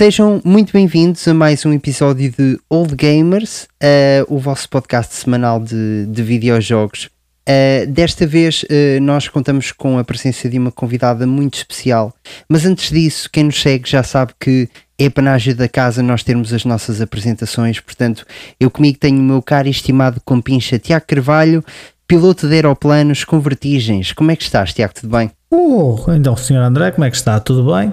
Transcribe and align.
Sejam 0.00 0.40
muito 0.42 0.72
bem-vindos 0.72 1.28
a 1.28 1.34
mais 1.34 1.66
um 1.66 1.74
episódio 1.74 2.32
de 2.32 2.58
Old 2.70 2.96
Gamers, 2.96 3.64
uh, 3.64 4.34
o 4.34 4.38
vosso 4.38 4.66
podcast 4.70 5.14
semanal 5.14 5.60
de, 5.60 6.06
de 6.06 6.22
videojogos. 6.22 7.10
Uh, 7.46 7.86
desta 7.86 8.26
vez 8.26 8.62
uh, 8.62 8.98
nós 9.02 9.28
contamos 9.28 9.72
com 9.72 9.98
a 9.98 10.02
presença 10.02 10.48
de 10.48 10.58
uma 10.58 10.72
convidada 10.72 11.26
muito 11.26 11.56
especial, 11.56 12.14
mas 12.48 12.64
antes 12.64 12.90
disso, 12.90 13.28
quem 13.30 13.44
nos 13.44 13.60
segue 13.60 13.90
já 13.90 14.02
sabe 14.02 14.32
que 14.40 14.70
é 14.98 15.10
panagem 15.10 15.54
da 15.54 15.68
casa 15.68 16.02
nós 16.02 16.22
termos 16.22 16.54
as 16.54 16.64
nossas 16.64 17.02
apresentações, 17.02 17.78
portanto, 17.78 18.24
eu 18.58 18.70
comigo 18.70 18.96
tenho 18.98 19.18
o 19.18 19.22
meu 19.22 19.42
caro 19.42 19.68
e 19.68 19.70
estimado 19.70 20.18
compincha 20.24 20.78
Tiago 20.78 21.04
Carvalho, 21.06 21.62
piloto 22.08 22.48
de 22.48 22.54
aeroplanos 22.54 23.22
com 23.22 23.38
vertigens. 23.38 24.14
Como 24.14 24.30
é 24.30 24.36
que 24.36 24.44
estás, 24.44 24.72
Tiago? 24.72 24.94
Tudo 24.94 25.14
bem? 25.14 25.30
Oh, 25.50 25.98
então, 26.08 26.34
senhor 26.38 26.62
André, 26.62 26.90
como 26.90 27.04
é 27.04 27.10
que 27.10 27.16
está? 27.16 27.38
Tudo 27.38 27.70
bem? 27.70 27.92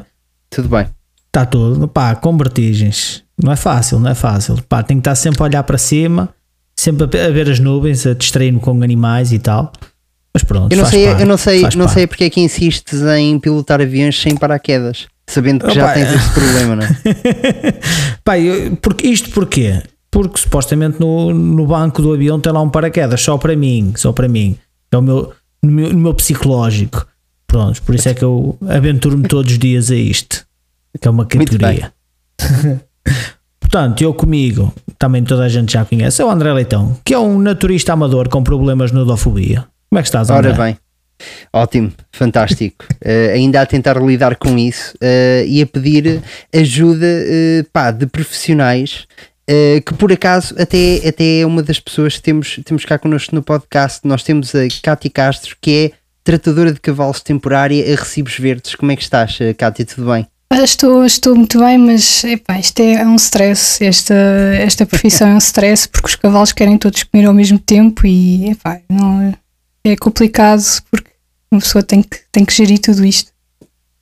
Tudo 0.49 0.69
bem. 0.69 0.96
Está 1.27 1.45
tudo. 1.45 1.87
Pá, 1.87 2.15
com 2.15 2.35
vertigens. 2.37 3.23
Não 3.41 3.51
é 3.51 3.55
fácil, 3.55 3.99
não 3.99 4.09
é 4.09 4.15
fácil. 4.15 4.57
Pá, 4.67 4.81
tem 4.81 4.97
que 4.97 5.01
estar 5.01 5.15
sempre 5.15 5.41
a 5.41 5.45
olhar 5.45 5.63
para 5.63 5.77
cima, 5.77 6.29
sempre 6.75 7.03
a 7.19 7.29
ver 7.29 7.49
as 7.49 7.59
nuvens, 7.59 8.05
a 8.07 8.13
distrair-me 8.13 8.59
com 8.59 8.81
animais 8.81 9.31
e 9.31 9.39
tal. 9.39 9.71
Mas 10.33 10.43
pronto, 10.43 10.71
eu 10.71 10.77
não 10.77 10.85
sei, 10.85 11.05
parte, 11.05 11.21
eu 11.21 11.27
não 11.27 11.37
sei, 11.37 11.61
não 11.75 11.87
sei 11.87 12.05
porque 12.05 12.25
é 12.25 12.29
que 12.29 12.39
insistes 12.39 13.01
em 13.01 13.39
pilotar 13.39 13.81
aviões 13.81 14.19
sem 14.21 14.35
paraquedas, 14.35 15.07
sabendo 15.25 15.65
que 15.65 15.73
já 15.73 15.91
tens 15.93 16.13
esse 16.13 16.29
problema, 16.33 16.75
não 16.75 16.83
é? 16.83 17.79
Pá, 18.23 18.37
eu, 18.37 18.75
porque, 18.77 19.07
isto 19.07 19.31
porquê? 19.31 19.81
Porque 20.11 20.39
supostamente 20.39 20.99
no, 20.99 21.33
no 21.33 21.65
banco 21.65 22.03
do 22.03 22.13
avião 22.13 22.39
tem 22.39 22.53
lá 22.53 22.61
um 22.61 22.69
paraquedas, 22.69 23.19
só 23.21 23.37
para 23.37 23.55
mim, 23.55 23.93
só 23.95 24.11
para 24.11 24.27
mim. 24.27 24.55
É 24.91 24.97
o 24.97 25.01
meu, 25.01 25.33
no 25.61 25.71
meu, 25.71 25.93
no 25.93 25.99
meu 25.99 26.13
psicológico. 26.13 27.07
Pronto, 27.47 27.81
por 27.81 27.95
isso 27.95 28.09
é 28.09 28.13
que 28.13 28.23
eu 28.23 28.57
aventuro-me 28.67 29.27
todos 29.27 29.53
os 29.53 29.57
dias 29.57 29.89
a 29.89 29.95
isto, 29.95 30.45
que 30.99 31.07
é 31.07 31.11
uma 31.11 31.25
categoria. 31.25 31.93
Portanto, 33.59 34.01
eu 34.01 34.13
comigo, 34.13 34.73
também 34.97 35.23
toda 35.23 35.43
a 35.43 35.49
gente 35.49 35.73
já 35.73 35.83
conhece, 35.83 36.21
é 36.21 36.25
o 36.25 36.29
André 36.29 36.53
Leitão, 36.53 36.97
que 37.03 37.13
é 37.13 37.19
um 37.19 37.37
naturista 37.37 37.93
amador 37.93 38.29
com 38.29 38.41
problemas 38.41 38.91
de 38.91 38.95
nudofobia. 38.95 39.65
Como 39.89 39.99
é 39.99 40.01
que 40.01 40.07
estás, 40.07 40.29
André? 40.29 40.51
Ora 40.51 40.63
bem, 40.63 40.77
ótimo, 41.51 41.91
fantástico. 42.11 42.85
uh, 43.05 43.33
ainda 43.35 43.61
a 43.61 43.65
tentar 43.65 43.97
lidar 44.01 44.37
com 44.37 44.57
isso 44.57 44.93
uh, 44.95 45.45
e 45.45 45.61
a 45.61 45.67
pedir 45.67 46.21
ajuda 46.55 47.05
uh, 47.05 47.69
pá, 47.71 47.91
de 47.91 48.05
profissionais 48.05 49.05
Uh, 49.49 49.81
que 49.81 49.93
por 49.93 50.11
acaso 50.11 50.53
até, 50.59 51.07
até 51.07 51.39
é 51.39 51.45
uma 51.45 51.63
das 51.63 51.79
pessoas 51.79 52.17
que 52.17 52.21
temos, 52.21 52.59
temos 52.65 52.83
cá 52.83 52.99
connosco 52.99 53.33
no 53.33 53.41
podcast. 53.41 54.01
Nós 54.03 54.21
temos 54.21 54.53
a 54.53 54.67
Cátia 54.83 55.09
Castro, 55.09 55.55
que 55.61 55.71
é 55.71 55.97
tratadora 56.21 56.73
de 56.73 56.81
cavalos 56.81 57.21
temporária 57.21 57.81
a 57.81 57.95
recibos 57.95 58.37
verdes. 58.37 58.75
Como 58.75 58.91
é 58.91 58.97
que 58.97 59.03
estás, 59.03 59.39
Cátia? 59.57 59.85
Tudo 59.85 60.11
bem? 60.11 60.27
Estou, 60.51 61.05
estou 61.05 61.35
muito 61.35 61.59
bem, 61.59 61.77
mas 61.77 62.23
epá, 62.23 62.59
isto 62.59 62.79
é 62.79 63.05
um 63.05 63.15
stress. 63.15 63.83
Esta, 63.83 64.13
esta 64.59 64.85
profissão 64.85 65.27
é 65.27 65.35
um 65.35 65.37
stress 65.37 65.87
porque 65.87 66.07
os 66.07 66.15
cavalos 66.15 66.51
querem 66.51 66.77
todos 66.77 67.03
comer 67.03 67.25
ao 67.25 67.33
mesmo 67.33 67.59
tempo 67.59 68.05
e 68.07 68.49
epá, 68.51 68.79
não, 68.89 69.33
é 69.83 69.95
complicado 69.95 70.63
porque 70.89 71.11
uma 71.51 71.61
pessoa 71.61 71.83
tem 71.83 72.01
que, 72.01 72.19
tem 72.31 72.43
que 72.43 72.53
gerir 72.53 72.79
tudo 72.79 73.05
isto. 73.05 73.31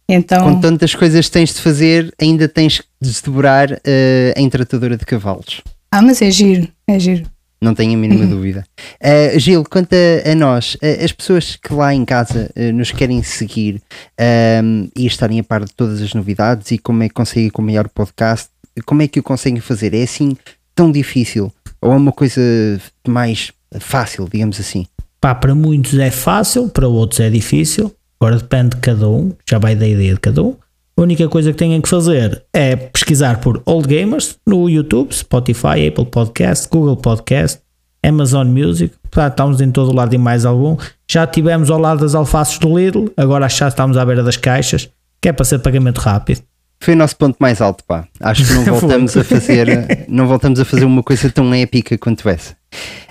Então, 0.07 0.53
Com 0.53 0.59
tantas 0.61 0.93
coisas 0.93 1.25
que 1.25 1.31
tens 1.31 1.53
de 1.53 1.61
fazer, 1.61 2.13
ainda 2.21 2.47
tens 2.47 2.79
que 2.79 2.87
desdobrar 3.01 3.71
uh, 3.71 4.33
em 4.35 4.47
tratadora 4.49 4.97
de 4.97 5.05
cavalos. 5.05 5.61
Ah, 5.91 6.01
mas 6.01 6.21
é 6.21 6.29
giro, 6.29 6.67
é 6.87 6.99
giro. 6.99 7.25
Não 7.65 7.73
tenho 7.73 7.93
a 7.93 7.97
mínima 7.97 8.25
dúvida. 8.29 8.63
Uh, 9.01 9.39
Gil, 9.39 9.63
quanto 9.63 9.93
a, 9.93 10.31
a 10.31 10.35
nós, 10.35 10.75
uh, 10.75 11.03
as 11.03 11.11
pessoas 11.11 11.55
que 11.55 11.73
lá 11.73 11.93
em 11.93 12.05
casa 12.05 12.51
uh, 12.55 12.71
nos 12.71 12.91
querem 12.91 13.23
seguir 13.23 13.81
ehm, 14.19 14.87
e 14.95 15.07
estarem 15.07 15.39
a 15.39 15.43
par 15.43 15.65
de 15.65 15.73
todas 15.73 15.99
as 15.99 16.13
novidades 16.13 16.69
e 16.71 16.77
como 16.77 17.01
é 17.01 17.07
que 17.07 17.15
conseguem 17.15 17.49
acompanhar 17.49 17.87
o 17.87 17.89
podcast, 17.89 18.49
como 18.85 19.01
é 19.01 19.07
que 19.07 19.19
o 19.19 19.23
conseguem 19.23 19.59
fazer? 19.59 19.95
É 19.95 20.03
assim 20.03 20.37
tão 20.75 20.91
difícil? 20.91 21.51
Ou 21.81 21.91
é 21.91 21.95
uma 21.95 22.11
coisa 22.11 22.41
mais 23.07 23.51
fácil, 23.79 24.27
digamos 24.31 24.59
assim? 24.59 24.85
Pá, 25.19 25.33
para 25.33 25.55
muitos 25.55 25.97
é 25.97 26.11
fácil, 26.11 26.69
para 26.69 26.87
outros 26.87 27.19
é 27.19 27.29
difícil. 27.31 27.91
Agora 28.19 28.37
depende 28.37 28.75
de 28.75 28.81
cada 28.81 29.09
um, 29.09 29.33
já 29.49 29.57
vai 29.57 29.75
da 29.75 29.87
ideia 29.87 30.13
de 30.13 30.19
cada 30.19 30.43
um. 30.43 30.55
A 30.97 31.01
única 31.01 31.27
coisa 31.27 31.51
que 31.51 31.57
têm 31.57 31.81
que 31.81 31.89
fazer 31.89 32.41
é 32.53 32.73
pesquisar 32.73 33.41
por 33.41 33.61
Old 33.65 33.85
Gamers 33.85 34.37
no 34.47 34.69
YouTube, 34.69 35.13
Spotify, 35.13 35.89
Apple 35.89 36.05
Podcast, 36.05 36.69
Google 36.69 36.95
Podcast, 36.95 37.59
Amazon 38.01 38.47
Music. 38.47 38.95
Portanto, 39.11 39.31
estamos 39.31 39.59
em 39.59 39.71
todo 39.71 39.91
o 39.91 39.93
lado 39.93 40.15
e 40.15 40.17
mais 40.17 40.45
algum. 40.45 40.77
Já 41.05 41.27
tivemos 41.27 41.69
ao 41.69 41.77
lado 41.77 41.99
das 41.99 42.15
alfaces 42.15 42.57
do 42.59 42.79
Lidl, 42.79 43.11
agora 43.17 43.49
já 43.49 43.67
estamos 43.67 43.97
à 43.97 44.05
beira 44.05 44.23
das 44.23 44.37
caixas, 44.37 44.89
que 45.21 45.27
é 45.27 45.33
para 45.33 45.43
ser 45.43 45.59
pagamento 45.59 45.97
rápido. 45.97 46.41
Foi 46.79 46.93
o 46.93 46.97
nosso 46.97 47.17
ponto 47.17 47.35
mais 47.41 47.59
alto, 47.59 47.83
pá. 47.85 48.07
Acho 48.21 48.45
que 48.45 48.53
não 48.53 48.63
voltamos 48.79 49.17
a 49.17 49.23
fazer, 49.25 50.07
não 50.07 50.27
voltamos 50.27 50.61
a 50.61 50.65
fazer 50.65 50.85
uma 50.85 51.03
coisa 51.03 51.29
tão 51.29 51.53
épica 51.53 51.97
quanto 51.97 52.29
essa. 52.29 52.55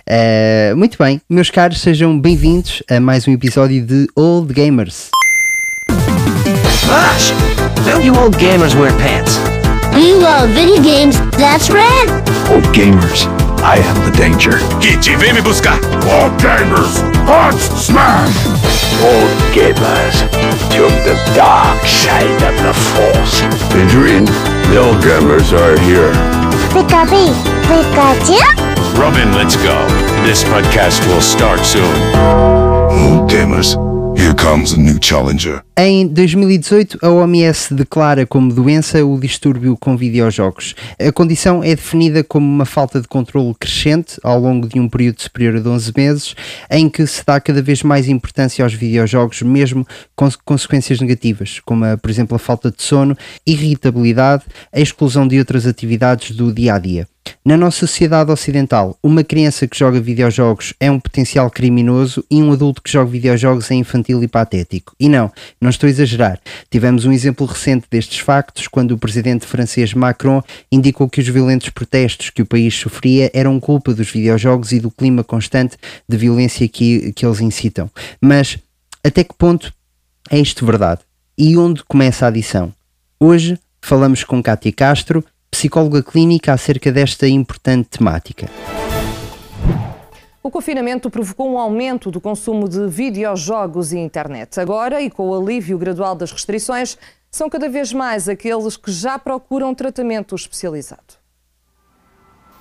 Uh, 0.09 0.75
muito 0.75 0.97
bem, 0.97 1.21
meus 1.29 1.51
caros, 1.51 1.83
sejam 1.83 2.19
bem-vindos 2.19 2.83
a 2.91 2.99
mais 2.99 3.29
um 3.29 3.33
episódio 3.33 3.85
de 3.85 4.07
Old 4.17 4.55
Gamers. 4.55 5.11
Gosh, 6.87 7.31
don't 7.87 8.05
you 8.05 8.15
old 8.17 8.35
gamers 8.35 8.79
wear 8.79 8.91
pants? 8.99 9.37
You 9.97 10.19
love 10.19 10.51
video 10.51 10.83
games, 10.83 11.19
that's 11.33 11.71
right. 11.71 12.07
Old 12.51 12.65
gamers, 12.75 13.27
I 13.63 13.77
am 13.79 13.97
the 14.05 14.17
danger. 14.17 14.59
Kitty, 14.83 15.17
vem 15.17 15.37
me 15.37 15.41
buscar. 15.41 15.79
Old 16.05 16.35
gamers, 16.41 16.99
hot 17.25 17.55
smash. 17.79 18.35
Old 19.03 19.31
gamers, 19.55 20.17
to 20.75 20.87
the 21.07 21.17
dark 21.35 21.81
side 21.87 22.43
of 22.43 22.55
the 22.63 22.75
force. 22.93 23.43
Adrian, 23.75 24.25
the 24.71 24.79
old 24.79 24.99
gamers 25.03 25.53
are 25.53 25.79
here. 25.81 26.13
Pikachu, 26.75 27.33
Pikachu. 27.69 28.41
Robin, 28.99 29.33
let's 29.35 29.57
go. 29.57 29.77
This 30.25 30.45
podcast 30.45 31.07
will 31.09 31.21
start 31.21 31.61
soon. 31.61 31.95
Old 32.95 33.31
gamers, 33.31 33.75
here 34.25 34.35
comes 34.35 34.73
a 34.73 34.79
new 34.79 34.99
challenger. 35.03 35.63
Em 35.77 36.07
2018, 36.07 36.99
a 37.03 37.11
OMS 37.11 37.75
declara 37.75 38.25
como 38.25 38.55
doença 38.55 39.05
o 39.05 39.21
distúrbio 39.21 39.77
com 39.77 39.99
videojogos. 39.99 40.75
A 40.99 41.13
condição 41.13 41.63
é 41.63 41.75
definida 41.75 42.25
como 42.25 42.47
uma 42.47 42.65
falta 42.65 43.03
de 43.03 43.09
controle 43.09 43.55
crescente 43.59 44.19
ao 44.23 44.41
longo 44.41 44.67
de 44.67 44.81
um 44.81 44.89
período 44.89 45.21
superior 45.21 45.57
a 45.57 45.69
11 45.69 45.93
meses, 45.95 46.35
em 46.71 46.89
que 46.89 47.07
se 47.07 47.23
dá 47.27 47.39
cada 47.39 47.61
vez 47.61 47.83
mais 47.83 48.09
importância 48.09 48.65
aos 48.65 48.73
videojogos, 48.73 49.43
mesmo 49.43 49.87
com 50.17 50.29
consequências 50.43 51.01
negativas, 51.01 51.61
como, 51.63 51.85
a, 51.85 51.99
por 51.99 52.11
exemplo, 52.11 52.35
a 52.35 52.39
falta 52.39 52.71
de 52.71 52.83
sono, 52.83 53.15
irritabilidade, 53.47 54.45
a 54.73 54.81
exclusão 54.81 55.29
de 55.29 55.39
outras 55.39 55.67
atividades 55.67 56.31
do 56.31 56.51
dia 56.51 56.75
a 56.75 56.79
dia. 56.79 57.07
Na 57.45 57.59
nossa 57.59 57.81
sociedade 57.81 58.31
ocidental, 58.31 58.99
uma 59.03 59.23
criança 59.23 59.67
que 59.67 59.79
joga 59.79 60.01
videojogos 60.01 60.73
é 60.81 60.91
um 60.91 60.99
potencial 60.99 61.51
criminoso 61.51 62.25
e 62.31 62.43
um 62.43 62.53
adulto 62.53 62.81
que 62.81 62.91
joga 62.91 63.11
videojogos 63.11 63.71
é 63.71 63.75
infantil 63.75 64.23
e 64.23 64.29
patético. 64.29 64.95
E 64.99 65.11
não, 65.11 65.31
não 65.61 65.69
estou 65.69 65.87
a 65.87 65.91
exagerar. 65.91 66.41
Tivemos 66.71 67.05
um 67.05 67.13
exemplo 67.13 67.47
recente 67.47 67.87
destes 67.91 68.19
factos 68.19 68.67
quando 68.67 68.93
o 68.93 68.99
presidente 68.99 69.47
francês 69.47 69.93
Macron 69.93 70.43
indicou 70.73 71.07
que 71.07 71.21
os 71.21 71.29
violentos 71.29 71.69
protestos 71.69 72.31
que 72.31 72.41
o 72.41 72.47
país 72.47 72.75
sofria 72.75 73.31
eram 73.35 73.61
culpa 73.61 73.93
dos 73.93 74.11
videojogos 74.11 74.73
e 74.73 74.81
do 74.81 74.91
clima 74.91 75.23
constante 75.23 75.77
de 76.09 76.17
violência 76.17 76.67
que, 76.67 77.13
que 77.13 77.27
eles 77.27 77.41
incitam. 77.41 77.91
Mas 78.21 78.59
até 79.05 79.23
que 79.23 79.35
ponto 79.35 79.71
é 80.31 80.39
isto 80.39 80.65
verdade? 80.65 81.03
E 81.37 81.59
onde 81.59 81.85
começa 81.85 82.25
a 82.25 82.29
adição? 82.29 82.73
Hoje 83.21 83.59
falamos 83.83 84.25
com 84.25 84.43
Cátia 84.43 84.73
Castro, 84.73 85.23
psicóloga 85.55 86.03
clínica, 86.03 86.53
acerca 86.53 86.91
desta 86.91 87.29
importante 87.29 87.91
temática. 87.91 88.51
O 90.43 90.51
confinamento 90.51 91.09
provocou 91.09 91.49
um 91.49 91.59
aumento 91.59 92.11
do 92.11 92.21
consumo 92.21 92.69
de 92.69 92.89
videojogos 92.89 93.93
e 93.93 93.99
internet. 93.99 94.59
Agora, 94.59 95.01
e 95.01 95.09
com 95.09 95.29
o 95.29 95.41
alívio 95.41 95.79
gradual 95.79 96.17
das 96.17 96.33
restrições, 96.33 96.99
são 97.31 97.49
cada 97.49 97.69
vez 97.69 97.93
mais 97.93 98.29
aqueles 98.29 98.77
que 98.77 98.91
já 98.91 99.17
procuram 99.17 99.73
tratamento 99.75 100.35
especializado. 100.35 101.25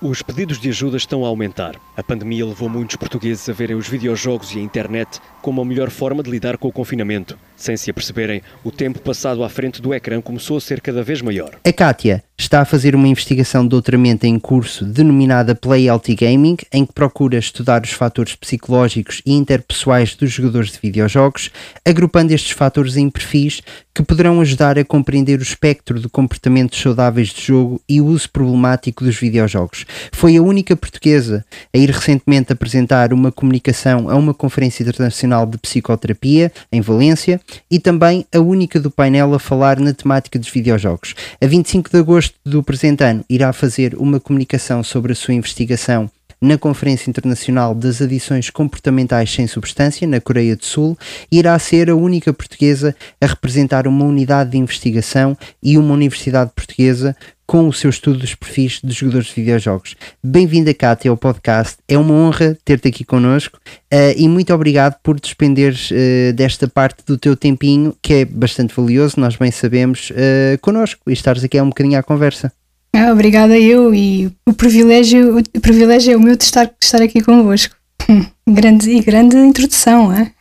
Os 0.06 0.20
pedidos 0.20 0.60
de 0.60 0.68
ajuda 0.68 0.98
estão 0.98 1.24
a 1.24 1.28
aumentar. 1.28 1.80
A 1.96 2.02
pandemia 2.02 2.44
levou 2.44 2.68
muitos 2.68 2.94
portugueses 2.94 3.48
a 3.48 3.54
verem 3.54 3.74
os 3.74 3.88
videojogos 3.88 4.54
e 4.54 4.58
a 4.58 4.62
internet 4.62 5.18
como 5.40 5.62
a 5.62 5.64
melhor 5.64 5.88
forma 5.88 6.22
de 6.22 6.30
lidar 6.30 6.58
com 6.58 6.68
o 6.68 6.72
confinamento. 6.72 7.38
Sem 7.56 7.74
se 7.74 7.90
aperceberem, 7.90 8.42
o 8.62 8.70
tempo 8.70 8.98
passado 9.00 9.42
à 9.42 9.48
frente 9.48 9.80
do 9.80 9.94
ecrã 9.94 10.20
começou 10.20 10.58
a 10.58 10.60
ser 10.60 10.82
cada 10.82 11.02
vez 11.02 11.22
maior. 11.22 11.58
A 11.64 11.72
Kátia 11.72 12.22
está 12.36 12.60
a 12.60 12.64
fazer 12.64 12.94
uma 12.94 13.06
investigação 13.06 13.62
de 13.62 13.68
doutoramento 13.68 14.26
em 14.26 14.38
curso 14.38 14.84
denominada 14.84 15.54
Play 15.54 15.86
Healthy 15.86 16.16
Gaming, 16.16 16.56
em 16.72 16.84
que 16.84 16.92
procura 16.92 17.38
estudar 17.38 17.82
os 17.82 17.92
fatores 17.92 18.34
psicológicos 18.34 19.22
e 19.24 19.32
interpessoais 19.32 20.14
dos 20.14 20.32
jogadores 20.32 20.72
de 20.72 20.78
videojogos, 20.82 21.50
agrupando 21.84 22.32
estes 22.32 22.50
fatores 22.50 22.96
em 22.96 23.08
perfis 23.08 23.62
que 23.94 24.02
poderão 24.02 24.40
ajudar 24.40 24.76
a 24.76 24.84
compreender 24.84 25.38
o 25.38 25.42
espectro 25.42 26.00
de 26.00 26.08
comportamentos 26.08 26.80
saudáveis 26.80 27.28
de 27.28 27.40
jogo 27.40 27.80
e 27.88 28.00
o 28.00 28.06
uso 28.06 28.28
problemático 28.28 29.04
dos 29.04 29.16
videojogos. 29.16 29.86
Foi 30.10 30.36
a 30.36 30.42
única 30.42 30.74
portuguesa 30.74 31.44
a 31.72 31.78
ir 31.78 31.90
recentemente 31.90 32.52
apresentar 32.52 33.12
uma 33.12 33.30
comunicação 33.30 34.10
a 34.10 34.16
uma 34.16 34.34
conferência 34.34 34.82
internacional 34.82 35.46
de 35.46 35.58
psicoterapia 35.58 36.50
em 36.72 36.80
Valência 36.80 37.40
e 37.70 37.78
também 37.78 38.26
a 38.34 38.40
única 38.40 38.80
do 38.80 38.90
painel 38.90 39.32
a 39.32 39.38
falar 39.38 39.78
na 39.78 39.94
temática 39.94 40.38
dos 40.38 40.48
videojogos. 40.48 41.14
A 41.40 41.46
25 41.46 41.90
de 41.90 41.98
agosto 41.98 42.23
agosto 42.24 42.34
do 42.44 42.62
presente 42.62 43.04
ano, 43.04 43.24
irá 43.28 43.52
fazer 43.52 43.94
uma 43.96 44.18
comunicação 44.18 44.82
sobre 44.82 45.12
a 45.12 45.14
sua 45.14 45.34
investigação 45.34 46.10
na 46.40 46.58
Conferência 46.58 47.08
Internacional 47.08 47.74
das 47.74 48.02
Adições 48.02 48.50
Comportamentais 48.50 49.32
Sem 49.32 49.46
Substância, 49.46 50.06
na 50.06 50.20
Coreia 50.20 50.56
do 50.56 50.64
Sul, 50.64 50.96
e 51.30 51.38
irá 51.38 51.58
ser 51.58 51.88
a 51.88 51.96
única 51.96 52.32
portuguesa 52.32 52.94
a 53.20 53.26
representar 53.26 53.86
uma 53.86 54.04
unidade 54.04 54.50
de 54.50 54.58
investigação 54.58 55.36
e 55.62 55.78
uma 55.78 55.94
universidade 55.94 56.50
portuguesa 56.54 57.16
com 57.54 57.68
o 57.68 57.72
seu 57.72 57.88
estudo 57.88 58.18
dos 58.18 58.34
perfis 58.34 58.80
de 58.82 58.92
jogadores 58.92 59.28
de 59.28 59.34
videojogos. 59.34 59.94
Bem-vinda, 60.20 60.74
Kátia, 60.74 61.08
ao 61.08 61.16
podcast. 61.16 61.76
É 61.86 61.96
uma 61.96 62.12
honra 62.12 62.58
ter-te 62.64 62.88
aqui 62.88 63.04
connosco 63.04 63.60
uh, 63.92 64.12
e 64.16 64.28
muito 64.28 64.52
obrigado 64.52 64.96
por 65.04 65.20
despenderes 65.20 65.88
uh, 65.92 66.32
desta 66.34 66.66
parte 66.66 67.04
do 67.06 67.16
teu 67.16 67.36
tempinho, 67.36 67.94
que 68.02 68.12
é 68.12 68.24
bastante 68.24 68.74
valioso, 68.74 69.20
nós 69.20 69.36
bem 69.36 69.52
sabemos, 69.52 70.10
uh, 70.10 70.58
connosco 70.60 71.00
e 71.06 71.12
estares 71.12 71.44
aqui 71.44 71.56
a 71.56 71.62
um 71.62 71.68
bocadinho 71.68 71.96
à 71.96 72.02
conversa. 72.02 72.52
Ah, 72.92 73.12
obrigada 73.12 73.56
eu 73.56 73.94
e 73.94 74.32
o 74.44 74.52
privilégio, 74.52 75.38
o 75.38 75.60
privilégio 75.60 76.14
é 76.14 76.16
o 76.16 76.20
meu 76.20 76.34
de 76.34 76.42
estar, 76.42 76.64
de 76.64 76.72
estar 76.82 77.02
aqui 77.02 77.22
convosco. 77.22 77.76
grande 78.50 78.90
e 78.90 79.00
grande 79.00 79.36
introdução, 79.36 80.12
é? 80.12 80.32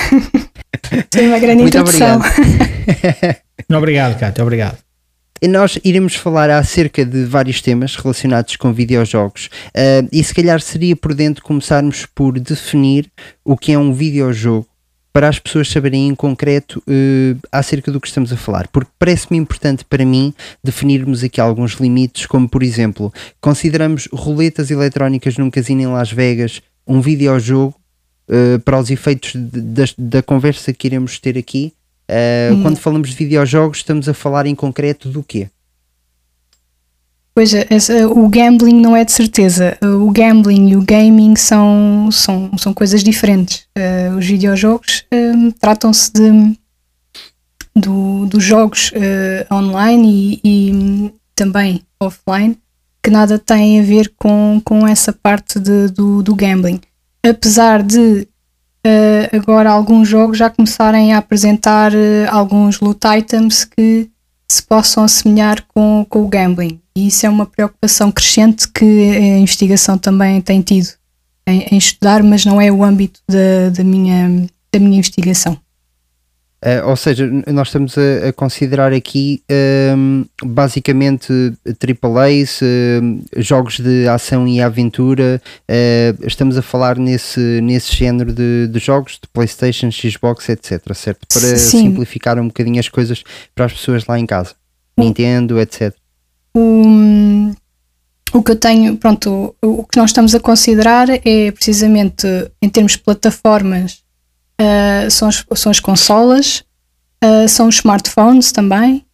Foi 1.14 1.28
uma 1.28 1.38
grande 1.38 1.62
Muito 1.62 1.78
introdução. 1.78 2.16
obrigado. 2.16 3.38
obrigado, 3.78 4.20
Cátia, 4.20 4.42
obrigado. 4.42 4.93
Nós 5.50 5.78
iremos 5.84 6.16
falar 6.16 6.50
acerca 6.50 7.04
de 7.04 7.26
vários 7.26 7.62
temas 7.62 7.98
relacionados 7.98 8.56
com 8.56 8.72
videojogos 8.72 9.48
uh, 9.76 10.08
e 10.10 10.24
se 10.24 10.34
calhar 10.34 10.62
seria 10.62 10.96
prudente 10.96 11.42
começarmos 11.42 12.06
por 12.06 12.40
definir 12.40 13.12
o 13.44 13.58
que 13.58 13.74
é 13.74 13.78
um 13.78 13.94
videojogo 13.94 14.66
para 15.12 15.28
as 15.28 15.40
pessoas 15.40 15.70
saberem 15.70 16.08
em 16.08 16.16
concreto 16.16 16.82
uh, 16.88 17.38
acerca 17.52 17.92
do 17.92 18.00
que 18.00 18.08
estamos 18.08 18.32
a 18.32 18.38
falar, 18.38 18.70
porque 18.70 18.90
parece-me 18.98 19.38
importante 19.38 19.84
para 19.84 20.06
mim 20.06 20.34
definirmos 20.64 21.24
aqui 21.24 21.42
alguns 21.42 21.74
limites, 21.74 22.26
como 22.26 22.48
por 22.48 22.64
exemplo, 22.64 23.14
consideramos 23.42 24.08
roletas 24.14 24.72
eletrónicas 24.72 25.38
num 25.38 25.52
casino 25.52 25.82
em 25.82 25.88
Las 25.88 26.12
Vegas 26.12 26.62
um 26.88 27.02
videojogo 27.02 27.76
uh, 28.30 28.60
para 28.62 28.80
os 28.80 28.90
efeitos 28.90 29.34
de, 29.36 29.62
de, 29.62 29.94
da 29.98 30.24
conversa 30.24 30.72
que 30.72 30.88
iremos 30.88 31.20
ter 31.20 31.38
aqui. 31.38 31.74
Uh, 32.10 32.54
hum. 32.54 32.64
Quando 32.64 32.78
falamos 32.78 33.10
de 33.10 33.16
videojogos, 33.16 33.78
estamos 33.78 34.10
a 34.10 34.14
falar 34.14 34.46
em 34.46 34.56
concreto 34.56 35.10
do 35.10 35.24
quê? 35.24 35.50
Pois 37.36 37.52
é, 37.54 37.66
o 38.06 38.28
gambling 38.30 38.80
não 38.80 38.96
é 38.96 39.04
de 39.04 39.12
certeza. 39.12 39.76
O 39.82 40.12
gambling 40.12 40.70
e 40.70 40.76
o 40.76 40.84
gaming 40.84 41.36
são, 41.36 42.10
são, 42.12 42.56
são 42.60 42.74
coisas 42.74 43.04
diferentes. 43.04 43.66
Uh, 43.76 44.16
os 44.18 44.26
videojogos 44.26 45.04
tratam-se 45.60 46.14
de 46.14 46.56
do, 47.76 48.26
dos 48.28 48.44
jogos 48.44 48.92
uh, 48.92 49.54
online 49.54 50.40
e, 50.44 50.72
e, 50.72 51.14
também 51.36 51.82
offline 52.00 52.58
que 53.02 53.10
nada 53.10 53.40
têm 53.40 53.80
a 53.80 53.84
ver 53.84 54.14
com, 54.18 54.62
com 54.64 54.88
essa 54.88 55.12
parte 55.12 55.60
de, 55.60 55.88
do, 55.90 56.22
do 56.24 56.36
gambling. 56.36 56.80
Apesar 57.26 57.84
de 57.84 58.28
uh, 58.86 59.36
agora 59.36 59.72
alguns 59.72 60.08
jogos 60.08 60.38
já 60.38 60.50
começarem 60.50 61.14
a 61.14 61.18
apresentar 61.18 61.94
uh, 61.94 61.98
alguns 62.30 62.80
loot 62.80 63.00
items 63.18 63.66
que 63.66 64.10
se 64.48 64.62
possam 64.64 65.04
assemelhar 65.04 65.64
com, 65.74 66.06
com 66.08 66.24
o 66.24 66.28
gambling. 66.28 66.80
E 66.96 67.08
isso 67.08 67.26
é 67.26 67.30
uma 67.30 67.46
preocupação 67.46 68.12
crescente 68.12 68.68
que 68.68 68.86
a 68.86 69.40
investigação 69.40 69.98
também 69.98 70.40
tem 70.42 70.62
tido 70.62 70.90
em, 71.48 71.62
em 71.72 71.78
estudar, 71.78 72.22
mas 72.22 72.46
não 72.46 72.62
é 72.62 72.72
o 72.72 72.84
âmbito 72.84 73.20
da, 73.28 73.70
da, 73.76 73.84
minha, 73.84 74.48
da 74.72 74.80
minha 74.80 75.00
investigação. 75.00 75.58
Uh, 76.64 76.88
ou 76.88 76.96
seja, 76.96 77.30
nós 77.48 77.68
estamos 77.68 77.98
a, 77.98 78.30
a 78.30 78.34
considerar 78.34 78.94
aqui 78.94 79.44
um, 79.98 80.24
basicamente 80.42 81.28
AAAs, 81.68 82.62
uh, 82.62 83.42
jogos 83.42 83.82
de 83.82 84.08
ação 84.08 84.48
e 84.48 84.62
aventura. 84.62 85.42
Uh, 85.70 86.26
estamos 86.26 86.58
a 86.58 86.62
falar 86.62 86.98
nesse, 86.98 87.60
nesse 87.62 87.94
género 87.94 88.32
de, 88.32 88.70
de, 88.70 88.80
jogos 88.80 89.20
de 89.22 89.28
PlayStation, 89.34 89.92
Xbox, 89.92 90.48
etc. 90.48 90.82
Certo? 90.94 91.28
Para 91.28 91.58
Sim. 91.58 91.82
simplificar 91.82 92.40
um 92.40 92.48
bocadinho 92.48 92.80
as 92.80 92.88
coisas 92.88 93.26
para 93.54 93.66
as 93.66 93.74
pessoas 93.74 94.06
lá 94.06 94.18
em 94.18 94.26
casa. 94.26 94.56
Nintendo, 94.98 95.60
etc. 95.60 95.94
O, 96.56 97.52
o 98.32 98.42
que 98.42 98.52
eu 98.52 98.56
tenho, 98.56 98.96
pronto, 98.96 99.54
o, 99.62 99.82
o 99.82 99.84
que 99.84 99.98
nós 99.98 100.12
estamos 100.12 100.34
a 100.34 100.40
considerar 100.40 101.10
é 101.10 101.52
precisamente 101.52 102.26
em 102.62 102.70
termos 102.70 102.94
de 102.94 103.00
plataformas 103.00 104.03
uh, 104.62 105.10
são, 105.10 105.28
as, 105.28 105.46
são 105.56 105.70
as 105.72 105.80
consolas, 105.80 106.64
uh, 107.24 107.48
são 107.48 107.68
os 107.68 107.76
smartphones 107.76 108.52
também. 108.52 109.06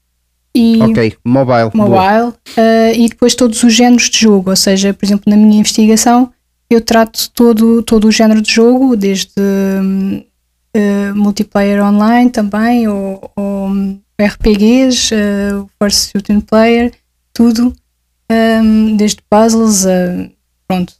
E 0.53 0.81
ok, 0.81 1.15
mobile. 1.24 1.71
Mobile. 1.74 2.33
Uh, 2.57 2.95
e 2.95 3.07
depois 3.09 3.36
todos 3.36 3.62
os 3.63 3.74
géneros 3.74 4.09
de 4.09 4.19
jogo, 4.19 4.50
ou 4.50 4.56
seja, 4.56 4.94
por 4.94 5.06
exemplo, 5.06 5.25
na 5.27 5.38
minha 5.38 5.59
investigação 5.59 6.31
eu 6.69 6.81
trato 6.81 7.31
todo, 7.31 7.81
todo 7.81 8.07
o 8.07 8.12
género 8.12 8.41
de 8.41 8.51
jogo, 8.51 8.95
desde 8.95 9.33
multiplayer 11.15 11.83
online 11.83 12.30
também, 12.30 12.88
ou, 12.88 13.31
ou 13.36 13.69
RPGs, 14.21 15.09
First 15.81 16.12
Shooting 16.12 16.41
Player, 16.41 16.94
tudo, 17.33 17.74
um, 18.31 18.95
desde 18.95 19.18
puzzles, 19.27 19.86
pronto, 20.68 20.94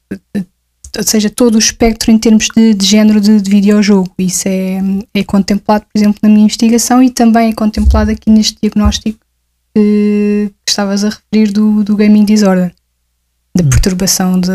ou 0.98 1.04
seja, 1.04 1.30
todo 1.30 1.56
o 1.56 1.60
espectro 1.60 2.12
em 2.12 2.18
termos 2.18 2.48
de, 2.56 2.74
de 2.74 2.86
género 2.86 3.22
de, 3.22 3.42
de, 3.42 3.50
videojogo. 3.50 4.12
Isso 4.18 4.48
é, 4.48 4.80
é 5.14 5.24
contemplado, 5.24 5.86
por 5.92 6.00
exemplo, 6.00 6.20
na 6.24 6.30
minha 6.30 6.46
investigação 6.46 7.02
e 7.04 7.10
também 7.10 7.50
é 7.50 7.54
contemplado 7.54 8.12
aqui 8.12 8.30
neste 8.30 8.58
diagnóstico 8.62 9.20
que, 9.74 10.52
que 10.66 10.70
estavas 10.70 11.04
a 11.04 11.10
referir 11.10 11.52
do, 11.52 11.84
do 11.84 11.96
gaming 11.96 12.26
disorder, 12.26 12.74
da 13.56 13.64
hum. 13.64 13.70
perturbação 13.70 14.40
de. 14.40 14.50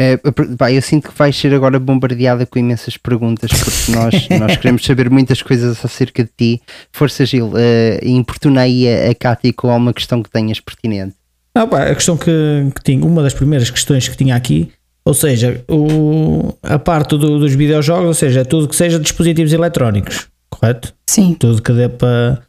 É, 0.00 0.16
pá, 0.56 0.70
eu 0.70 0.80
sinto 0.80 1.08
que 1.08 1.18
vais 1.18 1.36
ser 1.36 1.52
agora 1.52 1.80
bombardeada 1.80 2.46
com 2.46 2.56
imensas 2.56 2.96
perguntas 2.96 3.50
porque 3.50 3.90
nós, 3.90 4.28
nós 4.38 4.56
queremos 4.56 4.84
saber 4.84 5.10
muitas 5.10 5.42
coisas 5.42 5.84
acerca 5.84 6.22
de 6.22 6.30
ti. 6.36 6.62
Força 6.92 7.26
Gil, 7.26 7.48
uh, 7.48 7.58
importuna 8.04 8.60
aí 8.60 8.86
a, 8.86 9.10
a 9.10 9.14
Cátia 9.14 9.52
com 9.52 9.70
alguma 9.70 9.92
questão 9.92 10.22
que 10.22 10.30
tenhas 10.30 10.60
pertinente. 10.60 11.16
Não, 11.54 11.68
pá, 11.68 11.84
a 11.84 11.94
questão 11.94 12.16
que, 12.16 12.30
que 12.74 12.82
tinha, 12.82 13.04
uma 13.04 13.22
das 13.22 13.34
primeiras 13.34 13.70
questões 13.70 14.08
que 14.08 14.16
tinha 14.16 14.36
aqui, 14.36 14.70
ou 15.04 15.14
seja, 15.14 15.64
o, 15.68 16.54
a 16.62 16.78
parte 16.78 17.16
do, 17.16 17.38
dos 17.38 17.54
videojogos, 17.54 18.06
ou 18.06 18.14
seja, 18.14 18.44
tudo 18.44 18.68
que 18.68 18.76
seja 18.76 18.98
dispositivos 18.98 19.52
eletrónicos, 19.52 20.28
correto? 20.50 20.94
Sim. 21.08 21.34
Tudo 21.34 21.62
que 21.62 21.72
dê 21.72 21.88
para, 21.88 22.42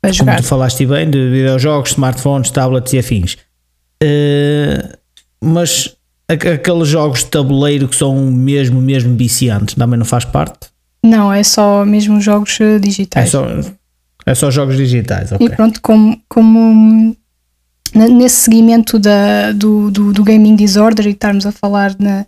para 0.00 0.16
como 0.16 0.36
tu 0.36 0.42
falaste 0.42 0.86
bem, 0.86 1.08
de 1.08 1.30
videojogos, 1.30 1.90
smartphones, 1.90 2.50
tablets 2.50 2.92
e 2.92 2.98
afins. 2.98 3.36
Uh, 4.02 4.96
mas 5.40 5.96
aqueles 6.28 6.88
jogos 6.88 7.20
de 7.20 7.26
tabuleiro 7.26 7.88
que 7.88 7.96
são 7.96 8.30
mesmo, 8.30 8.80
mesmo 8.80 9.16
viciantes, 9.16 9.74
também 9.74 9.98
não 9.98 10.06
faz 10.06 10.24
parte? 10.24 10.68
Não, 11.02 11.32
é 11.32 11.42
só 11.42 11.84
mesmo 11.84 12.20
jogos 12.20 12.60
eh, 12.60 12.78
digitais. 12.78 13.28
É 13.28 13.30
só, 13.30 13.46
é 14.26 14.34
só 14.34 14.50
jogos 14.50 14.76
digitais, 14.76 15.32
ok. 15.32 15.46
E 15.46 15.50
pronto, 15.50 15.80
como, 15.80 16.20
como 16.28 17.16
nesse 17.94 18.36
seguimento 18.36 18.98
da, 18.98 19.52
do, 19.52 19.90
do, 19.90 20.12
do, 20.12 20.24
gaming 20.24 20.56
disorder 20.56 21.06
e 21.06 21.10
estarmos 21.10 21.46
a 21.46 21.52
falar 21.52 21.94
na, 21.98 22.26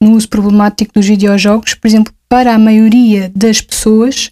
no 0.00 0.12
uso 0.12 0.28
problemático 0.28 0.92
dos 0.94 1.06
videojogos, 1.06 1.74
por 1.74 1.86
exemplo, 1.86 2.12
para 2.28 2.54
a 2.54 2.58
maioria 2.58 3.30
das 3.34 3.60
pessoas, 3.60 4.30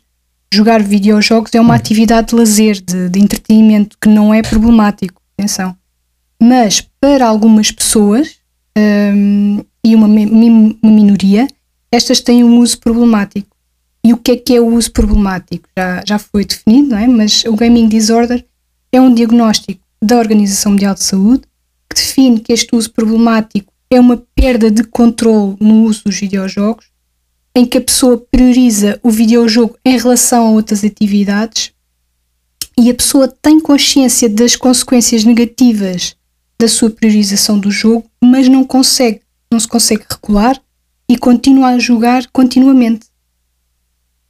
jogar 0.52 0.82
videojogos 0.82 1.54
é 1.54 1.60
uma 1.60 1.74
atividade 1.74 2.28
de 2.28 2.34
lazer, 2.34 2.80
de, 2.80 3.08
de 3.08 3.20
entretenimento, 3.20 3.96
que 4.00 4.08
não 4.08 4.32
é 4.32 4.42
problemático, 4.42 5.20
atenção. 5.36 5.76
Mas 6.40 6.80
para 7.00 7.26
algumas 7.26 7.70
pessoas, 7.70 8.36
um, 8.76 9.64
e 9.84 9.94
uma, 9.94 10.06
uma 10.06 10.90
minoria, 10.90 11.46
estas 11.90 12.20
têm 12.20 12.42
um 12.42 12.58
uso 12.58 12.78
problemático. 12.78 13.54
E 14.04 14.12
o 14.12 14.16
que 14.16 14.32
é 14.32 14.36
que 14.36 14.54
é 14.54 14.60
o 14.60 14.66
uso 14.66 14.92
problemático? 14.92 15.68
Já, 15.76 16.02
já 16.06 16.18
foi 16.18 16.44
definido, 16.44 16.90
não 16.90 16.98
é? 16.98 17.06
Mas 17.06 17.44
o 17.44 17.54
gaming 17.54 17.88
disorder 17.88 18.44
é 18.92 19.00
um 19.00 19.12
diagnóstico 19.14 19.83
da 20.04 20.18
Organização 20.18 20.72
Mundial 20.72 20.94
de 20.94 21.02
Saúde, 21.02 21.42
que 21.88 21.96
define 21.96 22.40
que 22.40 22.52
este 22.52 22.76
uso 22.76 22.92
problemático 22.92 23.72
é 23.90 23.98
uma 23.98 24.22
perda 24.34 24.70
de 24.70 24.84
controle 24.84 25.56
no 25.60 25.84
uso 25.84 26.04
dos 26.04 26.18
videojogos, 26.18 26.86
em 27.54 27.64
que 27.64 27.78
a 27.78 27.80
pessoa 27.80 28.18
prioriza 28.30 28.98
o 29.02 29.10
videojogo 29.10 29.78
em 29.84 29.96
relação 29.96 30.46
a 30.46 30.50
outras 30.50 30.84
atividades 30.84 31.72
e 32.76 32.90
a 32.90 32.94
pessoa 32.94 33.28
tem 33.28 33.60
consciência 33.60 34.28
das 34.28 34.56
consequências 34.56 35.24
negativas 35.24 36.16
da 36.58 36.68
sua 36.68 36.90
priorização 36.90 37.58
do 37.58 37.70
jogo, 37.70 38.04
mas 38.22 38.48
não 38.48 38.64
consegue, 38.64 39.20
não 39.50 39.60
se 39.60 39.68
consegue 39.68 40.04
regular 40.10 40.60
e 41.08 41.16
continua 41.16 41.68
a 41.68 41.78
jogar 41.78 42.26
continuamente. 42.32 43.06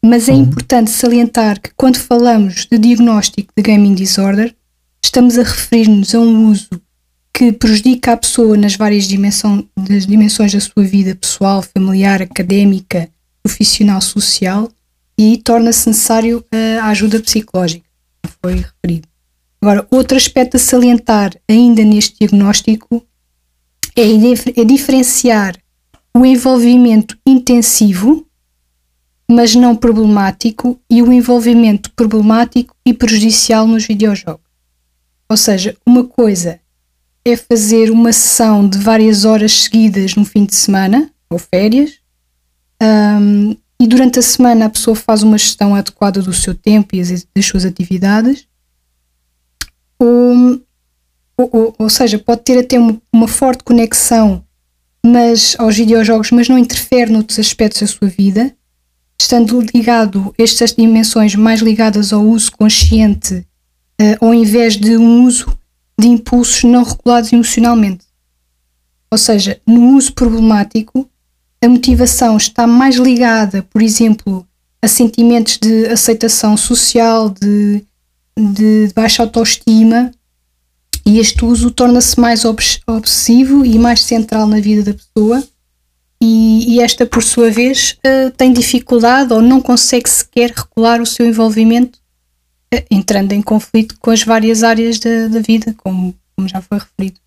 Mas 0.04 0.28
é 0.28 0.32
uhum. 0.32 0.42
importante 0.42 0.90
salientar 0.90 1.58
que 1.60 1.70
quando 1.74 1.96
falamos 1.96 2.66
de 2.70 2.76
diagnóstico 2.78 3.52
de 3.56 3.62
gaming 3.62 3.94
disorder, 3.94 4.54
estamos 5.04 5.38
a 5.38 5.42
referir-nos 5.42 6.14
a 6.14 6.18
um 6.18 6.50
uso 6.50 6.80
que 7.32 7.52
prejudica 7.52 8.12
a 8.12 8.16
pessoa 8.16 8.56
nas 8.56 8.74
várias 8.74 9.06
das 9.06 10.06
dimensões 10.06 10.52
da 10.52 10.60
sua 10.60 10.84
vida 10.84 11.14
pessoal, 11.14 11.62
familiar, 11.62 12.22
académica, 12.22 13.10
profissional, 13.42 14.00
social 14.00 14.70
e 15.18 15.36
torna-se 15.38 15.88
necessário 15.88 16.44
a 16.80 16.88
ajuda 16.88 17.20
psicológica, 17.20 17.84
foi 18.40 18.54
referido. 18.54 19.06
Agora, 19.60 19.86
outro 19.90 20.16
aspecto 20.16 20.56
a 20.56 20.60
salientar 20.60 21.34
ainda 21.48 21.84
neste 21.84 22.16
diagnóstico 22.20 23.04
é, 23.96 24.02
é 24.60 24.64
diferenciar 24.64 25.56
o 26.16 26.24
envolvimento 26.24 27.16
intensivo, 27.26 28.26
mas 29.30 29.54
não 29.54 29.74
problemático, 29.74 30.78
e 30.88 31.02
o 31.02 31.12
envolvimento 31.12 31.90
problemático 31.92 32.74
e 32.86 32.94
prejudicial 32.94 33.66
nos 33.66 33.86
videojogos. 33.86 34.43
Ou 35.34 35.36
seja, 35.36 35.76
uma 35.84 36.04
coisa 36.04 36.60
é 37.24 37.36
fazer 37.36 37.90
uma 37.90 38.12
sessão 38.12 38.68
de 38.68 38.78
várias 38.78 39.24
horas 39.24 39.64
seguidas 39.64 40.14
no 40.14 40.24
fim 40.24 40.44
de 40.44 40.54
semana 40.54 41.10
ou 41.28 41.40
férias, 41.40 41.98
um, 42.80 43.56
e 43.80 43.88
durante 43.88 44.20
a 44.20 44.22
semana 44.22 44.66
a 44.66 44.70
pessoa 44.70 44.94
faz 44.94 45.24
uma 45.24 45.36
gestão 45.36 45.74
adequada 45.74 46.22
do 46.22 46.32
seu 46.32 46.54
tempo 46.54 46.94
e 46.94 47.00
as, 47.00 47.26
das 47.34 47.44
suas 47.44 47.64
atividades, 47.64 48.46
ou, 49.98 50.62
ou, 51.36 51.74
ou 51.80 51.90
seja, 51.90 52.16
pode 52.16 52.42
ter 52.42 52.60
até 52.60 52.78
uma, 52.78 53.02
uma 53.12 53.26
forte 53.26 53.64
conexão 53.64 54.40
mas 55.04 55.56
aos 55.58 55.76
videojogos, 55.76 56.30
mas 56.30 56.48
não 56.48 56.56
interfere 56.56 57.10
noutros 57.10 57.40
aspectos 57.40 57.80
da 57.80 57.88
sua 57.88 58.06
vida, 58.06 58.54
estando 59.20 59.60
ligado 59.74 60.32
estas 60.38 60.72
dimensões 60.72 61.34
mais 61.34 61.58
ligadas 61.58 62.12
ao 62.12 62.22
uso 62.22 62.52
consciente, 62.52 63.44
uh, 64.00 64.24
ao 64.26 64.34
invés 64.34 64.76
de 64.76 64.96
um 64.96 65.24
uso 65.24 65.46
de 65.98 66.08
impulsos 66.08 66.64
não 66.64 66.82
regulados 66.82 67.32
emocionalmente. 67.32 68.04
Ou 69.10 69.18
seja, 69.18 69.60
no 69.66 69.96
uso 69.96 70.12
problemático, 70.12 71.08
a 71.62 71.68
motivação 71.68 72.36
está 72.36 72.66
mais 72.66 72.96
ligada, 72.96 73.62
por 73.62 73.80
exemplo, 73.80 74.46
a 74.82 74.88
sentimentos 74.88 75.56
de 75.56 75.86
aceitação 75.86 76.56
social, 76.56 77.30
de, 77.30 77.84
de 78.36 78.92
baixa 78.94 79.22
autoestima, 79.22 80.10
e 81.06 81.18
este 81.18 81.44
uso 81.44 81.70
torna-se 81.70 82.18
mais 82.18 82.44
obsessivo 82.44 83.64
e 83.64 83.78
mais 83.78 84.02
central 84.02 84.46
na 84.46 84.60
vida 84.60 84.82
da 84.82 84.98
pessoa, 84.98 85.42
e, 86.20 86.74
e 86.74 86.80
esta, 86.80 87.04
por 87.04 87.22
sua 87.22 87.50
vez, 87.50 87.96
uh, 88.06 88.30
tem 88.36 88.52
dificuldade 88.52 89.32
ou 89.32 89.42
não 89.42 89.60
consegue 89.60 90.08
sequer 90.08 90.50
regular 90.50 91.00
o 91.00 91.06
seu 91.06 91.26
envolvimento, 91.26 91.98
entrando 92.90 93.32
em 93.32 93.42
conflito 93.42 93.96
com 94.00 94.10
as 94.10 94.22
várias 94.22 94.62
áreas 94.62 94.98
da, 94.98 95.28
da 95.28 95.40
vida, 95.40 95.74
como, 95.78 96.14
como 96.36 96.48
já 96.48 96.60
foi 96.60 96.78
referido. 96.78 97.18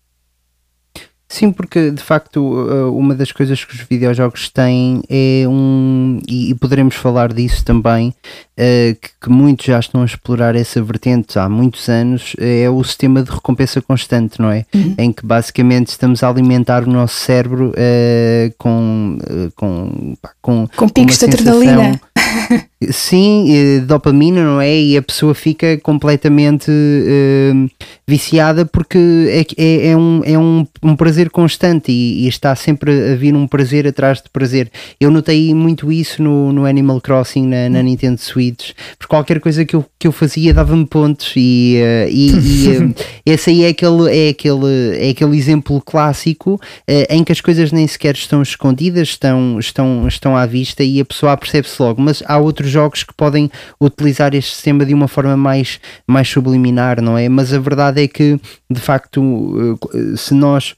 Sim, 1.30 1.52
porque 1.52 1.90
de 1.90 2.02
facto 2.02 2.38
uh, 2.38 2.96
uma 2.96 3.14
das 3.14 3.30
coisas 3.30 3.62
que 3.62 3.74
os 3.74 3.80
videojogos 3.82 4.48
têm 4.48 5.02
é 5.10 5.46
um, 5.46 6.20
e, 6.26 6.54
poderemos 6.54 6.94
falar 6.94 7.34
disso 7.34 7.62
também, 7.62 8.14
uh, 8.58 8.94
que, 9.00 9.08
que, 9.20 9.30
muitos 9.30 9.66
já 9.66 9.78
estão 9.78 10.02
a 10.02 10.04
explorar 10.04 10.56
essa 10.56 10.82
vertente 10.82 11.38
há 11.38 11.48
muitos 11.48 11.88
anos, 11.88 12.34
é 12.38 12.68
o 12.68 12.82
sistema 12.82 13.22
de 13.22 13.30
recompensa 13.30 13.80
constante, 13.80 14.40
não 14.40 14.50
é? 14.50 14.66
Uhum. 14.74 14.94
Em 14.98 15.12
que 15.12 15.24
basicamente 15.24 15.88
estamos 15.88 16.22
a 16.22 16.28
alimentar 16.28 16.82
o 16.82 16.90
nosso 16.90 17.14
cérebro 17.14 17.70
uh, 17.70 18.54
com, 18.58 19.18
com, 19.54 20.16
pá, 20.20 20.30
com, 20.42 20.68
com 20.76 20.88
picos 20.88 21.18
de 21.18 21.24
adrenalina. 21.26 22.00
Sim, 22.90 23.80
dopamina, 23.86 24.44
não 24.44 24.60
é? 24.60 24.72
E 24.80 24.96
a 24.96 25.02
pessoa 25.02 25.34
fica 25.34 25.76
completamente 25.78 26.70
uh, 26.70 27.70
viciada 28.06 28.64
porque 28.64 28.98
é, 29.28 29.44
é, 29.56 29.88
é, 29.88 29.96
um, 29.96 30.22
é 30.24 30.38
um, 30.38 30.66
um 30.82 30.94
prazer 30.94 31.28
constante 31.28 31.90
e, 31.90 32.24
e, 32.24 32.28
está 32.28 32.54
sempre 32.54 33.12
a 33.12 33.16
vir 33.16 33.34
um 33.34 33.48
prazer 33.48 33.86
atrás 33.86 34.22
de 34.22 34.30
prazer. 34.30 34.70
Eu 35.00 35.10
notei 35.10 35.52
muito 35.54 35.90
isso 35.90 36.22
no, 36.22 36.52
no 36.52 36.64
Animal 36.66 37.00
Crossing 37.00 37.46
na, 37.48 37.68
na 37.68 37.82
Nintendo 37.82 38.20
Switch, 38.20 38.47
porque 38.52 39.08
qualquer 39.08 39.40
coisa 39.40 39.64
que 39.64 39.74
eu, 39.74 39.84
que 39.98 40.06
eu 40.06 40.12
fazia 40.12 40.54
dava-me 40.54 40.86
pontos 40.86 41.32
e, 41.36 41.78
uh, 41.80 42.08
e, 42.10 42.30
e 42.30 42.78
uh, 42.78 42.94
esse 43.24 43.50
aí 43.50 43.64
é 43.64 43.68
aquele, 43.68 44.26
é, 44.26 44.28
aquele, 44.30 44.96
é 44.98 45.10
aquele 45.10 45.36
exemplo 45.36 45.80
clássico 45.80 46.60
em 47.08 47.22
que 47.24 47.32
as 47.32 47.40
coisas 47.40 47.72
nem 47.72 47.86
sequer 47.86 48.14
estão 48.14 48.42
escondidas, 48.42 49.08
estão, 49.08 49.58
estão, 49.58 50.06
estão 50.08 50.36
à 50.36 50.46
vista 50.46 50.82
e 50.82 51.00
a 51.00 51.04
pessoa 51.04 51.36
percebe-se 51.36 51.80
logo, 51.80 52.00
mas 52.00 52.22
há 52.26 52.38
outros 52.38 52.70
jogos 52.70 53.02
que 53.02 53.14
podem 53.14 53.50
utilizar 53.80 54.34
este 54.34 54.54
sistema 54.54 54.84
de 54.84 54.94
uma 54.94 55.08
forma 55.08 55.36
mais, 55.36 55.80
mais 56.06 56.28
subliminar, 56.28 57.00
não 57.00 57.16
é? 57.16 57.28
Mas 57.28 57.52
a 57.52 57.58
verdade 57.58 58.02
é 58.02 58.08
que, 58.08 58.38
de 58.70 58.80
facto, 58.80 59.78
eh, 59.94 60.16
se 60.16 60.34
nós 60.34 60.74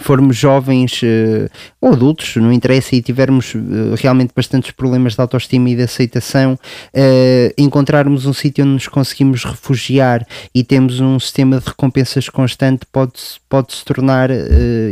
formos 0.00 0.36
jovens 0.36 1.02
uh, 1.02 1.50
ou 1.80 1.92
adultos, 1.92 2.36
não 2.36 2.52
interessa, 2.52 2.94
e 2.94 3.02
tivermos 3.02 3.54
uh, 3.54 3.94
realmente 3.96 4.32
bastantes 4.34 4.70
problemas 4.70 5.14
de 5.14 5.20
autoestima 5.20 5.70
e 5.70 5.76
de 5.76 5.82
aceitação, 5.82 6.54
uh, 6.54 7.54
encontrarmos 7.56 8.26
um 8.26 8.32
sítio 8.32 8.64
onde 8.64 8.74
nos 8.74 8.88
conseguimos 8.88 9.44
refugiar 9.44 10.26
e 10.54 10.62
temos 10.62 11.00
um 11.00 11.18
sistema 11.18 11.58
de 11.58 11.66
recompensas 11.66 12.28
constante, 12.28 12.86
pode, 12.90 13.14
pode 13.48 13.72
se 13.74 13.84
tornar 13.84 14.30
uh, 14.30 14.34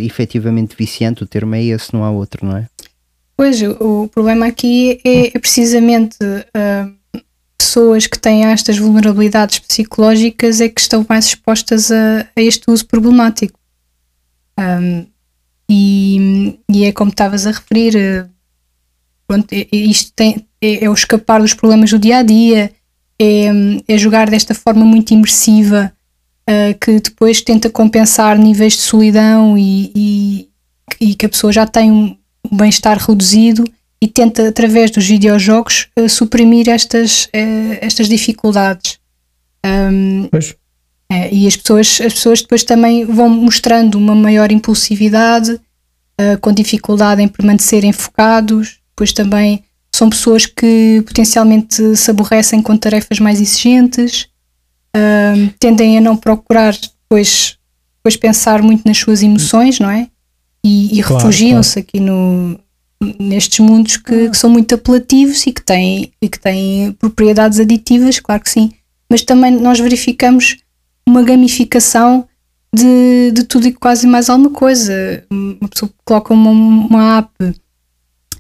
efetivamente 0.00 0.76
viciante. 0.76 1.22
O 1.22 1.26
termo 1.26 1.54
é 1.54 1.64
esse, 1.64 1.92
não 1.92 2.04
há 2.04 2.10
outro, 2.10 2.46
não 2.46 2.56
é? 2.56 2.66
Pois, 3.36 3.60
o, 3.62 4.08
problema 4.08 4.46
aqui 4.46 5.00
é, 5.04 5.36
é 5.36 5.38
precisamente 5.38 6.16
pessoas 7.72 8.06
que 8.06 8.18
têm 8.18 8.44
estas 8.44 8.76
vulnerabilidades 8.76 9.58
psicológicas 9.58 10.60
é 10.60 10.68
que 10.68 10.80
estão 10.80 11.06
mais 11.08 11.26
expostas 11.26 11.90
a, 11.90 12.26
a 12.36 12.42
este 12.42 12.70
uso 12.70 12.86
problemático. 12.86 13.58
Um, 14.58 15.06
e, 15.68 16.58
e, 16.70 16.84
é 16.84 16.92
como 16.92 17.10
estavas 17.10 17.46
a 17.46 17.52
referir, 17.52 17.96
uh, 17.96 18.28
pronto, 19.26 19.48
isto 19.72 20.12
tem, 20.14 20.46
é, 20.60 20.84
é, 20.84 20.90
o 20.90 20.94
escapar 20.94 21.40
dos 21.40 21.54
problemas 21.54 21.90
do 21.90 21.98
dia 21.98 22.18
a 22.18 22.22
dia, 22.22 22.72
é, 23.18 23.46
é 23.88 23.98
jogar 23.98 24.28
desta 24.28 24.54
forma 24.54 24.84
muito 24.84 25.12
imersiva 25.12 25.92
uh, 26.48 26.78
que 26.78 27.00
depois 27.00 27.40
tenta 27.40 27.70
compensar 27.70 28.38
níveis 28.38 28.74
de 28.74 28.80
solidão 28.80 29.56
e, 29.56 29.92
e, 29.94 30.48
e 31.00 31.14
que 31.14 31.26
a 31.26 31.28
pessoa 31.28 31.52
já 31.52 31.66
tem 31.66 31.90
um, 31.90 32.16
bem-estar 32.50 32.98
reduzido 32.98 33.64
e 34.00 34.08
tenta, 34.08 34.48
através 34.48 34.90
dos 34.90 35.06
videojogos, 35.06 35.88
uh, 35.98 36.08
suprimir 36.08 36.68
estas, 36.68 37.26
uh, 37.26 37.78
estas 37.80 38.08
dificuldades. 38.08 38.98
Um, 39.64 40.28
pois. 40.30 40.54
É, 41.12 41.32
e 41.34 41.46
as 41.46 41.56
pessoas, 41.56 42.00
as 42.00 42.14
pessoas 42.14 42.42
depois 42.42 42.64
também 42.64 43.04
vão 43.04 43.28
mostrando 43.28 43.96
uma 43.96 44.14
maior 44.14 44.50
impulsividade, 44.50 45.52
uh, 45.52 46.38
com 46.40 46.52
dificuldade 46.52 47.20
em 47.20 47.28
permanecerem 47.28 47.92
focados, 47.92 48.78
depois 48.90 49.12
também 49.12 49.62
são 49.94 50.08
pessoas 50.08 50.46
que 50.46 51.02
potencialmente 51.06 51.96
se 51.96 52.10
aborrecem 52.10 52.62
com 52.62 52.76
tarefas 52.76 53.18
mais 53.18 53.40
exigentes, 53.40 54.28
uh, 54.96 55.52
tendem 55.58 55.98
a 55.98 56.00
não 56.00 56.16
procurar 56.16 56.72
depois, 56.72 57.58
depois 57.98 58.16
pensar 58.16 58.62
muito 58.62 58.86
nas 58.86 58.96
suas 58.96 59.22
emoções, 59.22 59.78
não 59.78 59.90
é? 59.90 60.08
e, 60.64 60.98
e 60.98 61.02
claro, 61.02 61.16
refugiam-se 61.16 61.74
claro. 61.74 61.86
aqui 61.88 62.00
no, 62.00 62.58
nestes 63.18 63.58
mundos 63.58 63.96
que, 63.96 64.30
que, 64.30 64.36
são 64.36 64.48
muito 64.48 64.74
apelativos 64.74 65.46
e 65.46 65.52
que 65.52 65.62
têm, 65.62 66.12
e 66.20 66.28
que 66.28 66.38
têm 66.38 66.92
propriedades 66.92 67.58
aditivas, 67.58 68.20
claro 68.20 68.42
que 68.42 68.50
sim, 68.50 68.72
mas 69.10 69.22
também 69.22 69.50
nós 69.50 69.80
verificamos 69.80 70.58
uma 71.06 71.22
gamificação 71.22 72.26
de, 72.74 73.32
de 73.32 73.44
tudo 73.44 73.68
e 73.68 73.72
quase 73.72 74.06
mais 74.06 74.30
alguma 74.30 74.50
coisa. 74.50 75.24
Uma 75.30 75.68
pessoa 75.68 75.90
coloca 76.04 76.32
uma, 76.32 76.50
uma 76.50 77.18
app, 77.18 77.54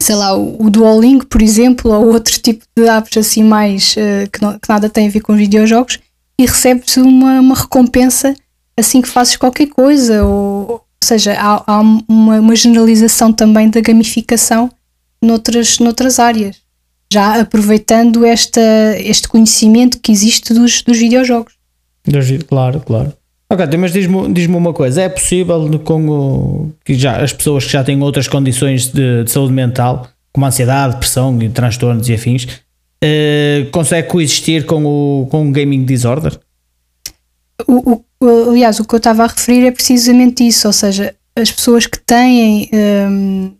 sei 0.00 0.14
lá, 0.14 0.34
o, 0.34 0.70
Duolingo, 0.70 1.26
por 1.26 1.42
exemplo, 1.42 1.90
ou 1.92 2.12
outro 2.12 2.40
tipo 2.40 2.64
de 2.76 2.88
apps 2.88 3.16
assim 3.16 3.44
mais 3.44 3.94
uh, 3.96 4.30
que, 4.30 4.40
não, 4.40 4.58
que, 4.58 4.68
nada 4.68 4.88
tem 4.88 5.08
a 5.08 5.10
ver 5.10 5.20
com 5.20 5.36
videojogos 5.36 5.98
e 6.38 6.46
recebe-se 6.46 7.00
uma, 7.00 7.40
uma 7.40 7.54
recompensa 7.54 8.34
assim 8.76 9.02
que 9.02 9.08
fazes 9.08 9.36
qualquer 9.36 9.66
coisa 9.68 10.24
ou, 10.24 10.70
ou 10.70 10.84
seja, 11.04 11.34
há, 11.34 11.62
há 11.66 11.80
uma, 11.80 12.40
uma, 12.40 12.56
generalização 12.56 13.32
também 13.32 13.68
da 13.68 13.80
gamificação 13.80 14.70
noutras, 15.22 15.78
noutras 15.78 16.18
áreas, 16.18 16.56
já 17.12 17.40
aproveitando 17.40 18.24
esta, 18.24 18.60
este 18.98 19.28
conhecimento 19.28 20.00
que 20.00 20.10
existe 20.10 20.54
dos, 20.54 20.82
dos 20.82 20.98
videojogos. 20.98 21.52
Claro, 22.48 22.80
claro. 22.80 23.12
Ok, 23.52 23.66
mas 23.76 23.92
diz-me 23.92 24.32
diz 24.32 24.46
uma 24.46 24.72
coisa: 24.72 25.02
é 25.02 25.08
possível 25.10 25.78
com 25.80 26.08
o, 26.08 26.72
que 26.84 26.94
já, 26.94 27.22
as 27.22 27.32
pessoas 27.34 27.66
que 27.66 27.72
já 27.72 27.84
têm 27.84 28.02
outras 28.02 28.26
condições 28.26 28.88
de, 28.88 29.24
de 29.24 29.30
saúde 29.30 29.52
mental, 29.52 30.08
como 30.32 30.46
ansiedade, 30.46 30.94
depressão 30.94 31.40
e 31.42 31.50
transtornos 31.50 32.08
e 32.08 32.14
afins, 32.14 32.44
uh, 32.44 33.70
consegue 33.70 34.08
coexistir 34.08 34.64
com 34.64 34.84
o, 34.84 35.26
com 35.26 35.48
o 35.48 35.52
gaming 35.52 35.84
disorder? 35.84 36.38
O, 37.66 38.02
o, 38.20 38.48
aliás, 38.48 38.80
o 38.80 38.86
que 38.86 38.94
eu 38.94 38.98
estava 38.98 39.24
a 39.24 39.26
referir 39.26 39.66
é 39.66 39.70
precisamente 39.70 40.46
isso, 40.46 40.66
ou 40.66 40.72
seja, 40.72 41.14
as 41.36 41.50
pessoas 41.50 41.86
que 41.86 41.98
têm, 41.98 42.70
um, 42.72 43.52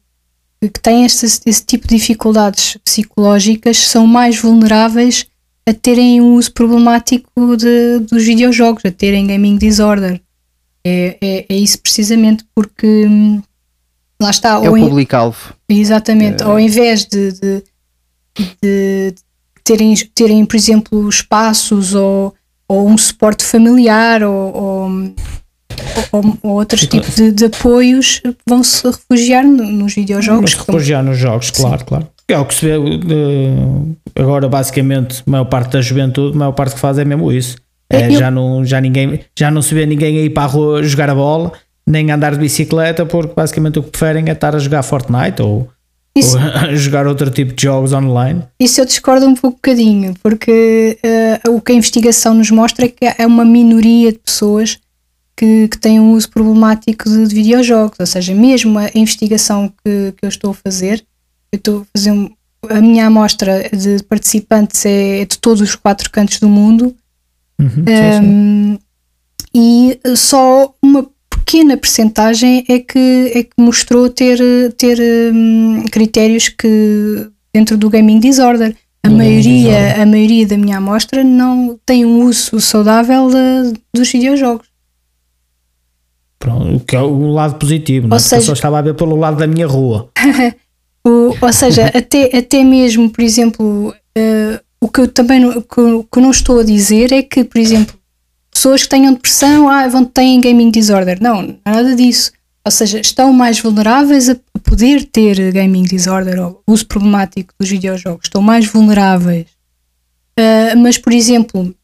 que 0.60 0.80
têm 0.80 1.04
este, 1.04 1.26
esse 1.26 1.66
tipo 1.66 1.86
de 1.86 1.96
dificuldades 1.96 2.78
psicológicas 2.82 3.76
são 3.76 4.06
mais 4.06 4.38
vulneráveis 4.38 5.26
a 5.68 5.72
terem 5.72 6.20
um 6.20 6.34
uso 6.34 6.52
problemático 6.52 7.56
de, 7.56 8.00
dos 8.00 8.24
videojogos, 8.24 8.84
a 8.84 8.90
terem 8.90 9.26
gaming 9.26 9.56
disorder. 9.56 10.20
É, 10.84 11.16
é, 11.20 11.46
é 11.48 11.56
isso 11.56 11.80
precisamente 11.80 12.44
porque 12.54 13.06
hum, 13.06 13.40
lá 14.20 14.30
está. 14.30 14.54
É 14.64 14.68
o 14.68 14.76
público-alvo. 14.76 15.54
Exatamente. 15.68 16.42
É. 16.42 16.46
Ao 16.46 16.58
invés 16.58 17.04
de, 17.06 17.32
de, 17.32 17.64
de 18.62 19.14
terem, 19.62 19.94
terem, 20.14 20.44
por 20.44 20.56
exemplo, 20.56 21.08
espaços 21.08 21.94
ou 21.94 22.34
ou 22.68 22.88
um 22.88 22.96
suporte 22.96 23.44
familiar 23.44 24.22
ou, 24.22 24.56
ou, 24.56 24.90
ou, 26.12 26.38
ou 26.42 26.50
outros 26.52 26.86
tipos 26.86 27.14
de, 27.16 27.30
de 27.30 27.44
apoios 27.44 28.22
vão 28.48 28.64
se 28.64 28.82
refugiar 28.86 29.44
no- 29.44 29.66
nos 29.66 29.94
videojogos. 29.94 30.54
Mas 30.54 30.66
refugiar 30.66 31.02
nos 31.04 31.18
jogos, 31.18 31.50
claro, 31.50 31.84
claro. 31.84 32.08
É 32.32 32.38
o 32.38 32.44
que 32.46 32.54
se 32.54 32.66
vê 32.66 32.72
agora, 34.18 34.48
basicamente, 34.48 35.22
a 35.26 35.30
maior 35.30 35.44
parte 35.44 35.72
da 35.72 35.80
juventude, 35.80 36.34
a 36.34 36.38
maior 36.38 36.52
parte 36.52 36.74
que 36.74 36.80
faz 36.80 36.98
é 36.98 37.04
mesmo 37.04 37.30
isso. 37.32 37.56
É, 37.90 38.08
Eu- 38.08 38.18
já, 38.18 38.30
não, 38.30 38.64
já, 38.64 38.80
ninguém, 38.80 39.20
já 39.38 39.50
não 39.50 39.60
se 39.62 39.74
vê 39.74 39.84
ninguém 39.86 40.18
aí 40.18 40.30
para 40.30 40.44
a 40.44 40.46
rua 40.46 40.82
jogar 40.82 41.10
a 41.10 41.14
bola, 41.14 41.52
nem 41.86 42.10
andar 42.10 42.32
de 42.32 42.38
bicicleta, 42.38 43.04
porque 43.04 43.34
basicamente 43.34 43.78
o 43.78 43.82
que 43.82 43.90
preferem 43.90 44.24
é 44.28 44.32
estar 44.32 44.54
a 44.56 44.58
jogar 44.58 44.82
Fortnite 44.82 45.42
ou, 45.42 45.68
Isso- 46.16 46.36
ou 46.38 46.42
a 46.70 46.74
jogar 46.74 47.06
outro 47.06 47.30
tipo 47.30 47.52
de 47.52 47.62
jogos 47.64 47.92
online. 47.92 48.42
Isso 48.58 48.80
eu 48.80 48.86
discordo 48.86 49.26
um 49.26 49.34
pouco 49.34 49.56
bocadinho, 49.56 50.14
porque 50.22 50.98
eh, 51.02 51.40
o 51.48 51.60
que 51.60 51.72
a 51.72 51.74
investigação 51.74 52.32
nos 52.34 52.50
mostra 52.50 52.86
é 52.86 52.88
que 52.88 53.04
é 53.18 53.26
uma 53.26 53.44
minoria 53.44 54.10
de 54.12 54.18
pessoas 54.18 54.78
que, 55.36 55.68
que 55.68 55.78
têm 55.78 55.98
um 56.00 56.12
uso 56.12 56.30
problemático 56.30 57.08
de, 57.08 57.26
de 57.26 57.34
videojogos, 57.34 57.98
ou 58.00 58.06
seja, 58.06 58.34
mesmo 58.34 58.78
a 58.78 58.88
investigação 58.94 59.68
que, 59.84 60.12
que 60.16 60.24
eu 60.24 60.28
estou 60.28 60.52
a 60.52 60.54
fazer, 60.54 61.02
eu 61.52 61.56
estou 61.58 61.82
a 61.82 61.86
fazer 61.96 62.10
um- 62.12 62.30
a 62.70 62.80
minha 62.80 63.06
amostra 63.06 63.68
de 63.70 64.02
participantes 64.04 64.84
é 64.86 65.24
de 65.26 65.38
todos 65.38 65.60
os 65.60 65.74
quatro 65.74 66.10
cantos 66.10 66.38
do 66.40 66.48
mundo 66.48 66.94
Uhum, 67.60 67.84
um, 68.24 68.78
e 69.54 69.98
só 70.16 70.74
uma 70.82 71.06
pequena 71.30 71.76
percentagem 71.76 72.64
é 72.68 72.78
que, 72.78 73.32
é 73.34 73.42
que 73.44 73.50
mostrou 73.58 74.08
ter, 74.08 74.38
ter 74.74 74.98
um, 75.32 75.84
critérios 75.90 76.48
que 76.48 77.28
dentro 77.54 77.76
do 77.76 77.88
gaming 77.90 78.18
disorder. 78.18 78.74
A 79.04 79.08
Do 79.08 79.16
maioria, 79.16 79.42
disorder. 79.70 80.00
a 80.00 80.06
maioria 80.06 80.46
da 80.46 80.56
minha 80.56 80.78
amostra 80.78 81.22
não 81.22 81.78
tem 81.84 82.04
um 82.06 82.22
uso 82.24 82.60
saudável 82.60 83.28
de- 83.28 83.78
dos 83.94 84.10
videojogos. 84.10 84.66
Pronto, 86.38 86.76
o 86.76 86.80
que 86.80 86.96
é 86.96 87.00
o 87.00 87.28
lado 87.32 87.56
positivo, 87.58 88.08
não 88.08 88.16
é? 88.16 88.18
Ou 88.18 88.22
Porque 88.22 88.34
eu 88.34 88.40
seja- 88.40 88.46
só 88.46 88.52
estava 88.54 88.78
a 88.78 88.82
ver 88.82 88.94
pelo 88.94 89.14
lado 89.16 89.36
da 89.36 89.46
minha 89.46 89.66
rua. 89.66 90.10
O- 91.06 91.34
ou 91.40 91.52
seja, 91.52 91.86
até, 91.86 92.36
até 92.36 92.62
mesmo, 92.62 93.10
por 93.10 93.22
exemplo, 93.22 93.94
eh, 94.16 94.60
o 94.80 94.88
que 94.88 95.00
eu 95.00 95.08
também 95.08 95.40
não, 95.40 95.60
que 95.60 96.06
que 96.12 96.20
não 96.20 96.30
estou 96.30 96.60
a 96.60 96.64
dizer 96.64 97.12
é 97.12 97.22
que, 97.22 97.42
por 97.44 97.58
exemplo, 97.58 97.96
pessoas 98.52 98.82
que 98.82 98.88
tenham 98.88 99.12
depressão 99.14 99.68
ah, 99.68 99.86
vão 99.88 100.04
têm 100.04 100.40
gaming 100.40 100.70
disorder. 100.70 101.20
Não, 101.20 101.42
não 101.42 101.56
nada 101.64 101.94
disso. 101.96 102.32
Ou 102.64 102.70
seja, 102.70 103.00
estão 103.00 103.32
mais 103.32 103.58
vulneráveis 103.58 104.28
a 104.28 104.36
poder 104.62 105.04
ter 105.04 105.50
gaming 105.52 105.82
disorder 105.82 106.38
ou 106.40 106.62
uso 106.68 106.86
problemático 106.86 107.52
dos 107.58 107.68
videojogos. 107.68 108.26
Estão 108.26 108.40
mais 108.40 108.66
vulneráveis. 108.66 109.46
Ah, 110.38 110.76
mas, 110.76 110.96
por 110.98 111.12
exemplo, 111.12 111.74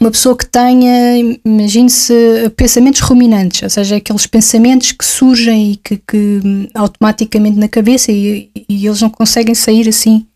uma 0.00 0.10
pessoa 0.10 0.36
que 0.36 0.46
tenha, 0.46 1.38
imagine-se, 1.44 2.14
pensamentos 2.56 3.00
ruminantes, 3.00 3.62
ou 3.62 3.70
seja, 3.70 3.96
aqueles 3.96 4.26
pensamentos 4.26 4.92
que 4.92 5.04
surgem 5.04 5.72
e 5.72 5.76
que, 5.76 5.96
que, 5.96 6.40
hum, 6.44 6.66
automaticamente 6.74 7.58
na 7.58 7.68
cabeça 7.68 8.12
e, 8.12 8.50
e 8.68 8.86
eles 8.86 9.00
não 9.02 9.10
conseguem 9.10 9.54
sair 9.54 9.88
assim 9.88 10.26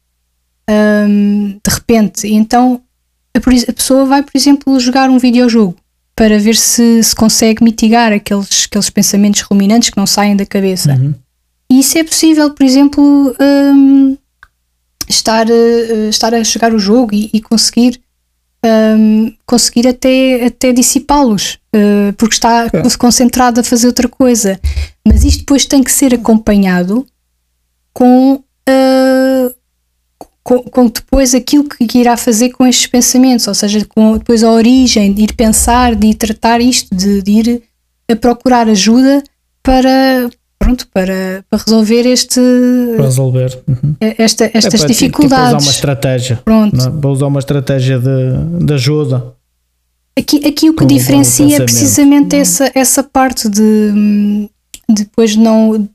hum, 0.68 1.58
de 1.64 1.74
repente. 1.74 2.26
E 2.26 2.34
então 2.34 2.80
a, 3.34 3.38
a 3.38 3.72
pessoa 3.72 4.04
vai, 4.04 4.22
por 4.22 4.36
exemplo, 4.36 4.78
jogar 4.80 5.10
um 5.10 5.18
videojogo 5.18 5.76
para 6.14 6.38
ver 6.38 6.56
se, 6.56 7.02
se 7.02 7.14
consegue 7.14 7.64
mitigar 7.64 8.12
aqueles, 8.12 8.66
aqueles 8.66 8.90
pensamentos 8.90 9.40
ruminantes 9.42 9.90
que 9.90 9.96
não 9.96 10.06
saem 10.06 10.36
da 10.36 10.44
cabeça. 10.44 10.92
Uhum. 10.92 11.14
E 11.70 11.80
isso 11.80 11.96
é 11.96 12.04
possível, 12.04 12.50
por 12.50 12.64
exemplo, 12.64 13.34
hum, 13.40 14.16
estar, 15.08 15.48
eh, 15.48 16.08
estar 16.10 16.34
a 16.34 16.42
jogar 16.42 16.74
o 16.74 16.78
jogo 16.78 17.14
e, 17.14 17.30
e 17.32 17.40
conseguir, 17.40 18.00
hum, 18.64 19.32
conseguir 19.46 19.88
até, 19.88 20.46
até 20.46 20.72
dissipá-los, 20.72 21.58
eh, 21.74 22.12
porque 22.16 22.34
está 22.34 22.70
concentrado 22.98 23.60
a 23.60 23.64
fazer 23.64 23.86
outra 23.86 24.08
coisa. 24.08 24.60
Mas 25.06 25.24
isto 25.24 25.40
depois 25.40 25.66
tem 25.66 25.82
que 25.82 25.92
ser 25.92 26.14
acompanhado 26.14 27.06
com, 27.92 28.42
eh, 28.68 29.54
com, 30.42 30.62
com 30.62 30.86
depois 30.86 31.34
aquilo 31.34 31.64
que 31.64 31.98
irá 31.98 32.16
fazer 32.16 32.50
com 32.50 32.66
estes 32.66 32.86
pensamentos, 32.86 33.46
ou 33.46 33.54
seja, 33.54 33.84
com 33.84 34.18
depois 34.18 34.42
a 34.42 34.50
origem 34.50 35.12
de 35.12 35.22
ir 35.22 35.34
pensar, 35.34 35.94
de 35.94 36.08
ir 36.08 36.14
tratar 36.14 36.60
isto, 36.60 36.94
de, 36.94 37.22
de 37.22 37.30
ir 37.30 37.62
a 38.10 38.16
procurar 38.16 38.68
ajuda 38.68 39.22
para, 39.62 40.30
pronto, 40.62 40.86
para, 40.92 41.44
para 41.50 41.62
resolver 41.64 42.06
este, 42.06 42.40
Para 42.96 43.04
resolver. 43.04 43.62
Uhum. 43.68 43.94
esta, 44.00 44.44
É 44.44 44.50
estas 44.54 44.80
para, 44.80 44.88
tipo, 44.88 44.88
dificuldades. 44.88 45.48
usar 45.54 45.58
uma 45.66 45.70
estratégia. 45.70 46.40
Pronto. 46.44 46.76
não 46.76 46.86
é? 46.86 46.90
Vou 46.90 47.12
usar 47.12 47.26
uma 47.26 47.38
estratégia 47.40 47.98
de, 47.98 48.64
de 48.66 48.72
ajuda. 48.74 49.34
Aqui, 50.18 50.46
aqui 50.46 50.68
o 50.70 50.74
que 50.74 50.84
diferencia 50.84 51.56
é 51.56 51.60
precisamente 51.60 52.36
essa, 52.36 52.70
essa 52.74 53.02
parte 53.02 53.48
de 53.48 53.62
hum, 53.62 54.48
depois 54.88 55.34
não 55.36 55.88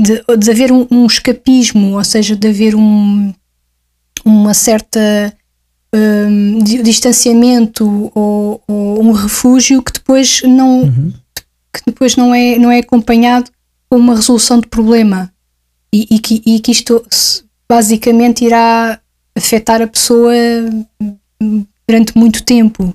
de, 0.00 0.22
de 0.38 0.50
haver 0.50 0.72
um, 0.72 0.86
um 0.90 1.06
escapismo, 1.06 1.96
ou 1.96 2.04
seja, 2.04 2.34
de 2.36 2.48
haver 2.48 2.74
um, 2.74 3.32
uma 4.24 4.52
certa 4.52 5.32
di- 6.62 6.82
distanciamento 6.82 8.10
ou, 8.14 8.60
ou 8.68 9.02
um 9.02 9.12
refúgio 9.12 9.82
que 9.82 9.92
depois 9.92 10.42
não 10.42 10.82
Uhum. 10.82 11.12
que 11.72 11.80
depois 11.86 12.16
não 12.16 12.34
é, 12.34 12.58
não 12.58 12.70
é 12.70 12.78
acompanhado 12.80 13.50
com 13.50 13.55
uma 13.90 14.14
resolução 14.14 14.60
de 14.60 14.66
problema 14.66 15.32
e, 15.92 16.06
e 16.10 16.18
que, 16.18 16.42
e 16.44 16.60
que 16.60 16.72
isto 16.72 17.04
basicamente 17.68 18.44
irá 18.44 19.00
afetar 19.36 19.80
a 19.82 19.86
pessoa 19.86 20.32
hum, 21.40 21.64
durante 21.88 22.16
muito 22.16 22.42
tempo. 22.42 22.94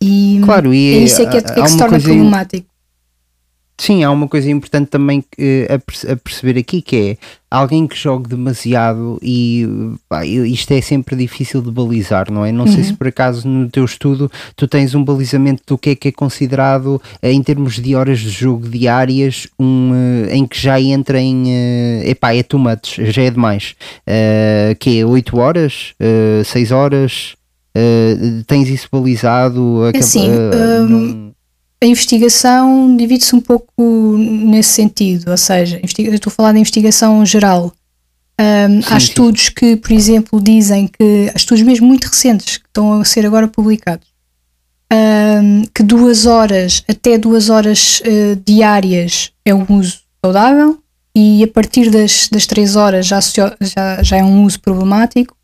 E 0.00 0.40
Claro, 0.44 0.72
e 0.74 0.94
é 0.94 0.98
isso 0.98 1.22
é 1.22 1.26
que, 1.26 1.36
é, 1.36 1.40
é 1.40 1.62
que 1.62 1.68
se 1.68 1.76
torna 1.78 1.90
coisa- 1.94 2.04
problemático. 2.08 2.66
Sim, 3.78 4.02
há 4.04 4.10
uma 4.10 4.26
coisa 4.26 4.50
importante 4.50 4.88
também 4.88 5.22
que, 5.30 5.66
a, 5.68 5.74
a 6.12 6.16
perceber 6.16 6.58
aqui 6.58 6.80
que 6.80 6.96
é 6.96 7.16
alguém 7.50 7.86
que 7.86 7.94
jogue 7.94 8.26
demasiado 8.26 9.18
e 9.22 9.68
pá, 10.08 10.24
isto 10.24 10.72
é 10.72 10.80
sempre 10.80 11.14
difícil 11.14 11.60
de 11.60 11.70
balizar, 11.70 12.32
não 12.32 12.42
é? 12.42 12.50
Não 12.50 12.66
sei 12.66 12.78
Uhum. 12.78 12.84
se 12.84 12.94
por 12.94 13.06
acaso 13.08 13.46
no 13.46 13.68
teu 13.68 13.84
estudo 13.84 14.32
tu 14.56 14.66
tens 14.66 14.94
um 14.94 15.04
balizamento 15.04 15.62
do 15.66 15.76
que 15.76 15.90
é 15.90 15.94
que 15.94 16.08
é 16.08 16.12
considerado 16.12 17.00
eh, 17.20 17.30
em 17.32 17.42
termos 17.42 17.74
de 17.74 17.94
horas 17.94 18.18
de 18.20 18.30
jogo 18.30 18.66
diárias 18.66 19.46
um, 19.60 19.92
eh, 19.94 20.36
em 20.36 20.46
que 20.46 20.58
já 20.58 20.80
entra 20.80 21.20
em 21.20 21.44
eh, 21.46 22.10
epá, 22.10 22.34
é 22.34 22.42
too 22.42 22.58
much, 22.58 22.96
já 23.10 23.22
é 23.24 23.30
demais. 23.30 23.74
Que 24.80 25.00
é 25.00 25.04
8 25.04 25.36
horas, 25.38 25.92
6 26.46 26.72
horas, 26.72 27.34
tens 28.46 28.68
isso 28.68 28.88
balizado? 28.90 29.82
Acaba- 29.84 29.98
assim, 30.04 30.30
hum, 30.30 30.86
não- 30.88 31.35
A 31.82 31.86
investigação 31.86 32.96
divide-se 32.96 33.36
um 33.36 33.40
pouco 33.40 34.16
nesse 34.16 34.70
sentido, 34.70 35.30
ou 35.30 35.36
seja, 35.36 35.80
estou 35.82 36.30
a 36.30 36.34
falar 36.34 36.52
de 36.52 36.58
investigação 36.58 37.24
geral. 37.24 37.72
Um, 38.38 38.78
há 38.78 38.82
Sim, 38.82 38.82
sim. 38.82 38.96
estudos 38.96 39.48
que, 39.48 39.76
por 39.76 39.92
exemplo, 39.92 40.40
dizem 40.40 40.88
que, 40.88 41.30
há 41.32 41.36
estudos 41.36 41.62
mesmo 41.62 41.86
muito 41.86 42.06
recentes 42.06 42.58
que 42.58 42.66
estão 42.66 43.00
a 43.00 43.04
ser 43.04 43.24
agora 43.24 43.48
publicados, 43.48 44.08
um, 44.92 45.64
que 45.74 45.82
duas 45.82 46.26
horas 46.26 46.82
até 46.88 47.18
duas 47.18 47.50
horas 47.50 48.00
eh, 48.04 48.36
diárias 48.44 49.32
é 49.44 49.52
um 49.54 49.66
uso 49.68 50.00
saudável 50.24 50.78
e 51.14 51.42
a 51.42 51.48
partir 51.48 51.90
das, 51.90 52.28
das 52.28 52.46
três 52.46 52.76
horas 52.76 53.06
já, 53.06 53.18
já, 53.20 54.02
já 54.02 54.16
é 54.16 54.22
um 54.22 54.44
uso 54.44 54.60
problemático. 54.60 55.34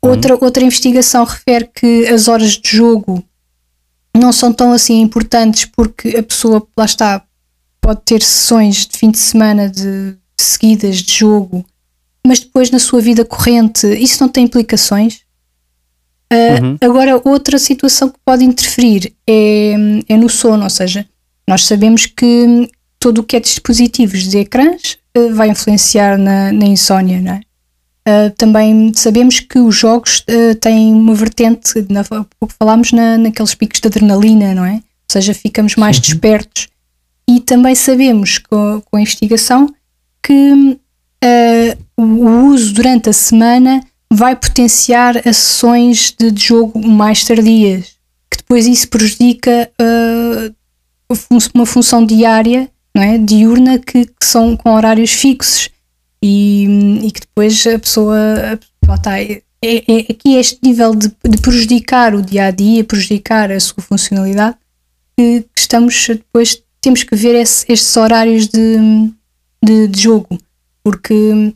Outra, 0.00 0.38
outra 0.40 0.64
investigação 0.64 1.24
refere 1.24 1.68
que 1.74 2.06
as 2.06 2.28
horas 2.28 2.52
de 2.52 2.76
jogo 2.76 3.22
não 4.16 4.32
são 4.32 4.52
tão 4.52 4.72
assim 4.72 5.00
importantes 5.00 5.64
porque 5.64 6.16
a 6.16 6.22
pessoa, 6.22 6.66
lá 6.76 6.84
está, 6.84 7.22
pode 7.80 8.00
ter 8.04 8.22
sessões 8.22 8.86
de 8.86 8.98
fim 8.98 9.10
de 9.10 9.18
semana 9.18 9.68
de, 9.68 10.16
seguidas 10.36 10.96
de 10.98 11.12
jogo, 11.12 11.64
mas 12.26 12.40
depois 12.40 12.70
na 12.70 12.78
sua 12.78 13.00
vida 13.00 13.24
corrente 13.24 13.86
isso 13.86 14.22
não 14.22 14.28
tem 14.28 14.44
implicações. 14.44 15.20
Ah, 16.30 16.62
Uhum. 16.62 16.76
Agora, 16.80 17.20
outra 17.24 17.58
situação 17.58 18.10
que 18.10 18.18
pode 18.24 18.44
interferir 18.44 19.14
é, 19.26 19.72
é 20.08 20.16
no 20.16 20.28
sono, 20.28 20.64
ou 20.64 20.70
seja, 20.70 21.06
nós 21.48 21.64
sabemos 21.64 22.04
que 22.04 22.70
todo 23.00 23.18
o 23.18 23.24
que 23.24 23.36
é 23.36 23.40
dispositivos 23.40 24.24
de 24.28 24.38
ecrãs 24.38 24.98
ah, 25.16 25.32
vai 25.32 25.48
influenciar 25.48 26.18
na, 26.18 26.52
na 26.52 26.66
insónia, 26.66 27.20
não 27.20 27.32
é? 27.32 27.40
Uh, 28.08 28.30
também 28.38 28.90
sabemos 28.94 29.38
que 29.38 29.58
os 29.58 29.76
jogos 29.76 30.20
uh, 30.20 30.54
têm 30.54 30.94
uma 30.94 31.14
vertente, 31.14 31.84
na, 31.90 32.02
pouco 32.02 32.54
falámos 32.58 32.90
na, 32.90 33.18
naqueles 33.18 33.54
picos 33.54 33.80
de 33.80 33.88
adrenalina, 33.88 34.54
não 34.54 34.64
é? 34.64 34.76
Ou 34.76 35.12
seja, 35.12 35.34
ficamos 35.34 35.76
mais 35.76 36.00
despertos. 36.00 36.68
E 37.28 37.38
também 37.38 37.74
sabemos 37.74 38.38
com, 38.38 38.80
com 38.80 38.96
a 38.96 39.00
investigação 39.02 39.68
que 40.22 40.52
uh, 40.52 42.02
o, 42.02 42.46
uso 42.46 42.72
durante 42.72 43.10
a 43.10 43.12
semana 43.12 43.84
vai 44.10 44.34
potenciar 44.34 45.18
as 45.28 45.36
sessões 45.36 46.14
de, 46.18 46.30
de 46.30 46.42
jogo 46.42 46.80
mais 46.88 47.22
tardias, 47.24 47.96
que 48.30 48.38
depois 48.38 48.66
isso 48.66 48.88
prejudica 48.88 49.70
uma 51.54 51.66
função 51.66 52.06
diária, 52.06 52.70
não 52.94 53.02
é? 53.02 53.18
diurna, 53.18 53.78
que, 53.78 54.06
que 54.06 54.24
são 54.24 54.56
com 54.56 54.70
horários 54.70 55.12
fixos 55.12 55.68
e, 56.22 57.00
e 57.02 57.10
que 57.10 57.20
depois 57.20 57.66
a 57.66 57.78
pessoa 57.78 58.16
está, 58.96 59.20
é, 59.20 59.42
é 59.62 60.12
aqui 60.12 60.36
este 60.36 60.58
nível 60.62 60.94
de, 60.94 61.08
de 61.28 61.38
prejudicar 61.38 62.14
o 62.14 62.22
dia 62.22 62.46
a 62.46 62.50
dia, 62.50 62.84
prejudicar 62.84 63.50
a 63.50 63.60
sua 63.60 63.82
funcionalidade, 63.82 64.56
que, 65.16 65.40
que 65.54 65.60
estamos 65.60 66.06
depois 66.08 66.62
temos 66.80 67.02
que 67.02 67.16
ver 67.16 67.34
esse, 67.34 67.64
estes 67.68 67.96
horários 67.96 68.48
de, 68.48 69.10
de, 69.62 69.88
de 69.88 70.00
jogo, 70.00 70.38
porque 70.82 71.14
hum. 71.14 71.52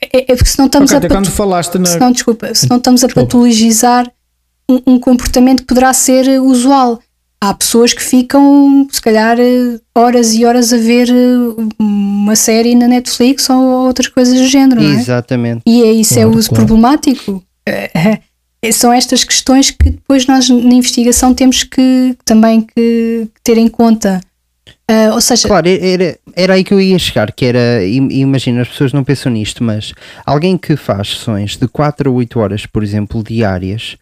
é, 0.00 0.32
é, 0.32 0.36
porque 0.36 0.50
se 0.50 0.58
não 0.58 0.66
estamos 0.66 0.92
okay, 0.92 1.06
a 1.06 1.10
quando 1.10 1.30
falaste 1.30 1.78
na... 1.78 1.86
se 1.86 1.98
não, 1.98 2.12
desculpa, 2.12 2.54
se 2.54 2.68
não 2.68 2.78
estamos 2.78 3.04
a 3.04 3.06
desculpa. 3.06 3.26
patologizar 3.26 4.10
um, 4.68 4.94
um, 4.94 5.00
comportamento 5.00 5.60
que 5.60 5.66
poderá 5.66 5.92
ser 5.92 6.40
usual. 6.40 7.00
Há 7.40 7.54
pessoas 7.54 7.92
que 7.92 8.02
ficam, 8.02 8.86
se 8.90 9.00
calhar, 9.00 9.38
horas 9.94 10.34
e 10.34 10.44
horas 10.44 10.72
a 10.72 10.76
ver 10.76 11.08
uma 11.78 12.34
série 12.34 12.74
na 12.74 12.88
Netflix 12.88 13.48
ou 13.48 13.86
outras 13.86 14.08
coisas 14.08 14.36
do 14.36 14.46
género. 14.46 14.82
Não 14.82 14.90
é? 14.90 14.94
Exatamente. 14.94 15.62
E 15.64 15.82
é, 15.82 15.92
isso 15.92 16.14
claro, 16.14 16.32
é 16.32 16.36
uso 16.36 16.48
claro. 16.48 16.66
problemático. 16.66 17.42
são 18.72 18.92
estas 18.92 19.22
questões 19.22 19.70
que 19.70 19.90
depois 19.90 20.26
nós 20.26 20.48
na 20.48 20.74
investigação 20.74 21.32
temos 21.32 21.62
que 21.62 22.16
também 22.24 22.60
que 22.62 23.28
ter 23.44 23.56
em 23.56 23.68
conta. 23.68 24.20
Uh, 24.90 25.12
ou 25.12 25.20
seja, 25.20 25.46
claro, 25.46 25.68
era, 25.68 26.18
era 26.34 26.54
aí 26.54 26.64
que 26.64 26.72
eu 26.72 26.80
ia 26.80 26.98
chegar, 26.98 27.30
que 27.32 27.44
era, 27.44 27.84
imagina, 27.84 28.62
as 28.62 28.68
pessoas 28.68 28.90
não 28.90 29.04
pensam 29.04 29.30
nisto, 29.30 29.62
mas 29.62 29.92
alguém 30.24 30.56
que 30.56 30.76
faz 30.76 31.10
sessões 31.10 31.58
de 31.58 31.68
4 31.68 32.08
a 32.08 32.12
8 32.12 32.40
horas, 32.40 32.64
por 32.64 32.82
exemplo, 32.82 33.22
diárias, 33.22 33.98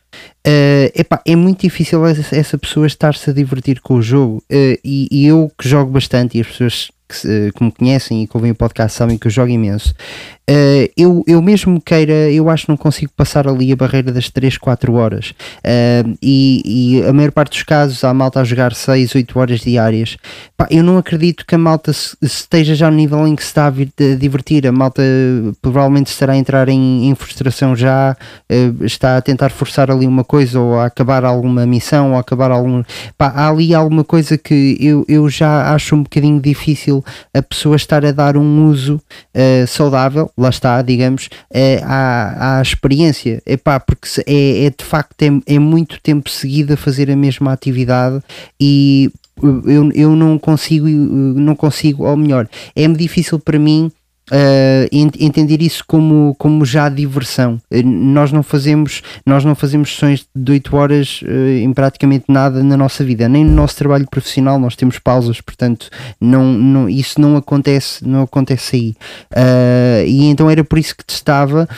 uh, 0.47 0.93
epá, 0.95 1.21
é 1.27 1.35
muito 1.35 1.63
difícil 1.63 2.07
essa 2.07 2.57
pessoa 2.57 2.87
estar-se 2.87 3.29
a 3.29 3.33
divertir 3.33 3.81
com 3.81 3.95
o 3.95 4.03
jogo. 4.03 4.37
Uh, 4.45 4.79
e, 4.85 5.09
e, 5.11 5.27
eu 5.27 5.51
que 5.59 5.69
jogo 5.69 5.91
bastante, 5.91 6.39
e 6.39 6.41
as 6.41 6.47
pessoas 6.47 6.93
que, 7.09 7.51
que 7.51 7.65
me 7.65 7.73
conhecem 7.73 8.23
e 8.23 8.29
que 8.29 8.37
ouvem 8.37 8.53
o 8.53 8.55
podcast 8.55 8.97
sabem 8.97 9.19
que 9.19 9.27
eu 9.27 9.31
jogo 9.31 9.51
imenso. 9.51 9.93
Uh, 10.49 10.87
eu, 10.97 11.25
eu 11.27 11.43
mesmo 11.43 11.81
queira, 11.81 12.31
eu 12.31 12.49
acho 12.49 12.67
que 12.67 12.69
não 12.71 12.77
consigo 12.77 13.11
passar 13.17 13.49
ali 13.49 13.73
a 13.73 13.77
barreira 13.77 14.13
das 14.13 14.31
3, 14.31 14.57
4 14.57 14.95
horas. 14.95 15.35
Uh, 15.59 16.17
e, 16.23 16.63
e, 17.01 17.03
a 17.05 17.13
maior 17.13 17.33
parte 17.33 17.51
dos 17.51 17.65
casos 17.65 18.05
há 18.05 18.15
malta 18.15 18.41
a 18.41 18.45
jogar 18.45 18.73
6, 18.73 19.17
8 19.17 19.39
horas 19.39 19.61
diárias. 19.61 20.17
Pá, 20.57 20.69
eu 20.71 20.85
não 20.85 20.99
acredito 20.99 21.45
que 21.45 21.57
a 21.57 21.59
malta 21.59 21.93
se, 21.93 22.17
esteja 22.23 22.77
já 22.77 22.89
no 22.89 22.97
nível 22.97 23.27
em 23.27 23.35
que 23.35 23.43
se 23.43 23.49
está 23.49 23.67
a, 23.67 23.71
vir, 23.71 23.93
a 23.99 24.15
divertir. 24.15 24.69
A 24.69 24.73
malta 24.73 25.03
provavelmente 25.61 26.13
estará 26.13 26.35
a 26.35 26.37
entrar 26.37 26.69
em, 26.69 27.09
em 27.09 27.15
frustração 27.17 27.75
já, 27.75 28.17
uh, 28.49 28.85
está 28.85 29.17
a 29.17 29.23
tentar 29.23 29.51
forçar 29.51 29.91
ali 29.91 30.07
uma 30.07 30.23
coisa 30.23 30.61
ou 30.61 30.79
a 30.79 30.87
acabar 30.87 31.25
alguma 31.25 31.67
missão 31.67 32.11
ou 32.11 32.17
a 32.17 32.21
acabar 32.21 32.53
algum. 32.53 32.85
Pá, 33.19 33.33
há 33.35 33.49
ali 33.49 33.75
alguma 33.75 34.05
coisa 34.05 34.39
que 34.39 34.77
eu, 34.81 35.05
eu 35.09 35.29
já 35.29 35.75
acho 35.75 35.97
um 35.97 36.05
bocadinho 36.05 36.41
difícil 36.41 37.05
a 37.35 37.43
pessoa 37.43 37.75
estar 37.75 38.05
a 38.07 38.13
dar 38.13 38.37
um 38.37 38.69
uso 38.69 39.01
saudável 39.67 40.31
lá 40.37 40.51
está, 40.51 40.81
digamos, 40.83 41.29
é, 41.51 41.81
à, 41.85 42.59
à 42.59 42.63
experiência. 42.63 43.43
Epá, 43.47 43.81
porque 43.81 44.09
é, 44.27 44.67
é 44.67 44.71
de 44.71 44.85
facto 44.85 45.23
é, 45.23 45.55
é 45.55 45.59
muito 45.59 46.01
tempo 46.01 46.29
seguido 46.29 46.75
a 46.75 46.77
fazer 46.77 47.11
a 47.11 47.17
mesma 47.17 47.53
atividade 47.53 48.23
e 48.61 49.11
eu, 49.43 49.93
eu 49.93 50.17
não 50.17 50.39
consigo, 50.39 50.87
não 50.89 51.55
consigo, 51.55 52.05
ou 52.05 52.17
melhor, 52.17 52.49
é-me 52.75 52.97
difícil 52.97 53.39
para 53.39 53.59
mim 53.59 53.93
Uh, 54.29 54.89
entender 54.93 55.63
isso 55.63 55.85
como, 55.87 56.35
como 56.37 56.65
já 56.65 56.89
diversão. 56.89 57.61
Uh, 57.73 57.81
nós 57.85 58.33
não 58.33 58.43
fazemos 58.43 59.01
nós 59.25 59.45
não 59.45 59.55
fazemos 59.55 59.93
sessões 59.93 60.27
de 60.35 60.53
8 60.53 60.77
horas 60.77 61.21
uh, 61.23 61.59
em 61.63 61.73
praticamente 61.73 62.25
nada 62.29 62.61
na 62.65 62.77
nossa 62.77 63.05
vida, 63.05 63.29
nem 63.29 63.45
no 63.45 63.53
nosso 63.53 63.77
trabalho 63.77 64.05
profissional 64.11 64.59
nós 64.59 64.75
temos 64.75 64.99
pausas, 64.99 65.41
portanto 65.41 65.89
não, 66.21 66.45
não, 66.45 66.89
isso 66.89 67.21
não 67.21 67.37
acontece, 67.37 68.05
não 68.05 68.23
acontece 68.23 68.77
aí. 68.77 68.97
e 70.05 70.27
então 70.27 70.51
era 70.51 70.65
por 70.65 70.77
isso 70.77 70.97
que 70.97 71.05
testava 71.05 71.69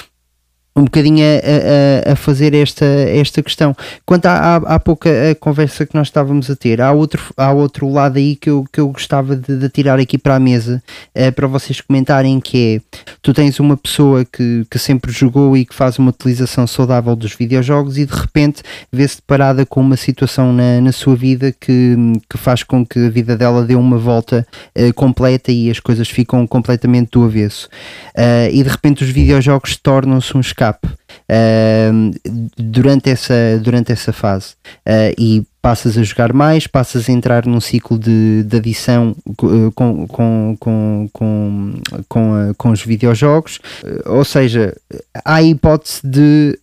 um 0.79 0.85
bocadinho 0.85 1.25
a, 1.25 2.09
a, 2.09 2.12
a, 2.12 2.17
fazer 2.17 2.55
esta, 2.55 2.85
esta 2.85 3.43
questão. 3.43 3.75
Quanto 4.07 4.27
à, 4.27 4.57
à, 4.57 4.79
pouca 4.79 5.11
conversa 5.41 5.85
que 5.85 5.95
nós 5.95 6.07
estávamos 6.07 6.51
a 6.51 6.57
ter, 6.57 6.81
há 6.81 6.93
outro, 6.93 7.23
há 7.37 7.53
outro 7.53 7.91
lado 7.91 8.17
aí 8.19 8.37
que 8.37 8.49
eu, 8.49 8.64
que 8.73 8.81
eu 8.81 8.88
gostava 8.88 9.35
de, 9.35 9.57
de 9.57 9.69
tirar 9.69 9.99
aqui 9.99 10.17
para 10.17 10.37
a 10.37 10.41
mesa 10.41 10.83
uh, 11.14 11.33
para 11.33 11.47
vocês 11.47 11.81
comentarem 11.81 12.38
que 12.41 12.77
é 12.77 12.99
tu 13.21 13.35
tens 13.35 13.59
uma 13.59 13.77
pessoa 13.77 14.25
que, 14.25 14.64
que 14.71 14.79
sempre 14.79 15.11
jogou 15.11 15.57
e 15.57 15.64
que 15.64 15.75
faz 15.75 15.99
uma 15.99 16.11
utilização 16.11 16.67
saudável 16.67 17.17
dos 17.17 17.35
videojogos 17.35 17.99
e 17.99 18.07
de 18.07 18.14
repente 18.14 18.62
vê-se 18.93 19.17
deparada 19.17 19.67
com 19.67 19.81
uma 19.81 19.97
situação 19.97 20.53
na, 20.53 20.81
na 20.81 20.93
sua 20.93 21.17
vida 21.17 21.53
que, 21.53 21.97
que 22.31 22.38
faz 22.38 22.62
com 22.62 22.87
que 22.87 23.07
a 23.07 23.11
vida 23.11 23.37
dela 23.37 23.64
dê 23.64 23.75
uma 23.75 23.99
volta 23.99 24.47
uh, 24.77 24.95
completa 24.95 25.51
e 25.51 25.71
as 25.71 25.81
coisas 25.81 26.09
ficam 26.09 26.47
completamente 26.47 27.11
do 27.12 27.25
avesso. 27.25 27.69
Uh, 28.17 28.51
e 28.53 28.62
de 28.62 28.69
repente 28.69 29.03
os 29.03 29.11
videojogos 29.11 29.77
tornam-se 29.77 30.37
um 30.37 30.41
escape 30.41 30.67
escape 30.68 30.87
uh, 30.87 32.11
durante, 32.57 33.11
essa, 33.11 33.59
durante 33.61 33.92
essa 33.92 34.12
fase. 34.12 34.54
Uh, 34.87 35.14
e 35.18 35.46
passas 35.61 35.99
a 35.99 36.03
jogar 36.03 36.33
mais, 36.33 36.66
passas 36.66 37.09
a 37.09 37.12
entrar 37.12 37.47
num 37.47 37.61
ciclo 37.61 37.99
de, 37.99 38.44
de 38.44 38.57
adição 38.57 39.14
com, 39.37 39.71
com, 39.73 40.07
com, 40.07 40.57
com, 40.59 41.09
com, 41.12 41.75
com, 42.09 42.55
com 42.57 42.71
os 42.71 42.83
videojogos, 42.83 43.59
ou 44.07 44.25
seja, 44.25 44.77
há 45.25 45.38
a 45.38 45.42
hipótese 45.42 46.01
de 46.05 46.59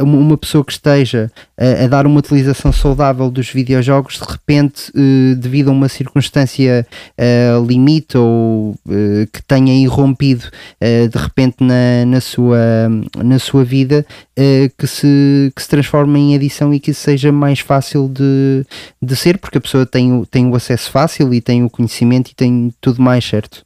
uh, 0.00 0.04
uma 0.04 0.36
pessoa 0.36 0.64
que 0.64 0.72
esteja 0.72 1.30
a, 1.58 1.84
a, 1.84 1.88
dar 1.88 2.06
uma 2.06 2.18
utilização 2.18 2.72
saudável 2.72 3.30
dos 3.30 3.50
videojogos, 3.50 4.18
de 4.18 4.24
repente, 4.24 4.90
uh, 4.90 5.36
devido 5.36 5.68
a 5.68 5.72
uma 5.72 5.88
circunstância 5.88 6.86
uh, 7.18 7.64
limite 7.64 8.16
ou 8.16 8.74
que 9.32 9.42
tenha 9.46 9.74
irrompido 9.74 10.44
de 10.80 11.18
repente 11.18 11.56
na, 11.60 12.04
na, 12.06 12.20
sua, 12.20 12.58
na 13.16 13.38
sua 13.38 13.64
vida, 13.64 14.04
que, 14.78 14.86
se, 14.86 15.52
que 15.54 15.62
se 15.62 15.68
transforme 15.68 16.18
em 16.18 16.34
adição 16.34 16.72
e 16.72 16.80
que 16.80 16.92
seja 16.92 17.30
mais 17.30 17.60
fácil 17.60 18.08
de 18.08 18.31
de, 19.00 19.16
ser, 19.16 19.38
porque 19.38 19.58
a 19.58 19.60
pessoa 19.60 19.86
tem 19.86 20.12
o, 20.12 20.26
tem 20.26 20.46
o 20.46 20.54
acesso 20.54 20.90
fácil 20.90 21.32
e 21.32 21.40
tem 21.40 21.64
o 21.64 21.70
conhecimento 21.70 22.30
e 22.30 22.34
tem 22.34 22.72
tudo 22.80 23.00
mais 23.02 23.24
certo. 23.24 23.64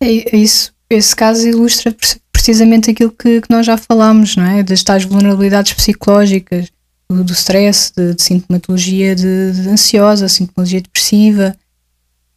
É, 0.00 0.36
é 0.36 0.38
isso. 0.38 0.72
Esse 0.88 1.14
caso 1.14 1.46
ilustra 1.46 1.94
precisamente 2.32 2.90
aquilo 2.90 3.10
que, 3.10 3.40
que, 3.40 3.50
nós 3.50 3.66
já 3.66 3.76
falámos, 3.76 4.36
não 4.36 4.44
é? 4.44 4.62
Das 4.62 4.82
tais 4.82 5.04
vulnerabilidades 5.04 5.72
psicológicas, 5.72 6.70
do, 7.08 7.24
do 7.24 7.32
stress, 7.32 7.92
de, 7.96 8.14
de 8.14 8.22
sintomatologia 8.22 9.14
de, 9.14 9.52
de, 9.52 9.68
ansiosa, 9.68 10.28
sintomatologia 10.28 10.80
depressiva, 10.80 11.56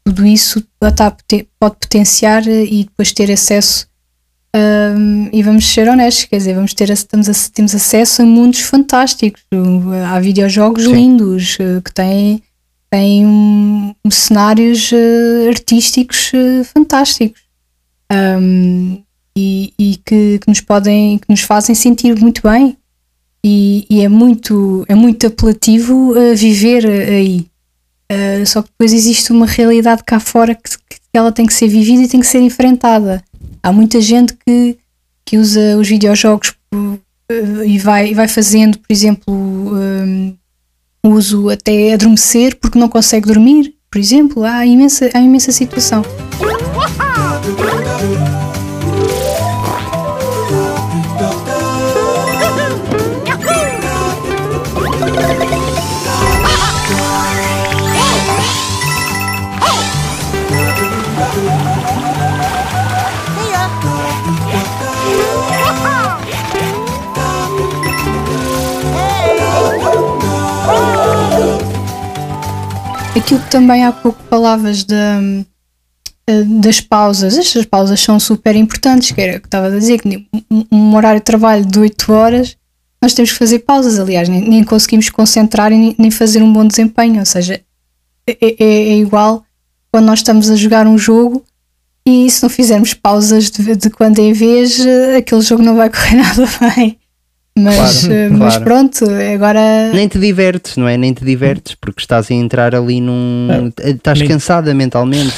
tudo 0.03 0.25
isso 0.25 0.63
pode 0.79 1.47
potenciar 1.59 2.47
e 2.47 2.85
depois 2.85 3.11
ter 3.11 3.31
acesso 3.31 3.87
um, 4.55 5.29
e 5.31 5.43
vamos 5.43 5.65
ser 5.65 5.87
honestos, 5.87 6.25
quer 6.25 6.37
dizer, 6.37 6.55
vamos 6.55 6.73
ter, 6.73 6.89
estamos 6.89 7.49
temos 7.49 7.75
acesso 7.75 8.23
a 8.23 8.25
mundos 8.25 8.61
fantásticos, 8.61 9.43
há 10.07 10.19
videojogos 10.19 10.85
Sim. 10.85 10.93
lindos 10.93 11.57
eh, 11.59 11.81
que 11.83 11.93
têm, 11.93 12.41
têm 12.89 13.27
um, 13.27 13.93
cenários 14.09 14.91
uh, 14.91 15.49
artísticos 15.49 16.31
uh, 16.33 16.63
fantásticos 16.63 17.41
um, 18.11 19.03
e, 19.37 19.71
e 19.77 19.97
que, 20.03 20.39
que, 20.39 20.47
nos 20.47 20.61
podem, 20.61 21.19
que 21.19 21.29
nos 21.29 21.41
fazem 21.41 21.75
sentir 21.75 22.19
muito 22.19 22.41
bem 22.41 22.75
e, 23.45 23.85
e 23.87 24.01
é 24.01 24.09
muito 24.09 24.83
é 24.87 24.95
muito 24.95 25.27
apelativo 25.27 26.11
uh, 26.11 26.35
viver 26.35 26.87
aí. 26.87 27.45
só 28.47 28.63
que 28.63 28.69
depois 28.69 28.93
existe 28.93 29.31
uma 29.31 29.45
realidade 29.45 30.03
cá 30.03 30.19
fora 30.19 30.55
que, 30.55 30.75
que 30.89 30.99
ela 31.13 31.31
tem 31.31 31.45
que 31.45 31.53
ser 31.53 31.67
vivida 31.67 32.01
e 32.01 32.07
tem 32.07 32.19
que 32.19 32.25
ser 32.25 32.39
enfrentada 32.39 33.23
há 33.61 33.71
muita 33.71 34.01
gente 34.01 34.33
que, 34.45 34.77
que 35.25 35.37
usa 35.37 35.77
os 35.77 35.87
videojogos 35.87 36.53
eh, 37.29 37.65
e 37.65 37.77
vai, 37.77 38.09
e 38.09 38.13
vai 38.13 38.27
fazendo, 38.27 38.77
por 38.79 38.91
exemplo, 38.91 39.33
um, 39.33 40.35
uso 41.03 41.49
até 41.49 41.93
adormecer 41.93 42.57
porque 42.59 42.79
não 42.79 42.89
consegue 42.89 43.27
dormir, 43.27 43.75
por 43.89 43.99
exemplo. 43.99 44.43
Há 44.43 44.65
imensa, 44.65 45.09
há 45.13 45.19
imensa 45.19 45.51
situação. 45.51 46.03
Aquilo 73.15 73.39
que 73.39 73.49
também 73.49 73.85
há 73.85 73.91
pouco 73.91 74.21
falavas 74.29 74.85
eh, 74.89 76.43
das 76.61 76.79
pausas, 76.79 77.37
estas 77.37 77.65
pausas 77.65 77.99
são 77.99 78.19
super 78.19 78.55
importantes, 78.55 79.11
que 79.11 79.21
era 79.21 79.39
que 79.39 79.47
estava 79.47 79.67
a 79.67 79.71
dizer 79.71 79.99
que 79.99 80.27
um, 80.51 80.65
um, 80.71 80.95
horário 80.95 81.19
de 81.19 81.25
trabalho 81.25 81.65
de 81.65 81.79
8 81.79 82.13
horas 82.13 82.57
nós 83.01 83.13
temos 83.13 83.31
que 83.31 83.37
fazer 83.37 83.59
pausas, 83.59 83.97
aliás, 83.97 84.27
nem, 84.29 84.47
nem 84.47 84.63
conseguimos 84.63 85.09
concentrar 85.09 85.71
e 85.71 85.95
nem 85.97 86.11
fazer 86.11 86.43
um 86.43 86.51
bom 86.51 86.65
desempenho, 86.65 87.19
ou 87.19 87.25
seja, 87.25 87.61
é, 88.27 88.37
é, 88.41 88.55
é, 88.59 88.97
igual 88.97 89.43
quando 89.91 90.05
nós 90.05 90.19
estamos 90.19 90.49
a 90.49 90.55
jogar 90.55 90.85
um 90.85 90.97
jogo 90.97 91.43
e 92.05 92.29
se 92.29 92.43
não 92.43 92.49
fizermos 92.49 92.93
pausas 92.93 93.49
de, 93.49 93.75
de 93.75 93.89
quando 93.89 94.19
em 94.19 94.33
vez, 94.33 94.85
eh, 94.85 95.17
aquele 95.17 95.41
jogo 95.41 95.63
não 95.63 95.75
vai 95.75 95.89
correr 95.91 96.15
nada 96.15 96.45
bem. 96.75 96.98
Mas, 97.61 98.01
Claro, 98.05 98.13
eh, 98.13 98.29
mas 98.29 98.57
claro. 98.57 98.63
pronto, 98.63 99.05
agora. 99.33 99.91
Nem 99.93 100.07
te 100.07 100.17
divertes, 100.17 100.77
não 100.77 100.87
é? 100.87 100.97
Nem 100.97 101.13
te 101.13 101.25
divertes, 101.25 101.75
porque 101.79 101.99
estás 102.01 102.29
a 102.31 102.33
entrar 102.33 102.73
ali 102.73 103.01
num. 103.01 103.71
Estás 103.83 104.19
Nem- 104.19 104.27
cansada 104.29 104.73
mentalmente. 104.73 105.33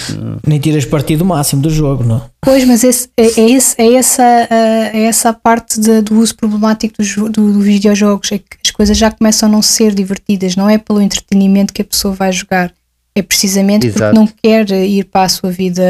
Nem 0.45 0.60
tiras 0.60 0.86
partido 0.86 1.25
máximo 1.25 1.62
do 1.62 1.69
jogo, 1.69 2.03
não? 2.03 2.21
Pois, 2.41 2.63
mas 2.65 2.84
esse, 2.84 3.10
é, 3.17 3.23
é, 3.41 3.51
esse, 3.51 3.81
é, 3.81 3.93
essa, 3.93 4.23
eh, 4.23 4.91
é 4.93 5.03
essa 5.05 5.29
a 5.29 5.34
parte 5.34 5.79
de- 5.79 6.01
do 6.01 6.19
uso 6.19 6.36
problemático 6.36 6.95
dos, 6.97 7.15
do, 7.15 7.29
do 7.29 7.60
videojogos, 7.62 8.31
é 8.31 8.38
que 8.39 8.45
as 8.65 8.71
coisas 8.71 8.97
já 8.97 9.10
começam 9.12 9.47
a 9.47 9.51
não 9.51 9.62
ser 9.62 9.93
divertidas, 9.93 10.55
não 10.55 10.69
é 10.69 10.77
pelo 10.77 11.01
entretenimento 11.01 11.73
que 11.73 11.81
a 11.81 11.86
pessoa 11.86 12.13
vai 12.13 12.31
jogar, 12.31 12.71
é 13.15 13.21
precisamente 13.21 13.88
Exato. 13.88 14.15
porque 14.15 14.19
não 14.19 14.27
quer 14.41 14.69
ir 14.71 15.05
para 15.05 15.23
a 15.25 15.29
sua 15.29 15.51
vida, 15.51 15.84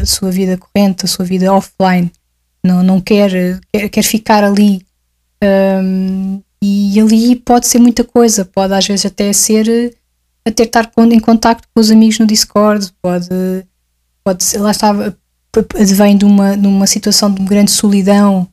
a 0.00 0.06
sua 0.06 0.30
vida 0.30 0.56
corrente, 0.58 1.04
a 1.04 1.08
sua 1.08 1.24
vida 1.24 1.52
offline, 1.52 2.10
não, 2.64 2.82
não 2.82 3.00
quer, 3.00 3.60
quer, 3.72 3.88
quer 3.88 4.02
ficar 4.02 4.44
ali. 4.44 4.82
Ahm, 5.42 6.40
e 6.62 6.98
ali 7.00 7.36
pode 7.36 7.66
ser 7.66 7.78
muita 7.78 8.02
coisa, 8.02 8.44
pode 8.44 8.72
às 8.72 8.86
vezes 8.86 9.06
até 9.06 9.32
ser 9.32 9.68
eh, 9.68 9.92
até 10.46 10.62
estar 10.64 10.86
em 11.12 11.20
contacto 11.20 11.68
com 11.74 11.80
os 11.80 11.90
amigos 11.90 12.18
no 12.18 12.26
Discord, 12.26 12.92
pode 13.02 13.28
pode 14.24 14.42
ser, 14.42 14.58
lá 14.58 14.72
p- 15.62 15.80
advém 15.80 16.16
de 16.16 16.24
uma, 16.24 16.56
de 16.56 16.66
uma 16.66 16.86
situação 16.86 17.32
de 17.32 17.42
grande 17.44 17.70
solidão. 17.70 18.48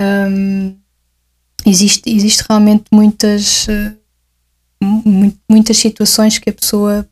Hum, 0.00 0.74
existe, 1.66 2.08
existe 2.10 2.44
realmente 2.48 2.84
muitas, 2.92 3.66
eh, 3.68 3.94
mu- 4.82 5.34
muitas 5.50 5.76
situações 5.76 6.38
que 6.38 6.48
a 6.50 6.52
pessoa 6.52 7.06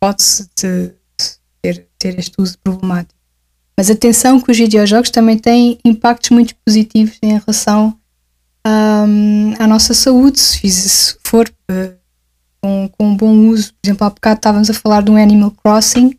pode 0.00 0.22
ter, 1.62 1.88
ter 1.98 2.18
este 2.18 2.34
uso 2.40 2.58
problemático. 2.62 3.14
Mas 3.78 3.90
atenção 3.90 4.40
que 4.40 4.50
os 4.50 4.58
videojogos 4.58 5.10
também 5.10 5.38
têm 5.38 5.78
impactos 5.84 6.30
muito 6.30 6.54
positivos 6.64 7.18
em 7.22 7.38
relação 7.38 7.98
hum, 8.66 9.54
à 9.58 9.66
nossa 9.66 9.94
saúde, 9.94 10.40
se, 10.40 10.58
fiz- 10.58 10.74
se 10.74 11.16
for 11.24 11.48
eh, 11.70 11.92
com, 12.60 12.90
com 12.96 13.08
um 13.08 13.16
bom 13.16 13.34
uso. 13.48 13.72
Por 13.74 13.86
exemplo, 13.88 14.06
há 14.06 14.10
bocado 14.10 14.38
estávamos 14.38 14.70
a 14.70 14.74
falar 14.74 15.02
do 15.02 15.14
Animal 15.16 15.52
Crossing 15.62 16.16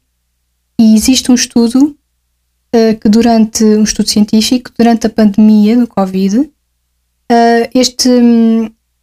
e 0.80 0.96
existe 0.96 1.32
um 1.32 1.36
estudo 1.36 1.98
eh, 2.74 2.94
que 2.96 3.10
durante 3.10 3.64
um 3.64 3.84
estudo 3.84 4.08
científico 4.10 4.72
durante 4.78 5.08
a 5.08 5.10
pandemia 5.10 5.78
do 5.78 5.88
Covid 5.88 6.50
eh, 7.32 7.70
este, 7.74 8.10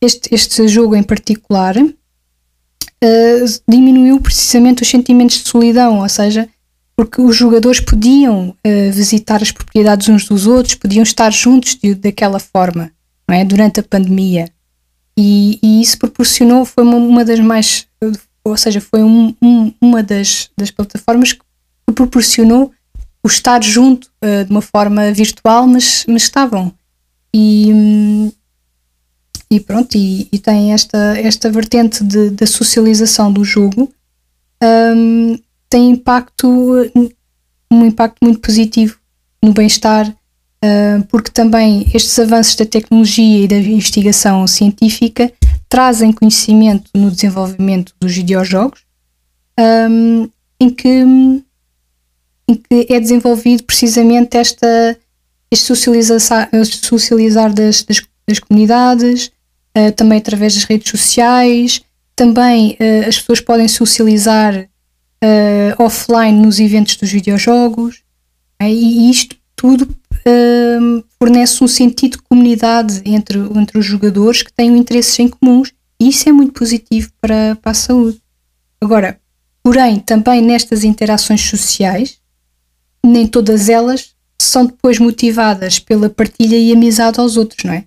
este, 0.01 0.35
este 0.35 0.67
jogo 0.69 0.95
em 0.97 1.03
particular 1.03 1.75
diminuiu 3.69 4.19
precisamente 4.21 4.83
os 4.83 4.89
sentimentos 4.89 5.37
de 5.43 5.49
solidão, 5.49 6.01
ou 6.01 6.09
seja, 6.09 6.49
porque 6.97 7.21
os 7.21 7.37
jogadores 7.37 7.81
podiam 7.81 8.57
eh, 8.65 8.91
visitar 8.91 9.43
as 9.43 9.53
propriedades 9.53 10.09
uns 10.09 10.27
dos 10.27 10.47
outros, 10.47 10.75
podiam 10.77 11.03
estar 11.03 11.31
juntos 11.31 11.75
de- 11.77 11.95
daquela 11.95 12.39
forma, 12.39 12.91
é? 13.31 13.45
Durante 13.45 13.81
a 13.81 13.83
pandemia. 13.83 14.49
E, 15.19 15.59
e 15.63 15.81
isso 15.81 15.99
proporcionou, 15.99 16.65
foi 16.65 16.83
uma, 16.85 16.97
uma 16.97 17.25
das 17.25 17.39
mais, 17.41 17.87
ou 18.45 18.57
seja, 18.57 18.81
foi 18.81 19.03
um- 19.03 19.35
um- 19.41 19.73
uma 19.81 20.03
das, 20.03 20.51
das 20.59 20.71
plataformas 20.71 21.33
que 21.33 21.41
proporcionou 21.95 22.73
o 23.23 23.29
estar 23.29 23.63
junto 23.63 24.11
eh, 24.21 24.45
de 24.45 24.51
uma 24.51 24.61
forma 24.61 25.11
virtual, 25.13 25.67
mas, 25.67 26.05
mas 26.09 26.23
estavam. 26.25 26.75
E, 27.35 28.31
e 29.51 29.61
pronto, 29.61 29.97
e, 29.97 30.29
e 30.33 30.39
tem 30.39 30.73
esta, 30.73 30.99
esta 31.19 31.51
vertente 31.51 32.03
de- 32.05 32.31
da 32.31 32.47
socialização 32.47 33.33
do 33.33 33.45
jogo, 33.45 33.93
hum, 34.63 35.39
tem 35.71 35.91
impacto, 35.91 36.47
um 37.71 37.85
impacto 37.87 38.19
muito 38.23 38.41
positivo 38.41 38.99
no 39.43 39.53
bem-estar, 39.53 40.15
porque 41.09 41.31
também 41.31 41.87
estes 41.95 42.19
avanços 42.19 42.57
da 42.57 42.65
tecnologia 42.65 43.45
e 43.45 43.49
da 43.49 43.57
investigação 43.57 44.47
científica 44.47 45.33
trazem 45.69 46.13
conhecimento 46.13 46.91
no 46.95 47.11
desenvolvimento 47.11 47.93
dos 48.01 48.15
videojogos, 48.15 48.81
hum, 49.59 50.29
em 50.61 50.71
que 50.71 51.05
em 52.47 52.55
que 52.55 52.93
é 52.93 53.01
desenvolvido 53.01 53.65
precisamente 53.65 54.37
esta, 54.37 54.99
este 55.51 55.65
socializar, 55.65 56.51
socializar 56.65 57.53
das, 57.53 57.83
das, 57.83 58.03
das 58.29 58.39
comunidades, 58.39 59.33
eh, 59.75 59.91
também 59.91 60.19
através 60.19 60.55
das 60.55 60.65
redes 60.65 60.91
sociais, 60.91 61.81
também 62.15 62.77
eh, 62.79 63.07
as 63.07 63.19
pessoas 63.19 63.41
podem 63.41 63.67
socializar 63.67 64.69
eh, 65.23 65.75
offline 65.79 66.39
nos 66.39 66.61
eventos 66.61 66.97
dos 66.97 67.11
videojogos, 67.11 68.03
e 68.61 69.11
isto 69.11 69.37
tudo 69.57 69.89
eh, 70.25 70.79
fornece 71.19 71.63
um 71.63 71.69
sentido 71.69 72.13
de 72.13 72.23
comunidade 72.23 73.03
entre, 73.05 73.39
entre 73.39 73.79
os 73.79 73.85
jogadores 73.85 74.43
que 74.43 74.53
têm 74.53 74.77
interesses 74.77 75.19
em 75.19 75.29
comuns, 75.29 75.73
e 76.01 76.09
isso 76.09 76.29
é 76.29 76.33
muito 76.33 76.53
positivo 76.53 77.11
para, 77.21 77.57
para 77.61 77.73
a 77.73 77.75
saúde. 77.75 78.21
Agora, 78.81 79.19
porém, 79.63 79.99
também 79.99 80.43
nestas 80.43 80.85
interações 80.85 81.41
sociais, 81.41 82.19
nem 83.05 83.27
todas 83.27 83.69
elas 83.69 84.15
são 84.41 84.67
depois 84.67 84.99
motivadas 84.99 85.79
pela 85.79 86.11
partilha 86.11 86.57
e 86.57 86.73
amizade 86.73 87.21
aos 87.21 87.37
outros, 87.37 87.65
não 87.65 87.73
é? 87.73 87.85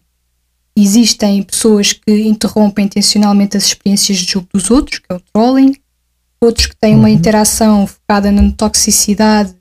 Existem 0.75 1.41
pessoas 1.43 1.93
que 1.93 2.11
interrompem 2.27 2.85
intencionalmente 2.85 3.57
as 3.57 3.65
experiências 3.65 4.19
de 4.19 4.31
jogo 4.31 4.47
dos 4.53 4.69
outros, 4.69 4.99
que 4.99 5.05
é 5.09 5.15
o 5.15 5.19
trolling, 5.19 5.75
outros 6.39 6.67
que 6.67 6.75
têm 6.75 6.95
uma 6.95 7.09
interação 7.09 7.87
focada 7.87 8.31
na 8.31 8.51
toxicidade 8.51 9.56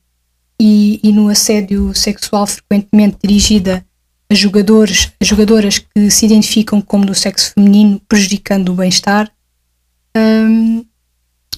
e, 0.61 1.01
e 1.03 1.13
no 1.13 1.29
assédio 1.29 1.95
sexual 1.95 2.47
frequentemente 2.47 3.19
dirigida 3.23 3.85
a 4.29 4.35
jogadores, 4.35 5.13
a 5.21 5.25
jogadoras 5.25 5.79
que 5.79 6.11
se 6.11 6.27
identificam 6.27 6.81
como 6.81 7.07
do 7.07 7.15
sexo 7.15 7.53
feminino, 7.55 8.01
prejudicando 8.09 8.73
o 8.73 8.75
bem-estar. 8.75 9.31
Hum, 10.17 10.85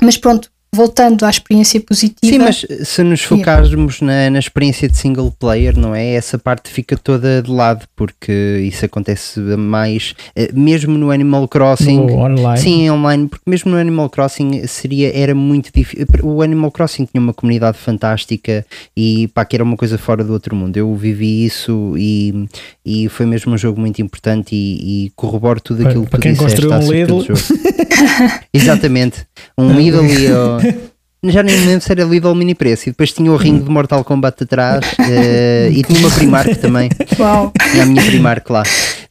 mas 0.02 0.16
pronto, 0.16 0.50
voltando 0.74 1.24
à 1.24 1.30
experiência 1.30 1.80
positiva. 1.80 2.30
Sim, 2.32 2.38
mas 2.38 2.66
se 2.88 3.02
nos 3.02 3.22
focarmos 3.22 4.00
na, 4.00 4.28
na 4.30 4.38
experiência 4.38 4.88
de 4.88 4.96
single 4.96 5.32
player, 5.38 5.76
não 5.78 5.94
é? 5.94 6.12
Essa 6.14 6.38
parte 6.38 6.70
fica 6.70 6.96
toda 6.96 7.42
de 7.42 7.50
lado, 7.50 7.86
porque 7.96 8.32
isso 8.62 8.84
acontece 8.84 9.40
mais, 9.40 10.14
eh, 10.36 10.50
mesmo 10.52 10.96
no 10.98 11.10
Animal 11.10 11.48
Crossing. 11.48 11.96
No 11.96 12.12
online. 12.18 12.58
Sim, 12.60 12.90
online, 12.90 13.28
porque 13.28 13.48
mesmo 13.48 13.70
no 13.70 13.76
Animal 13.78 14.10
Crossing 14.10 14.66
seria, 14.66 15.10
era 15.16 15.34
muito 15.34 15.70
difícil. 15.74 16.06
O 16.22 16.42
Animal 16.42 16.70
Crossing 16.70 17.06
tinha 17.06 17.20
uma 17.20 17.32
comunidade 17.32 17.78
fantástica 17.78 18.64
e 18.96 19.28
pá, 19.28 19.44
que 19.44 19.56
era 19.56 19.64
uma 19.64 19.76
coisa 19.76 19.96
fora 19.96 20.22
do 20.22 20.32
outro 20.32 20.54
mundo. 20.54 20.76
Eu 20.76 20.94
vivi 20.94 21.44
isso 21.44 21.94
e, 21.96 22.46
e 22.84 23.08
foi 23.08 23.26
mesmo 23.26 23.52
um 23.54 23.58
jogo 23.58 23.80
muito 23.80 24.00
importante 24.02 24.54
e, 24.54 25.06
e 25.06 25.12
corroboro 25.16 25.60
tudo 25.60 25.78
Para- 25.78 25.90
aquilo 25.90 26.04
que 26.04 26.10
para 26.10 26.18
tu 26.18 26.22
quem 26.22 26.32
disseste 26.34 26.66
construiu 26.66 27.06
um 27.16 27.20
Lidl. 27.20 27.24
Exatamente. 28.52 29.26
Um 29.56 29.72
Lidl 29.72 30.57
Já 31.24 31.42
nem 31.42 31.58
me 31.58 31.66
lembro 31.66 31.80
se 31.80 31.90
era 31.90 32.04
Lidl 32.04 32.32
mini 32.34 32.54
preço. 32.54 32.88
E 32.88 32.92
depois 32.92 33.12
tinha 33.12 33.32
o 33.32 33.36
ringue 33.36 33.64
de 33.64 33.70
Mortal 33.70 34.04
Kombat 34.04 34.44
atrás 34.44 34.84
eh, 35.10 35.68
e 35.72 35.82
tinha 35.82 35.98
uma 35.98 36.10
Primark 36.12 36.54
também. 36.60 36.88
Uau! 37.18 37.52
Tinha 37.72 37.82
a 37.82 37.86
minha 37.86 38.02
Primark 38.04 38.48
lá. 38.50 38.62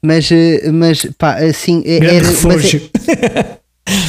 Mas, 0.02 0.32
eh, 0.32 0.72
mas 0.72 1.06
pá, 1.18 1.36
assim. 1.36 1.84
eh, 1.86 2.00
Grande 2.00 2.16
era, 2.18 2.26
mas 2.26 2.46
é- 2.46 2.48
refúgio. 2.48 2.82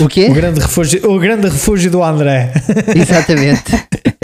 o 0.00 0.08
quê? 0.08 0.28
O 0.30 0.34
grande 0.34 0.60
refúgio, 0.60 1.10
o 1.10 1.18
grande 1.18 1.48
refúgio 1.48 1.90
do 1.90 2.04
André. 2.04 2.52
Exatamente. 2.94 3.64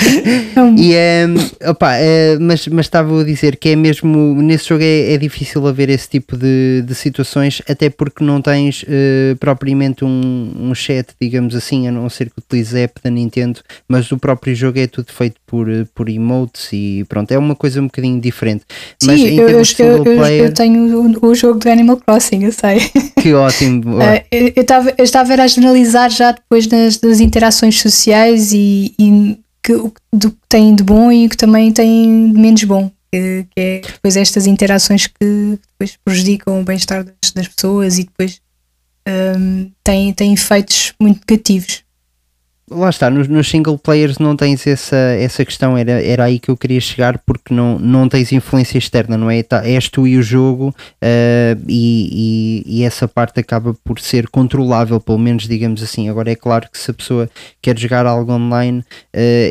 E 0.76 0.92
ehm, 0.94 1.34
opa, 1.68 1.94
eh, 1.96 2.36
mas, 2.40 2.66
mas 2.68 2.86
estava 2.86 3.20
a 3.20 3.24
dizer 3.24 3.56
que 3.56 3.70
é 3.70 3.76
mesmo 3.76 4.34
nesse 4.42 4.68
jogo 4.68 4.82
é, 4.82 5.12
é 5.12 5.18
difícil 5.18 5.66
haver 5.66 5.88
esse 5.88 6.08
tipo 6.08 6.36
de, 6.36 6.82
de 6.82 6.94
situações, 6.94 7.62
até 7.68 7.90
porque 7.90 8.24
não 8.24 8.40
tens 8.40 8.84
eh, 8.88 9.34
propriamente 9.38 10.04
um, 10.04 10.52
um 10.58 10.74
chat, 10.74 11.08
digamos 11.20 11.54
assim, 11.54 11.86
a 11.88 11.92
não 11.92 12.08
ser 12.08 12.26
que 12.30 12.38
utilizes 12.38 12.74
a 12.74 12.80
app 12.80 13.00
da 13.02 13.10
Nintendo, 13.10 13.60
mas 13.88 14.10
o 14.10 14.18
próprio 14.18 14.54
jogo 14.54 14.78
é 14.78 14.86
tudo 14.86 15.12
feito 15.12 15.36
por, 15.46 15.68
eh, 15.70 15.84
por 15.94 16.08
emotes 16.08 16.68
e 16.72 17.04
pronto, 17.08 17.30
é 17.32 17.38
uma 17.38 17.54
coisa 17.54 17.80
um 17.80 17.86
bocadinho 17.86 18.20
diferente. 18.20 18.64
mas 19.04 19.20
Sim, 19.20 19.26
em 19.28 19.36
eu, 19.36 19.42
eu, 19.42 19.46
termos 19.46 19.68
de 19.68 19.82
eu, 19.82 19.92
single 19.92 20.06
eu- 20.12 20.16
player, 20.18 20.44
eu 20.46 20.54
tenho 20.54 21.00
o, 21.00 21.26
o 21.26 21.34
jogo 21.34 21.58
do 21.58 21.68
Animal 21.68 21.96
Crossing, 21.98 22.44
eu 22.44 22.52
sei. 22.52 22.78
que 23.20 23.32
ótimo. 23.32 24.00
Eh, 24.02 24.24
eu 24.30 24.52
eu 24.56 24.62
estava 24.62 24.92
eu 24.96 25.04
estava 25.04 25.34
a 25.34 25.46
analisar 25.58 26.10
já 26.10 26.32
depois 26.32 26.66
das, 26.66 26.98
das 26.98 27.20
interações 27.20 27.80
sociais 27.80 28.52
e, 28.52 28.94
e 28.98 29.38
que, 29.64 29.72
do 30.12 30.30
que 30.30 30.38
tem 30.48 30.74
de 30.74 30.84
bom 30.84 31.10
e 31.10 31.26
o 31.26 31.30
que 31.30 31.36
também 31.36 31.72
tem 31.72 32.30
de 32.30 32.38
menos 32.38 32.62
bom. 32.64 32.90
Que, 33.10 33.46
que 33.50 33.60
é 33.60 33.80
depois 33.80 34.16
estas 34.16 34.46
interações 34.46 35.06
que 35.06 35.58
depois 35.72 35.96
prejudicam 36.04 36.60
o 36.60 36.64
bem-estar 36.64 37.04
das, 37.04 37.32
das 37.32 37.48
pessoas 37.48 37.98
e 37.98 38.04
depois 38.04 38.40
hum, 39.38 39.70
têm, 39.82 40.12
têm 40.12 40.34
efeitos 40.34 40.92
muito 41.00 41.20
negativos. 41.26 41.83
Lá 42.70 42.88
está, 42.88 43.10
nos, 43.10 43.28
nos, 43.28 43.48
single 43.48 43.78
players 43.78 44.18
não 44.18 44.34
tens 44.34 44.66
essa, 44.66 44.96
essa 44.96 45.44
questão, 45.44 45.76
era, 45.76 46.02
era 46.02 46.24
aí 46.24 46.38
que 46.38 46.50
eu 46.50 46.56
queria 46.56 46.80
chegar, 46.80 47.18
porque 47.18 47.52
não, 47.52 47.78
não 47.78 48.08
tens 48.08 48.32
influência 48.32 48.78
externa, 48.78 49.18
não 49.18 49.30
é? 49.30 49.42
Tá, 49.42 49.66
és 49.66 49.88
tu 49.88 50.06
e 50.06 50.16
o 50.16 50.22
jogo, 50.22 50.68
uh, 50.68 51.62
e, 51.68 52.64
e, 52.66 52.80
e, 52.80 52.84
essa 52.84 53.06
parte 53.06 53.38
acaba 53.38 53.74
por 53.84 54.00
ser 54.00 54.28
controlável, 54.28 54.98
pelo 54.98 55.18
menos 55.18 55.46
digamos 55.46 55.82
assim. 55.82 56.08
Agora 56.08 56.30
é 56.30 56.34
claro 56.34 56.68
que 56.70 56.78
se 56.78 56.90
a 56.90 56.94
pessoa 56.94 57.28
quer 57.60 57.78
jogar 57.78 58.06
algo 58.06 58.32
online, 58.32 58.80
uh, 58.80 58.84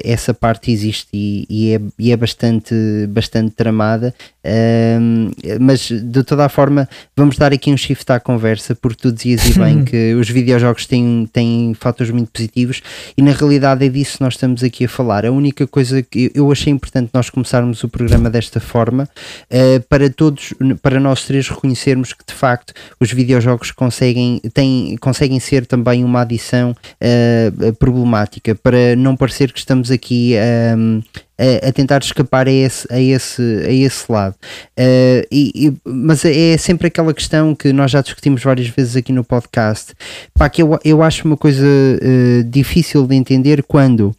essa 0.03 0.33
parte 0.33 0.71
existe 0.71 1.07
e, 1.13 1.45
e, 1.49 1.73
é, 1.73 1.81
e 1.99 2.11
é 2.11 2.17
bastante, 2.17 2.73
bastante 3.09 3.51
tramada, 3.51 4.13
uh, 4.43 5.59
mas 5.61 5.81
de 5.87 6.23
toda 6.23 6.45
a 6.45 6.49
forma, 6.49 6.89
vamos 7.15 7.37
dar 7.37 7.53
aqui 7.53 7.71
um 7.71 7.77
shift 7.77 8.11
à 8.11 8.19
conversa, 8.19 8.73
porque 8.73 9.03
tu 9.03 9.11
dizias 9.11 9.45
e 9.49 9.59
bem 9.59 9.83
que 9.85 10.15
os 10.15 10.27
videojogos 10.29 10.87
têm, 10.87 11.29
têm 11.31 11.75
fatores 11.75 12.11
muito 12.11 12.31
positivos 12.31 12.81
e 13.17 13.21
na 13.21 13.31
realidade 13.31 13.85
é 13.85 13.89
disso 13.89 14.17
que 14.17 14.23
nós 14.23 14.33
estamos 14.33 14.63
aqui 14.63 14.85
a 14.85 14.89
falar. 14.89 15.25
A 15.25 15.31
única 15.31 15.65
coisa 15.67 16.01
que 16.01 16.31
eu 16.33 16.51
achei 16.51 16.71
importante 16.71 17.09
nós 17.13 17.29
começarmos 17.29 17.83
o 17.83 17.89
programa 17.89 18.29
desta 18.29 18.59
forma 18.59 19.07
uh, 19.49 19.81
para 19.87 20.09
todos, 20.09 20.53
para 20.81 20.99
nós 20.99 21.25
três 21.25 21.47
reconhecermos 21.47 22.13
que 22.13 22.25
de 22.25 22.33
facto 22.33 22.73
os 22.99 23.11
videojogos 23.11 23.71
conseguem, 23.71 24.39
têm, 24.53 24.97
conseguem 24.97 25.39
ser 25.39 25.65
também 25.65 26.03
uma 26.03 26.21
adição 26.21 26.71
uh, 26.71 27.73
problemática 27.73 28.55
para 28.55 28.95
não 28.95 29.15
parecer 29.15 29.51
que 29.51 29.59
estamos 29.59 29.91
aqui 29.91 30.35
um, 30.77 31.01
a, 31.37 31.71
tentar 31.71 32.01
escapar 32.01 32.47
a 32.47 32.51
esse, 32.51 32.87
a 32.91 32.99
esse, 32.99 33.41
a 33.65 33.71
esse 33.71 34.11
lado. 34.11 34.35
Uh, 34.79 35.25
e, 35.31 35.67
e, 35.67 35.73
mas 35.85 36.23
é 36.25 36.57
sempre 36.57 36.87
aquela 36.87 37.13
questão 37.13 37.55
que 37.55 37.73
nós 37.73 37.91
já 37.91 38.01
discutimos 38.01 38.43
várias 38.43 38.67
vezes 38.67 38.95
aqui 38.95 39.11
no 39.11 39.23
podcast, 39.23 39.93
pá, 40.33 40.49
que 40.49 40.61
eu, 40.61 40.79
eu 40.83 41.01
acho 41.01 41.27
uma 41.27 41.37
coisa 41.37 41.65
uh, 41.65 42.43
difícil 42.43 43.05
de 43.07 43.15
entender 43.15 43.63
quando 43.63 44.15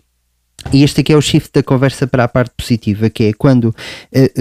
e 0.73 0.83
este 0.83 1.01
aqui 1.01 1.13
é 1.13 1.17
o 1.17 1.21
shift 1.21 1.51
da 1.53 1.63
conversa 1.63 2.07
para 2.07 2.25
a 2.25 2.29
parte 2.29 2.53
positiva, 2.57 3.09
que 3.11 3.25
é 3.25 3.33
quando 3.33 3.67
uh, 3.67 3.75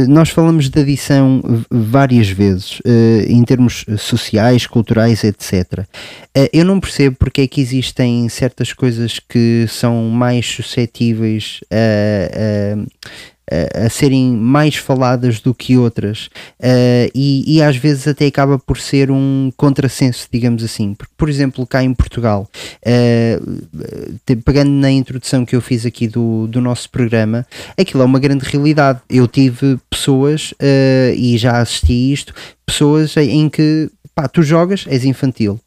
nós 0.07 0.29
falamos 0.29 0.69
de 0.69 0.79
adição 0.79 1.41
várias 1.69 2.29
vezes, 2.29 2.79
uh, 2.79 3.25
em 3.27 3.43
termos 3.43 3.85
sociais, 3.97 4.65
culturais, 4.65 5.23
etc. 5.23 5.79
Uh, 6.35 6.49
eu 6.51 6.65
não 6.65 6.79
percebo 6.79 7.15
porque 7.17 7.41
é 7.41 7.47
que 7.47 7.61
existem 7.61 8.27
certas 8.29 8.73
coisas 8.73 9.19
que 9.19 9.65
são 9.69 10.09
mais 10.09 10.45
suscetíveis 10.45 11.59
a, 11.71 12.75
a, 13.51 13.89
serem 13.89 14.31
mais 14.31 14.75
faladas 14.75 15.39
do 15.39 15.53
que 15.53 15.77
outras 15.77 16.27
uh, 16.59 17.11
e, 17.13 17.57
e, 17.57 17.61
às 17.61 17.75
vezes 17.75 18.07
até 18.07 18.25
acaba 18.25 18.57
por 18.57 18.77
ser 18.77 19.11
um 19.11 19.51
contrassenso, 19.57 20.27
digamos 20.31 20.63
assim. 20.63 20.93
Porque, 20.93 21.13
por 21.17 21.29
exemplo, 21.29 21.65
cá 21.67 21.83
em 21.83 21.93
Portugal, 21.93 22.49
uh, 22.85 24.43
pegando 24.45 24.71
na 24.71 24.91
introdução 24.91 25.45
que 25.45 25.55
eu 25.55 25.61
fiz 25.61 25.85
aqui 25.85 26.07
do, 26.07 26.47
do 26.47 26.61
nosso 26.61 26.89
programa, 26.89 27.45
aquilo 27.77 28.03
é 28.03 28.05
uma 28.05 28.19
grande 28.19 28.45
realidade. 28.45 29.01
Eu 29.09 29.27
tive 29.27 29.77
pessoas, 29.89 30.51
uh, 30.53 31.13
e 31.15 31.37
já 31.37 31.59
assisti 31.59 32.13
isto, 32.13 32.33
pessoas 32.65 33.15
em 33.17 33.49
que 33.49 33.89
pá, 34.15 34.27
tu 34.27 34.41
jogas, 34.41 34.85
és 34.87 35.03
infantil. 35.05 35.59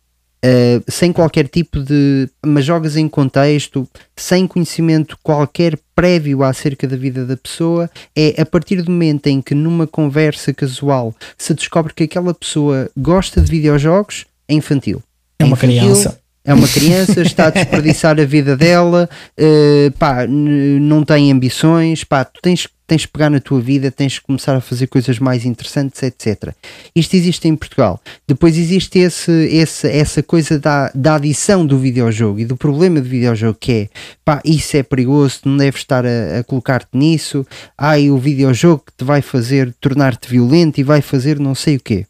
Uh, 0.44 0.84
sem 0.86 1.12
qualquer 1.12 1.48
tipo 1.48 1.80
de. 1.80 2.28
mas 2.44 2.64
jogas 2.64 2.96
em 2.96 3.08
contexto, 3.08 3.88
sem 4.16 4.46
conhecimento 4.46 5.18
qualquer 5.22 5.78
prévio 5.94 6.42
acerca 6.44 6.86
da 6.86 6.96
vida 6.96 7.24
da 7.24 7.36
pessoa, 7.36 7.90
é 8.14 8.40
a 8.40 8.46
partir 8.46 8.82
do 8.82 8.90
momento 8.90 9.26
em 9.26 9.40
que 9.40 9.54
numa 9.54 9.86
conversa 9.86 10.52
casual 10.52 11.14
se 11.36 11.54
descobre 11.54 11.92
que 11.94 12.04
aquela 12.04 12.34
pessoa 12.34 12.88
gosta 12.96 13.40
de 13.40 13.50
videojogos, 13.50 14.26
é 14.46 14.54
infantil. 14.54 15.02
É, 15.38 15.42
é 15.42 15.46
uma 15.46 15.54
infantil, 15.54 15.80
criança. 15.80 16.20
É 16.46 16.54
uma 16.54 16.68
criança, 16.68 17.22
está 17.22 17.48
a 17.48 17.50
desperdiçar 17.50 18.20
a 18.20 18.24
vida 18.24 18.56
dela, 18.56 19.10
uh, 19.36 19.90
pá, 19.98 20.26
não 20.28 21.04
tem 21.04 21.32
ambições, 21.32 22.04
pá, 22.04 22.24
tu 22.24 22.40
tens 22.40 22.68
tens 22.86 23.00
de 23.00 23.08
pegar 23.08 23.28
na 23.28 23.40
tua 23.40 23.60
vida, 23.60 23.90
tens 23.90 24.12
de 24.12 24.20
começar 24.20 24.54
a 24.54 24.60
fazer 24.60 24.86
coisas 24.86 25.18
mais 25.18 25.44
interessantes, 25.44 26.00
etc. 26.02 26.54
Isto 26.94 27.16
existe 27.16 27.48
em 27.48 27.56
Portugal. 27.56 28.00
Depois 28.28 28.56
existe 28.56 29.00
esse, 29.00 29.32
esse, 29.32 29.88
essa 29.88 30.22
coisa 30.22 30.58
da, 30.58 30.90
da 30.94 31.16
adição 31.16 31.66
do 31.66 31.78
videojogo 31.78 32.38
e 32.38 32.44
do 32.44 32.56
problema 32.56 33.00
do 33.00 33.08
videojogo 33.08 33.58
que 33.58 33.72
é, 33.72 33.88
pá, 34.24 34.40
isso 34.44 34.76
é 34.76 34.82
perigoso, 34.82 35.40
não 35.44 35.56
deves 35.56 35.80
estar 35.80 36.06
a, 36.06 36.38
a 36.38 36.44
colocar-te 36.44 36.96
nisso, 36.96 37.44
ai, 37.76 38.08
o 38.10 38.18
videojogo 38.18 38.84
que 38.86 38.92
te 38.96 39.04
vai 39.04 39.20
fazer 39.20 39.74
tornar-te 39.80 40.28
violento 40.28 40.80
e 40.80 40.84
vai 40.84 41.02
fazer 41.02 41.40
não 41.40 41.54
sei 41.54 41.76
o 41.76 41.80
quê. 41.80 42.06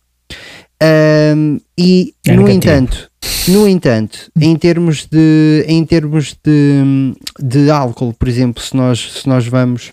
Um, 0.82 1.58
e 1.78 2.14
é 2.26 2.32
no 2.34 2.48
entanto, 2.48 3.10
no 3.48 3.66
entanto, 3.66 4.30
em 4.38 4.54
termos 4.56 5.06
de 5.06 5.64
em 5.66 5.84
termos 5.84 6.36
de, 6.44 7.14
de 7.40 7.70
álcool, 7.70 8.12
por 8.12 8.28
exemplo, 8.28 8.62
se 8.62 8.76
nós, 8.76 9.20
se 9.20 9.28
nós 9.28 9.46
vamos 9.46 9.92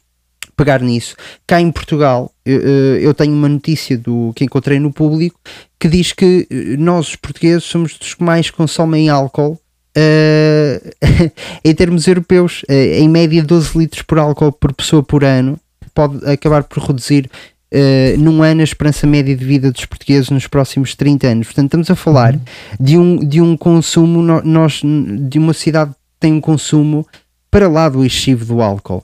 pegar 0.55 0.81
nisso. 0.81 1.15
Cá 1.47 1.59
em 1.61 1.71
Portugal, 1.71 2.31
eu, 2.45 2.59
eu 2.99 3.13
tenho 3.13 3.33
uma 3.33 3.49
notícia 3.49 3.97
do 3.97 4.31
que 4.35 4.43
encontrei 4.43 4.79
no 4.79 4.91
público 4.91 5.39
que 5.79 5.87
diz 5.87 6.13
que 6.13 6.47
eh, 6.49 6.77
nós, 6.77 7.09
os 7.09 7.15
portugueses, 7.15 7.63
somos 7.63 7.97
dos 7.97 8.13
que 8.13 8.23
mais 8.23 8.49
consomem 8.49 9.09
álcool 9.09 9.59
uh, 9.97 10.91
em 11.63 11.75
termos 11.75 12.07
europeus. 12.07 12.63
Uh, 12.69 13.01
em 13.01 13.09
média, 13.09 13.43
12 13.43 13.77
litros 13.77 14.01
por 14.01 14.19
álcool 14.19 14.51
por 14.51 14.73
pessoa 14.73 15.03
por 15.03 15.23
ano. 15.23 15.59
Pode 15.93 16.25
acabar 16.25 16.63
por 16.63 16.81
reduzir 16.81 17.29
Uh, 17.73 18.19
num 18.19 18.43
ano 18.43 18.61
a 18.61 18.63
esperança 18.63 19.07
média 19.07 19.35
de 19.35 19.43
vida 19.43 19.71
dos 19.71 19.83
portugueses 19.85 20.29
nos 20.29 20.45
próximos 20.45 20.93
30 20.93 21.25
anos. 21.27 21.47
Portanto, 21.47 21.65
estamos 21.65 21.89
a 21.89 21.95
falar 21.95 22.39
de 22.79 22.99
um, 22.99 23.17
de 23.17 23.41
um 23.41 23.57
consumo, 23.57 24.21
nós, 24.21 24.81
de 25.27 25.39
uma 25.39 25.53
cidade 25.53 25.89
que 25.91 25.97
tem 26.19 26.33
um 26.33 26.41
consumo 26.41 27.03
para 27.49 27.67
lá 27.67 27.89
do 27.89 28.03
excessivo 28.03 28.45
do 28.45 28.61
álcool. 28.61 29.03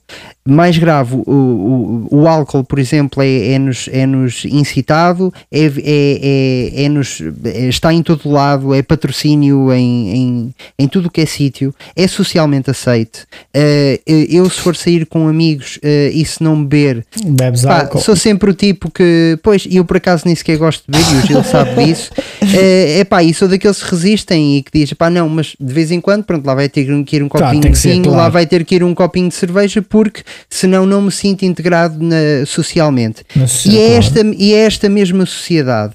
Mais 0.49 0.77
grave, 0.77 1.15
o, 1.15 2.07
o, 2.11 2.21
o 2.21 2.27
álcool, 2.27 2.63
por 2.63 2.79
exemplo, 2.79 3.21
é, 3.21 3.53
é, 3.53 3.59
nos, 3.59 3.89
é 3.91 4.05
nos 4.05 4.45
incitado, 4.45 5.33
é, 5.51 5.65
é, 5.65 5.71
é, 5.85 6.83
é 6.85 6.89
nos, 6.89 7.21
é, 7.45 7.67
está 7.67 7.93
em 7.93 8.01
todo 8.01 8.29
lado, 8.29 8.73
é 8.73 8.81
patrocínio 8.81 9.71
em, 9.73 10.15
em, 10.15 10.55
em 10.77 10.87
tudo 10.87 11.07
o 11.07 11.11
que 11.11 11.21
é 11.21 11.25
sítio, 11.25 11.73
é 11.95 12.07
socialmente 12.07 12.69
aceite. 12.69 13.21
Uh, 13.55 13.99
eu, 14.05 14.49
se 14.49 14.59
for 14.59 14.75
sair 14.75 15.05
com 15.05 15.27
amigos 15.27 15.77
uh, 15.77 16.11
e 16.13 16.25
se 16.25 16.43
não 16.43 16.63
beber, 16.63 17.05
Bebes 17.25 17.63
pá, 17.63 17.81
álcool. 17.81 17.99
sou 17.99 18.15
sempre 18.15 18.49
o 18.49 18.53
tipo 18.53 18.89
que, 18.91 19.37
pois, 19.43 19.67
eu 19.69 19.85
por 19.85 19.97
acaso 19.97 20.23
nem 20.25 20.35
sequer 20.35 20.57
gosto 20.57 20.83
de 20.87 20.97
beber, 20.97 21.15
e 21.15 21.17
o 21.17 21.27
Gil 21.27 21.43
sabe 21.43 21.85
disso. 21.85 22.11
É 22.41 23.01
uh, 23.01 23.05
pá, 23.05 23.23
e 23.23 23.33
sou 23.33 23.47
daqueles 23.47 23.81
que 23.81 23.89
resistem 23.91 24.57
e 24.57 24.63
que 24.63 24.71
dizem, 24.79 24.95
pá, 24.95 25.09
não, 25.09 25.29
mas 25.29 25.55
de 25.59 25.73
vez 25.73 25.91
em 25.91 26.01
quando, 26.01 26.23
pronto, 26.23 26.45
lá 26.45 26.55
vai 26.55 26.69
ter 26.69 26.85
que 27.03 27.15
ir 27.15 27.23
um 27.23 27.29
copinho 27.29 27.61
claro, 27.61 27.75
de 27.75 27.81
vinho, 27.81 28.03
claro. 28.03 28.17
lá 28.17 28.29
vai 28.29 28.45
ter 28.45 28.65
que 28.65 28.75
ir 28.75 28.83
um 28.83 28.93
copinho 28.93 29.29
de 29.29 29.35
cerveja, 29.35 29.81
porque 29.81 30.23
senão 30.49 30.85
não 30.85 31.01
me 31.01 31.11
sinto 31.11 31.43
integrado 31.43 31.97
na, 32.03 32.45
socialmente. 32.45 33.23
e, 33.65 33.77
é 33.77 33.93
esta, 33.93 34.21
e 34.21 34.53
é 34.53 34.65
esta 34.65 34.89
mesma 34.89 35.25
sociedade 35.25 35.93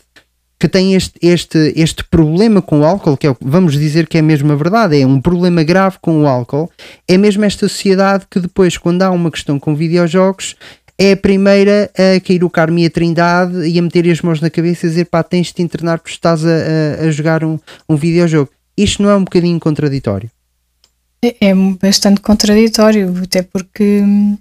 que 0.59 0.69
tem 0.69 0.95
este, 0.95 1.13
este, 1.21 1.75
este 1.77 2.03
problema 2.05 2.63
com 2.63 2.81
o 2.81 2.85
álcool, 2.85 3.17
que 3.17 3.27
é, 3.27 3.37
vamos 3.41 3.75
dizer 3.75 4.07
que 4.07 4.17
é 4.17 4.23
mesmo 4.23 4.51
a 4.53 4.57
verdade, 4.57 4.99
é 4.99 5.07
um 5.07 5.21
problema 5.21 5.63
grave 5.63 5.99
com 6.01 6.23
o 6.23 6.27
álcool, 6.27 6.71
é 7.07 7.19
mesmo 7.19 7.45
esta 7.45 7.69
sociedade 7.69 8.25
que 8.31 8.41
depois, 8.41 8.79
quando 8.79 9.03
há 9.03 9.11
uma 9.11 9.31
questão 9.31 9.59
com 9.59 9.75
videojogos, 9.75 10.57
é 10.99 11.13
a 11.13 11.17
primeira 11.17 11.91
a 11.95 12.21
cair 12.21 12.45
o 12.45 12.51
Carme 12.51 12.85
e 12.85 12.87
a 12.87 12.91
Trindade 12.91 13.69
e 13.69 13.79
a 13.79 13.83
meter 13.83 14.09
as 14.11 14.23
mãos 14.23 14.41
na 14.41 14.49
cabeça 14.49 14.87
e 14.87 14.89
dizer 14.89 15.05
pá, 15.07 15.23
tens 15.23 15.49
de 15.49 15.55
te 15.55 15.63
internar 15.63 15.99
porque 15.99 16.15
estás 16.15 16.45
a, 16.47 16.49
a, 16.49 17.07
a 17.07 17.11
jogar 17.11 17.45
um, 17.45 17.59
um 17.89 17.97
videojogo. 17.97 18.51
Isto 18.77 19.03
não 19.03 19.11
é 19.11 19.17
um 19.17 19.25
bocadinho 19.25 19.59
contraditório? 19.61 20.31
É, 21.25 21.37
é 21.41 21.55
bastante 21.55 22.21
contraditório, 22.21 23.15
até 23.23 23.43
porque 23.43 24.03
hum, 24.03 24.37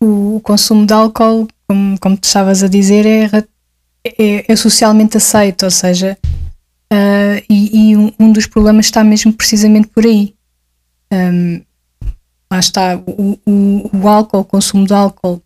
o, 0.00 0.36
o 0.36 0.40
consumo 0.40 0.84
de 0.84 0.92
álcool, 0.92 1.48
como, 1.66 1.98
como 1.98 2.16
tu 2.16 2.24
estavas 2.24 2.62
a 2.62 2.68
dizer, 2.68 3.06
é, 3.06 3.44
é, 4.04 4.52
é 4.52 4.56
socialmente 4.56 5.16
aceito, 5.16 5.64
ou 5.64 5.70
seja, 5.70 6.18
uh, 6.92 7.44
e, 7.48 7.90
e 7.90 7.96
um, 7.96 8.12
um, 8.18 8.32
dos 8.32 8.46
problemas 8.46 8.86
está 8.86 9.02
mesmo 9.02 9.32
precisamente 9.32 9.88
por 9.88 10.04
aí. 10.04 10.34
Um, 11.12 11.62
lá 12.50 12.58
está, 12.58 12.96
o, 12.96 13.38
o, 13.46 13.90
o, 13.96 14.08
álcool, 14.08 14.40
o 14.40 14.44
consumo 14.44 14.86
de 14.86 14.92
álcool 14.92 15.42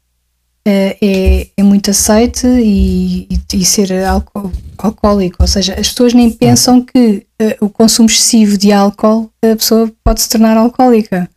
é, 0.64 1.48
é 1.56 1.62
muito 1.62 1.90
aceite 1.90 2.46
e, 2.46 3.26
e, 3.30 3.40
e 3.54 3.64
ser 3.64 3.92
alco 4.04 4.52
alcoólico, 4.78 5.36
ou 5.40 5.46
seja, 5.46 5.74
as 5.78 5.88
pessoas 5.88 6.12
nem 6.12 6.30
pensam 6.30 6.82
que 6.82 7.26
uh, 7.40 7.64
o 7.64 7.68
consumo 7.68 8.08
excessivo 8.08 8.58
de 8.58 8.72
álcool 8.72 9.30
a 9.44 9.56
pessoa 9.56 9.92
pode 10.02 10.20
se 10.20 10.28
tornar 10.28 10.56
alcoólica. 10.56 11.28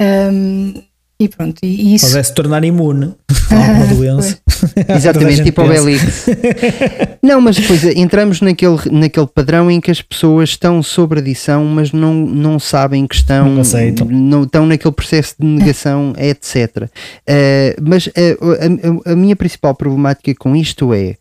Um, 0.00 0.74
e 1.20 1.28
pronto, 1.28 1.58
e 1.64 1.96
isso. 1.96 2.12
Pode 2.12 2.26
se 2.26 2.32
tornar 2.32 2.62
imune 2.62 3.12
a 3.50 3.56
alguma 3.56 3.86
doença. 3.86 4.38
Exatamente, 4.88 5.42
tipo 5.42 5.62
o 5.62 5.68
Belix. 5.68 6.26
não, 7.20 7.40
mas 7.40 7.56
depois 7.56 7.82
entramos 7.84 8.40
naquele, 8.40 8.78
naquele 8.92 9.26
padrão 9.26 9.68
em 9.68 9.80
que 9.80 9.90
as 9.90 10.00
pessoas 10.00 10.50
estão 10.50 10.80
sobre 10.80 11.18
adição, 11.18 11.64
mas 11.64 11.90
não, 11.90 12.14
não 12.14 12.60
sabem 12.60 13.04
que 13.04 13.16
estão. 13.16 13.48
Não 13.48 13.62
aceitam. 13.62 14.06
Não, 14.06 14.44
estão 14.44 14.64
naquele 14.64 14.94
processo 14.94 15.34
de 15.40 15.46
negação, 15.46 16.12
etc. 16.16 16.84
Uh, 16.84 17.82
mas 17.82 18.06
uh, 18.06 18.12
a, 18.16 19.10
a, 19.10 19.12
a, 19.12 19.16
minha 19.16 19.34
principal 19.34 19.74
problemática 19.74 20.32
com 20.36 20.54
isto 20.54 20.94
é. 20.94 21.16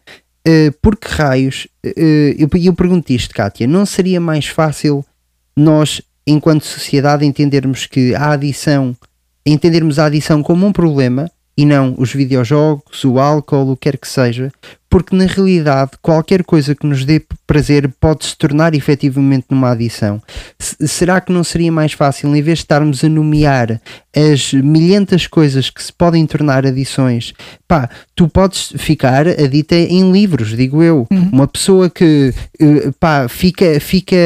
Uh, 0.47 0.71
por 0.79 0.95
que 0.95 1.07
raios, 1.09 1.67
uh, 1.83 1.89
eu, 2.37 2.47
eu 2.53 2.73
pergunto 2.73 3.11
isto, 3.11 3.33
Kátia, 3.33 3.65
não 3.65 3.83
seria 3.83 4.21
mais 4.21 4.45
fácil 4.45 5.03
nós 5.57 6.01
enquanto 6.27 6.65
sociedade, 6.65 7.25
entendermos 7.25 7.85
que 7.85 8.13
a 8.13 8.33
adição, 8.33 8.95
entendermos 9.51 9.99
a 9.99 10.05
adição 10.05 10.43
como 10.43 10.65
um 10.65 10.71
problema 10.71 11.29
e 11.57 11.65
não 11.65 11.95
os 11.97 12.13
videojogos, 12.13 13.03
o 13.03 13.19
álcool, 13.19 13.71
o 13.71 13.75
que 13.75 13.89
quer 13.89 13.97
que 13.97 14.07
seja, 14.07 14.51
porque 14.89 15.15
na 15.15 15.25
realidade 15.25 15.91
qualquer 16.01 16.43
coisa 16.43 16.73
que 16.73 16.85
nos 16.85 17.03
dê 17.05 17.21
prazer 17.45 17.89
pode 17.99 18.25
se 18.25 18.37
tornar 18.37 18.73
efetivamente 18.73 19.47
numa 19.49 19.71
adição. 19.71 20.21
S 20.59 20.75
será 20.87 21.21
que 21.21 21.31
não 21.31 21.43
seria 21.43 21.71
mais 21.71 21.93
fácil, 21.93 22.35
em 22.35 22.41
vez 22.41 22.59
de 22.59 22.63
estarmos 22.63 23.03
a 23.03 23.09
nomear 23.09 23.81
as 24.15 24.51
milhentas 24.51 25.27
coisas 25.27 25.69
que 25.69 25.81
se 25.81 25.93
podem 25.93 26.25
tornar 26.25 26.65
adições, 26.65 27.33
pá, 27.67 27.87
tu 28.15 28.27
podes 28.27 28.73
ficar 28.77 29.27
adita 29.27 29.75
em 29.75 30.11
livros, 30.11 30.57
digo 30.57 30.81
eu. 30.81 31.07
Uhum. 31.11 31.29
Uma 31.31 31.47
pessoa 31.47 31.89
que 31.89 32.33
eh, 32.59 32.91
pá, 32.99 33.27
fica, 33.27 33.79
fica, 33.79 34.17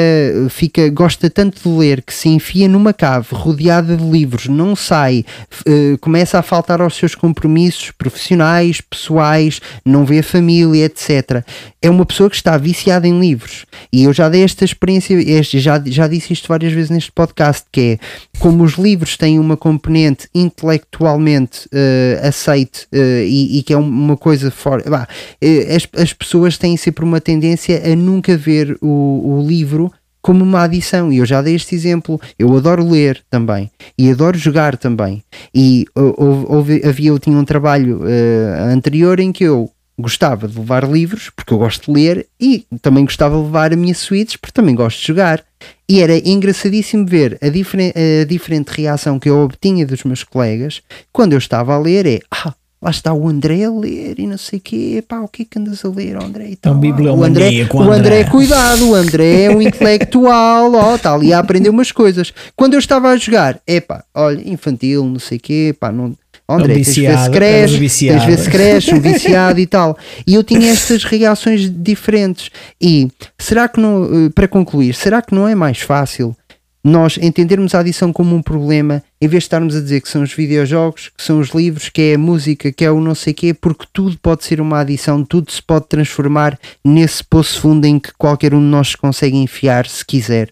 fica, 0.50 0.90
gosta 0.90 1.30
tanto 1.30 1.62
de 1.62 1.78
ler 1.78 2.02
que 2.02 2.14
se 2.14 2.30
enfia 2.30 2.70
numa 2.70 2.94
cave 2.94 3.28
rodeada 3.32 3.98
de 3.98 4.04
livros, 4.04 4.48
não 4.48 4.76
sai, 4.76 5.26
uh, 5.68 5.98
começa 6.00 6.40
a 6.40 6.42
faltar 6.42 6.82
aos 6.82 6.96
seus 6.96 7.14
compromissos 7.14 7.92
profissionais, 7.92 8.80
pessoais, 8.80 9.60
não 9.86 10.06
vê 10.06 10.20
a 10.20 10.24
família 10.24 10.51
família, 10.52 10.86
etc. 10.86 11.44
É 11.82 11.90
uma 11.90 12.06
pessoa 12.06 12.30
que 12.30 12.36
está 12.36 12.58
viciada 12.58 13.08
em 13.08 13.20
livros. 13.20 13.66
E 13.92 14.04
eu 14.04 14.14
já 14.14 14.28
dei 14.28 14.44
esta 14.44 14.66
experiência, 14.66 15.16
este, 15.16 15.60
já, 15.60 15.82
já 15.86 16.08
disse 16.08 16.34
isto 16.34 16.48
várias 16.48 16.74
vezes 16.74 16.90
neste 16.90 17.12
podcast, 17.12 17.66
que 17.72 17.82
é 17.82 17.98
como 18.40 18.64
os 18.64 18.74
livros 18.74 19.16
têm 19.16 19.40
uma 19.40 19.56
componente 19.56 20.28
intelectualmente 20.36 21.68
uh, 21.68 22.28
aceite 22.28 22.88
uh, 22.94 23.24
e, 23.26 23.60
e, 23.60 23.64
que 23.64 23.74
é 23.74 23.78
uma 23.78 24.18
coisa 24.18 24.52
fora. 24.52 24.84
Uh, 24.84 25.76
as, 25.76 25.88
as 26.02 26.14
pessoas 26.14 26.58
têm 26.58 26.76
sempre 26.76 27.06
uma 27.06 27.22
tendência 27.22 27.82
a 27.92 27.96
nunca 27.96 28.36
ver 28.36 28.78
o, 28.82 29.38
o 29.38 29.48
livro 29.48 29.92
como 30.22 30.44
uma 30.44 30.64
adição. 30.64 31.12
E 31.12 31.18
eu 31.18 31.26
já 31.26 31.42
dei 31.42 31.56
este 31.56 31.76
exemplo. 31.76 32.22
Eu 32.38 32.56
adoro 32.56 32.88
ler 32.88 33.22
também 33.30 33.72
e 33.98 34.10
adoro 34.12 34.38
jogar 34.38 34.78
também. 34.78 35.24
E 35.54 35.86
houve, 35.96 36.82
havia, 36.86 37.10
eu 37.10 37.20
tinha 37.20 37.38
um 37.38 37.46
trabalho 37.46 38.02
uh, 38.02 38.72
anterior 38.72 39.20
em 39.20 39.32
que 39.32 39.44
eu 39.44 39.72
gostava 39.98 40.48
de 40.48 40.58
levar 40.58 40.84
livros, 40.84 41.30
porque 41.36 41.54
eu 41.54 41.58
gosto 41.58 41.86
de 41.86 42.00
ler, 42.00 42.28
e 42.40 42.66
também 42.82 43.06
gostava 43.06 43.36
de 43.38 43.44
levar 43.44 43.74
a 43.74 43.76
minha 43.76 43.94
suítes, 43.94 44.36
porque 44.36 44.54
também 44.54 44.76
gosto 44.76 45.00
de 45.00 45.08
jogar. 45.08 45.44
E 45.88 46.00
era 46.00 46.18
engraçadíssimo 46.18 47.06
ver 47.06 47.38
a, 47.42 47.50
diferen 47.50 47.94
a 48.22 48.26
diferente 48.26 48.70
reação 48.70 49.20
que 49.20 49.30
eu 49.30 49.38
obtinha 49.40 49.86
dos 49.86 50.04
meus 50.04 50.24
colegas 50.24 50.82
quando 51.12 51.34
eu 51.34 51.38
estava 51.38 51.76
a 51.76 51.80
ler. 51.80 52.06
É, 52.06 52.20
ah, 52.32 52.54
lá 52.82 52.90
está 52.90 53.14
o 53.14 53.28
André 53.28 53.64
a 53.64 53.70
ler 53.70 54.20
e 54.20 54.26
não 54.26 54.38
sei 54.38 54.58
o 54.58 54.62
quê, 54.62 55.04
pá, 55.08 55.20
o 55.20 55.28
que 55.28 55.44
é 55.44 55.46
que 55.46 55.60
andas 55.60 55.86
a 55.86 55.90
ler, 55.90 56.18
André? 56.18 56.50
E 56.50 56.56
tal. 56.56 56.74
É 56.74 57.12
o 57.12 57.24
André, 57.24 57.68
o 57.72 57.92
André, 57.92 58.24
cuidado, 58.24 58.90
o 58.90 58.96
André 58.96 59.44
é 59.44 59.50
um 59.52 59.62
intelectual, 59.62 60.74
ó, 60.74 60.96
está 60.96 61.14
ali 61.14 61.32
a 61.32 61.40
aprender 61.40 61.70
umas 61.70 61.92
coisas. 61.92 62.34
Quando 62.56 62.74
eu 62.74 62.80
estava 62.80 63.10
a 63.10 63.18
jogar, 63.18 63.60
é 63.68 63.80
pá, 63.80 64.04
olha, 64.16 64.42
infantil, 64.50 65.06
não 65.06 65.20
sei 65.20 65.38
o 65.38 65.42
quê, 65.42 65.76
pá, 65.80 65.92
não, 65.92 66.16
André, 66.56 66.76
tens 66.76 66.94
de 66.94 67.02
ver 67.02 67.18
se 67.18 67.30
cresce, 67.30 68.08
tens 68.08 68.22
de 68.22 68.28
ver 68.28 68.38
se 68.40 68.50
cresce, 68.50 68.94
um 68.94 69.00
viciado 69.00 69.60
e 69.60 69.66
tal. 69.66 69.98
E 70.26 70.36
eu 70.36 70.44
tinha 70.44 70.72
estas 70.72 71.04
reações 71.04 71.70
diferentes. 71.70 72.50
E 72.80 73.10
será 73.38 73.68
que 73.68 73.80
não, 73.80 74.04
eh, 74.04 74.30
para 74.34 74.48
concluir, 74.48 74.94
será 74.94 75.22
que 75.22 75.34
não 75.34 75.48
é 75.48 75.56
mais 75.56 75.80
fácil 75.80 76.36
nós 76.84 77.18
entendermos 77.22 77.76
a 77.76 77.80
adição 77.80 78.12
como 78.12 78.36
um 78.36 78.42
problema, 78.42 79.04
em 79.22 79.28
vez 79.28 79.44
de 79.44 79.46
estarmos 79.46 79.76
a 79.76 79.82
dizer 79.82 80.02
que 80.02 80.10
são 80.10 80.24
os 80.24 80.34
videojogos, 80.34 81.10
que 81.16 81.24
são 81.24 81.40
os 81.40 81.50
livros, 81.50 81.90
que 81.90 82.02
é 82.02 82.16
a 82.16 82.18
música, 82.18 82.72
que 82.72 82.84
é 82.84 82.92
o 82.92 83.00
não 83.00 83.14
sei 83.14 83.34
quê, 83.34 83.54
porque 83.54 83.86
tudo 83.94 84.18
pode 84.18 84.44
ser 84.44 84.60
uma 84.60 84.80
adição, 84.80 85.24
tudo 85.24 85.52
se 85.52 85.62
pode 85.62 85.88
transformar 85.88 86.60
nesse 86.84 87.24
poço 87.24 87.62
fundo 87.62 87.86
em 87.86 88.00
que 88.00 88.12
qualquer 88.18 88.54
um 88.54 88.60
de 88.60 88.66
nós 88.66 88.96
consegue 88.96 89.38
enfiar 89.38 89.88
se 89.88 90.04
quiser. 90.04 90.50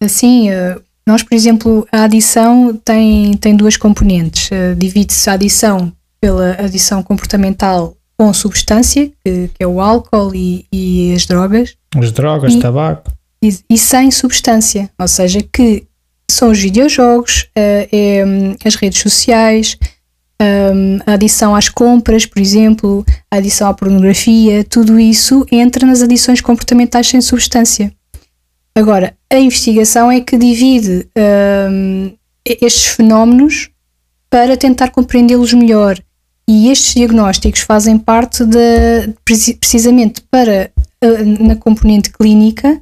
Assim, 0.00 0.50
nós, 1.10 1.24
por 1.24 1.34
exemplo, 1.34 1.86
a 1.90 2.04
adição 2.04 2.78
tem, 2.84 3.32
tem 3.34 3.56
duas 3.56 3.76
componentes. 3.76 4.48
Uh, 4.50 4.76
Divide-se 4.76 5.28
a 5.28 5.32
adição 5.32 5.92
pela 6.20 6.52
adição 6.52 7.02
comportamental 7.02 7.96
com 8.16 8.32
substância, 8.32 9.10
que, 9.24 9.48
que 9.48 9.62
é 9.62 9.66
o 9.66 9.80
álcool 9.80 10.32
e, 10.34 10.66
e, 10.72 11.12
as 11.14 11.26
drogas. 11.26 11.74
As 11.96 12.12
drogas, 12.12 12.54
e, 12.54 12.60
tabaco. 12.60 13.10
E, 13.42 13.58
e, 13.68 13.78
sem 13.78 14.10
substância, 14.10 14.90
ou 14.98 15.08
seja, 15.08 15.42
que 15.52 15.84
são 16.30 16.50
os 16.50 16.58
videojogos, 16.60 17.48
uh, 17.56 17.88
é, 17.90 18.24
um, 18.24 18.54
as 18.64 18.76
redes 18.76 19.00
sociais, 19.00 19.76
um, 20.40 20.98
a 21.06 21.14
adição 21.14 21.56
às 21.56 21.68
compras, 21.68 22.24
por 22.24 22.40
exemplo, 22.40 23.04
a 23.30 23.36
adição 23.36 23.68
à 23.68 23.74
pornografia, 23.74 24.62
tudo 24.62 25.00
isso 25.00 25.44
entra 25.50 25.86
nas 25.86 26.02
adições 26.02 26.40
comportamentais 26.40 27.08
sem 27.08 27.20
substância. 27.20 27.92
Agora, 28.74 29.16
a 29.30 29.38
investigação 29.38 30.10
é 30.10 30.20
que 30.20 30.36
divide 30.36 31.08
um, 31.70 32.12
estes 32.44 32.86
fenómenos 32.86 33.70
para 34.28 34.56
tentar 34.56 34.90
compreendê-los 34.90 35.52
melhor. 35.52 35.98
E 36.48 36.70
estes 36.70 36.94
diagnósticos 36.94 37.60
fazem 37.60 37.98
parte 37.98 38.44
de, 38.44 39.14
precisamente 39.24 40.22
para, 40.30 40.70
na 41.38 41.56
componente 41.56 42.10
clínica, 42.10 42.80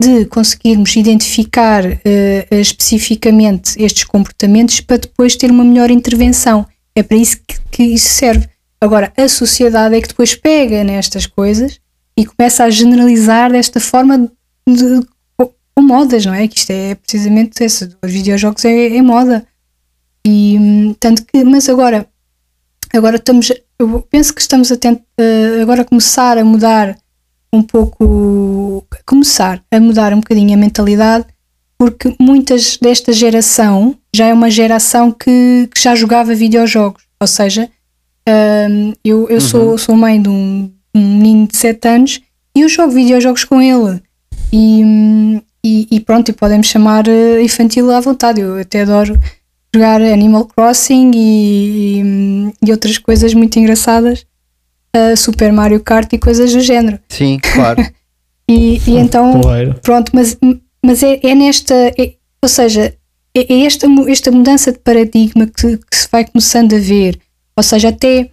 de 0.00 0.24
conseguirmos 0.26 0.94
identificar 0.96 1.84
uh, 1.84 2.54
especificamente 2.54 3.80
estes 3.80 4.04
comportamentos 4.04 4.80
para 4.80 4.98
depois 4.98 5.36
ter 5.36 5.50
uma 5.50 5.64
melhor 5.64 5.90
intervenção. 5.90 6.66
É 6.94 7.02
para 7.02 7.16
isso 7.16 7.38
que, 7.46 7.56
que 7.70 7.82
isso 7.82 8.08
serve. 8.08 8.48
Agora, 8.80 9.12
a 9.16 9.28
sociedade 9.28 9.94
é 9.94 10.00
que 10.00 10.08
depois 10.08 10.34
pega 10.34 10.84
nestas 10.84 11.26
coisas 11.26 11.80
e 12.16 12.26
começa 12.26 12.64
a 12.64 12.70
generalizar 12.70 13.50
desta 13.50 13.80
forma 13.80 14.30
de, 14.68 15.00
com 15.74 15.82
modas, 15.82 16.24
não 16.24 16.34
é? 16.34 16.46
Que 16.46 16.58
isto 16.58 16.70
é 16.70 16.94
precisamente 16.94 17.62
esse, 17.62 17.90
os 18.02 18.12
videojogos 18.12 18.64
é, 18.64 18.96
é 18.96 19.02
moda. 19.02 19.46
E 20.26 20.56
hum, 20.58 20.94
tanto 20.98 21.24
que, 21.24 21.44
mas 21.44 21.68
agora, 21.68 22.06
agora 22.94 23.16
estamos, 23.16 23.52
eu 23.78 24.00
penso 24.10 24.32
que 24.32 24.40
estamos 24.40 24.72
a 24.72 24.76
tentar 24.76 25.02
uh, 25.20 25.62
agora 25.62 25.82
a 25.82 25.84
começar 25.84 26.38
a 26.38 26.44
mudar 26.44 26.96
um 27.52 27.62
pouco, 27.62 28.84
começar 29.06 29.62
a 29.70 29.78
mudar 29.78 30.12
um 30.12 30.20
bocadinho 30.20 30.54
a 30.54 30.56
mentalidade, 30.56 31.26
porque 31.78 32.14
muitas 32.18 32.78
desta 32.78 33.12
geração 33.12 33.96
já 34.14 34.26
é 34.26 34.34
uma 34.34 34.50
geração 34.50 35.12
que, 35.12 35.68
que 35.72 35.80
já 35.80 35.94
jogava 35.94 36.34
videojogos, 36.34 37.04
ou 37.20 37.26
seja, 37.26 37.68
uh, 38.28 38.92
eu, 39.04 39.28
eu 39.28 39.34
uhum. 39.34 39.40
sou, 39.40 39.78
sou 39.78 39.96
mãe 39.96 40.20
de 40.20 40.28
um, 40.28 40.72
um 40.94 41.18
menino 41.18 41.46
de 41.46 41.56
7 41.56 41.88
anos 41.88 42.20
e 42.56 42.62
eu 42.62 42.68
jogo 42.68 42.92
videojogos 42.92 43.44
com 43.44 43.60
ele. 43.60 44.00
E, 44.52 44.84
hum, 44.84 45.42
e, 45.64 45.88
e 45.90 45.98
pronto, 45.98 46.28
e 46.28 46.34
podemos 46.34 46.66
chamar 46.66 47.08
eh, 47.08 47.42
infantil 47.42 47.90
à 47.90 47.98
vontade. 47.98 48.42
Eu 48.42 48.60
até 48.60 48.82
adoro 48.82 49.18
jogar 49.74 50.02
Animal 50.02 50.44
Crossing 50.44 51.10
e, 51.14 52.52
e, 52.64 52.70
outras 52.70 52.98
coisas 52.98 53.32
muito 53.32 53.58
engraçadas, 53.58 54.24
uh, 54.94 55.16
Super 55.16 55.52
Mario 55.52 55.80
Kart 55.80 56.12
e 56.12 56.18
coisas 56.18 56.52
do 56.52 56.60
género. 56.60 57.00
Sim, 57.08 57.40
claro. 57.40 57.84
e, 58.48 58.80
e 58.86 58.96
então, 58.96 59.40
pronto, 59.82 60.12
mas, 60.14 60.38
mas 60.84 61.02
é, 61.02 61.18
é 61.24 61.34
nesta, 61.34 61.74
é, 61.74 62.12
ou 62.40 62.48
seja, 62.48 62.94
é, 63.34 63.52
é, 63.52 63.64
esta, 63.64 63.88
esta 64.06 64.30
mudança 64.30 64.70
de 64.70 64.78
paradigma 64.78 65.46
que, 65.46 65.78
que, 65.78 65.96
se 65.96 66.08
vai 66.12 66.24
começando 66.24 66.74
a 66.74 66.78
ver, 66.78 67.18
ou 67.56 67.62
seja, 67.64 67.88
até, 67.88 68.30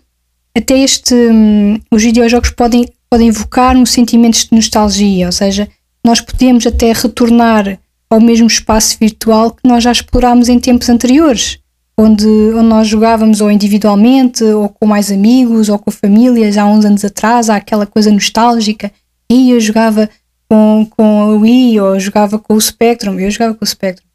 até 0.55 0.77
este, 0.77 1.15
um, 1.15 1.79
os 1.89 2.03
videojogos 2.03 2.51
podem, 2.51 2.85
podem 3.09 3.29
evocar 3.29 3.75
um 3.75 3.85
sentimento 3.85 4.37
de 4.37 4.55
nostalgia, 4.55 5.25
ou 5.25 5.31
seja, 5.31 5.67
nós 6.03 6.19
podemos 6.21 6.65
até 6.65 6.91
retornar 6.91 7.79
ao 8.09 8.19
mesmo 8.19 8.47
espaço 8.47 8.97
virtual 8.99 9.51
que 9.51 9.67
nós 9.67 9.83
já 9.83 9.91
explorámos 9.91 10.49
em 10.49 10.59
tempos 10.59 10.89
anteriores, 10.89 11.59
onde, 11.97 12.27
onde 12.27 12.67
nós 12.67 12.87
jogávamos 12.87 13.39
ou 13.39 13.49
individualmente, 13.49 14.43
ou 14.43 14.67
com 14.67 14.85
mais 14.85 15.11
amigos, 15.11 15.69
ou 15.69 15.79
com 15.79 15.91
famílias, 15.91 16.57
há 16.57 16.65
uns 16.65 16.83
anos 16.83 17.05
atrás, 17.05 17.49
há 17.49 17.55
aquela 17.55 17.85
coisa 17.85 18.11
nostálgica, 18.11 18.91
e 19.29 19.51
eu 19.51 19.59
jogava 19.61 20.09
com, 20.49 20.85
com 20.97 21.21
a 21.21 21.27
Wii, 21.27 21.79
ou 21.79 21.99
jogava 21.99 22.37
com 22.37 22.53
o 22.53 22.61
Spectrum, 22.61 23.17
eu 23.17 23.31
jogava 23.31 23.53
com 23.53 23.63
o 23.63 23.67
Spectrum, 23.67 24.05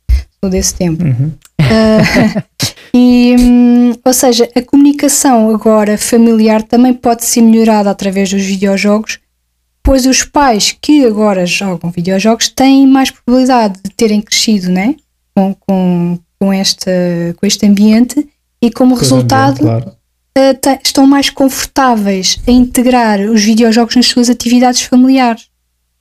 sou 0.42 0.50
desse 0.50 0.74
tempo. 0.74 1.02
Uhum. 1.02 1.32
Uh, 1.62 2.42
e, 2.92 3.34
hum, 3.38 3.92
ou 4.04 4.12
seja, 4.12 4.46
a 4.54 4.60
comunicação 4.60 5.54
agora 5.54 5.96
familiar 5.96 6.62
também 6.62 6.92
pode 6.92 7.24
ser 7.24 7.40
melhorada 7.40 7.90
através 7.90 8.28
dos 8.28 8.42
videojogos, 8.42 9.18
pois 9.86 10.04
os 10.04 10.24
pais 10.24 10.76
que 10.82 11.06
agora 11.06 11.46
jogam 11.46 11.92
videojogos 11.92 12.48
têm 12.48 12.84
mais 12.88 13.08
probabilidade 13.12 13.80
de 13.84 13.90
terem 13.90 14.20
crescido 14.20 14.68
né? 14.68 14.96
com, 15.32 15.54
com, 15.54 16.18
com, 16.40 16.52
esta, 16.52 16.90
com 17.36 17.46
este 17.46 17.64
ambiente 17.66 18.28
e 18.60 18.68
como 18.68 18.96
resultado 18.96 19.60
ambiente, 19.60 19.84
claro. 19.84 19.96
uh, 20.36 20.80
estão 20.82 21.06
mais 21.06 21.30
confortáveis 21.30 22.40
a 22.48 22.50
integrar 22.50 23.20
os 23.20 23.44
videojogos 23.44 23.94
nas 23.94 24.06
suas 24.06 24.28
atividades 24.28 24.82
familiares, 24.82 25.46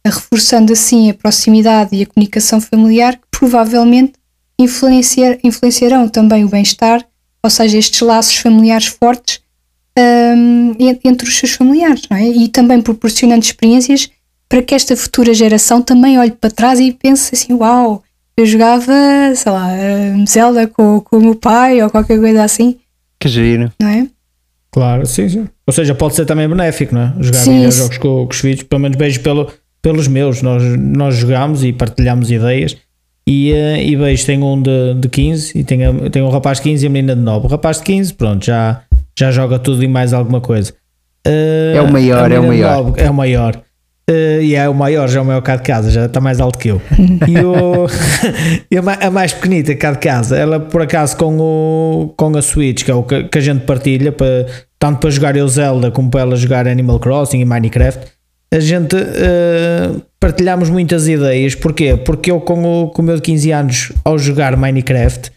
reforçando 0.03 0.73
assim 0.73 1.11
a 1.11 1.13
proximidade 1.13 1.95
e 1.95 2.01
a 2.01 2.07
comunicação 2.07 2.59
familiar 2.59 3.17
que 3.17 3.27
provavelmente 3.29 4.13
influenciar, 4.57 5.37
influenciarão 5.43 6.09
também 6.09 6.43
o 6.43 6.49
bem-estar, 6.49 7.05
ou 7.43 7.51
seja, 7.51 7.77
estes 7.77 8.01
laços 8.01 8.37
familiares 8.37 8.87
fortes 8.87 9.41
um, 9.97 10.75
entre 11.03 11.27
os 11.27 11.37
seus 11.37 11.53
familiares, 11.53 12.03
não 12.09 12.17
é? 12.17 12.27
E 12.27 12.47
também 12.47 12.81
proporcionando 12.81 13.43
experiências 13.43 14.09
para 14.49 14.61
que 14.61 14.75
esta 14.75 14.95
futura 14.95 15.33
geração 15.33 15.81
também 15.81 16.19
olhe 16.19 16.31
para 16.31 16.51
trás 16.51 16.79
e 16.79 16.91
pense 16.91 17.33
assim: 17.33 17.53
uau, 17.53 18.03
eu 18.37 18.45
jogava, 18.45 18.93
sei 19.35 19.51
lá, 19.51 19.69
Zelda 20.27 20.67
com, 20.67 20.99
com 21.01 21.17
o 21.17 21.21
meu 21.21 21.35
pai 21.35 21.81
ou 21.81 21.89
qualquer 21.89 22.19
coisa 22.19 22.43
assim, 22.43 22.77
Que 23.19 23.29
giro. 23.29 23.71
não 23.81 23.87
é? 23.89 24.07
Claro, 24.71 25.05
sim, 25.05 25.29
sim. 25.29 25.47
Ou 25.65 25.73
seja, 25.73 25.95
pode 25.95 26.15
ser 26.15 26.25
também 26.25 26.49
benéfico, 26.49 26.93
não 26.93 27.01
é? 27.01 27.13
Jogar 27.17 27.39
Sim, 27.39 27.53
videojogos 27.55 27.97
com, 27.97 28.25
com 28.25 28.29
os 28.29 28.39
filhos, 28.39 28.63
pelo 28.63 28.81
menos 28.81 28.97
beijo 28.97 29.21
pelo, 29.21 29.49
pelos 29.81 30.05
meus. 30.05 30.41
Nós, 30.41 30.61
nós 30.77 31.15
jogámos 31.15 31.63
e 31.63 31.71
partilhámos 31.71 32.29
ideias. 32.29 32.75
E, 33.25 33.53
eh, 33.53 33.83
e 33.83 33.95
beijo, 33.95 34.25
tenho 34.25 34.45
um 34.45 34.61
de, 34.61 34.95
de 34.95 35.07
15 35.07 35.57
e 35.57 35.63
tenho, 35.63 36.09
tenho 36.09 36.25
um 36.25 36.29
rapaz 36.29 36.57
de 36.57 36.63
15 36.65 36.85
e 36.85 36.87
a 36.87 36.89
menina 36.89 37.15
de 37.15 37.21
9. 37.21 37.47
O 37.47 37.49
rapaz 37.49 37.77
de 37.77 37.83
15, 37.83 38.13
pronto, 38.15 38.45
já, 38.45 38.81
já 39.17 39.31
joga 39.31 39.59
tudo 39.59 39.83
e 39.83 39.87
mais 39.87 40.13
alguma 40.13 40.41
coisa. 40.41 40.73
Eh, 41.25 41.73
É 41.75 41.81
o 41.81 41.91
maior, 41.91 42.31
é 42.31 42.39
o 42.39 42.47
maior. 42.47 42.83
9 42.83 43.01
É 43.01 43.09
o 43.09 43.13
maior. 43.13 43.61
Eh, 44.07 44.39
e 44.43 44.55
é 44.55 44.69
o 44.69 44.73
maior, 44.73 45.07
já 45.09 45.19
é 45.19 45.21
o 45.21 45.25
maior 45.25 45.41
cá 45.41 45.55
de 45.55 45.63
casa, 45.63 45.89
já 45.89 46.05
está 46.05 46.21
mais 46.21 46.39
alto 46.39 46.59
que 46.59 46.69
eu. 46.69 46.81
e 47.27 47.39
o, 47.39 47.87
e 48.69 48.77
a, 48.77 49.07
a 49.07 49.11
mais 49.11 49.33
pequenita 49.33 49.73
cá 49.75 49.91
de 49.91 49.99
casa, 49.99 50.37
ela 50.37 50.59
por 50.59 50.81
acaso 50.81 51.17
com, 51.17 51.37
o, 51.39 52.13
com 52.15 52.37
a 52.37 52.41
Switch, 52.41 52.83
que 52.83 52.91
é 52.91 52.93
o 52.93 53.03
que, 53.03 53.23
que 53.23 53.37
a 53.37 53.41
gente 53.41 53.65
partilha, 53.65 54.11
para, 54.11 54.45
tanto 54.77 54.99
para 54.99 55.09
jogar 55.09 55.35
eu 55.35 55.47
Zelda 55.47 55.89
como 55.89 56.11
para 56.11 56.21
ela 56.21 56.35
jogar 56.35 56.67
Animal 56.67 56.99
Crossing 56.99 57.39
e 57.39 57.45
Minecraft, 57.45 58.05
a 58.53 58.59
gente 58.59 58.95
eh, 58.95 59.89
partilhamos 60.19 60.69
muitas 60.69 61.07
ideias. 61.07 61.55
Porquê? 61.55 61.97
Porque 61.97 62.31
eu, 62.31 62.39
com 62.39 62.83
o, 62.83 62.89
com 62.89 63.01
o 63.01 63.05
meu 63.05 63.15
de 63.15 63.21
15 63.23 63.51
anos, 63.51 63.91
ao 64.03 64.17
jogar 64.19 64.55
Minecraft, 64.55 65.31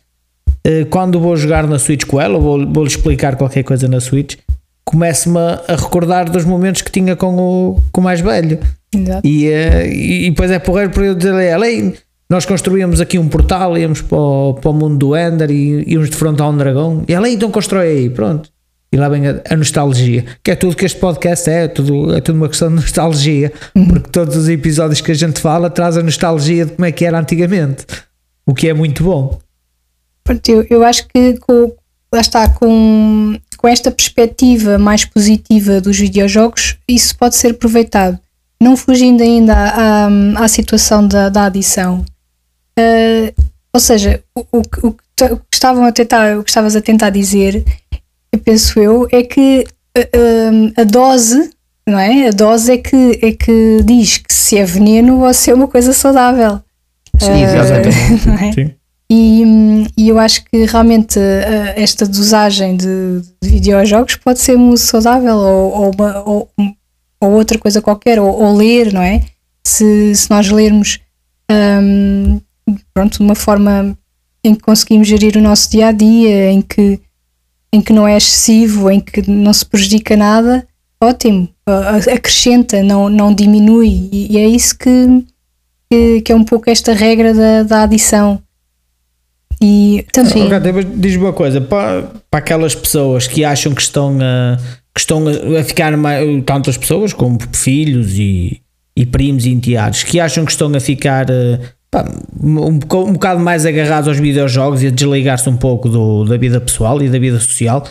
quando 0.91 1.21
vou 1.21 1.37
jogar 1.37 1.67
na 1.67 1.79
Switch 1.79 2.05
com 2.05 2.21
ela, 2.21 2.39
vou- 2.39 2.67
vou-lhe 2.73 2.89
explicar 2.91 3.37
qualquer 3.37 3.63
coisa 3.63 3.89
na 3.89 4.01
Switch, 4.01 4.37
começo-me 4.85 5.39
a, 5.39 5.63
a 5.69 5.77
recordar 5.77 6.31
dos 6.31 6.45
momentos 6.45 6.83
que 6.83 6.91
tinha 6.91 7.15
com 7.17 7.35
o, 7.37 7.83
com 7.93 8.01
o 8.01 8.05
mais 8.05 8.21
velho. 8.21 8.59
Exato. 8.95 9.27
E, 9.27 9.47
eh, 9.49 9.87
e 9.93 10.27
e 10.27 10.31
depois 10.31 10.51
é 10.51 10.59
porreiro 10.59 10.91
para 10.91 11.05
eu 11.07 11.15
dizer 11.15 11.35
a 11.35 11.43
ela, 11.43 11.67
"Ei, 11.69 11.95
nós 12.31 12.47
construíamos 12.47 13.01
aqui 13.01 13.19
um 13.19 13.29
portal, 13.29 13.77
íamos 13.77 14.01
para 14.03 14.17
o, 14.19 14.55
para 14.55 14.71
o 14.71 14.75
mundo 14.75 14.97
do 14.99 15.17
Ender 15.17 15.51
e 15.51 15.85
íamos 15.93 16.09
defrontar 16.11 16.49
um 16.49 16.57
dragão. 16.57 17.05
E 17.09 17.13
ela, 17.13 17.29
"Ei, 17.29 17.35
então 17.35 17.51
constrói 17.51 17.87
aí, 17.89 18.11
pronto. 18.11 18.51
E 18.91 18.97
lá 18.97 19.11
vem 19.11 19.29
a, 19.29 19.43
a 19.51 19.57
nostalgia, 19.57 20.25
que 20.43 20.51
é 20.51 20.55
tudo 20.55 20.75
que 20.75 20.87
este 20.87 20.99
podcast 20.99 21.51
é, 21.51 21.65
é 21.65 21.69
tudo, 21.69 22.15
é 22.17 22.23
tudo 22.23 22.37
uma 22.37 22.49
questão 22.49 22.69
de 22.71 22.77
nostalgia, 22.77 23.53
porque 23.75 24.09
todos 24.11 24.35
os 24.35 24.49
episódios 24.49 25.03
que 25.03 25.13
a 25.13 25.15
gente 25.15 25.39
fala 25.41 25.69
traz 25.69 25.99
a 25.99 26.03
nostalgia 26.03 26.65
de 26.65 26.73
como 26.73 26.87
é 26.87 26.93
que 26.93 27.05
era 27.05 27.19
antigamente, 27.21 27.85
o 28.47 28.55
que 28.55 28.67
é 28.69 28.73
muito 28.73 29.05
bom. 29.05 29.39
Pronto, 30.29 30.47
eu, 30.51 30.67
eu 30.69 30.85
acho 30.85 31.09
que 31.09 31.39
com, 31.39 31.73
lá 32.13 32.21
está, 32.21 32.49
com, 32.51 33.35
com 33.57 33.67
esta 33.67 33.91
perspectiva 33.91 34.77
mais 34.77 35.07
positiva 35.07 35.81
dos 35.81 35.99
videojogos, 35.99 36.77
isso 36.87 37.17
pode 37.17 37.35
ser 37.35 37.53
aproveitado. 37.53 38.19
Não 38.63 38.77
fugindo 38.77 39.23
ainda 39.23 39.55
à, 39.55 40.07
à, 40.07 40.45
à 40.45 40.49
situação 40.49 41.07
da, 41.09 41.31
da 41.31 41.45
adição. 41.47 42.05
Eh, 42.79 43.33
ou 43.73 43.81
seja, 43.81 44.23
o, 44.35 44.45
o, 44.59 44.63
que- 44.63 44.87
o 44.87 44.93
que 44.93 45.25
o 45.33 45.37
que 45.39 45.45
estavam 45.55 45.85
a 45.85 45.93
tentar, 45.93 46.37
o 46.39 46.45
que 46.45 46.51
estavas 46.51 46.77
a 46.77 46.81
tentar 46.83 47.09
dizer, 47.11 47.65
eu 48.31 48.39
penso 48.39 48.79
eu, 48.79 49.09
é 49.11 49.23
que 49.23 49.65
eh, 49.97 50.09
eh, 50.13 50.81
a 50.81 50.85
dose, 50.85 51.51
não 51.89 51.99
é? 51.99 52.29
A 52.29 52.31
dose 52.33 52.71
é 52.73 52.77
que, 52.79 53.19
é 53.23 53.33
que 53.33 53.79
diz 53.83 54.19
que 54.19 54.33
se 54.35 54.59
é 54.59 54.65
veneno 54.65 55.25
ou 55.25 55.33
se 55.33 55.51
é 55.51 55.55
uma 55.55 55.67
coisa 55.69 55.93
saudável. 55.95 56.61
Sim, 57.19 57.43
exatamente. 57.43 58.27
não 58.29 58.35
é? 58.35 58.53
Sim. 58.53 58.75
E, 59.11 59.43
e 59.97 60.09
eu 60.09 60.19
acho 60.19 60.45
que 60.45 60.65
realmente 60.67 61.19
eh, 61.19 61.75
esta 61.77 62.07
dosagem 62.07 62.77
de, 62.77 63.23
de 63.43 63.49
videojogos 63.49 64.17
pode 64.17 64.39
ser 64.39 64.57
muito 64.59 64.81
saudável 64.81 65.35
ou, 65.37 65.73
ou, 65.73 65.91
uma- 65.95 66.23
ou- 66.29 66.51
ou 67.21 67.31
outra 67.33 67.59
coisa 67.59 67.81
qualquer, 67.81 68.21
ou, 68.21 68.55
ler, 68.55 68.93
não 68.93 69.01
é? 69.03 69.25
Se, 69.67 70.15
se 70.15 70.31
nós 70.31 70.51
lermos 70.51 70.99
hum, 71.51 72.39
pronto, 72.93 73.19
de 73.19 73.25
uma 73.25 73.35
forma 73.35 73.97
em 74.45 74.55
que 74.55 74.61
conseguimos 74.63 75.09
gerir 75.09 75.37
o 75.37 75.43
nosso 75.43 75.71
dia 75.71 75.89
a 75.89 75.93
dia, 75.93 76.51
em 76.51 76.61
que, 76.61 77.01
em 77.73 77.81
que 77.81 77.93
não 77.93 78.07
é 78.07 78.17
excessivo, 78.17 78.91
em 78.91 79.01
que 79.01 79.29
não 79.29 79.53
se 79.53 79.65
prejudica 79.65 80.17
nada, 80.17 80.67
ótimo, 81.03 81.49
acrescenta, 82.13 82.83
não, 82.83 83.09
não 83.09 83.35
diminui, 83.35 84.09
e, 84.13 84.33
e 84.35 84.39
é 84.39 84.47
isso 84.47 84.77
que, 84.79 85.25
que, 85.91 86.21
que 86.23 86.33
é 86.33 86.37
um 86.37 86.45
pouco 86.45 86.71
esta 86.71 86.93
regra 86.93 87.33
da, 87.35 87.63
da 87.63 87.83
adição. 87.83 88.41
E 89.61 90.07
também. 90.13 90.49
Mas 90.49 90.87
Diz-me 90.95 91.25
uma 91.25 91.33
coisa, 91.33 91.61
para, 91.61 92.03
para 92.31 92.39
aquelas 92.39 92.75
pessoas 92.75 93.27
que 93.27 93.45
acham 93.45 93.75
que 93.75 93.83
estão 93.83 94.17
a, 94.21 94.57
que 94.95 95.01
estão 95.01 95.25
a, 95.29 95.65
ficar 95.65 95.97
mais, 95.97 96.25
tanto 96.45 96.71
as 96.71 96.77
pessoas 96.77 97.13
como 97.13 97.39
filhos 97.53 98.13
e, 98.19 98.61
e 98.97 99.05
primos 99.05 99.47
e 99.47 99.51
enteados, 99.51 100.05
que 100.05 100.21
acham 100.21 100.45
que 100.45 100.53
estão 100.53 100.73
a 100.75 100.81
ficar 100.81 101.29
eh, 101.29 101.59
pá, 101.91 102.05
um, 102.41 102.67
um 102.67 103.13
bocado 103.13 103.41
mais 103.41 103.67
agarrados 103.67 104.09
aos 104.09 104.19
videojogos 104.19 104.83
e 104.83 104.89
a 104.89 104.91
desligar-se 104.91 105.49
um 105.49 105.57
pouco 105.57 105.89
do, 105.89 106.25
da 106.25 106.37
vida 106.37 106.61
pessoal 106.61 107.03
e 107.03 107.09
da 107.09 107.19
vida 107.19 107.39
social, 107.41 107.85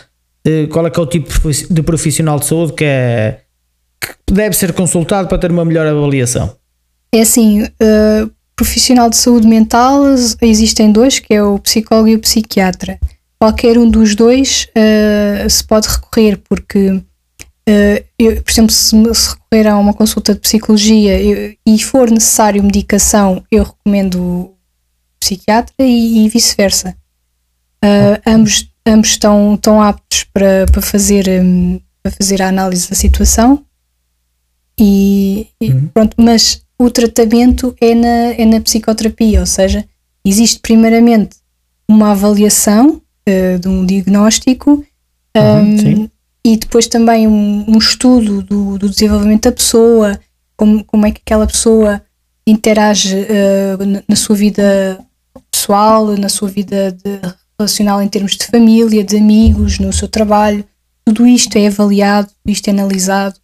eh, 0.46 0.66
qual 0.66 0.86
é 0.86 0.90
que 0.90 0.98
é 0.98 1.02
o 1.02 1.06
tipo 1.06 1.28
de 1.70 1.82
profissional 1.82 2.38
de 2.38 2.46
saúde 2.46 2.72
que, 2.72 2.84
é, 2.84 3.40
que 4.00 4.32
deve 4.32 4.56
ser 4.56 4.72
consultado 4.72 5.28
para 5.28 5.38
ter 5.38 5.50
uma 5.50 5.64
melhor 5.64 5.86
avaliação? 5.86 6.56
É 7.12 7.20
assim, 7.20 7.62
uh, 7.62 8.30
profissional 8.58 9.08
de 9.08 9.16
saúde 9.16 9.46
mental 9.46 10.02
existem 10.42 10.90
dois, 10.90 11.20
que 11.20 11.32
é 11.32 11.40
o 11.40 11.60
psicólogo 11.60 12.08
e 12.08 12.16
o 12.16 12.18
psiquiatra. 12.18 12.98
Qualquer 13.38 13.78
um 13.78 13.88
dos 13.88 14.16
dois 14.16 14.66
uh, 14.76 15.48
se 15.48 15.62
pode 15.62 15.86
recorrer, 15.86 16.38
porque, 16.48 16.90
uh, 16.90 18.04
eu, 18.18 18.42
por 18.42 18.50
exemplo, 18.50 18.72
se, 18.72 18.90
se 19.14 19.30
recorrer 19.30 19.68
a 19.68 19.78
uma 19.78 19.94
consulta 19.94 20.34
de 20.34 20.40
psicologia 20.40 21.22
eu- 21.22 21.54
e 21.64 21.78
for 21.80 22.10
necessário 22.10 22.60
medicação, 22.64 23.44
eu 23.48 23.62
recomendo 23.62 24.20
o 24.20 24.56
psiquiatra 25.20 25.74
e, 25.78 26.26
e 26.26 26.28
vice-versa. 26.28 26.96
Uh, 27.84 28.20
ambos, 28.26 28.68
ambos 28.84 29.10
estão, 29.10 29.54
estão 29.54 29.80
aptos 29.80 30.24
para, 30.34 30.66
para, 30.72 30.82
fazer, 30.82 31.28
um, 31.40 31.80
para 32.02 32.10
fazer 32.10 32.42
a 32.42 32.48
análise 32.48 32.90
da 32.90 32.96
situação 32.96 33.64
e, 34.76 35.46
e 35.60 35.72
pronto, 35.94 36.16
mas 36.18 36.60
o 36.78 36.90
tratamento 36.90 37.74
é 37.80 37.94
na, 37.94 38.32
é 38.38 38.44
na 38.44 38.60
psicoterapia, 38.60 39.40
ou 39.40 39.46
seja, 39.46 39.84
existe 40.24 40.60
primeiramente 40.60 41.36
uma 41.88 42.12
avaliação 42.12 43.02
eh, 43.26 43.58
de 43.58 43.68
um 43.68 43.84
diagnóstico 43.84 44.84
um, 45.36 46.08
e 46.44 46.56
depois 46.56 46.86
também 46.86 47.26
um, 47.26 47.64
um 47.68 47.78
estudo 47.78 48.42
do, 48.42 48.78
do 48.78 48.88
desenvolvimento 48.88 49.44
da 49.44 49.52
pessoa, 49.52 50.18
como, 50.56 50.84
como 50.84 51.06
é 51.06 51.10
que 51.10 51.20
aquela 51.24 51.46
pessoa 51.46 52.00
interage 52.46 53.14
eh, 53.28 53.76
na, 53.84 54.02
na 54.08 54.16
sua 54.16 54.36
vida 54.36 54.98
pessoal, 55.50 56.16
na 56.16 56.28
sua 56.28 56.48
vida 56.48 56.92
de- 56.92 57.20
relacional 57.58 58.00
em 58.00 58.08
termos 58.08 58.36
de 58.36 58.46
família, 58.46 59.02
de 59.02 59.16
amigos, 59.16 59.78
no 59.80 59.92
seu 59.92 60.06
trabalho. 60.06 60.64
Tudo 61.04 61.26
isto 61.26 61.56
é 61.56 61.66
avaliado, 61.66 62.28
tudo 62.28 62.52
isto 62.52 62.68
é 62.68 62.70
analisado 62.70 63.34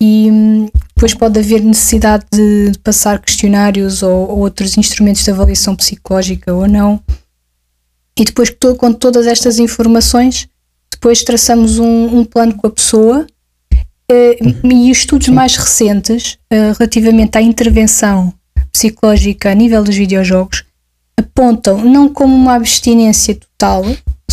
e 0.00 0.28
hum, 0.30 0.68
depois 0.96 1.12
pode 1.12 1.38
haver 1.38 1.62
necessidade 1.62 2.24
de 2.32 2.72
passar 2.82 3.20
questionários 3.20 4.02
ou, 4.02 4.30
ou 4.30 4.38
outros 4.38 4.78
instrumentos 4.78 5.22
de 5.22 5.30
avaliação 5.30 5.76
psicológica 5.76 6.54
ou 6.54 6.66
não. 6.66 6.98
E 8.18 8.24
depois 8.24 8.48
com 8.78 8.92
todas 8.94 9.26
estas 9.26 9.58
informações, 9.58 10.48
depois 10.90 11.22
traçamos 11.22 11.78
um, 11.78 12.18
um 12.18 12.24
plano 12.24 12.54
com 12.54 12.66
a 12.66 12.70
pessoa 12.70 13.26
eh, 14.10 14.38
e 14.64 14.90
os 14.90 14.98
estudos 14.98 15.28
mais 15.28 15.54
recentes 15.56 16.38
eh, 16.48 16.72
relativamente 16.72 17.36
à 17.36 17.42
intervenção 17.42 18.32
psicológica 18.72 19.50
a 19.50 19.54
nível 19.54 19.84
dos 19.84 19.96
videojogos 19.96 20.64
apontam 21.18 21.84
não 21.84 22.08
como 22.08 22.34
uma 22.34 22.54
abstinência 22.54 23.34
total, 23.34 23.84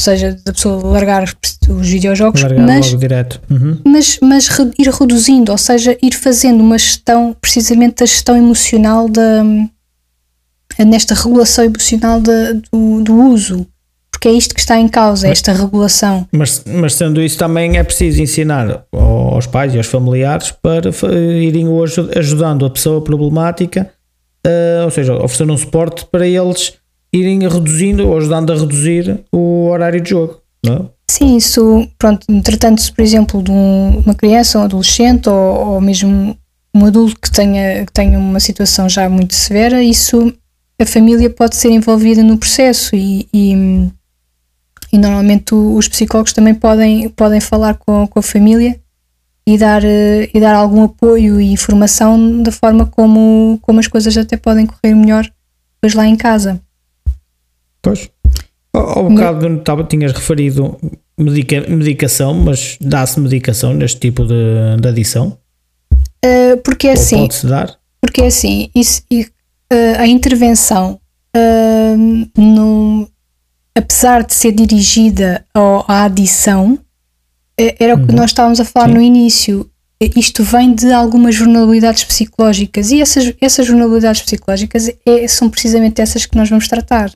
seja, 0.01 0.37
da 0.45 0.51
pessoa 0.53 0.83
largar 0.85 1.23
os 1.69 1.87
videojogos, 1.87 2.41
Largar 2.41 2.65
mas 2.65 2.87
logo 2.87 2.97
direto. 2.99 3.41
Uhum. 3.49 3.77
mas, 3.85 4.17
mas 4.21 4.47
re- 4.47 4.71
ir 4.79 4.87
reduzindo, 4.89 5.51
ou 5.51 5.57
seja, 5.57 5.97
ir 6.01 6.13
fazendo 6.15 6.61
uma 6.61 6.77
gestão, 6.77 7.35
precisamente 7.39 7.97
da 7.99 8.05
gestão 8.05 8.35
emocional 8.35 9.07
da 9.07 9.43
nesta 10.85 11.13
regulação 11.13 11.63
emocional 11.65 12.19
da- 12.19 12.53
do, 12.71 13.01
do 13.03 13.13
uso, 13.29 13.65
porque 14.11 14.27
é 14.27 14.31
isto 14.31 14.53
que 14.55 14.59
está 14.59 14.77
em 14.79 14.87
causa, 14.87 15.27
esta 15.27 15.53
regulação. 15.53 16.27
Mas, 16.31 16.63
mas 16.65 16.95
sendo 16.95 17.21
isso 17.21 17.37
também 17.37 17.77
é 17.77 17.83
preciso 17.83 18.21
ensinar 18.21 18.85
aos 18.91 19.45
pais 19.45 19.73
e 19.73 19.77
aos 19.77 19.87
familiares 19.87 20.51
para 20.51 20.89
irem 21.39 21.67
hoje 21.67 22.09
ajudando 22.17 22.65
a 22.65 22.69
pessoa 22.69 23.01
problemática, 23.03 23.91
eh, 24.45 24.81
ou 24.83 24.89
seja, 24.91 25.13
oferecer 25.15 25.49
um 25.51 25.57
suporte 25.57 26.05
para 26.11 26.27
eles 26.27 26.73
irem 27.13 27.47
reduzindo 27.47 28.07
ou 28.07 28.17
ajudando 28.17 28.51
a 28.51 28.55
reduzir 28.57 29.23
o 29.31 29.67
horário 29.67 30.01
de 30.01 30.09
jogo. 30.09 30.39
Não 30.65 30.73
é? 30.73 30.81
Sim, 31.09 31.37
isso, 31.37 31.87
pronto, 31.99 32.25
tratando-se, 32.41 32.91
por 32.91 33.01
exemplo, 33.03 33.43
de 33.43 33.51
um- 33.51 33.99
uma 33.99 34.15
criança, 34.15 34.57
um 34.57 34.63
adolescente 34.63 35.29
ou, 35.29 35.73
ou 35.73 35.81
mesmo 35.81 36.35
um 36.75 36.85
adulto 36.85 37.19
que 37.21 37.29
tenha, 37.31 37.85
que 37.85 37.91
tenha 37.93 38.17
uma 38.17 38.39
situação 38.39 38.89
já 38.89 39.07
muito 39.07 39.35
severa, 39.35 39.83
isso 39.83 40.33
a 40.81 40.85
família 40.85 41.29
pode 41.29 41.55
ser 41.55 41.69
envolvida 41.69 42.23
no 42.23 42.37
processo 42.37 42.95
e, 42.95 43.27
e, 43.31 43.53
e 44.91 44.97
normalmente 44.97 45.53
os 45.53 45.87
psicólogos 45.87 46.33
também 46.33 46.55
podem, 46.55 47.09
podem 47.09 47.39
falar 47.39 47.75
com, 47.75 48.07
com 48.07 48.19
a 48.19 48.23
família 48.23 48.79
e 49.45 49.57
dar, 49.57 49.83
e 49.83 50.39
dar 50.39 50.55
algum 50.55 50.83
apoio 50.83 51.39
e 51.39 51.51
informação 51.51 52.41
da 52.41 52.51
forma 52.51 52.85
como, 52.87 53.59
como 53.61 53.79
as 53.79 53.87
coisas 53.87 54.17
até 54.17 54.35
podem 54.35 54.65
correr 54.65 54.95
melhor 54.95 55.29
depois 55.75 55.93
lá 55.93 56.07
em 56.07 56.15
casa. 56.15 56.59
Pois. 57.83 58.09
Ao, 58.73 59.07
bocado 59.07 59.59
tava, 59.59 59.83
tinhas 59.83 60.11
referido 60.13 60.79
medica, 61.19 61.61
medicação, 61.69 62.33
mas 62.33 62.75
dá-se 62.81 63.19
medicação 63.19 63.73
neste 63.75 63.99
tipo 63.99 64.25
de, 64.25 64.33
de 64.81 64.87
adição? 64.87 65.37
Uh, 66.25 66.57
porque 66.63 66.87
é 66.87 66.91
Ou 66.91 66.97
assim. 66.97 67.17
Pode-se 67.17 67.45
dar? 67.45 67.77
Porque 68.01 68.21
é 68.21 68.27
assim, 68.27 68.69
isso, 68.73 69.03
e, 69.11 69.21
uh, 69.21 69.99
a 69.99 70.07
intervenção, 70.07 70.99
uh, 71.37 72.41
no, 72.41 73.07
apesar 73.75 74.23
de 74.23 74.33
ser 74.33 74.53
dirigida 74.53 75.45
ao, 75.53 75.85
à 75.87 76.05
adição, 76.05 76.79
era 77.79 77.93
o 77.93 77.97
que 78.03 78.11
Uhum. 78.11 78.17
nós 78.17 78.31
estávamos 78.31 78.59
a 78.59 78.65
falar 78.65 78.87
Sim. 78.87 78.93
no 78.95 79.01
início. 79.01 79.69
Isto 80.17 80.43
vem 80.43 80.73
de 80.73 80.91
algumas 80.91 81.37
vulnerabilidades 81.37 82.03
psicológicas 82.03 82.91
e 82.91 82.99
essas, 82.99 83.31
essas 83.39 83.67
vulnerabilidades 83.67 84.21
psicológicas 84.23 84.89
é- 85.05 85.27
são 85.27 85.49
precisamente 85.49 86.01
essas 86.01 86.25
que 86.25 86.35
nós 86.35 86.49
vamos 86.49 86.67
tratar. 86.67 87.11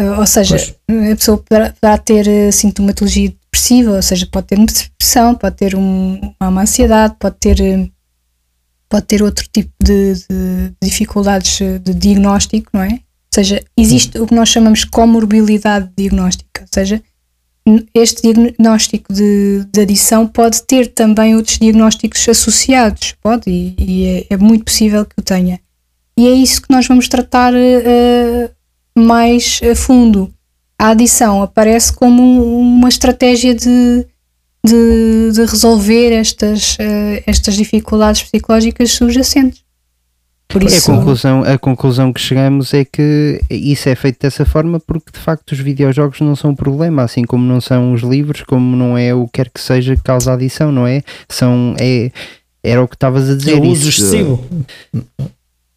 Ou 0.00 0.26
seja, 0.26 0.56
a 0.88 1.16
pessoa 1.16 1.38
poderá, 1.38 1.98
ter 1.98 2.26
uh, 2.28 2.52
sintomatologia 2.52 3.30
depressiva, 3.30 3.92
ou 3.96 4.02
seja, 4.02 4.28
pode 4.30 4.46
ter 4.46 4.56
uma 4.56 4.66
depressão, 4.66 5.34
pode 5.34 5.56
ter 5.56 5.74
um- 5.74 6.20
uma 6.40 6.62
ansiedade, 6.62 7.16
pode 7.18 7.36
ter, 7.40 7.60
uh, 7.60 7.90
pode 8.88 9.06
ter 9.06 9.22
outro 9.22 9.44
tipo 9.52 9.72
de, 9.82 10.14
de 10.14 10.72
dificuldades 10.80 11.58
uh, 11.60 11.80
de 11.80 11.92
diagnóstico, 11.94 12.70
não 12.72 12.82
é? 12.82 12.90
Ou 12.92 13.34
seja, 13.34 13.62
existe 13.76 14.18
o 14.20 14.26
que 14.26 14.34
nós 14.34 14.48
chamamos 14.48 14.80
de 14.80 14.86
comorbilidade 14.86 15.90
diagnóstica, 15.96 16.62
ou 16.62 16.68
seja, 16.72 17.02
este 17.92 18.22
diagnóstico 18.22 19.12
de, 19.12 19.64
de 19.70 19.80
adição 19.80 20.26
pode 20.26 20.62
ter 20.62 20.86
também 20.86 21.34
outros 21.36 21.58
diagnósticos 21.58 22.26
associados, 22.28 23.14
pode, 23.20 23.50
e, 23.50 23.74
e 23.78 24.06
é, 24.06 24.26
é 24.30 24.36
muito 24.36 24.64
possível 24.64 25.04
que 25.04 25.14
o 25.18 25.22
tenha. 25.22 25.60
E 26.16 26.26
é 26.26 26.32
isso 26.32 26.62
que 26.62 26.70
nós 26.72 26.86
vamos 26.86 27.08
tratar 27.08 27.52
uh, 27.52 28.50
mais 28.98 29.60
a 29.70 29.74
fundo. 29.74 30.32
A 30.78 30.88
adição 30.90 31.42
aparece 31.42 31.92
como 31.92 32.22
um- 32.22 32.60
uma 32.60 32.88
estratégia 32.88 33.54
de, 33.54 34.06
de, 34.64 35.32
de 35.32 35.40
resolver 35.44 36.12
estas, 36.12 36.74
uh, 36.74 37.22
estas 37.26 37.54
dificuldades 37.56 38.22
psicológicas 38.22 38.92
subjacentes. 38.92 39.62
Por 40.50 40.62
É 40.62 40.66
isso, 40.66 40.90
a, 40.90 40.94
conclusão, 40.96 41.42
a 41.42 41.58
conclusão 41.58 42.10
que 42.10 42.20
chegamos 42.20 42.72
é 42.72 42.82
que 42.82 43.38
isso 43.50 43.86
é 43.88 43.94
feito 43.94 44.18
dessa 44.22 44.46
forma 44.46 44.80
porque 44.80 45.10
de 45.12 45.18
facto 45.18 45.52
os 45.52 45.58
videojogos 45.58 46.20
não 46.20 46.34
são 46.34 46.52
um 46.52 46.54
problema, 46.54 47.02
assim 47.02 47.22
como 47.24 47.44
não 47.44 47.60
são 47.60 47.92
os 47.92 48.00
livros, 48.00 48.42
como 48.44 48.74
não 48.74 48.96
é 48.96 49.14
o 49.14 49.26
que 49.26 49.32
quer 49.34 49.50
que 49.50 49.60
seja 49.60 49.94
que 49.94 50.02
causa 50.02 50.32
adição, 50.32 50.72
não 50.72 50.86
é? 50.86 51.02
São, 51.28 51.74
é 51.78 52.10
era 52.62 52.82
o 52.82 52.88
que 52.88 52.96
estavas 52.96 53.28
a 53.28 53.34
dizer. 53.36 53.52
É 53.52 53.60
o 53.60 53.62
uso 53.64 53.88
isso, 53.90 54.00
excessivo. 54.02 54.44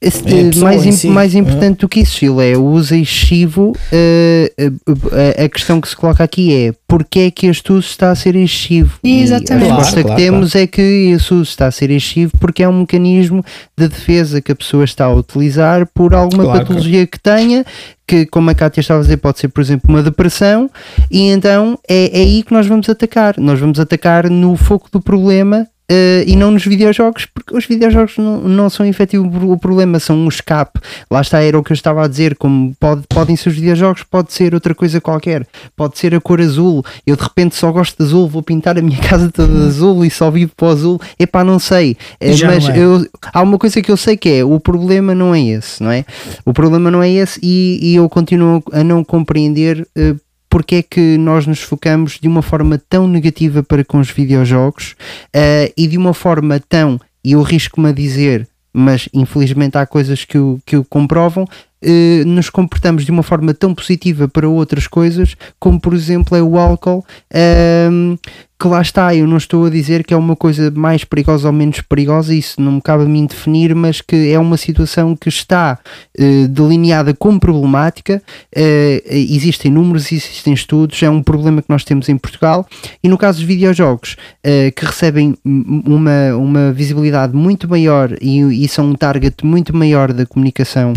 Esse, 0.03 0.23
É 0.27 0.55
mais, 0.63 0.95
si, 0.95 1.07
mais 1.07 1.35
importante 1.35 1.81
do 1.81 1.87
que 1.89 1.99
isso, 1.99 2.17
Phil, 2.17 2.41
é 2.41 2.57
o 2.57 2.63
uso 2.65 2.95
excessivo. 2.95 3.73
eh, 3.91 4.51
eh, 4.57 5.45
a- 5.45 5.47
questão 5.49 5.79
que 5.79 5.87
se 5.87 5.95
coloca 5.95 6.23
aqui 6.23 6.51
é 6.55 6.73
porque 6.87 7.19
é 7.19 7.31
que 7.31 7.45
este 7.45 7.71
uso 7.71 7.87
está 7.87 8.09
a 8.09 8.15
ser 8.15 8.35
excessivo? 8.35 8.97
E 9.03 9.21
Exatamente. 9.21 9.69
a 9.69 9.75
resposta 9.75 9.91
Claro, 10.01 10.07
que 10.07 10.15
claro, 10.15 10.21
temos 10.21 10.55
é 10.55 10.65
que 10.65 10.81
esse 10.81 11.31
uso 11.33 11.43
está 11.43 11.67
a 11.67 11.71
ser 11.71 11.91
excessivo 11.91 12.31
porque 12.39 12.63
é 12.63 12.67
um 12.67 12.79
mecanismo 12.79 13.45
de 13.77 13.87
defesa 13.87 14.41
que 14.41 14.51
a 14.51 14.55
pessoa 14.55 14.83
está 14.85 15.05
a 15.05 15.13
utilizar 15.13 15.85
por 15.93 16.15
alguma 16.15 16.45
Claro. 16.45 16.59
patologia 16.61 17.05
que 17.05 17.19
tenha. 17.19 17.63
Que, 18.07 18.25
como 18.25 18.49
a 18.49 18.55
Cátia 18.55 18.81
estava 18.81 18.99
a 18.99 19.03
dizer, 19.03 19.17
pode 19.17 19.39
ser, 19.39 19.47
por 19.49 19.61
exemplo, 19.61 19.87
uma 19.87 20.03
depressão, 20.03 20.69
e 21.09 21.29
então 21.29 21.79
é, 21.87 22.19
é 22.19 22.23
aí 22.23 22.43
que 22.43 22.51
nós 22.51 22.65
vamos 22.67 22.89
atacar. 22.89 23.35
Nós 23.37 23.57
vamos 23.59 23.79
atacar 23.79 24.29
no 24.29 24.57
foco 24.57 24.89
do 24.91 24.99
problema 24.99 25.65
eh, 25.93 26.23
e 26.25 26.37
não 26.37 26.51
nos 26.51 26.65
videojogos, 26.65 27.25
porque 27.25 27.53
os 27.53 27.65
videojogos 27.65 28.17
não, 28.17 28.39
não 28.39 28.69
são 28.69 28.85
efetivo 28.85 29.51
o 29.51 29.59
problema, 29.59 29.99
são 29.99 30.15
um 30.15 30.29
escape. 30.29 30.79
Lá 31.11 31.19
está, 31.19 31.41
era 31.41 31.59
o 31.59 31.63
que 31.63 31.73
eu 31.73 31.75
estava 31.75 32.05
a 32.05 32.07
dizer, 32.07 32.37
como 32.37 32.73
pode, 32.79 33.01
podem 33.09 33.35
ser 33.35 33.49
os 33.49 33.55
videojogos, 33.55 34.03
pode 34.03 34.31
ser 34.31 34.53
outra 34.53 34.73
coisa 34.73 35.01
qualquer, 35.01 35.45
pode 35.75 35.99
ser 35.99 36.15
a 36.15 36.21
cor 36.21 36.39
azul. 36.39 36.81
Eu 37.05 37.17
de 37.17 37.23
repente 37.23 37.57
só 37.57 37.69
gosto 37.73 37.97
de 37.97 38.03
azul, 38.03 38.29
vou 38.29 38.41
pintar 38.41 38.77
a 38.77 38.81
minha 38.81 38.99
casa 39.03 39.29
toda 39.29 39.53
de 39.53 39.67
azul 39.67 40.05
e 40.05 40.09
só 40.09 40.31
vivo 40.31 40.53
para 40.55 40.67
o 40.67 40.71
azul. 40.71 41.01
Epá, 41.19 41.43
não 41.43 41.59
sei. 41.59 41.97
Eh, 42.21 42.31
Já 42.31 42.47
mas 42.47 42.63
não 42.69 42.73
é. 42.73 42.79
eu, 42.79 43.05
há 43.33 43.41
uma 43.41 43.57
coisa 43.57 43.81
que 43.81 43.91
eu 43.91 43.97
sei 43.97 44.15
que 44.15 44.29
é, 44.29 44.45
o 44.45 44.61
problema 44.61 45.13
não 45.13 45.35
é 45.35 45.41
esse, 45.41 45.83
não 45.83 45.91
é? 45.91 46.05
O 46.45 46.53
problema 46.53 46.89
não 46.89 47.03
é 47.03 47.09
esse 47.09 47.37
e, 47.43 47.79
e 47.81 47.95
eu 47.95 48.07
continuo 48.07 48.63
a 48.71 48.81
não 48.81 49.03
compreender 49.03 49.85
eh, 49.97 50.15
porque 50.51 50.75
é 50.75 50.83
que 50.83 51.17
nós 51.17 51.47
nos 51.47 51.61
focamos 51.61 52.19
de 52.19 52.27
uma 52.27 52.41
forma 52.41 52.77
tão 52.77 53.07
negativa 53.07 53.63
para 53.63 53.85
com 53.85 53.99
os 53.99 54.11
videojogos 54.11 54.95
eh, 55.33 55.71
e 55.77 55.87
de 55.87 55.97
uma 55.97 56.13
forma 56.13 56.59
tão, 56.59 56.99
e 57.23 57.31
eu 57.31 57.41
risco-me 57.41 57.87
a 57.87 57.93
dizer, 57.93 58.45
mas 58.73 59.07
infelizmente 59.13 59.77
há 59.77 59.85
coisas 59.85 60.25
que 60.25 60.37
o, 60.37 60.59
que 60.65 60.75
o 60.75 60.83
comprovam, 60.83 61.47
eh, 61.81 62.25
nos 62.25 62.49
comportamos 62.49 63.05
de 63.05 63.11
uma 63.11 63.23
forma 63.23 63.53
tão 63.53 63.73
positiva 63.73 64.27
para 64.27 64.47
outras 64.47 64.87
coisas, 64.87 65.37
como 65.57 65.79
por 65.79 65.93
exemplo 65.93 66.37
é 66.37 66.43
o 66.43 66.57
álcool, 66.57 67.05
ehm, 67.33 68.17
que 68.61 68.67
lá 68.67 68.79
está, 68.79 69.15
eu 69.15 69.25
não 69.25 69.37
estou 69.37 69.65
a 69.65 69.71
dizer 69.71 70.03
que 70.03 70.13
é 70.13 70.17
uma 70.17 70.35
coisa 70.35 70.69
mais 70.69 71.03
perigosa 71.03 71.47
ou 71.47 71.53
menos 71.53 71.81
perigosa, 71.81 72.31
isso 72.31 72.61
não 72.61 72.73
me 72.73 72.81
cabe 72.81 73.05
a 73.05 73.07
mim 73.07 73.25
definir, 73.25 73.73
mas 73.73 74.01
que 74.01 74.31
é 74.31 74.37
uma 74.37 74.55
situação 74.55 75.15
que 75.15 75.29
está 75.29 75.79
eh, 76.15 76.45
delineada 76.47 77.11
como 77.11 77.39
problemática, 77.39 78.21
eh, 78.55 79.01
existem 79.03 79.71
números, 79.71 80.11
existem 80.11 80.53
estudos, 80.53 81.01
é 81.01 81.09
um 81.09 81.23
problema 81.23 81.63
que 81.63 81.69
nós 81.71 81.83
temos 81.83 82.07
em 82.07 82.17
Portugal, 82.19 82.67
e 83.03 83.09
no 83.09 83.17
caso 83.17 83.39
dos 83.39 83.47
videojogos, 83.47 84.15
eh, 84.43 84.69
que 84.69 84.85
recebem 84.85 85.35
uma, 85.43 86.35
uma 86.35 86.71
visibilidade 86.71 87.35
muito 87.35 87.67
maior 87.67 88.15
e, 88.21 88.63
e 88.63 88.67
são 88.67 88.91
um 88.91 88.93
target 88.93 89.43
muito 89.43 89.75
maior 89.75 90.13
da 90.13 90.27
comunicação. 90.27 90.93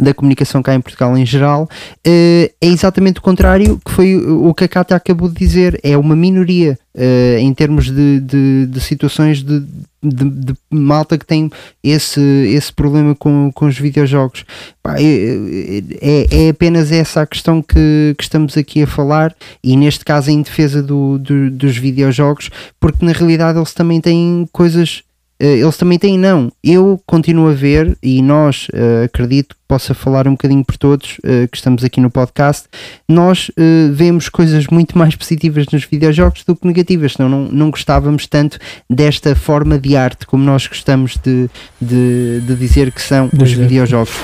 Da 0.00 0.14
comunicação 0.14 0.62
cá 0.62 0.74
em 0.74 0.80
Portugal 0.80 1.16
em 1.16 1.26
geral, 1.26 1.68
eh, 2.04 2.50
é 2.60 2.66
exatamente 2.66 3.18
o 3.18 3.22
contrário 3.22 3.80
que 3.84 3.90
foi 3.90 4.16
o 4.16 4.52
que 4.54 4.64
a 4.64 4.68
Cátia 4.68 4.96
acabou 4.96 5.28
de 5.28 5.34
dizer. 5.34 5.78
É 5.82 5.96
uma 5.98 6.16
minoria 6.16 6.78
eh, 6.94 7.38
em 7.40 7.52
termos 7.52 7.90
de, 7.90 8.20
de, 8.20 8.66
de 8.66 8.80
situações 8.80 9.42
de, 9.42 9.60
de, 10.02 10.24
de 10.30 10.54
malta 10.70 11.18
que 11.18 11.26
tem 11.26 11.50
esse, 11.82 12.20
esse 12.20 12.72
problema 12.72 13.14
com, 13.14 13.50
com 13.54 13.66
os 13.66 13.78
videojogos. 13.78 14.44
Pá, 14.82 14.96
é, 14.98 15.82
é, 16.00 16.46
é 16.46 16.48
apenas 16.48 16.90
essa 16.90 17.22
a 17.22 17.26
questão 17.26 17.60
que, 17.62 18.14
que 18.16 18.22
estamos 18.24 18.56
aqui 18.56 18.82
a 18.82 18.86
falar, 18.86 19.34
e 19.62 19.76
neste 19.76 20.04
caso 20.04 20.30
em 20.30 20.42
defesa 20.42 20.82
do, 20.82 21.18
do- 21.18 21.50
dos 21.50 21.76
videojogos, 21.76 22.50
porque 22.80 23.04
na 23.04 23.12
realidade 23.12 23.58
eles 23.58 23.72
também 23.74 24.00
têm 24.00 24.48
coisas 24.52 25.02
eles 25.46 25.76
também 25.76 25.98
têm 25.98 26.16
não. 26.16 26.52
Eu 26.62 27.00
continuo 27.04 27.48
a 27.48 27.52
ver, 27.52 27.98
e 28.00 28.22
nós 28.22 28.68
eh, 28.72 29.04
acredito 29.04 29.56
que 29.56 29.60
possa 29.66 29.92
falar 29.92 30.28
um 30.28 30.32
bocadinho 30.32 30.64
por 30.64 30.76
todos 30.76 31.18
eh, 31.24 31.48
que 31.50 31.56
estamos 31.56 31.82
aqui 31.82 32.00
no 32.00 32.10
podcast, 32.10 32.68
nós 33.08 33.50
eh, 33.56 33.88
vemos 33.92 34.28
coisas 34.28 34.68
muito 34.68 34.96
mais 34.96 35.16
positivas 35.16 35.66
nos 35.72 35.84
videojogos 35.84 36.44
do 36.44 36.54
que 36.54 36.64
negativas, 36.66 37.14
senão 37.14 37.28
não, 37.28 37.48
não 37.50 37.70
gostávamos 37.70 38.26
tanto 38.28 38.56
desta 38.88 39.34
forma 39.34 39.78
de 39.78 39.96
arte 39.96 40.26
como 40.26 40.44
nós 40.44 40.66
gostamos 40.68 41.16
de, 41.16 41.50
de, 41.80 42.40
de 42.42 42.54
dizer 42.54 42.92
que 42.92 43.02
são 43.02 43.28
os 43.32 43.50
Dizer. 43.50 43.62
videojogos. 43.62 44.14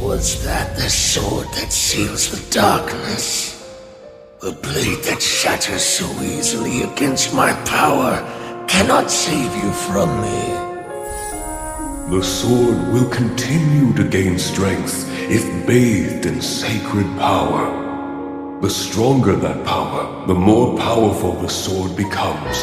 Was 0.00 0.36
that 0.44 0.74
the 0.76 0.88
sword 0.88 1.46
that 1.56 1.70
seals 1.70 2.28
the 2.28 2.58
darkness? 2.58 3.54
The 4.40 4.52
blade 4.52 5.02
that 5.04 5.22
shatters 5.22 5.82
so 5.82 6.06
easily 6.22 6.82
against 6.84 7.34
my 7.34 7.52
power 7.66 8.24
cannot 8.70 9.10
save 9.10 9.52
you 9.56 9.72
from 9.72 10.08
me. 10.22 10.42
The 12.14 12.22
sword 12.22 12.78
will 12.92 13.10
continue 13.10 13.92
to 13.94 14.04
gain 14.04 14.38
strength 14.38 15.08
if 15.28 15.44
bathed 15.66 16.24
in 16.24 16.40
sacred 16.40 17.06
power. 17.18 17.64
The 18.62 18.70
stronger 18.70 19.34
that 19.34 19.66
power, 19.66 20.24
the 20.28 20.36
more 20.36 20.78
powerful 20.78 21.32
the 21.32 21.48
sword 21.48 21.96
becomes. 21.96 22.56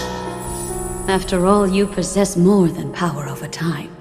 After 1.09 1.45
all, 1.45 1.67
you 1.67 1.85
possess 1.85 2.37
more 2.37 2.69
than 2.69 2.93
power 2.93 3.27
over 3.27 3.49
time. 3.49 3.91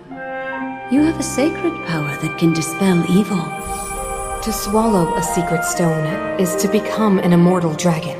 You 0.92 1.02
have 1.02 1.18
a 1.18 1.24
sacred 1.24 1.74
power 1.86 2.16
that 2.22 2.38
can 2.38 2.52
dispel 2.52 2.98
evil. 3.10 3.44
To 4.44 4.52
swallow 4.52 5.12
a 5.16 5.22
secret 5.24 5.64
stone 5.64 6.06
is 6.40 6.54
to 6.62 6.68
become 6.68 7.18
an 7.18 7.32
immortal 7.32 7.74
dragon, 7.74 8.18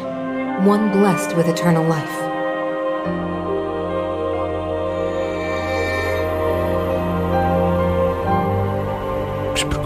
one 0.65 0.91
blessed 0.91 1.37
with 1.37 1.47
eternal 1.47 1.87
life. 1.87 2.26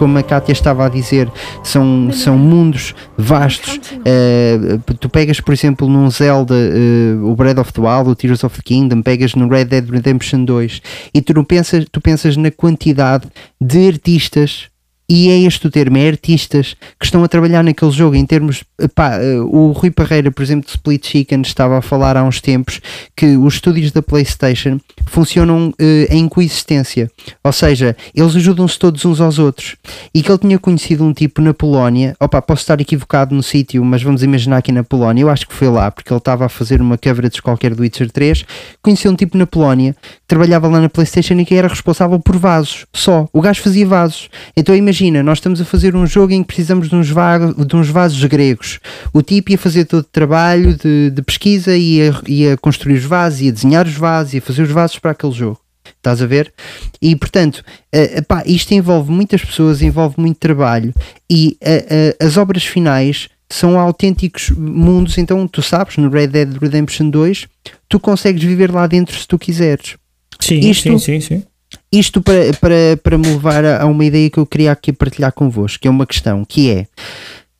Como 0.01 0.17
a 0.17 0.23
Kátia 0.23 0.51
estava 0.51 0.87
a 0.87 0.89
dizer, 0.89 1.31
são, 1.63 2.11
são 2.11 2.35
mundos 2.35 2.95
vastos. 3.15 3.79
Eh, 4.03 4.79
tu 4.99 5.07
pegas, 5.07 5.39
por 5.39 5.53
exemplo, 5.53 5.87
num 5.87 6.09
Zelda, 6.09 6.55
eh, 6.55 7.13
o 7.21 7.35
Breath 7.35 7.59
of 7.59 7.71
the 7.71 7.81
Wild, 7.81 8.09
o 8.09 8.15
Tears 8.15 8.43
of 8.43 8.57
the 8.57 8.63
Kingdom, 8.65 9.03
pegas 9.03 9.35
no 9.35 9.47
Red 9.47 9.65
Dead 9.65 9.87
Redemption 9.87 10.43
2 10.43 10.81
e 11.13 11.21
tu 11.21 11.35
não 11.35 11.43
pensas, 11.43 11.85
tu 11.91 12.01
pensas 12.01 12.35
na 12.35 12.49
quantidade 12.49 13.27
de 13.61 13.89
artistas 13.89 14.70
e 15.11 15.29
é 15.29 15.39
este 15.39 15.67
o 15.67 15.69
termo, 15.69 15.97
é 15.97 16.07
artistas 16.07 16.73
que 16.97 17.03
estão 17.03 17.21
a 17.21 17.27
trabalhar 17.27 17.61
naquele 17.65 17.91
jogo 17.91 18.15
em 18.15 18.25
termos, 18.25 18.63
pá, 18.95 19.17
uh, 19.17 19.43
o 19.53 19.73
Rui 19.73 19.91
Parreira, 19.91 20.31
por 20.31 20.41
exemplo, 20.41 20.65
de 20.65 20.71
Split 20.71 21.05
Chicken 21.05 21.41
estava 21.41 21.77
a 21.77 21.81
falar 21.81 22.15
há 22.15 22.23
uns 22.23 22.39
tempos 22.39 22.79
que 23.13 23.35
os 23.35 23.55
estúdios 23.55 23.91
da 23.91 24.01
Playstation 24.01 24.79
funcionam 25.07 25.71
uh, 25.71 25.73
em 26.09 26.29
coexistência, 26.29 27.11
ou 27.43 27.51
seja, 27.51 27.93
eles 28.15 28.37
ajudam-se 28.37 28.79
todos 28.79 29.03
uns 29.03 29.19
aos 29.19 29.37
outros. 29.37 29.75
E 30.15 30.23
que 30.23 30.31
ele 30.31 30.37
tinha 30.37 30.57
conhecido 30.57 31.03
um 31.03 31.11
tipo 31.11 31.41
na 31.41 31.53
Polónia, 31.53 32.15
opa, 32.17 32.41
posso 32.41 32.61
estar 32.61 32.79
equivocado 32.79 33.35
no 33.35 33.43
sítio, 33.43 33.83
mas 33.83 34.01
vamos 34.01 34.23
imaginar 34.23 34.59
aqui 34.59 34.71
na 34.71 34.81
Polónia, 34.81 35.23
eu 35.23 35.29
acho 35.29 35.45
que 35.45 35.53
foi 35.53 35.67
lá, 35.67 35.91
porque 35.91 36.13
ele 36.13 36.19
estava 36.19 36.45
a 36.45 36.49
fazer 36.49 36.79
uma 36.81 36.97
coverage 36.97 37.41
qualquer 37.41 37.75
do 37.75 37.81
Witcher 37.81 38.09
3, 38.09 38.45
conheceu 38.81 39.11
um 39.11 39.15
tipo 39.15 39.37
na 39.37 39.45
Polónia 39.45 39.93
trabalhava 40.31 40.69
lá 40.69 40.79
na 40.79 40.87
Playstation 40.87 41.33
e 41.33 41.45
que 41.45 41.55
era 41.55 41.67
responsável 41.67 42.17
por 42.17 42.37
vasos, 42.37 42.85
só, 42.93 43.27
o 43.33 43.41
gajo 43.41 43.61
fazia 43.61 43.85
vasos, 43.85 44.29
então 44.55 44.73
imagina, 44.73 45.21
nós 45.21 45.39
estamos 45.39 45.59
a 45.59 45.65
fazer 45.65 45.93
um 45.93 46.07
jogo 46.07 46.31
em 46.31 46.41
que 46.41 46.47
precisamos 46.47 46.87
de 46.87 46.95
uns, 46.95 47.07
de 47.07 47.75
uns 47.75 47.89
vasos 47.89 48.23
gregos, 48.23 48.79
o 49.11 49.21
tipo 49.21 49.51
ia 49.51 49.57
fazer 49.57 49.83
todo 49.83 49.99
o 49.99 50.03
trabalho 50.03 50.77
de, 50.77 51.09
de 51.09 51.21
pesquisa, 51.21 51.75
ia, 51.75 52.15
ia 52.25 52.55
construir 52.55 52.93
os 52.93 53.03
vasos, 53.03 53.41
ia 53.41 53.51
desenhar 53.51 53.85
os 53.85 53.95
vasos, 53.95 54.33
ia 54.33 54.41
fazer 54.41 54.61
os 54.61 54.71
vasos 54.71 54.97
para 54.99 55.11
aquele 55.11 55.33
jogo. 55.33 55.59
Estás 55.97 56.21
a 56.21 56.25
ver? 56.25 56.53
E 57.01 57.13
portanto, 57.13 57.57
uh, 57.93 58.43
isto 58.45 58.73
envolve 58.73 59.11
muitas 59.11 59.43
pessoas, 59.43 59.81
envolve 59.81 60.15
muito 60.17 60.37
trabalho 60.37 60.93
e 61.29 61.57
uh, 61.61 62.23
uh, 62.23 62.25
as 62.25 62.37
obras 62.37 62.63
finais 62.63 63.27
são 63.49 63.77
autênticos 63.77 64.49
mundos. 64.51 65.17
Então, 65.17 65.45
tu 65.45 65.61
sabes, 65.61 65.97
no 65.97 66.09
Red 66.09 66.27
Dead 66.27 66.57
Redemption 66.57 67.09
2, 67.09 67.47
tu 67.89 67.99
consegues 67.99 68.41
viver 68.41 68.71
lá 68.71 68.87
dentro 68.87 69.19
se 69.19 69.27
tu 69.27 69.37
quiseres. 69.37 69.97
Sim, 70.41 70.59
isto, 70.59 70.99
sim, 70.99 71.19
sim, 71.19 71.21
sim. 71.21 71.43
Isto 71.91 72.21
para, 72.21 72.53
para, 72.59 72.97
para 73.01 73.17
me 73.17 73.27
levar 73.27 73.63
a 73.63 73.85
uma 73.85 74.03
ideia 74.03 74.29
que 74.29 74.37
eu 74.37 74.45
queria 74.45 74.71
aqui 74.71 74.91
partilhar 74.91 75.31
convosco, 75.31 75.79
que 75.81 75.87
é 75.87 75.91
uma 75.91 76.05
questão, 76.05 76.43
que 76.43 76.69
é 76.69 76.87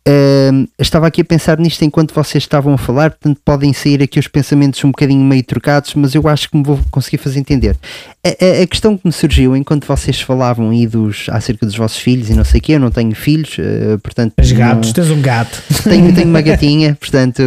Uh, 0.08 0.68
estava 0.80 1.06
aqui 1.06 1.22
a 1.22 1.26
pensar 1.26 1.60
nisto 1.60 1.84
enquanto 1.84 2.12
vocês 2.12 2.44
estavam 2.44 2.74
a 2.74 2.78
falar, 2.78 3.12
portanto 3.12 3.40
podem 3.46 3.72
sair 3.72 4.02
aqui 4.02 4.18
os 4.18 4.28
pensamentos 4.28 4.84
um 4.84 4.88
bocadinho 4.88 5.24
meio 5.24 5.44
trocados, 5.44 5.94
mas 5.94 6.16
eu 6.16 6.28
acho 6.28 6.50
que 6.50 6.58
me 6.58 6.64
vou 6.64 6.80
conseguir 6.90 7.20
fazer 7.20 7.40
entender. 7.40 7.78
A, 8.26 8.30
a, 8.30 8.64
a 8.64 8.68
questão 8.68 8.98
que 8.98 9.06
me 9.06 9.14
surgiu 9.14 9.56
enquanto 9.56 9.86
vocês 9.86 10.20
falavam 10.20 10.72
aí 10.72 10.88
dos, 10.88 11.28
acerca 11.30 11.68
dos 11.68 11.76
vossos 11.76 12.00
filhos 12.00 12.32
e 12.32 12.34
não 12.34 12.44
sei 12.44 12.60
o 12.60 12.64
que, 12.64 12.72
eu 12.72 12.80
não 12.80 12.90
tenho 12.90 13.14
filhos, 13.14 13.56
uh, 13.60 14.00
portanto. 14.00 14.34
As 14.38 14.52
gatos, 14.52 14.88
não, 14.88 14.94
tens 14.94 15.12
um 15.12 15.22
gato. 15.22 15.62
Tenho, 15.84 16.16
tenho 16.16 16.30
uma 16.30 16.42
gatinha, 16.42 16.98
portanto, 17.00 17.44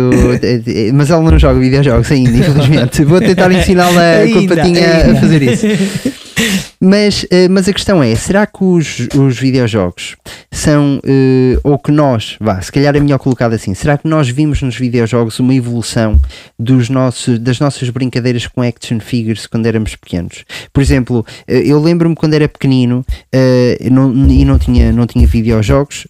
mas 0.94 1.10
ela 1.10 1.28
não 1.28 1.36
joga 1.36 1.58
videojogos 1.58 2.12
ainda, 2.12 2.38
infelizmente. 2.38 3.04
Vou 3.04 3.20
tentar 3.20 3.50
ensiná-la 3.50 4.28
com 4.32 4.38
a 4.38 4.56
patinha 4.56 5.10
a 5.10 5.20
fazer 5.20 5.42
isso. 5.42 5.66
Mas, 6.80 7.24
uh, 7.24 7.50
mas 7.50 7.68
a 7.68 7.72
questão 7.72 8.02
é: 8.02 8.14
será 8.14 8.46
que 8.46 8.62
os, 8.62 9.08
os 9.14 9.38
videojogos 9.38 10.16
são, 10.50 10.98
uh, 10.98 11.60
ou 11.62 11.78
que 11.78 11.90
nós, 11.90 12.36
vá, 12.40 12.60
se 12.60 12.70
calhar 12.70 12.94
é 12.94 13.00
melhor 13.00 13.18
colocado 13.18 13.54
assim, 13.54 13.74
será 13.74 13.98
que 13.98 14.08
nós 14.08 14.28
vimos 14.28 14.62
nos 14.62 14.76
videojogos 14.76 15.38
uma 15.38 15.54
evolução 15.54 16.20
dos 16.58 16.88
nossos, 16.88 17.38
das 17.38 17.58
nossas 17.58 17.90
brincadeiras 17.90 18.46
com 18.46 18.62
action 18.62 19.00
figures 19.00 19.46
quando 19.46 19.66
éramos 19.66 19.96
pequenos? 19.96 20.44
Por 20.72 20.82
exemplo, 20.82 21.20
uh, 21.20 21.52
eu 21.52 21.80
lembro-me 21.80 22.14
quando 22.14 22.34
era 22.34 22.48
pequenino 22.48 23.04
não, 23.90 24.12
e 24.30 24.44
não 24.44 24.58
tinha, 24.58 24.92
não 24.92 25.06
tinha 25.06 25.26
videojogos, 25.26 26.06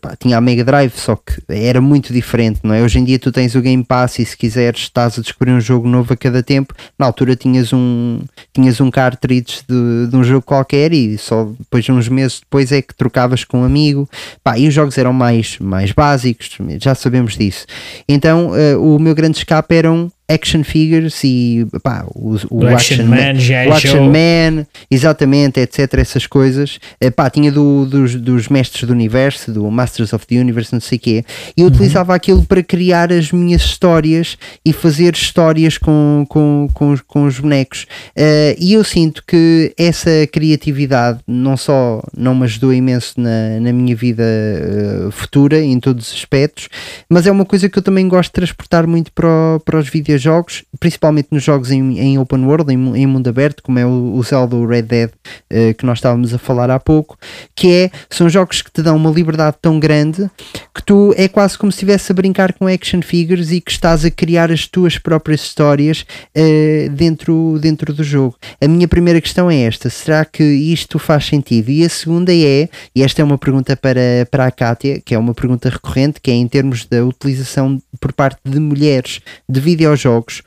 pá, 0.00 0.16
tinha 0.16 0.36
a 0.36 0.40
Mega 0.40 0.64
Drive, 0.64 0.92
só 0.96 1.16
que 1.16 1.40
era 1.48 1.80
muito 1.80 2.12
diferente, 2.12 2.60
não 2.62 2.74
é? 2.74 2.82
Hoje 2.82 2.98
em 2.98 3.04
dia 3.04 3.18
tu 3.18 3.30
tens 3.30 3.54
o 3.54 3.60
Game 3.60 3.84
Pass 3.84 4.18
e 4.18 4.24
se 4.24 4.36
quiseres 4.36 4.80
estás 4.82 5.18
a 5.18 5.22
descobrir 5.22 5.52
um 5.52 5.60
jogo 5.60 5.88
novo 5.88 6.12
a 6.12 6.16
cada 6.16 6.42
tempo. 6.42 6.74
Na 6.98 7.06
altura 7.06 7.36
tinhas 7.36 7.72
um, 7.72 8.20
tinhas 8.52 8.80
um 8.80 8.90
cartridge 8.90 9.60
de, 9.68 9.74
de 10.08 10.16
um 10.16 10.24
jogo 10.24 10.42
qualquer 10.42 10.92
e 10.92 11.16
só 11.16 11.44
depois 11.58 11.84
de 11.84 11.92
uns 11.92 12.08
meses 12.08 12.40
depois 12.40 12.72
é 12.72 12.82
que 12.82 12.94
trocavas 12.94 13.44
com 13.44 13.60
um 13.60 13.64
amigo. 13.64 14.08
Pá, 14.42 14.58
e 14.58 14.68
os 14.68 14.74
jogos 14.74 14.96
eram 14.98 15.12
mais, 15.12 15.58
mais 15.58 15.92
básicos, 15.92 16.58
já 16.80 16.94
sabemos 16.94 17.36
disso. 17.36 17.66
Então 18.08 18.50
uh, 18.50 18.94
o 18.94 18.98
meu 18.98 19.14
grande 19.14 19.38
escape 19.38 19.74
eram 19.74 20.10
action 20.28 20.64
figures 20.64 21.22
e 21.22 21.66
pá, 21.82 22.04
o, 22.08 22.36
o, 22.50 22.66
Action, 22.66 22.94
action, 22.94 23.04
Man, 23.04 23.34
Man 23.34 23.68
o 23.68 23.72
Action 23.72 24.10
Man, 24.10 24.66
exatamente, 24.90 25.60
etc. 25.60 25.94
Essas 25.94 26.26
coisas. 26.26 26.78
Uh, 27.02 27.10
pá, 27.12 27.30
tinha 27.30 27.52
do, 27.52 27.86
dos, 27.86 28.14
dos 28.16 28.48
mestres 28.48 28.84
do 28.84 28.92
universo, 28.92 29.52
do 29.52 29.70
Masters 29.70 30.12
of 30.12 30.26
the 30.26 30.36
Universe, 30.36 30.72
não 30.72 30.80
sei 30.80 30.98
o 30.98 31.00
quê. 31.00 31.24
E 31.56 31.60
eu 31.60 31.66
uhum. 31.66 31.72
utilizava 31.72 32.14
aquilo 32.14 32.44
para 32.44 32.62
criar 32.62 33.12
as 33.12 33.30
minhas 33.30 33.62
histórias 33.62 34.36
e 34.64 34.72
fazer 34.72 35.14
histórias 35.14 35.78
com, 35.78 36.26
com, 36.28 36.68
com, 36.74 36.96
com 37.06 37.24
os 37.24 37.38
bonecos. 37.38 37.86
Uh, 38.16 38.56
e 38.58 38.72
eu 38.72 38.82
sinto 38.82 39.22
que 39.26 39.72
essa 39.78 40.26
criatividade 40.32 41.20
não 41.26 41.56
só 41.56 42.02
não 42.16 42.34
me 42.34 42.44
ajudou 42.44 42.72
imenso 42.72 43.20
na, 43.20 43.60
na 43.60 43.72
minha 43.72 43.94
vida 43.94 44.24
uh, 44.24 45.10
futura, 45.12 45.60
em 45.60 45.78
todos 45.78 46.08
os 46.08 46.14
aspectos, 46.14 46.68
mas 47.08 47.26
é 47.26 47.30
uma 47.30 47.44
coisa 47.44 47.68
que 47.68 47.78
eu 47.78 47.82
também 47.82 48.08
gosto 48.08 48.30
de 48.30 48.34
transportar 48.34 48.86
muito 48.86 49.12
para, 49.12 49.60
para 49.64 49.78
os 49.78 49.88
vídeos 49.88 50.15
jogos, 50.20 50.64
principalmente 50.78 51.28
nos 51.30 51.42
jogos 51.42 51.70
em, 51.70 51.98
em 51.98 52.18
open 52.18 52.44
world, 52.44 52.72
em, 52.72 52.96
em, 52.96 53.06
mundo 53.06 53.28
aberto, 53.28 53.62
como 53.62 53.78
é 53.78 53.86
o, 53.86 54.14
o 54.14 54.22
Zelda 54.22 54.56
o 54.56 54.66
Red 54.66 54.82
Dead 54.82 55.10
uh, 55.10 55.74
que 55.76 55.84
nós 55.84 55.98
estávamos 55.98 56.32
a 56.32 56.38
falar 56.38 56.70
há 56.70 56.78
pouco, 56.78 57.18
que 57.54 57.72
é, 57.72 57.90
são 58.08 58.28
jogos 58.28 58.62
que 58.62 58.70
te 58.70 58.82
dão 58.82 58.96
uma 58.96 59.10
liberdade 59.10 59.56
tão 59.60 59.78
grande 59.78 60.30
que 60.74 60.82
tu 60.82 61.14
é 61.16 61.28
quase 61.28 61.58
como 61.58 61.72
se 61.72 61.76
estivesse 61.76 62.12
a 62.12 62.14
brincar 62.14 62.52
com 62.52 62.66
action 62.66 63.02
figures 63.02 63.50
e 63.50 63.60
que 63.60 63.70
estás 63.70 64.04
a 64.04 64.10
criar 64.10 64.50
as 64.50 64.66
tuas 64.66 64.98
próprias 64.98 65.42
histórias 65.42 66.04
uh, 66.36 66.90
dentro, 66.90 67.58
dentro 67.60 67.92
do 67.92 68.04
jogo. 68.04 68.36
A 68.60 68.68
minha 68.68 68.88
primeira 68.88 69.20
questão 69.20 69.50
é 69.50 69.62
esta: 69.62 69.90
será 69.90 70.24
que 70.24 70.42
isto 70.42 70.98
faz 70.98 71.26
sentido? 71.26 71.70
E 71.70 71.84
a 71.84 71.88
segunda 71.88 72.32
é, 72.34 72.68
e 72.94 73.02
esta 73.02 73.20
é 73.22 73.24
uma 73.24 73.38
pergunta 73.38 73.76
para, 73.76 74.26
para 74.30 74.46
a 74.46 74.50
Kátia, 74.50 75.00
que 75.04 75.14
é 75.14 75.18
uma 75.18 75.34
pergunta 75.34 75.68
recorrente, 75.68 76.20
que 76.20 76.30
é 76.30 76.34
em 76.34 76.46
termos 76.46 76.86
da 76.86 77.04
utilização 77.04 77.80
por 78.00 78.12
parte 78.12 78.38
de 78.44 78.60
mulheres 78.60 79.20
de 79.48 79.60
videojogos 79.60 80.05
jogos. 80.06 80.42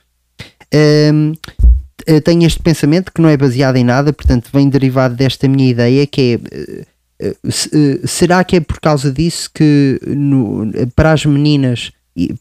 Um, 0.73 1.33
tenho 2.23 2.45
este 2.45 2.61
pensamento 2.61 3.11
que 3.11 3.21
não 3.21 3.29
é 3.29 3.35
baseado 3.35 3.75
em 3.75 3.83
nada, 3.83 4.13
portanto, 4.13 4.49
vem 4.53 4.69
derivado 4.69 5.15
desta 5.15 5.47
minha 5.47 5.69
ideia 5.69 6.07
que 6.07 6.39
é 7.21 7.27
uh, 7.27 7.37
uh, 7.45 8.07
será 8.07 8.43
que 8.43 8.55
é 8.55 8.59
por 8.59 8.79
causa 8.79 9.11
disso 9.11 9.49
que 9.53 9.99
no, 10.07 10.71
para 10.95 11.11
as 11.11 11.25
meninas 11.25 11.91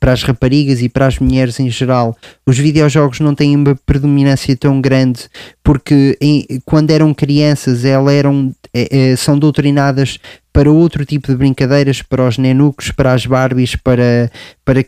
para 0.01 0.13
as 0.13 0.23
raparigas 0.23 0.83
e 0.83 0.89
para 0.89 1.07
as 1.07 1.19
mulheres 1.19 1.59
em 1.61 1.71
geral, 1.71 2.17
os 2.47 2.59
videojogos 2.59 3.21
não 3.21 3.35
têm 3.35 3.57
uma 3.57 3.75
predominância 3.87 4.57
tão 4.57 4.81
grande 4.81 5.29
porque 5.63 6.17
em, 6.21 6.47
quando 6.65 6.91
eram 6.91 7.13
crianças 7.13 7.85
elas 7.85 8.15
eram, 8.15 8.55
é, 8.73 9.11
é, 9.11 9.17
são 9.17 9.39
doutrinadas 9.39 10.19
para 10.53 10.71
outro 10.71 11.05
tipo 11.05 11.29
de 11.29 11.37
brincadeiras, 11.37 12.03
para 12.03 12.27
os 12.27 12.37
nenucos, 12.37 12.91
para 12.91 13.13
as 13.13 13.25
Barbies, 13.25 13.77
para, 13.77 14.29
para, 14.65 14.81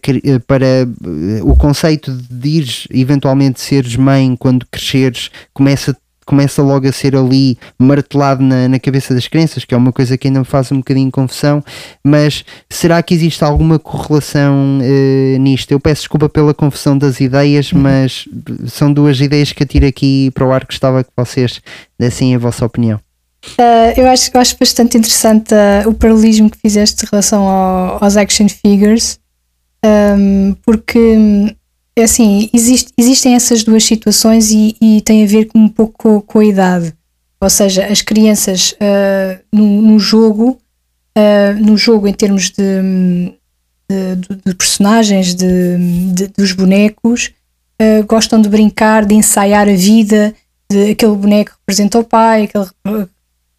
para 0.46 0.66
uh, 0.84 1.48
o 1.48 1.54
conceito 1.54 2.10
de 2.28 2.48
ir 2.48 2.66
eventualmente 2.90 3.60
seres 3.60 3.94
mãe 3.94 4.34
quando 4.36 4.66
cresceres, 4.68 5.30
começa 5.54 5.96
começa 6.30 6.62
logo 6.62 6.86
a 6.88 6.92
ser 6.92 7.16
ali 7.16 7.58
martelado 7.76 8.40
na, 8.40 8.68
na 8.68 8.78
cabeça 8.78 9.12
das 9.12 9.26
crianças, 9.26 9.64
que 9.64 9.74
é 9.74 9.76
uma 9.76 9.92
coisa 9.92 10.16
que 10.16 10.28
ainda 10.28 10.38
me 10.38 10.44
faz 10.44 10.70
um 10.70 10.76
bocadinho 10.76 11.10
confusão, 11.10 11.60
mas 12.04 12.44
será 12.70 13.02
que 13.02 13.12
existe 13.12 13.42
alguma 13.42 13.80
correlação 13.80 14.78
uh, 14.78 15.38
nisto? 15.40 15.72
Eu 15.72 15.80
peço 15.80 16.02
desculpa 16.02 16.28
pela 16.28 16.54
confusão 16.54 16.96
das 16.96 17.20
ideias, 17.20 17.72
uhum. 17.72 17.80
mas 17.80 18.28
são 18.68 18.92
duas 18.92 19.20
ideias 19.20 19.52
que 19.52 19.64
eu 19.64 19.66
tiro 19.66 19.86
aqui 19.86 20.30
para 20.32 20.46
o 20.46 20.52
ar 20.52 20.60
que 20.60 20.68
gostava 20.68 21.02
que 21.02 21.10
vocês 21.16 21.60
dessem 21.98 22.32
a 22.32 22.38
vossa 22.38 22.64
opinião. 22.64 23.00
Uh, 23.58 23.90
eu, 23.96 24.06
acho, 24.06 24.30
eu 24.32 24.40
acho 24.40 24.56
bastante 24.56 24.96
interessante 24.96 25.52
uh, 25.52 25.88
o 25.88 25.94
paralelismo 25.94 26.48
que 26.48 26.58
fizeste 26.58 27.04
em 27.04 27.08
relação 27.10 27.42
ao, 27.42 28.04
aos 28.04 28.16
action 28.16 28.46
figures, 28.48 29.18
um, 29.84 30.54
porque 30.64 31.56
é 32.00 32.04
assim, 32.04 32.48
existe, 32.52 32.92
existem 32.96 33.34
essas 33.34 33.62
duas 33.62 33.84
situações 33.84 34.50
e, 34.50 34.76
e, 34.80 35.00
tem 35.02 35.22
a 35.22 35.26
ver 35.26 35.48
um 35.54 35.68
pouco 35.68 35.94
com, 35.98 36.20
com 36.20 36.38
a 36.38 36.44
idade. 36.44 36.94
Ou 37.40 37.48
seja, 37.48 37.86
as 37.86 38.02
crianças 38.02 38.72
uh, 38.72 39.40
no, 39.52 39.82
no, 39.82 39.98
jogo, 39.98 40.58
uh, 41.16 41.60
no 41.60 41.76
jogo 41.76 42.06
em 42.06 42.12
termos 42.12 42.50
de, 42.50 43.32
de, 43.88 44.36
de 44.44 44.54
personagens, 44.54 45.34
de, 45.34 46.28
dos 46.36 46.52
bonecos, 46.52 47.32
uh, 47.80 48.04
gostam 48.06 48.40
de 48.42 48.48
brincar, 48.48 49.06
de 49.06 49.14
ensaiar 49.14 49.68
a 49.68 49.74
vida, 49.74 50.34
de 50.70 50.90
aquele 50.90 51.16
boneco 51.16 51.52
representa 51.60 51.98
o 51.98 52.04
pai, 52.04 52.44
aquele 52.44 52.66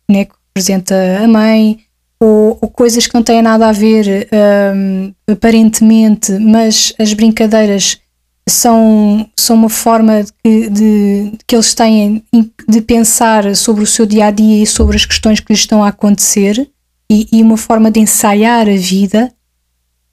boneco 0.07 0.37
representa 0.55 0.95
a 1.23 1.27
mãe, 1.27 1.79
ou, 2.19 2.57
ou, 2.61 2.69
coisas 2.69 3.07
que 3.07 3.15
não 3.15 3.23
têm 3.23 3.41
nada 3.41 3.67
a 3.67 3.71
ver 3.71 4.29
um, 4.75 5.11
aparentemente, 5.27 6.31
mas 6.33 6.93
as 6.99 7.13
brincadeiras 7.13 7.99
são, 8.47 9.29
são 9.37 9.55
uma 9.55 9.69
forma 9.69 10.23
de, 10.43 10.69
de, 10.69 11.33
que 11.47 11.55
eles 11.55 11.73
têm 11.73 12.23
de 12.67 12.81
pensar 12.81 13.55
sobre 13.55 13.83
o 13.83 13.87
seu 13.87 14.05
dia 14.05 14.27
a 14.27 14.31
dia 14.31 14.63
e 14.63 14.67
sobre 14.67 14.95
as 14.95 15.05
questões 15.05 15.39
que 15.39 15.51
lhes 15.53 15.61
estão 15.61 15.83
a 15.83 15.89
acontecer 15.89 16.69
e, 17.09 17.27
e 17.31 17.41
uma 17.41 17.57
forma 17.57 17.91
de 17.91 17.99
ensaiar 17.99 18.67
a 18.67 18.75
vida. 18.75 19.31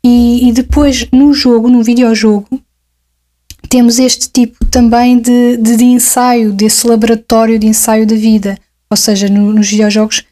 E, 0.05 0.49
e, 0.49 0.53
depois 0.53 1.09
no 1.13 1.33
jogo, 1.33 1.69
no 1.69 1.83
videojogo, 1.83 2.49
temos 3.69 3.99
este 3.99 4.31
tipo 4.31 4.65
também 4.67 5.19
de, 5.19 5.57
de, 5.57 5.77
de 5.77 5.85
ensaio, 5.85 6.53
desse 6.53 6.87
laboratório 6.87 7.59
de 7.59 7.67
ensaio 7.67 8.07
da 8.07 8.15
vida. 8.15 8.59
Ou 8.91 8.97
seja, 8.97 9.29
no, 9.29 9.53
nos 9.53 9.69
videojogos 9.69 10.25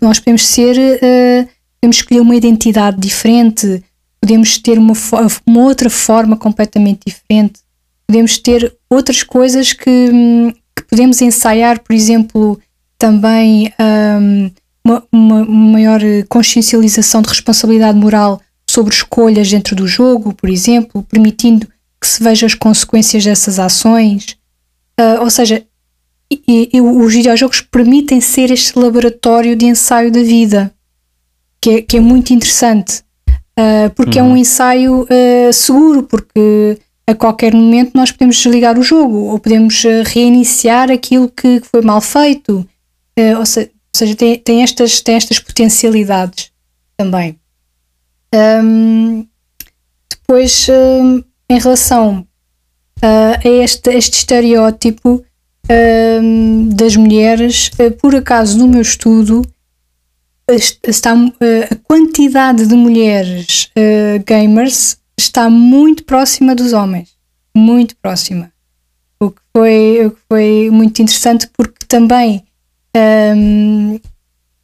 nós 0.00 0.18
podemos 0.18 0.46
ser, 0.46 0.76
ah, 0.78 1.48
podemos 1.80 1.96
escolher 1.96 2.20
uma 2.20 2.36
identidade 2.36 3.00
diferente, 3.00 3.82
podemos 4.20 4.58
ter 4.58 4.78
uma, 4.78 4.92
uma 5.46 5.60
outra 5.60 5.88
forma 5.90 6.36
completamente 6.36 7.00
diferente, 7.06 7.60
podemos 8.06 8.38
ter 8.38 8.76
outras 8.88 9.22
coisas 9.22 9.72
que, 9.72 9.90
hum, 10.12 10.52
que 10.76 10.82
podemos 10.88 11.20
ensaiar, 11.22 11.80
por 11.80 11.94
exemplo, 11.94 12.60
também 12.98 13.72
hum, 14.20 14.50
uma, 14.84 15.02
uma 15.12 15.44
maior 15.44 16.00
consciencialização 16.28 17.22
de 17.22 17.28
responsabilidade 17.28 17.98
moral 17.98 18.40
sobre 18.68 18.94
escolhas 18.94 19.50
dentro 19.50 19.74
do 19.74 19.86
jogo, 19.88 20.32
por 20.34 20.48
exemplo, 20.48 21.02
permitindo 21.02 21.66
que 22.00 22.06
se 22.06 22.22
veja 22.22 22.46
as 22.46 22.54
consequências 22.54 23.24
dessas 23.24 23.58
ações. 23.58 24.36
Ah, 24.98 25.18
ou 25.20 25.30
seja, 25.30 25.64
e- 26.30 26.70
e 26.72 26.80
os 26.80 27.12
videojogos 27.12 27.60
permitem 27.60 28.20
ser 28.20 28.50
este 28.50 28.78
laboratório 28.78 29.56
de 29.56 29.66
ensaio 29.66 30.10
da 30.10 30.22
vida, 30.22 30.72
que 31.60 31.70
é, 31.70 31.82
que 31.82 31.96
é 31.96 32.00
muito 32.00 32.32
interessante, 32.32 33.02
Ah, 33.62 33.90
porque 33.94 34.18
é 34.18 34.22
um 34.22 34.36
ensaio 34.36 35.06
ah, 35.10 35.52
seguro, 35.52 36.02
porque 36.04 36.78
a 37.06 37.14
qualquer 37.14 37.52
momento 37.54 37.90
nós 37.94 38.10
podemos 38.12 38.36
desligar 38.36 38.78
o 38.78 38.82
jogo 38.82 39.16
ou 39.26 39.38
podemos 39.38 39.84
ah, 39.84 40.02
reiniciar 40.06 40.90
aquilo 40.90 41.28
que 41.28 41.60
foi 41.70 41.82
mal 41.82 42.00
feito. 42.00 42.66
Ou, 43.38 43.44
se- 43.44 43.60
ou 43.92 43.96
seja, 43.98 44.14
tem, 44.14 44.38
tem, 44.38 44.62
estas, 44.62 45.00
tem 45.00 45.16
estas 45.16 45.38
potencialidades 45.38 46.50
também. 46.96 47.38
Ahm, 48.34 49.24
depois, 50.08 50.66
ahm, 50.70 51.20
em 51.50 51.58
relação 51.58 52.24
ah, 53.02 53.38
a 53.44 53.48
este, 53.48 53.90
este 53.90 54.18
estereótipo 54.18 55.22
ahm, 55.68 56.68
das 56.70 56.96
mulheres, 56.96 57.70
ah, 57.78 57.90
por 58.00 58.14
acaso 58.14 58.56
no 58.58 58.68
meu 58.68 58.80
estudo 58.80 59.42
est- 59.42 59.50
está, 60.52 61.12
ah, 61.14 61.68
a 61.70 61.76
quantidade 61.76 62.66
de 62.66 62.74
mulheres 62.74 63.70
ah, 63.76 64.22
gamers 64.26 64.98
está 65.18 65.48
muito 65.50 66.04
próxima 66.04 66.54
dos 66.54 66.72
homens, 66.72 67.10
muito 67.56 67.94
próxima. 67.96 68.50
O 69.22 69.30
que 69.30 69.40
foi, 69.54 70.06
o 70.06 70.10
que 70.12 70.20
foi 70.28 70.70
muito 70.72 71.02
interessante 71.02 71.48
porque 71.56 71.84
também 71.86 72.42
ahm, 72.96 73.98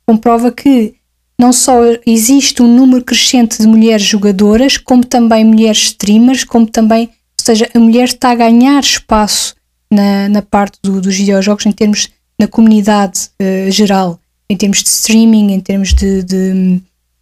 comprova 0.06 0.50
que 0.50 0.94
não 1.38 1.52
só 1.52 1.80
existe 2.06 2.62
um 2.62 2.74
número 2.74 3.04
crescente 3.04 3.58
de 3.60 3.66
mulheres 3.66 4.06
jogadoras, 4.06 4.78
como 4.78 5.04
também 5.04 5.44
mulheres 5.44 5.82
streamers, 5.82 6.42
como 6.44 6.66
também, 6.66 7.04
ou 7.08 7.44
seja, 7.44 7.68
a 7.74 7.78
mulher 7.78 8.04
está 8.04 8.30
a 8.30 8.34
ganhar 8.34 8.80
espaço 8.80 9.54
na, 9.92 10.28
na 10.30 10.40
parte 10.40 10.78
do- 10.82 11.00
dos 11.02 11.14
videojogos 11.14 11.66
em 11.66 11.72
termos 11.72 12.08
na 12.40 12.48
comunidade 12.48 13.28
eh, 13.38 13.70
geral, 13.70 14.18
em 14.48 14.56
termos 14.56 14.82
de 14.82 14.88
streaming, 14.88 15.52
em 15.52 15.60
termos 15.60 15.92
de, 15.92 16.22
de, 16.22 16.80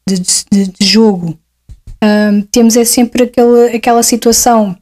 de, 0.08 0.20
de- 0.50 0.72
de 0.78 0.86
jogo. 0.86 1.38
Ahm, 2.02 2.42
temos 2.52 2.76
é 2.76 2.84
sempre 2.84 3.24
aquele, 3.24 3.76
aquela 3.76 4.02
situação 4.02 4.76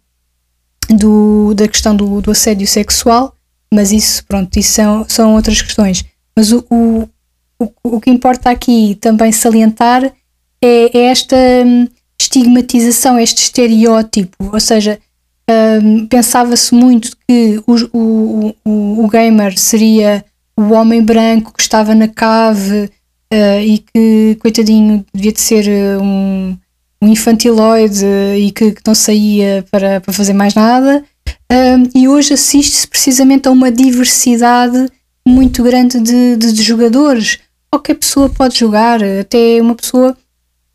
do, 0.90 1.54
da 1.54 1.68
questão 1.68 1.94
do, 1.94 2.20
do 2.20 2.30
assédio 2.30 2.66
sexual, 2.66 3.34
mas 3.72 3.92
isso, 3.92 4.24
pronto, 4.26 4.56
isso 4.58 4.72
são, 4.72 5.06
são 5.08 5.34
outras 5.34 5.62
questões. 5.62 6.04
Mas 6.36 6.52
o, 6.52 6.64
o, 6.70 7.08
o, 7.58 7.72
o 7.84 8.00
que 8.00 8.10
importa 8.10 8.50
aqui 8.50 8.96
também 9.00 9.30
salientar 9.32 10.04
é, 10.04 10.12
é 10.98 11.04
esta 11.06 11.36
hum, 11.64 11.86
estigmatização, 12.20 13.18
este 13.18 13.42
estereótipo, 13.44 14.50
ou 14.52 14.60
seja, 14.60 14.98
hum, 15.82 16.06
pensava-se 16.06 16.74
muito 16.74 17.16
que 17.28 17.62
o, 17.66 17.74
o, 17.96 18.54
o, 18.64 19.04
o 19.04 19.08
gamer 19.08 19.56
seria 19.58 20.24
o 20.56 20.70
homem 20.72 21.02
branco 21.02 21.52
que 21.54 21.62
estava 21.62 21.94
na 21.94 22.08
cave 22.08 22.90
eh, 23.32 23.64
e 23.64 23.78
que, 23.78 24.36
coitadinho, 24.40 25.04
devia 25.14 25.32
de 25.32 25.40
ser 25.40 25.66
eh, 25.68 25.98
um, 25.98 26.56
um 27.02 27.08
infantiloide 27.08 28.04
eh, 28.04 28.38
e 28.38 28.50
que, 28.50 28.72
que 28.72 28.82
não 28.86 28.94
saía 28.94 29.64
para, 29.70 30.00
para 30.00 30.12
fazer 30.12 30.32
mais 30.34 30.54
nada. 30.54 31.02
Um, 31.50 31.88
e 31.98 32.08
hoje 32.08 32.34
assiste-se 32.34 32.86
precisamente 32.86 33.46
a 33.46 33.50
uma 33.50 33.70
diversidade 33.70 34.88
muito 35.26 35.62
grande 35.62 36.00
de, 36.00 36.36
de- 36.36 36.52
de 36.52 36.62
jogadores. 36.62 37.38
Qualquer 37.70 37.94
pessoa 37.94 38.28
pode 38.28 38.58
jogar, 38.58 39.00
até 39.02 39.60
uma 39.60 39.74
pessoa 39.74 40.16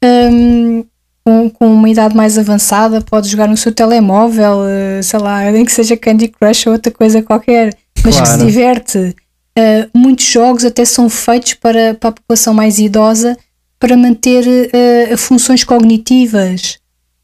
um, 0.04 0.84
com, 1.26 1.50
com 1.50 1.74
uma 1.74 1.90
idade 1.90 2.16
mais 2.16 2.38
avançada 2.38 3.02
pode 3.02 3.28
jogar 3.28 3.48
no 3.48 3.58
seu 3.58 3.72
telemóvel, 3.72 4.62
eh, 4.68 5.02
sei 5.04 5.20
lá, 5.20 5.52
nem 5.52 5.66
que 5.66 5.72
seja 5.72 5.98
Candy 5.98 6.28
Crush 6.30 6.68
ou 6.68 6.74
outra 6.74 6.92
coisa 6.92 7.22
qualquer, 7.22 7.76
mas 8.04 8.20
que 8.20 8.26
se 8.26 8.34
Claro. 8.36 8.46
diverte. 8.46 9.16
Uh, 9.58 9.90
muitos 9.98 10.26
jogos 10.26 10.64
até 10.64 10.86
são 10.86 11.10
feitos 11.10 11.56
para, 11.56 11.96
para 11.96 12.10
a 12.10 12.12
população 12.12 12.54
mais 12.54 12.78
idosa 12.78 13.36
para 13.80 13.98
manter 13.98 14.46
uh, 14.46 15.18
funções 15.18 15.64
cognitivas 15.64 16.78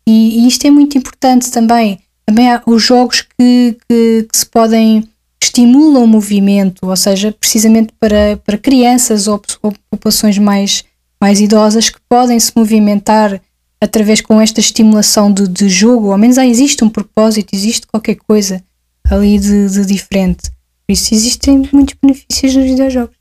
e, 0.07 0.39
e 0.39 0.47
isto 0.47 0.65
é 0.65 0.71
muito 0.71 0.97
importante 0.97 1.51
também. 1.51 1.99
Também 2.25 2.51
há 2.51 2.61
os 2.65 2.81
jogos 2.81 3.21
que, 3.21 3.77
que, 3.87 4.27
que 4.31 4.37
se 4.37 4.45
podem 4.45 5.07
estimulam 5.41 6.03
o 6.03 6.07
movimento, 6.07 6.87
ou 6.87 6.95
seja, 6.95 7.31
precisamente 7.31 7.93
para, 7.99 8.37
para 8.43 8.57
crianças 8.57 9.27
ou, 9.27 9.41
ou 9.61 9.73
populações 9.91 10.37
mais, 10.37 10.83
mais 11.21 11.39
idosas 11.39 11.89
que 11.89 11.99
podem 12.09 12.39
se 12.39 12.51
movimentar 12.55 13.39
através 13.79 14.21
com 14.21 14.39
esta 14.39 14.59
estimulação 14.59 15.31
de, 15.31 15.47
de 15.47 15.67
jogo, 15.67 16.11
ao 16.11 16.17
menos 16.17 16.37
ah, 16.37 16.45
existe 16.45 16.83
um 16.83 16.89
propósito, 16.89 17.53
existe 17.53 17.85
qualquer 17.85 18.15
coisa 18.15 18.63
ali 19.09 19.37
de, 19.37 19.69
de 19.69 19.85
diferente. 19.85 20.49
Por 20.85 20.93
isso 20.93 21.13
existem 21.13 21.69
muitos 21.71 21.95
benefícios 22.01 22.55
nos 22.55 22.65
videojogos. 22.65 23.15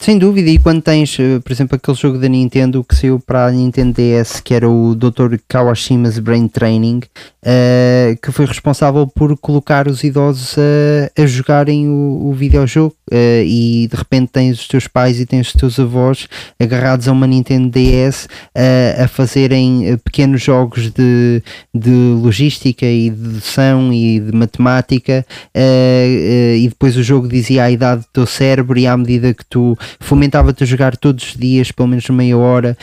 Sem 0.00 0.16
dúvida, 0.16 0.48
e 0.48 0.60
quando 0.60 0.80
tens, 0.80 1.18
eh, 1.18 1.40
por 1.40 1.50
exemplo, 1.50 1.74
aquele 1.74 1.96
jogo 1.96 2.18
da 2.18 2.28
Nintendo 2.28 2.84
que 2.84 2.94
saiu 2.94 3.18
para 3.18 3.46
a 3.46 3.50
Nintendo 3.50 3.94
DS, 3.94 4.40
que 4.40 4.54
era 4.54 4.68
o 4.68 4.94
Dr. 4.94 5.38
Kawashima's 5.48 6.20
Brain 6.20 6.46
Training, 6.46 7.00
eh, 7.44 8.16
que 8.22 8.30
foi 8.30 8.46
responsável 8.46 9.08
por 9.08 9.36
colocar 9.38 9.88
os 9.88 10.04
idosos 10.04 10.56
a, 10.56 11.20
a 11.20 11.26
jogarem 11.26 11.88
o, 11.88 12.28
o 12.28 12.32
videojogo, 12.32 12.94
eh, 13.10 13.44
e 13.46 13.88
de 13.90 13.96
repente 13.96 14.30
tens 14.32 14.60
os 14.60 14.68
teus 14.68 14.86
pais 14.86 15.18
e 15.20 15.26
tens 15.26 15.48
os 15.48 15.52
teus 15.52 15.78
avós 15.78 16.26
agarrados 16.60 17.08
a 17.08 17.12
uma 17.12 17.26
Nintendo 17.26 17.70
DS 17.70 18.28
eh, 18.54 18.96
a 19.02 19.08
fazerem 19.08 19.88
eh, 19.88 19.96
pequenos 19.96 20.42
jogos 20.42 20.90
de, 20.90 21.42
de 21.74 21.90
logística 21.90 22.86
e 22.86 23.10
de 23.10 23.16
dedução 23.16 23.92
e 23.92 24.20
de 24.20 24.32
matemática, 24.34 25.24
e 25.54 26.66
depois 26.68 26.96
o 26.96 27.02
jogo 27.02 27.28
dizia 27.28 27.64
a 27.64 27.70
idade 27.70 28.02
do 28.02 28.06
teu 28.12 28.26
cérebro, 28.26 28.78
e 28.78 28.86
à 28.86 28.96
medida 28.96 29.32
que 29.34 29.44
tu 29.48 29.76
fomentava-te 30.00 30.62
a 30.62 30.66
jogar 30.66 30.96
todos 30.96 31.24
os 31.30 31.36
dias, 31.36 31.70
pelo 31.72 31.88
menos 31.88 32.08
meia 32.10 32.36
hora, 32.36 32.76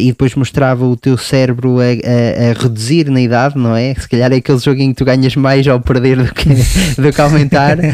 e 0.00 0.06
depois 0.08 0.34
mostrava 0.34 0.84
o 0.86 0.96
teu 0.96 1.16
cérebro 1.16 1.78
a, 1.80 1.84
a- 1.84 2.50
a 2.50 2.62
reduzir 2.62 3.10
na 3.10 3.20
idade, 3.20 3.56
não 3.58 3.76
é? 3.76 3.94
Se 3.94 4.08
calhar 4.08 4.32
é 4.32 4.36
aquele 4.36 4.58
em 4.82 4.90
que 4.90 4.94
tu 4.94 5.04
ganhas 5.04 5.34
mais 5.36 5.66
ao 5.66 5.80
perder 5.80 6.16
do 6.22 6.32
que, 6.34 6.48
do 7.00 7.12
que 7.12 7.20
aumentar. 7.20 7.78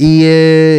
E, 0.00 0.22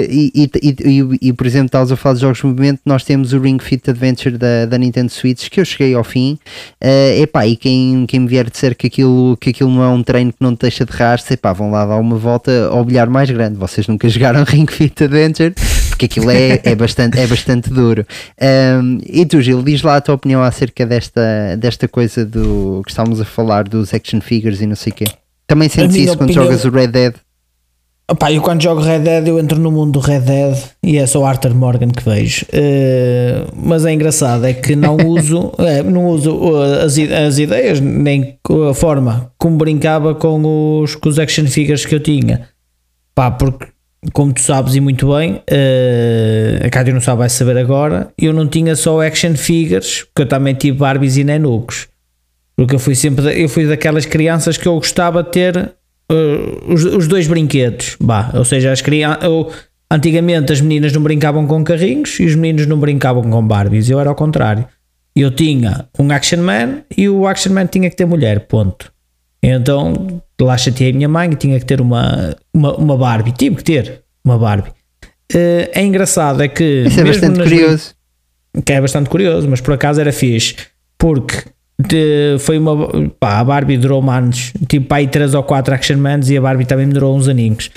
e, 0.09 0.31
e, 0.35 0.49
e- 0.61 1.17
e- 1.29 1.33
por 1.33 1.45
exemplo, 1.47 1.67
estavas 1.67 1.91
a 1.91 1.95
falar 1.95 2.15
de 2.15 2.21
jogos 2.21 2.37
de 2.39 2.45
movimento, 2.45 2.79
nós 2.85 3.03
temos 3.03 3.33
o 3.33 3.39
Ring 3.39 3.57
Fit 3.59 3.89
Adventure 3.89 4.37
da, 4.37 4.65
da 4.65 4.77
Nintendo 4.77 5.11
Switch, 5.11 5.49
que 5.49 5.59
eu 5.59 5.65
cheguei 5.65 5.93
ao 5.93 6.03
fim. 6.03 6.37
Eh, 6.81 7.21
epá, 7.21 7.45
e 7.47 7.55
quem, 7.55 8.05
quem 8.07 8.19
me 8.21 8.27
vier 8.27 8.49
dizer 8.49 8.75
que 8.75 8.87
aquilo, 8.87 9.37
que 9.39 9.49
aquilo 9.51 9.69
não 9.69 9.83
é 9.83 9.87
um 9.89 10.03
treino 10.03 10.31
que 10.31 10.37
não 10.41 10.55
te 10.55 10.61
deixa 10.61 10.85
de 10.85 10.91
rastro, 10.91 11.33
epá, 11.33 11.53
vão 11.53 11.71
lá 11.71 11.85
dar 11.85 11.97
uma 11.97 12.17
volta 12.17 12.67
ao 12.67 12.83
bilhar 12.83 13.09
mais 13.09 13.29
grande. 13.29 13.55
Vocês 13.57 13.87
nunca 13.87 14.07
jogaram 14.09 14.43
Ring 14.43 14.65
Fit 14.69 15.03
Adventure, 15.03 15.53
porque 15.89 16.05
aquilo 16.05 16.29
é, 16.31 16.59
é, 16.63 16.75
bastante, 16.75 17.19
é 17.19 17.27
bastante 17.27 17.69
duro. 17.69 18.05
Um, 18.81 18.97
e 19.05 19.25
tu, 19.25 19.41
Gil, 19.41 19.61
diz 19.63 19.81
lá 19.81 19.97
a 19.97 20.01
tua 20.01 20.15
opinião 20.15 20.41
acerca 20.43 20.85
desta, 20.85 21.21
desta 21.57 21.87
coisa 21.87 22.25
do 22.25 22.81
que 22.85 22.91
estávamos 22.91 23.21
a 23.21 23.25
falar 23.25 23.63
dos 23.67 23.93
action 23.93 24.19
figures 24.21 24.61
e 24.61 24.65
não 24.67 24.75
sei 24.75 24.91
o 24.91 24.95
quê. 24.95 25.05
Também 25.45 25.67
sentes 25.69 25.95
isso 25.97 26.17
quando 26.17 26.29
opinião- 26.31 26.45
jogas 26.45 26.65
o 26.65 26.69
Red 26.69 26.87
Dead? 26.87 27.13
Opá, 28.11 28.31
eu 28.31 28.41
quando 28.41 28.61
jogo 28.61 28.81
Red 28.81 28.99
Dead 28.99 29.27
eu 29.27 29.39
entro 29.39 29.57
no 29.57 29.71
mundo 29.71 29.93
do 29.93 29.99
Red 29.99 30.21
Dead 30.21 30.57
e 30.83 30.97
é 30.97 31.07
só 31.07 31.21
o 31.21 31.25
Arthur 31.25 31.55
Morgan 31.55 31.89
que 31.89 32.03
vejo. 32.03 32.45
Eh, 32.51 33.45
mas 33.55 33.85
é 33.85 33.93
engraçado, 33.93 34.45
é 34.45 34.53
que 34.53 34.75
não 34.75 34.97
uso, 35.07 35.53
é, 35.59 35.81
não 35.81 36.07
uso 36.07 36.35
uh, 36.35 36.83
as, 36.83 36.97
as 36.97 37.37
ideias, 37.39 37.79
nem 37.79 38.37
a 38.69 38.73
forma 38.73 39.31
como 39.37 39.57
brincava 39.57 40.13
com 40.13 40.81
os, 40.81 40.95
com 40.95 41.07
os 41.07 41.17
action 41.17 41.45
figures 41.47 41.85
que 41.85 41.95
eu 41.95 41.99
tinha. 42.01 42.49
Pá, 43.15 43.31
porque 43.31 43.67
como 44.11 44.33
tu 44.33 44.41
sabes 44.41 44.75
e 44.75 44.81
muito 44.81 45.13
bem, 45.15 45.41
eh, 45.49 46.59
a 46.61 46.69
Cátia 46.69 46.93
não 46.93 46.99
sabe, 46.99 47.19
vai 47.19 47.29
saber 47.29 47.57
agora, 47.57 48.11
eu 48.17 48.33
não 48.33 48.47
tinha 48.47 48.75
só 48.75 49.01
action 49.01 49.33
figures, 49.35 50.03
porque 50.03 50.23
eu 50.23 50.27
também 50.27 50.53
tive 50.53 50.77
Barbies 50.77 51.15
e 51.15 51.23
Nenucos. 51.23 51.87
Porque 52.55 52.75
eu 52.75 52.79
fui 52.79 52.95
sempre, 52.95 53.41
eu 53.41 53.47
fui 53.47 53.65
daquelas 53.65 54.05
crianças 54.05 54.57
que 54.57 54.67
eu 54.67 54.75
gostava 54.75 55.23
de 55.23 55.31
ter 55.31 55.73
uh, 56.11 56.73
os, 56.73 56.83
os 56.85 57.07
dois 57.07 57.27
brinquedos. 57.27 57.97
Bah, 57.99 58.31
ou 58.33 58.45
seja, 58.45 58.71
as 58.71 58.81
crianças. 58.81 59.23
Antigamente 59.91 60.51
as 60.51 60.59
meninas 60.59 60.91
não 60.91 61.03
brincavam 61.03 61.45
com 61.45 61.63
carrinhos 61.63 62.19
e 62.19 62.25
os 62.25 62.33
meninos 62.33 62.65
não 62.65 62.79
brincavam 62.79 63.21
com 63.21 63.47
Barbies. 63.47 63.89
Eu 63.89 63.99
era 63.99 64.09
ao 64.09 64.15
contrário. 64.15 64.65
Eu 65.15 65.29
tinha 65.29 65.87
um 65.99 66.11
Action 66.11 66.41
Man 66.41 66.81
e 66.97 67.07
o 67.07 67.27
Action 67.27 67.53
Man 67.53 67.67
tinha 67.67 67.87
que 67.91 67.95
ter 67.95 68.05
mulher, 68.05 68.47
ponto. 68.47 68.91
Então 69.43 70.21
lá 70.41 70.57
chateei 70.57 70.91
a 70.91 70.93
minha 70.95 71.07
mãe 71.07 71.29
e 71.31 71.35
tinha 71.35 71.59
que 71.59 71.65
ter 71.65 71.79
uma, 71.79 72.35
uma, 72.51 72.75
uma 72.75 72.97
Barbie. 72.97 73.33
Tive 73.33 73.57
que 73.57 73.63
ter 73.63 74.01
uma 74.25 74.39
Barbie. 74.39 74.71
Uh, 75.31 75.69
é 75.71 75.83
engraçado, 75.83 76.41
é 76.41 76.47
que. 76.47 76.85
Isso 76.87 76.99
é 76.99 77.03
bastante 77.03 77.39
curioso. 77.39 77.95
Que 78.65 78.73
é 78.73 78.81
bastante 78.81 79.09
curioso, 79.09 79.49
mas 79.49 79.61
por 79.61 79.73
acaso 79.73 80.01
era 80.01 80.11
fixe. 80.11 80.55
Porque 80.97 81.43
de, 81.79 82.37
foi 82.39 82.57
uma. 82.57 83.09
Pá, 83.19 83.39
a 83.39 83.43
Barbie 83.43 83.77
durou 83.77 84.07
anos, 84.09 84.53
tipo 84.67 84.93
aí 84.93 85.07
3 85.07 85.33
ou 85.33 85.43
4 85.43 85.73
Action 85.73 85.97
Mans 85.97 86.29
e 86.29 86.37
a 86.37 86.41
Barbie 86.41 86.65
também 86.65 86.85
me 86.85 86.93
durou 86.93 87.15
uns 87.15 87.27
aninhos. 87.27 87.71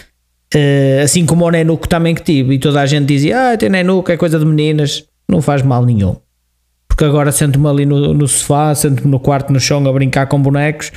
Uh, 0.55 1.03
assim 1.03 1.27
como 1.27 1.45
o 1.45 1.51
Nenuco 1.51 1.89
também 1.89 2.15
que 2.15 2.23
tive, 2.23 2.55
e 2.55 2.59
toda 2.59 2.81
a 2.81 2.87
gente 2.87 3.07
dizia: 3.07 3.53
Ah, 3.53 3.57
tem 3.57 3.69
Nenuco, 3.69 4.11
é 4.13 4.17
coisa 4.17 4.39
de 4.39 4.45
meninas, 4.45 5.05
não 5.29 5.41
faz 5.41 5.63
mal 5.63 5.85
nenhum. 5.85 6.17
Porque 6.87 7.05
agora 7.05 7.33
sento-me 7.33 7.69
ali 7.69 7.85
no, 7.85 8.15
no 8.15 8.29
sofá, 8.29 8.75
sento-me 8.75 9.11
no 9.11 9.19
quarto, 9.19 9.53
no 9.53 9.61
chão, 9.61 9.87
a 9.87 9.93
brincar 9.93 10.27
com 10.27 10.41
bonecos. 10.41 10.93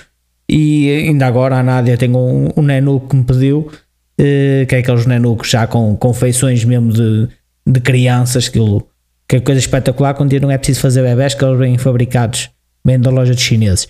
E 0.47 0.89
ainda 1.07 1.27
agora 1.27 1.57
a 1.57 1.63
Nádia 1.63 1.97
tem 1.97 2.09
um, 2.15 2.49
um 2.55 2.61
Nenuco 2.61 3.09
que 3.09 3.15
me 3.15 3.23
pediu, 3.23 3.59
uh, 3.59 4.65
que 4.67 4.75
é 4.75 4.77
aqueles 4.79 5.05
Nenucos 5.05 5.49
já 5.49 5.67
com, 5.67 5.95
com 5.95 6.13
feições 6.13 6.63
mesmo 6.63 6.91
de, 6.91 7.27
de 7.65 7.79
crianças, 7.79 8.47
aquilo, 8.47 8.87
que 9.27 9.37
é 9.37 9.39
coisa 9.39 9.59
espetacular. 9.59 10.13
Quando 10.13 10.39
não 10.39 10.51
é 10.51 10.57
preciso 10.57 10.81
fazer 10.81 11.01
bebés, 11.01 11.33
que 11.33 11.43
eles 11.43 11.57
vêm 11.57 11.77
fabricados 11.77 12.49
bem 12.83 12.99
da 12.99 13.09
loja 13.09 13.33
de 13.33 13.41
chineses. 13.41 13.87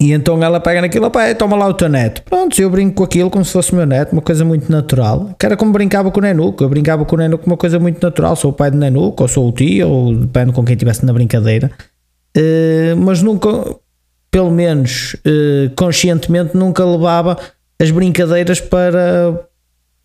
E 0.00 0.12
então 0.12 0.42
ela 0.42 0.58
pega 0.58 0.80
naquilo, 0.80 1.10
pá, 1.10 1.32
toma 1.34 1.56
lá 1.56 1.68
o 1.68 1.74
teu 1.74 1.88
neto. 1.88 2.22
Pronto, 2.22 2.60
eu 2.60 2.68
brinco 2.70 2.96
com 2.96 3.04
aquilo 3.04 3.30
como 3.30 3.44
se 3.44 3.52
fosse 3.52 3.74
meu 3.74 3.86
neto, 3.86 4.12
uma 4.12 4.22
coisa 4.22 4.44
muito 4.44 4.70
natural. 4.70 5.34
Que 5.38 5.46
era 5.46 5.56
como 5.56 5.72
brincava 5.72 6.10
com 6.10 6.18
o 6.18 6.22
Nenuco, 6.22 6.64
eu 6.64 6.68
brincava 6.68 7.04
com 7.04 7.14
o 7.14 7.18
Nenuco 7.18 7.46
uma 7.46 7.56
coisa 7.56 7.78
muito 7.78 8.02
natural. 8.02 8.34
Sou 8.34 8.50
o 8.50 8.54
pai 8.54 8.70
do 8.70 8.76
Nenuco, 8.76 9.22
ou 9.22 9.28
sou 9.28 9.48
o 9.48 9.52
tio, 9.52 9.88
ou 9.88 10.14
depende 10.14 10.52
com 10.52 10.64
quem 10.64 10.74
estivesse 10.74 11.04
na 11.04 11.12
brincadeira. 11.12 11.70
Uh, 12.36 12.96
mas 12.96 13.22
nunca, 13.22 13.48
pelo 14.30 14.50
menos 14.50 15.14
uh, 15.14 15.70
conscientemente, 15.76 16.56
nunca 16.56 16.84
levava 16.84 17.36
as 17.78 17.90
brincadeiras 17.90 18.60
para, 18.60 19.46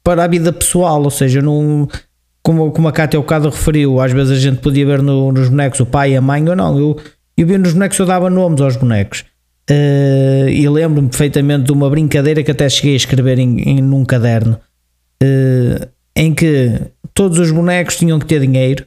para 0.03 0.24
a 0.24 0.28
vida 0.28 0.51
pessoal. 0.53 1.01
Ou 1.01 1.10
seja, 1.10 1.41
não, 1.41 1.88
como, 2.43 2.72
como 2.72 2.88
a 2.88 2.91
Cátia 2.91 3.20
o 3.20 3.24
bocado 3.24 3.49
referiu, 3.49 3.99
às 3.99 4.12
vezes 4.12 4.38
a 4.38 4.41
gente 4.41 4.60
podia 4.60 4.86
ver 4.86 5.01
no, 5.01 5.32
nos 5.32 5.49
bonecos 5.49 5.80
o 5.80 5.86
pai 5.86 6.12
e 6.12 6.18
a 6.18 6.22
mãe, 6.22 6.47
ou 6.47 6.55
não. 6.55 6.78
Eu, 6.78 6.97
eu 7.38 7.48
vi 7.48 7.58
nos 7.58 7.74
bonecos, 7.74 8.00
eu 8.00 8.06
dava 8.06 8.30
nomes 8.30 8.62
aos 8.62 8.76
bonecos. 8.76 9.24
Uh, 9.70 10.48
e 10.48 10.68
lembro-me 10.70 11.10
perfeitamente 11.10 11.66
de 11.66 11.72
uma 11.74 11.90
brincadeira 11.90 12.42
que 12.42 12.52
até 12.52 12.70
cheguei 12.70 12.94
a 12.94 12.96
escrever 12.96 13.38
em, 13.38 13.60
em 13.60 13.82
num 13.82 14.06
caderno 14.06 14.58
uh, 15.22 15.88
em 16.16 16.34
que 16.34 16.80
todos 17.14 17.38
os 17.38 17.52
bonecos 17.52 17.98
tinham 17.98 18.18
que 18.18 18.26
ter 18.26 18.40
dinheiro, 18.40 18.86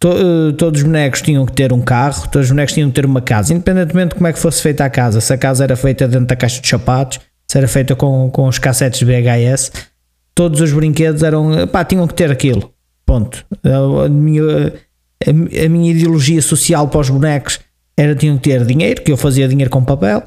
to, 0.00 0.08
uh, 0.08 0.52
todos 0.54 0.80
os 0.80 0.86
bonecos 0.86 1.22
tinham 1.22 1.46
que 1.46 1.52
ter 1.52 1.72
um 1.72 1.80
carro, 1.80 2.28
todos 2.28 2.46
os 2.46 2.50
bonecos 2.50 2.74
tinham 2.74 2.88
que 2.88 2.94
ter 2.96 3.06
uma 3.06 3.20
casa, 3.20 3.54
independentemente 3.54 4.08
de 4.08 4.14
como 4.16 4.26
é 4.26 4.32
que 4.32 4.38
fosse 4.40 4.60
feita 4.60 4.84
a 4.84 4.90
casa, 4.90 5.20
se 5.20 5.32
a 5.32 5.38
casa 5.38 5.62
era 5.62 5.76
feita 5.76 6.08
dentro 6.08 6.26
da 6.26 6.34
caixa 6.34 6.60
de 6.60 6.66
sapatos, 6.66 7.20
se 7.46 7.56
era 7.56 7.68
feita 7.68 7.94
com, 7.94 8.28
com 8.30 8.48
os 8.48 8.58
cassetes 8.58 8.98
de 8.98 9.04
VHS, 9.04 9.70
todos 10.34 10.60
os 10.60 10.72
brinquedos 10.72 11.22
eram, 11.22 11.68
pá, 11.68 11.84
tinham 11.84 12.06
que 12.08 12.14
ter 12.14 12.32
aquilo. 12.32 12.72
Ponto. 13.06 13.44
A, 13.64 14.06
a 14.06 14.08
minha, 14.08 14.72
a, 15.24 15.30
a 15.30 15.68
minha 15.68 15.90
ideologia 15.92 16.42
social 16.42 16.88
para 16.88 17.00
os 17.00 17.10
bonecos 17.10 17.60
era 18.00 18.14
tinham 18.14 18.38
que 18.38 18.48
ter 18.48 18.64
dinheiro, 18.64 19.02
que 19.02 19.12
eu 19.12 19.16
fazia 19.16 19.46
dinheiro 19.46 19.70
com 19.70 19.84
papel, 19.84 20.24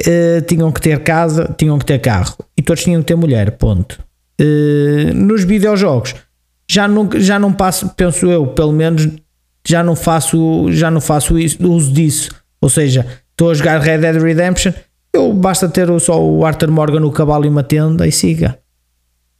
uh, 0.00 0.40
tinham 0.46 0.72
que 0.72 0.80
ter 0.80 1.00
casa, 1.00 1.54
tinham 1.58 1.78
que 1.78 1.84
ter 1.84 1.98
carro 1.98 2.34
e 2.56 2.62
todos 2.62 2.82
tinham 2.82 3.02
que 3.02 3.08
ter 3.08 3.14
mulher, 3.14 3.50
ponto. 3.52 4.02
Uh, 4.40 5.12
nos 5.14 5.44
videojogos 5.44 6.14
já 6.68 6.88
não, 6.88 7.08
já 7.16 7.38
não 7.38 7.52
passo, 7.52 7.90
penso 7.90 8.26
eu, 8.26 8.46
pelo 8.46 8.72
menos 8.72 9.06
já 9.66 9.82
não 9.82 9.94
faço, 9.94 10.72
já 10.72 10.90
não 10.90 11.00
faço 11.00 11.38
isso, 11.38 11.62
uso 11.70 11.92
disso. 11.92 12.30
Ou 12.58 12.70
seja, 12.70 13.06
estou 13.30 13.50
a 13.50 13.54
jogar 13.54 13.80
Red 13.80 13.98
Dead 13.98 14.16
Redemption, 14.22 14.72
eu 15.12 15.30
basta 15.34 15.68
ter 15.68 15.88
só 16.00 16.22
o 16.22 16.46
Arthur 16.46 16.70
Morgan 16.70 17.00
no 17.00 17.12
cavalo 17.12 17.44
e 17.44 17.48
uma 17.48 17.62
tenda 17.62 18.06
e 18.06 18.12
siga. 18.12 18.58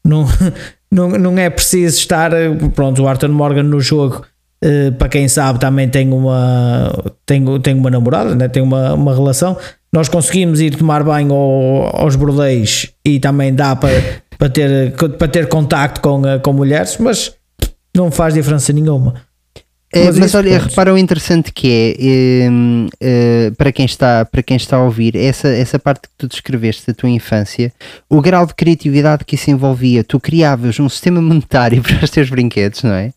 Não, 0.05 0.27
não, 0.93 1.09
não 1.13 1.39
é 1.39 1.49
preciso 1.49 1.97
estar, 1.97 2.31
pronto, 2.75 3.03
o 3.03 3.09
Arthur 3.09 3.31
Morgan 3.31 3.63
no 3.63 3.81
jogo 3.81 4.23
Uh, 4.65 4.93
para 4.93 5.11
quem 5.11 5.29
sabe, 5.29 5.61
também 5.61 5.89
tem 5.89 6.11
uma, 6.11 6.91
tem, 7.27 7.45
tem 7.61 7.75
uma 7.75 7.91
namorada, 7.91 8.35
né? 8.35 8.49
tem 8.49 8.63
uma, 8.63 8.95
uma 8.95 9.15
relação. 9.15 9.59
Nós 9.93 10.09
conseguimos 10.09 10.61
ir 10.61 10.75
tomar 10.75 11.05
banho 11.05 11.35
ao, 11.35 12.03
aos 12.03 12.17
bordéis 12.17 12.91
e 13.05 13.21
também 13.21 13.55
dá 13.55 13.77
para, 13.77 13.91
para, 14.39 14.49
ter, 14.49 14.93
para 14.93 15.29
ter 15.29 15.49
contacto 15.49 16.01
com, 16.01 16.27
eh, 16.27 16.39
com 16.39 16.53
mulheres, 16.53 16.97
mas 16.99 17.33
não 17.95 18.11
faz 18.11 18.35
diferença 18.35 18.73
nenhuma. 18.73 19.15
É, 19.95 20.07
mas, 20.07 20.19
mas 20.19 20.35
olha, 20.35 20.59
repara 20.59 20.93
o 20.93 20.99
interessante 20.99 21.53
que 21.53 21.69
é, 21.69 21.97
é, 22.01 22.49
é, 23.01 23.51
para, 23.53 23.71
quem 23.71 23.87
está, 23.87 24.25
para 24.25 24.43
quem 24.43 24.57
está 24.57 24.77
a 24.77 24.83
ouvir, 24.83 25.15
essa, 25.15 25.49
essa 25.49 25.79
parte 25.79 26.03
que 26.03 26.09
tu 26.19 26.27
descreveste 26.27 26.87
da 26.87 26.93
tua 26.93 27.09
infância, 27.09 27.73
o 28.11 28.21
grau 28.21 28.45
de 28.45 28.55
criatividade 28.55 29.25
que 29.25 29.37
isso 29.37 29.51
envolvia, 29.51 30.03
tu 30.03 30.19
criavas 30.19 30.81
um 30.81 30.89
sistema 30.89 31.23
monetário 31.23 31.81
para 31.83 32.05
os 32.05 32.11
teus 32.11 32.29
brinquedos, 32.29 32.83
não 32.83 32.93
é? 32.93 33.13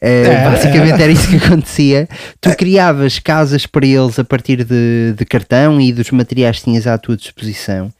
é, 0.00 0.22
é 0.22 0.44
basicamente 0.44 1.02
era 1.02 1.10
isso 1.10 1.28
que 1.28 1.36
acontecia. 1.36 2.08
Tu 2.40 2.54
criavas 2.56 3.18
casas 3.18 3.64
para 3.64 3.86
eles 3.86 4.18
a 4.18 4.24
partir 4.24 4.64
de, 4.64 5.14
de 5.16 5.24
cartão 5.24 5.80
e 5.80 5.92
dos 5.92 6.10
materiais 6.10 6.58
que 6.58 6.64
tinhas 6.64 6.86
à 6.86 6.98
tua 6.98 7.16
disposição. 7.16 7.90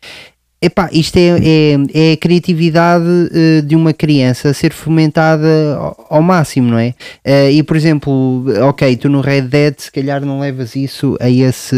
Epá, 0.60 0.88
isto 0.92 1.16
é, 1.16 1.38
é, 1.38 1.76
é 1.94 2.12
a 2.14 2.16
criatividade 2.16 3.04
uh, 3.04 3.62
de 3.62 3.76
uma 3.76 3.92
criança 3.92 4.48
a 4.48 4.54
ser 4.54 4.72
fomentada 4.72 5.46
ao, 5.76 6.06
ao 6.10 6.22
máximo, 6.22 6.72
não 6.72 6.78
é? 6.78 6.94
Uh, 7.24 7.50
e 7.52 7.62
por 7.62 7.76
exemplo, 7.76 8.44
ok, 8.68 8.96
tu 8.96 9.08
no 9.08 9.20
Red 9.20 9.42
Dead 9.42 9.74
se 9.78 9.92
calhar 9.92 10.24
não 10.24 10.40
levas 10.40 10.74
isso 10.74 11.16
a 11.20 11.30
esse, 11.30 11.76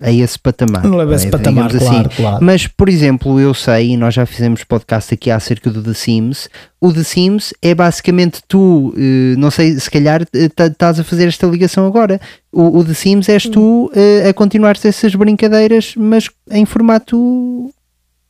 a 0.00 0.12
esse 0.12 0.38
patamar. 0.38 0.84
Não 0.84 0.96
levas 0.96 1.22
esse 1.22 1.26
é? 1.26 1.30
patamar, 1.32 1.74
assim. 1.74 1.86
claro, 1.86 2.10
claro. 2.10 2.44
Mas 2.44 2.68
por 2.68 2.88
exemplo, 2.88 3.40
eu 3.40 3.52
sei, 3.52 3.90
e 3.90 3.96
nós 3.96 4.14
já 4.14 4.24
fizemos 4.24 4.62
podcast 4.62 5.12
aqui 5.12 5.28
acerca 5.28 5.68
do 5.68 5.82
The 5.82 5.94
Sims, 5.94 6.48
o 6.80 6.92
The 6.92 7.02
Sims 7.02 7.52
é 7.60 7.74
basicamente 7.74 8.40
tu, 8.46 8.94
uh, 8.96 9.38
não 9.38 9.50
sei, 9.50 9.76
se 9.76 9.90
calhar 9.90 10.24
estás 10.32 11.00
a 11.00 11.04
fazer 11.04 11.26
esta 11.26 11.48
ligação 11.48 11.84
agora. 11.84 12.20
O, 12.52 12.78
o 12.78 12.84
The 12.84 12.94
Sims 12.94 13.28
és 13.28 13.42
tu 13.42 13.90
a 14.28 14.32
continuar 14.32 14.76
essas 14.84 15.14
brincadeiras, 15.16 15.94
mas 15.96 16.30
em 16.50 16.64
formato 16.64 17.72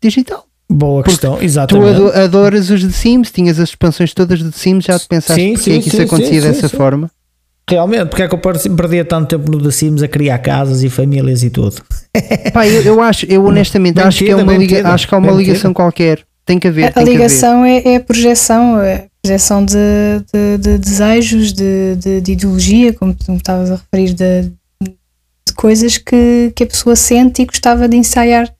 digital. 0.03 0.45
Boa 0.71 1.03
Porque 1.03 1.13
questão, 1.13 1.41
exatamente. 1.41 1.97
Tu 1.97 2.09
adoras 2.09 2.69
os 2.69 2.81
de 2.81 2.93
Sims, 2.93 3.31
tinhas 3.31 3.59
as 3.59 3.71
expansões 3.71 4.13
todas 4.13 4.39
de 4.39 4.53
Sims, 4.53 4.85
já 4.85 4.99
te 4.99 5.09
pensaste 5.09 5.43
sim, 5.43 5.53
porque 5.55 5.71
sim, 5.71 5.79
é 5.79 5.81
que 5.81 5.89
isso 5.89 5.97
sim, 5.97 6.03
acontecia 6.03 6.43
dessa 6.43 6.69
forma? 6.69 7.11
Realmente, 7.69 8.07
porque 8.07 8.23
é 8.23 8.29
que 8.29 8.35
eu 8.35 8.39
perdia 8.77 9.05
tanto 9.05 9.29
tempo 9.29 9.51
no 9.51 9.63
The 9.63 9.71
Sims 9.71 10.03
a 10.03 10.09
criar 10.09 10.39
casas 10.39 10.83
e 10.83 10.91
famílias 10.91 11.43
e 11.43 11.51
tudo? 11.51 11.77
Pá, 12.53 12.67
eu, 12.67 12.83
eu 12.83 13.01
acho, 13.01 13.27
eu 13.27 13.45
honestamente 13.45 14.01
acho 14.01 14.25
que 14.25 14.31
é 14.31 14.37
uma, 14.37 14.57
liga, 14.57 14.89
acho 14.89 15.09
que 15.09 15.15
há 15.15 15.19
uma 15.19 15.33
ligação 15.33 15.73
qualquer. 15.73 16.25
Tem 16.47 16.59
que 16.59 16.69
haver. 16.69 16.93
A, 16.95 17.01
a 17.01 17.05
ligação 17.05 17.63
é, 17.65 17.83
é, 17.85 17.97
a 17.97 18.01
projeção, 18.01 18.81
é 18.81 18.95
a 18.95 19.07
projeção 19.23 19.65
de, 19.65 19.75
de, 20.33 20.59
de 20.59 20.79
desejos, 20.79 21.53
de, 21.53 21.97
de, 21.97 22.21
de, 22.23 22.33
ideologia, 22.33 22.95
como 22.95 23.13
tu 23.13 23.31
me 23.31 23.37
estavas 23.37 23.71
a 23.71 23.75
referir, 23.75 24.15
de, 24.15 24.51
de 24.83 25.55
coisas 25.55 25.99
que, 25.99 26.51
que 26.57 26.65
a 26.65 26.67
pessoa 26.67 26.97
sente 26.97 27.43
e 27.43 27.45
gostava 27.45 27.87
de 27.87 27.99
ensaiar 27.99 28.51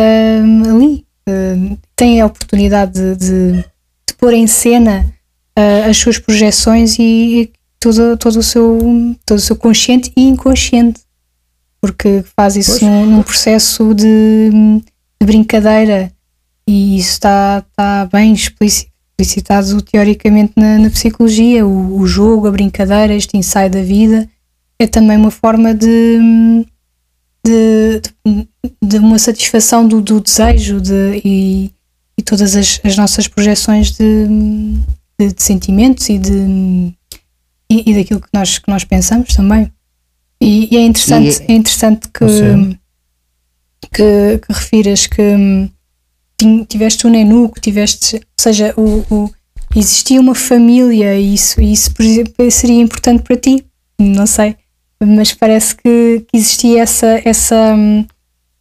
uh, 0.00 0.74
ali. 0.74 1.04
Uh, 1.28 1.78
tem 1.94 2.20
a 2.20 2.26
oportunidade 2.26 2.92
de, 2.92 3.16
de, 3.16 3.52
de 4.08 4.14
pôr 4.18 4.32
em 4.32 4.46
cena 4.46 5.12
uh, 5.58 5.88
as 5.88 5.96
suas 5.98 6.18
projeções 6.18 6.98
e, 6.98 7.02
e 7.02 7.52
todo, 7.78 8.16
todo, 8.16 8.36
o 8.36 8.42
seu, 8.42 8.78
todo 9.26 9.38
o 9.38 9.42
seu 9.42 9.56
consciente 9.56 10.10
e 10.16 10.22
inconsciente, 10.22 11.00
porque 11.80 12.24
faz 12.36 12.56
isso 12.56 12.84
num, 12.84 13.06
num, 13.06 13.22
processo 13.22 13.94
de, 13.94 14.50
de, 15.20 15.26
brincadeira 15.26 16.12
e 16.66 16.98
isso 16.98 17.12
está, 17.12 17.64
está 17.68 18.08
bem 18.12 18.32
explicitado 18.32 19.82
teoricamente 19.82 20.52
na, 20.56 20.78
na 20.78 20.90
psicologia. 20.90 21.66
O, 21.66 21.98
o, 21.98 22.06
jogo, 22.06 22.46
a 22.46 22.50
brincadeira, 22.50 23.14
este 23.14 23.36
ensaio 23.36 23.70
da 23.70 23.82
vida 23.82 24.28
é 24.78 24.86
também 24.86 25.16
uma 25.16 25.30
forma 25.30 25.74
de, 25.74 26.66
de, 27.44 28.00
de, 28.26 28.48
de 28.82 28.98
uma 28.98 29.18
satisfação 29.18 29.86
do, 29.86 30.00
do 30.00 30.20
desejo 30.20 30.80
de, 30.80 31.20
e, 31.24 31.70
e 32.18 32.22
todas 32.22 32.54
as, 32.54 32.80
as 32.84 32.96
nossas 32.96 33.26
projeções 33.26 33.92
de, 33.92 34.26
de, 35.18 35.34
sentimentos 35.42 36.08
e, 36.08 36.18
de, 36.18 36.92
e, 37.70 37.90
e, 37.90 37.94
daquilo 37.94 38.20
que 38.20 38.28
nós, 38.32 38.58
que 38.58 38.70
nós 38.70 38.84
pensamos 38.84 39.34
também. 39.34 39.72
E, 40.40 40.74
e 40.74 40.76
é 40.76 40.82
interessante, 40.82 41.42
é 41.48 41.52
interessante 41.52 42.08
que, 42.08 42.78
que, 43.92 44.38
que 44.38 44.52
refiras 44.52 45.06
que 45.06 45.22
hum, 45.22 46.64
tiveste 46.66 47.06
o 47.06 47.10
Nenu, 47.10 47.50
que 47.50 47.60
tiveste, 47.60 48.16
ou 48.16 48.22
seja, 48.38 48.74
o, 48.76 49.04
o, 49.14 49.30
existia 49.76 50.20
uma 50.20 50.34
família 50.34 51.14
e 51.18 51.34
isso, 51.34 51.60
isso 51.60 51.90
seria 52.50 52.82
importante 52.82 53.22
para 53.22 53.36
ti, 53.36 53.64
não 53.98 54.26
sei 54.26 54.56
mas 55.02 55.32
parece 55.32 55.74
que, 55.74 56.24
que 56.28 56.36
existia 56.36 56.82
essa, 56.82 57.20
essa, 57.24 57.76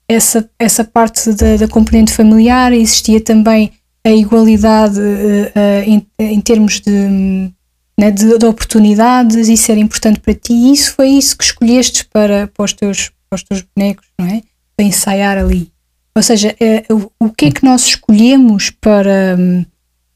essa, 0.07 0.49
essa 0.57 0.83
parte 0.83 1.33
da, 1.33 1.57
da 1.57 1.67
componente 1.67 2.13
familiar, 2.13 2.71
existia 2.71 3.19
também 3.19 3.71
a 4.05 4.11
igualdade 4.11 4.99
uh, 4.99 5.83
em, 5.85 6.07
em, 6.17 6.41
termos 6.41 6.79
de, 6.79 7.51
né, 7.99 8.09
de, 8.11 8.37
de, 8.37 8.45
oportunidades, 8.45 9.49
isso 9.49 9.71
era 9.71 9.79
importante 9.79 10.19
para 10.19 10.33
ti, 10.33 10.53
e 10.53 10.71
isso 10.71 10.93
foi 10.95 11.09
isso 11.09 11.37
que 11.37 11.43
escolheste 11.43 12.05
para, 12.05 12.47
para, 12.47 12.63
os, 12.63 12.73
teus, 12.73 13.11
para 13.29 13.35
os 13.35 13.43
teus 13.43 13.63
bonecos, 13.75 14.07
não 14.17 14.25
é? 14.25 14.41
Para 14.75 14.85
ensaiar 14.85 15.37
ali. 15.37 15.69
Ou 16.15 16.23
seja, 16.23 16.55
uh, 16.89 17.11
o, 17.19 17.29
que 17.29 17.45
é 17.45 17.51
que 17.51 17.65
nós 17.65 17.83
escolhemos 17.83 18.69
para, 18.69 19.37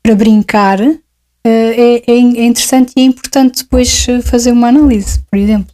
para 0.02 0.16
brincar, 0.16 0.80
é, 0.82 1.00
é, 1.46 2.04
é 2.08 2.18
interessante 2.18 2.94
e 2.96 3.02
é 3.02 3.04
importante 3.04 3.64
depois 3.64 4.06
fazer 4.24 4.54
uma 4.54 4.70
análise, 4.70 5.20
por 5.30 5.38
exemplo. 5.38 5.73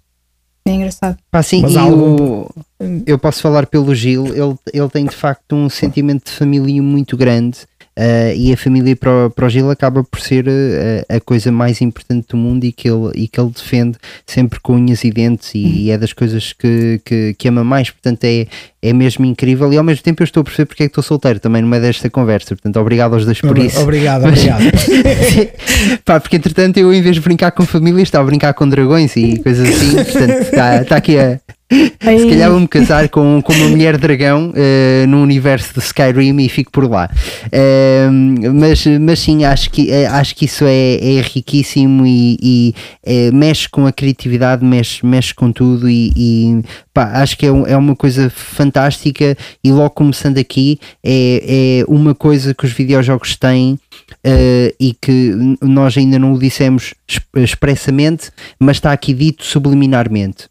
É 0.66 0.72
engraçado. 0.72 1.18
Ah, 1.32 1.42
sim, 1.42 1.62
Mas 1.64 1.74
e 1.74 1.78
algo- 1.78 2.48
o- 2.80 3.04
eu 3.06 3.18
posso 3.18 3.42
falar 3.42 3.66
pelo 3.66 3.94
Gil, 3.96 4.28
ele, 4.28 4.56
ele 4.74 4.90
tem 4.90 5.06
de 5.06 5.16
facto 5.16 5.56
um 5.56 5.68
sentimento 5.70 6.26
de 6.26 6.32
família 6.32 6.82
muito 6.82 7.18
grande 7.18 7.60
ah, 8.00 8.34
e 8.34 8.54
a 8.54 8.58
família 8.58 8.96
para 8.96 9.28
o, 9.28 9.30
para 9.30 9.46
o 9.46 9.50
Gil 9.50 9.70
acaba 9.70 10.04
por 10.04 10.22
ser 10.22 10.46
ah, 10.48 11.16
a 11.18 11.20
coisa 11.20 11.52
mais 11.52 11.82
importante 11.82 12.28
do 12.30 12.38
mundo 12.38 12.64
e 12.64 12.72
que 12.72 12.90
ele, 12.90 13.12
e 13.14 13.28
que 13.28 13.40
ele 13.40 13.50
defende 13.50 13.98
sempre 14.26 14.60
com 14.62 14.74
unhas 14.76 15.04
e 15.04 15.12
dentes 15.12 15.54
e, 15.54 15.84
e 15.86 15.92
é 15.92 15.98
das 15.98 16.14
coisas 16.14 16.54
que, 16.54 17.02
que, 17.04 17.36
que 17.38 17.48
ama 17.50 17.64
mais, 17.64 17.90
portanto 17.90 18.24
é, 18.24 18.48
é 18.82 18.94
mesmo 18.94 19.26
incrível 19.26 19.72
e 19.74 19.78
ao 19.78 19.84
mesmo 19.84 20.02
tempo 20.04 20.22
eu 20.22 20.26
estou 20.26 20.42
a 20.42 20.44
perceber 20.46 20.66
porque 20.68 20.84
é 20.84 20.86
que 20.86 20.92
estou 20.92 21.04
solteiro 21.04 21.40
também 21.40 21.62
no 21.62 21.68
meio 21.68 21.82
desta 21.82 22.10
conversa, 22.10 22.56
portanto 22.56 22.78
obrigado 22.80 23.14
aos 23.16 23.26
dois 23.26 23.42
por 23.42 23.50
Obri- 23.52 23.66
isso. 23.66 23.80
obrigado, 23.82 24.22
Mas- 24.24 24.40
obrigado. 24.40 24.64
Pá, 26.06 26.20
porque 26.20 26.38
entretanto 26.38 26.78
eu 26.78 26.94
em 26.94 27.02
vez 27.02 27.16
de 27.16 27.22
brincar 27.22 27.52
com 27.52 27.66
família 27.66 28.02
estava 28.02 28.24
a 28.24 28.28
brincar 28.28 28.54
com 28.54 28.68
dragões 28.68 29.16
e 29.18 29.38
coisas 29.40 29.68
assim, 29.68 29.96
portanto 29.96 30.42
está 30.42 30.82
está 30.82 30.96
aqui 30.96 31.18
a. 31.18 31.40
Se 31.72 32.28
calhar 32.30 32.50
vou-me 32.50 32.68
casar 32.68 33.08
com, 33.10 33.42
com 33.44 33.54
uma 33.54 33.68
mulher 33.70 33.96
dragão 33.98 34.52
eh, 34.56 35.06
no 35.08 35.22
universo 35.22 35.74
de 35.76 35.80
Skyrim 35.82 36.36
e 36.42 36.50
fico 36.50 36.72
por 36.72 36.90
lá. 36.90 37.08
Eh, 37.52 38.08
mas, 38.54 38.86
mas 39.00 39.20
sim, 39.20 39.44
acho 39.46 39.70
que, 39.70 39.92
eh, 39.92 40.08
acho 40.08 40.36
que 40.36 40.46
isso 40.46 40.64
é, 40.66 40.96
é 41.18 41.22
riquíssimo 41.22 42.08
e, 42.08 42.38
e, 42.42 42.76
eh, 43.06 43.32
mexe 43.32 43.70
com 43.70 43.86
a 43.86 43.92
criatividade, 43.92 44.66
mexe, 44.66 45.06
mexe 45.06 45.32
com 45.34 45.52
tudo 45.52 45.88
e, 45.88 46.12
e, 46.16 46.62
pá, 46.92 47.12
acho 47.22 47.38
que 47.38 47.46
é, 47.46 47.52
um- 47.52 47.68
é 47.68 47.78
uma 47.78 47.96
coisa 47.96 48.32
fantástica 48.32 49.38
e 49.64 49.72
logo 49.72 49.92
começando 49.92 50.40
aqui 50.40 50.80
é, 51.04 51.82
é 51.82 51.86
uma 51.88 52.16
coisa 52.16 52.54
que 52.56 52.66
os 52.66 52.72
videojogos 52.72 53.36
têm 53.36 53.78
eh, 54.24 54.74
e 54.80 54.96
que 55.00 55.36
nós 55.62 55.96
ainda 55.96 56.18
não 56.18 56.34
o 56.34 56.40
dissemos 56.40 56.96
es- 57.08 57.22
expressamente, 57.36 58.32
mas 58.60 58.78
está 58.78 58.92
aqui 58.92 59.14
dito 59.14 59.46
subliminarmente. 59.46 60.48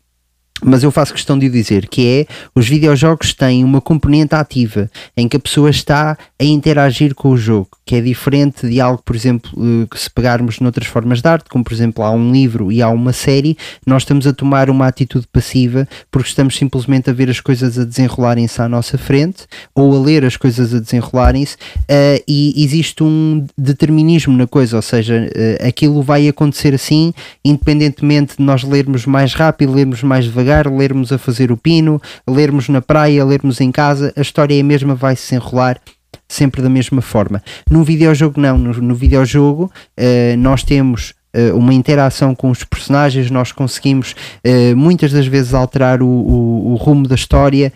Mas 0.63 0.83
eu 0.83 0.91
faço 0.91 1.15
questão 1.15 1.39
de 1.39 1.49
dizer 1.49 1.89
que 1.89 2.07
é 2.07 2.27
os 2.55 2.69
videojogos 2.69 3.33
têm 3.33 3.63
uma 3.63 3.81
componente 3.81 4.35
ativa 4.35 4.91
em 5.17 5.29
que 5.29 5.37
a 5.37 5.41
pessoa 5.41 5.71
está 5.71 6.19
a 6.39 6.45
interagir 6.45 7.15
com 7.15 7.31
o 7.31 7.37
jogo, 7.37 7.69
que 7.87 7.95
é 7.95 8.01
diferente 8.01 8.69
de 8.69 8.81
algo, 8.81 9.01
por 9.05 9.15
exemplo, 9.15 9.51
eh, 9.57 9.87
que 9.89 9.99
se 9.99 10.11
pegarmos 10.11 10.61
noutras 10.61 10.87
formas 10.87 11.23
de 11.23 11.29
arte, 11.29 11.49
como 11.49 11.63
por 11.63 11.73
exemplo 11.73 12.03
há 12.05 12.11
um 12.11 12.33
livro 12.33 12.73
e 12.73 12.83
há 12.83 12.89
uma 12.89 13.13
série, 13.13 13.57
nós 13.87 14.03
estamos 14.03 14.27
a 14.27 14.33
tomar 14.33 14.69
uma 14.69 14.87
atitude 14.87 15.27
passiva 15.33 15.87
porque 16.11 16.29
estamos 16.29 16.57
simplesmente 16.57 17.09
a 17.09 17.13
ver 17.13 17.31
as 17.31 17.41
coisas 17.41 17.79
a 17.79 17.85
desenrolarem-se 17.85 18.61
à 18.61 18.69
nossa 18.69 18.99
frente 18.99 19.47
ou 19.75 19.95
a 19.97 20.01
ler 20.01 20.25
as 20.25 20.37
coisas 20.37 20.75
a 20.75 20.81
desenrolarem-se 20.81 21.57
eh, 21.89 22.23
e 22.27 22.65
existe 22.65 23.03
um 23.03 23.47
determinismo 23.57 24.37
na 24.37 24.47
coisa, 24.47 24.77
ou 24.77 24.83
seja, 24.83 25.31
eh, 25.35 25.67
aquilo 25.69 26.03
vai 26.03 26.29
acontecer 26.29 26.75
assim, 26.75 27.13
independentemente 27.45 28.37
de 28.37 28.43
nós 28.43 28.63
lermos 28.65 29.07
mais 29.07 29.35
rápido, 29.35 29.73
lermos 29.73 30.03
mais 30.03 30.25
devagar, 30.25 30.48
lermos 30.67 31.13
a 31.13 31.19
fazer 31.19 31.53
o 31.53 31.57
pino, 31.57 32.01
lermos 32.29 32.69
na 32.69 32.81
praia, 32.81 33.25
lermos 33.25 33.61
em 33.61 33.71
casa, 33.71 34.13
a 34.17 34.21
história 34.21 34.57
é 34.57 34.61
a 34.61 34.65
mesma, 34.65 34.95
vai 34.95 35.15
se 35.17 35.35
enrolar 35.35 35.81
sempre 36.29 36.63
da 36.63 36.69
mesma 36.69 37.01
forma. 37.03 37.43
Num 37.71 37.83
videojogo 37.83 38.41
não, 38.41 38.57
no, 38.59 38.73
no 38.75 38.95
videojogo 38.95 39.71
eh, 39.97 40.37
nós 40.37 40.63
temos 40.63 41.15
eh, 41.33 41.53
uma 41.53 41.73
interação 41.73 42.35
com 42.35 42.51
os 42.51 42.65
personagens, 42.65 43.31
nós 43.31 43.53
conseguimos 43.53 44.15
eh, 44.45 44.75
muitas 44.75 45.13
das 45.13 45.27
vezes 45.27 45.55
alterar 45.55 46.03
o, 46.03 46.07
o- 46.07 46.73
o 46.73 46.75
rumo 46.77 47.07
da 47.09 47.15
história, 47.15 47.73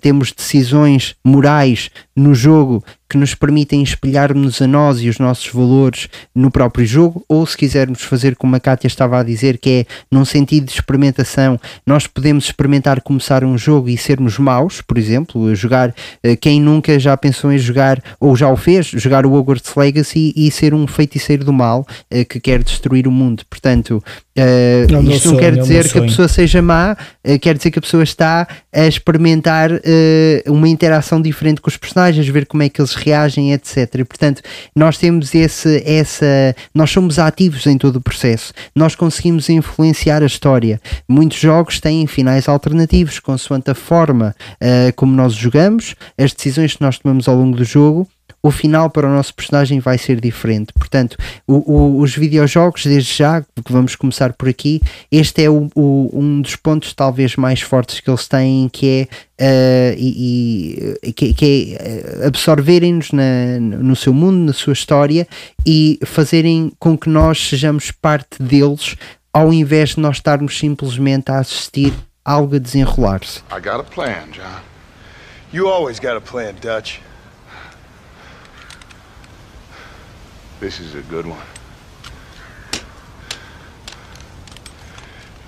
temos 0.00 0.32
decisões 0.32 1.14
morais 1.24 1.90
no 2.16 2.34
jogo 2.34 2.82
que 3.12 3.18
nos 3.18 3.34
permitem 3.34 3.82
espelhar-nos 3.82 4.62
a 4.62 4.66
nós 4.66 5.02
e 5.02 5.08
os 5.10 5.18
nossos 5.18 5.46
valores 5.48 6.08
no 6.34 6.50
próprio 6.50 6.86
jogo, 6.86 7.22
ou 7.28 7.44
se 7.46 7.54
quisermos 7.54 8.00
fazer 8.00 8.34
como 8.36 8.56
a 8.56 8.60
Kátia 8.60 8.86
estava 8.86 9.20
a 9.20 9.22
dizer, 9.22 9.58
que 9.58 9.70
é 9.70 9.86
num 10.10 10.24
sentido 10.24 10.64
de 10.64 10.72
experimentação, 10.72 11.60
nós 11.86 12.06
podemos 12.06 12.46
experimentar 12.46 13.02
começar 13.02 13.44
um 13.44 13.58
jogo 13.58 13.90
e 13.90 13.98
sermos 13.98 14.38
maus, 14.38 14.80
por 14.80 14.96
exemplo, 14.96 15.54
jogar, 15.54 15.94
eh, 16.22 16.36
quem 16.36 16.58
nunca 16.58 16.98
já 16.98 17.14
pensou 17.14 17.52
em 17.52 17.58
jogar, 17.58 18.02
ou 18.18 18.34
já 18.34 18.48
o 18.48 18.56
fez, 18.56 18.86
jogar 18.86 19.26
o 19.26 19.34
Hogwarts 19.34 19.74
Legacy 19.76 20.32
e 20.34 20.50
ser 20.50 20.72
um 20.72 20.86
feiticeiro 20.86 21.44
do 21.44 21.52
mal 21.52 21.86
eh, 22.10 22.24
que 22.24 22.40
quer 22.40 22.62
destruir 22.62 23.06
o 23.06 23.12
mundo. 23.12 23.42
Portanto, 23.50 24.02
meu 25.02 25.12
isto 25.12 25.28
não 25.28 25.34
sonho, 25.34 25.38
quer 25.38 25.52
é 25.52 25.60
dizer 25.60 25.92
que 25.92 25.98
a 25.98 26.02
pessoa 26.02 26.28
seja 26.28 26.62
má, 26.62 26.96
eh, 27.22 27.38
quer 27.38 27.56
dizer 27.56 27.70
que 27.70 27.78
a 27.78 27.82
pessoa 27.82 28.02
está 28.02 28.48
a 28.72 28.86
experimentar 28.86 29.70
eh, 29.84 30.42
uma 30.46 30.68
interação 30.68 31.20
diferente 31.20 31.60
com 31.60 31.68
os 31.68 31.76
personagens, 31.76 32.26
ver 32.28 32.46
como 32.46 32.62
é 32.62 32.68
que 32.68 32.80
eles 32.80 32.94
reagem, 32.94 33.52
etc. 33.52 33.94
E, 33.98 34.04
portanto, 34.04 34.40
nós 34.74 34.96
temos 34.96 35.34
esse, 35.34 35.82
essa. 35.84 36.56
Nós 36.74 36.90
somos 36.90 37.18
ativos 37.18 37.66
em 37.66 37.76
todo 37.76 37.96
o 37.96 38.00
processo, 38.00 38.54
nós 38.74 38.94
conseguimos 38.94 39.50
influenciar 39.50 40.22
a 40.22 40.26
história. 40.26 40.80
Muitos 41.06 41.38
jogos 41.38 41.78
têm 41.78 42.06
finais 42.06 42.48
alternativos, 42.48 43.18
consoante 43.18 43.70
a 43.70 43.74
forma 43.74 44.34
como 44.96 45.14
nós 45.14 45.34
jogamos, 45.34 45.94
as 46.16 46.32
decisões 46.32 46.74
que 46.74 46.82
nós 46.82 46.98
tomamos 46.98 47.28
ao 47.28 47.36
longo 47.36 47.56
do 47.56 47.64
jogo 47.64 48.08
o 48.42 48.50
final 48.50 48.90
para 48.90 49.06
o 49.06 49.10
nosso 49.10 49.32
personagem 49.34 49.78
vai 49.78 49.96
ser 49.96 50.20
diferente. 50.20 50.72
Portanto, 50.72 51.16
o- 51.46 51.72
o- 51.72 52.00
os 52.00 52.14
videojogos, 52.16 52.84
desde 52.84 53.14
já, 53.18 53.40
que 53.40 53.72
vamos 53.72 53.94
começar 53.94 54.32
por 54.32 54.48
aqui, 54.48 54.80
este 55.12 55.44
é 55.44 55.48
o- 55.50 55.70
um 55.76 56.40
dos 56.42 56.56
pontos 56.56 56.92
talvez 56.92 57.36
mais 57.36 57.60
fortes 57.60 58.00
que 58.00 58.10
eles 58.10 58.26
têm, 58.26 58.68
que 58.68 59.08
é, 59.08 59.08
eh, 59.38 59.94
e, 59.96 60.96
e- 61.04 61.12
que, 61.12 61.32
que 61.34 61.76
é 61.78 62.22
eh, 62.24 62.26
absorverem-nos 62.26 63.10
no 63.12 63.94
seu 63.94 64.12
mundo, 64.12 64.46
na 64.46 64.52
sua 64.52 64.72
história 64.72 65.26
e 65.64 65.98
fazerem 66.04 66.72
com 66.78 66.98
que 66.98 67.08
nós 67.08 67.38
sejamos 67.48 67.90
parte 67.92 68.42
deles, 68.42 68.96
ao 69.32 69.52
invés 69.52 69.90
de 69.90 70.00
nós 70.00 70.16
estarmos 70.16 70.58
simplesmente 70.58 71.30
a 71.30 71.38
assistir 71.38 71.92
algo 72.24 72.56
a 72.56 72.58
desenrolar-se. 72.58 73.40
Got 73.50 73.80
a 73.80 73.84
plan, 73.84 74.24
John. 74.32 74.60
You 75.52 75.68
always 75.68 75.98
got 76.00 76.16
a 76.16 76.20
plan, 76.20 76.54
Dutch. 76.60 76.98
This 80.62 80.78
is 80.78 80.94
a 80.94 81.02
good 81.02 81.26
one. 81.26 81.42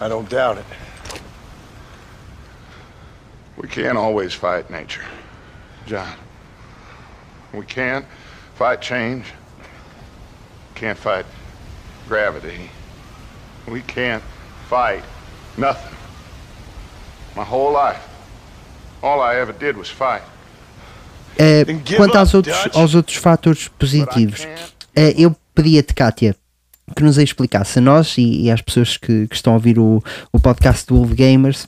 I 0.00 0.08
don't 0.08 0.28
doubt 0.28 0.58
it. 0.58 0.64
We 3.56 3.68
can't 3.68 3.96
always 3.96 4.34
fight 4.34 4.70
nature, 4.70 5.04
John. 5.86 6.16
We 7.52 7.64
can't 7.64 8.04
fight 8.56 8.82
change. 8.82 9.26
Can't 10.74 10.98
fight 10.98 11.26
gravity. 12.08 12.68
We 13.68 13.82
can't 13.82 14.24
fight 14.68 15.04
nothing. 15.56 15.96
My 17.36 17.44
whole 17.44 17.70
life, 17.70 18.02
all 19.00 19.20
I 19.20 19.36
ever 19.36 19.52
did 19.52 19.76
was 19.76 19.88
fight. 19.88 20.22
Eh, 21.38 21.62
Then 21.64 21.82
quanto 21.96 22.18
aos 22.18 22.32
outros, 22.34 22.76
aos 22.76 22.94
outros 22.94 23.16
fatores 23.16 23.68
positivos, 23.68 24.73
eh, 24.94 25.14
eu 25.16 25.34
pedia-te, 25.54 25.94
Kátia, 25.94 26.36
que 26.94 27.02
nos 27.02 27.18
explicasse 27.18 27.78
a 27.78 27.82
nós 27.82 28.16
e, 28.18 28.42
e 28.42 28.50
às 28.50 28.60
pessoas 28.60 28.96
que, 28.96 29.26
que 29.26 29.34
estão 29.34 29.52
a 29.52 29.56
ouvir 29.56 29.78
o, 29.78 30.02
o 30.32 30.40
podcast 30.40 30.86
do 30.86 30.98
Old 30.98 31.14
Gamers 31.14 31.66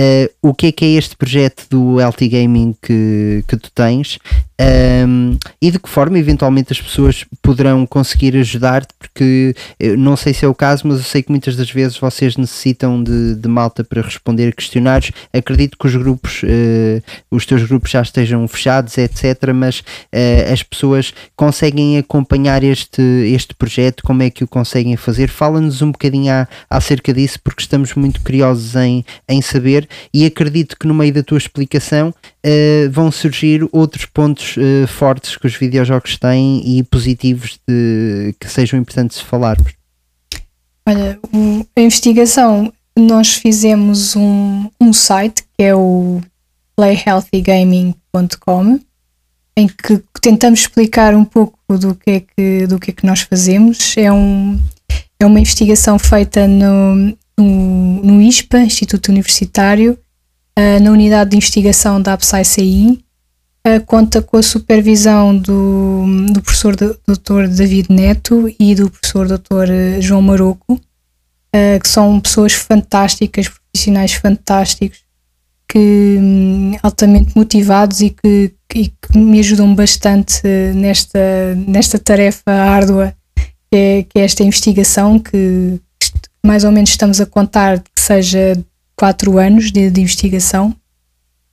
eh, 0.00 0.30
o 0.40 0.54
que 0.54 0.68
é 0.68 0.72
que 0.72 0.84
é 0.84 0.88
este 0.90 1.16
projeto 1.16 1.66
do 1.68 1.98
LT 1.98 2.28
Gaming 2.28 2.72
que, 2.80 3.42
que 3.48 3.56
tu 3.56 3.68
tens 3.72 4.20
ehm, 4.58 5.36
e 5.60 5.70
de 5.70 5.78
que 5.78 5.88
forma 5.88 6.18
eventualmente 6.18 6.72
as 6.72 6.80
pessoas 6.80 7.24
poderão 7.42 7.86
conseguir 7.86 8.36
ajudar-te, 8.36 8.92
porque 8.98 9.54
não 9.96 10.16
sei 10.16 10.32
se 10.34 10.44
é 10.44 10.48
o 10.48 10.54
caso, 10.54 10.86
mas 10.86 10.98
eu 10.98 11.04
sei 11.04 11.22
que 11.22 11.30
muitas 11.30 11.56
das 11.56 11.70
vezes 11.70 11.98
vocês 11.98 12.36
necessitam 12.36 13.02
de, 13.02 13.34
de 13.34 13.48
malta 13.48 13.84
para 13.84 14.02
responder 14.02 14.54
questionários. 14.54 15.12
Acredito 15.32 15.76
que 15.78 15.86
os 15.86 15.94
grupos, 15.96 16.42
eh, 16.44 17.02
os 17.30 17.46
teus 17.46 17.62
grupos 17.64 17.90
já 17.90 18.02
estejam 18.02 18.46
fechados, 18.48 18.96
etc. 18.98 19.52
Mas 19.54 19.82
eh, 20.12 20.50
as 20.52 20.62
pessoas 20.62 21.12
conseguem 21.36 21.98
acompanhar 21.98 22.62
este, 22.64 23.02
este 23.34 23.54
projeto, 23.54 24.02
como 24.02 24.22
é 24.22 24.30
que 24.30 24.44
o 24.44 24.48
conseguem 24.48 24.96
fazer? 24.96 25.28
Fala-nos 25.28 25.82
um 25.82 25.90
bocadinho 25.92 26.32
a- 26.32 26.48
acerca 26.68 27.12
disso, 27.12 27.38
porque 27.42 27.62
estamos 27.62 27.94
muito 27.94 28.20
curiosos 28.20 28.74
em, 28.76 29.04
em 29.28 29.40
saber 29.42 29.88
e 30.12 30.24
acredito 30.26 30.76
que 30.78 30.86
no 30.86 30.94
meio 30.94 31.12
da 31.12 31.22
tua 31.22 31.38
explicação 31.38 32.14
eh, 32.42 32.88
vão 32.90 33.10
surgir 33.10 33.66
outros 33.72 34.06
pontos 34.06 34.47
eh, 34.56 34.86
fortes 34.86 35.36
que 35.36 35.46
os 35.46 35.54
videojogos 35.54 36.16
têm 36.16 36.78
e 36.78 36.82
positivos 36.84 37.58
de, 37.66 38.34
que 38.38 38.48
sejam 38.48 38.78
importantes 38.78 39.20
falarmos. 39.20 39.72
Olha, 40.86 41.18
a 41.76 41.80
investigação, 41.80 42.72
nós 42.96 43.34
fizemos 43.34 44.14
um, 44.16 44.70
um 44.80 44.92
site 44.92 45.42
que 45.56 45.64
é 45.64 45.74
o 45.74 46.20
playhealthygaming.com 46.76 48.78
em 49.56 49.66
que 49.66 50.00
tentamos 50.20 50.60
explicar 50.60 51.16
um 51.16 51.24
pouco 51.24 51.58
do 51.76 51.92
que 51.94 52.10
é 52.10 52.20
que, 52.20 52.66
do 52.68 52.78
que, 52.78 52.92
é 52.92 52.94
que 52.94 53.04
nós 53.04 53.22
fazemos. 53.22 53.96
É, 53.96 54.12
um, 54.12 54.56
é 55.18 55.26
uma 55.26 55.40
investigação 55.40 55.98
feita 55.98 56.46
no, 56.46 57.16
no, 57.36 58.04
no 58.04 58.22
ISPA, 58.22 58.60
Instituto 58.60 59.08
Universitário, 59.08 59.98
ah, 60.56 60.78
na 60.80 60.92
unidade 60.92 61.30
de 61.30 61.36
investigação 61.36 62.00
da 62.00 62.12
APSAI-CI. 62.14 63.04
Uh, 63.76 63.84
conta 63.86 64.22
com 64.22 64.36
a 64.36 64.42
supervisão 64.42 65.36
do, 65.36 66.04
do 66.32 66.40
professor 66.42 66.74
Dr. 66.76 67.48
David 67.48 67.92
Neto 67.92 68.52
e 68.58 68.74
do 68.74 68.90
professor 68.90 69.26
Dr. 69.26 70.00
João 70.00 70.22
Maroco, 70.22 70.74
uh, 70.74 71.80
que 71.82 71.88
são 71.88 72.18
pessoas 72.20 72.52
fantásticas, 72.52 73.48
profissionais 73.48 74.12
fantásticos, 74.14 75.00
que 75.68 76.18
um, 76.18 76.72
altamente 76.82 77.36
motivados 77.36 78.00
e 78.00 78.10
que, 78.10 78.52
e 78.74 78.88
que, 78.88 79.18
me 79.18 79.38
ajudam 79.40 79.74
bastante 79.74 80.42
nesta, 80.74 81.54
nesta 81.66 81.98
tarefa 81.98 82.50
árdua 82.50 83.14
que 83.70 83.76
é, 83.76 84.02
que 84.02 84.18
é 84.18 84.24
esta 84.24 84.42
investigação 84.42 85.18
que 85.18 85.78
mais 86.44 86.64
ou 86.64 86.72
menos 86.72 86.90
estamos 86.90 87.20
a 87.20 87.26
contar 87.26 87.80
que 87.80 88.00
seja 88.00 88.56
quatro 88.96 89.38
anos 89.38 89.70
de, 89.70 89.90
de 89.90 90.00
investigação. 90.00 90.74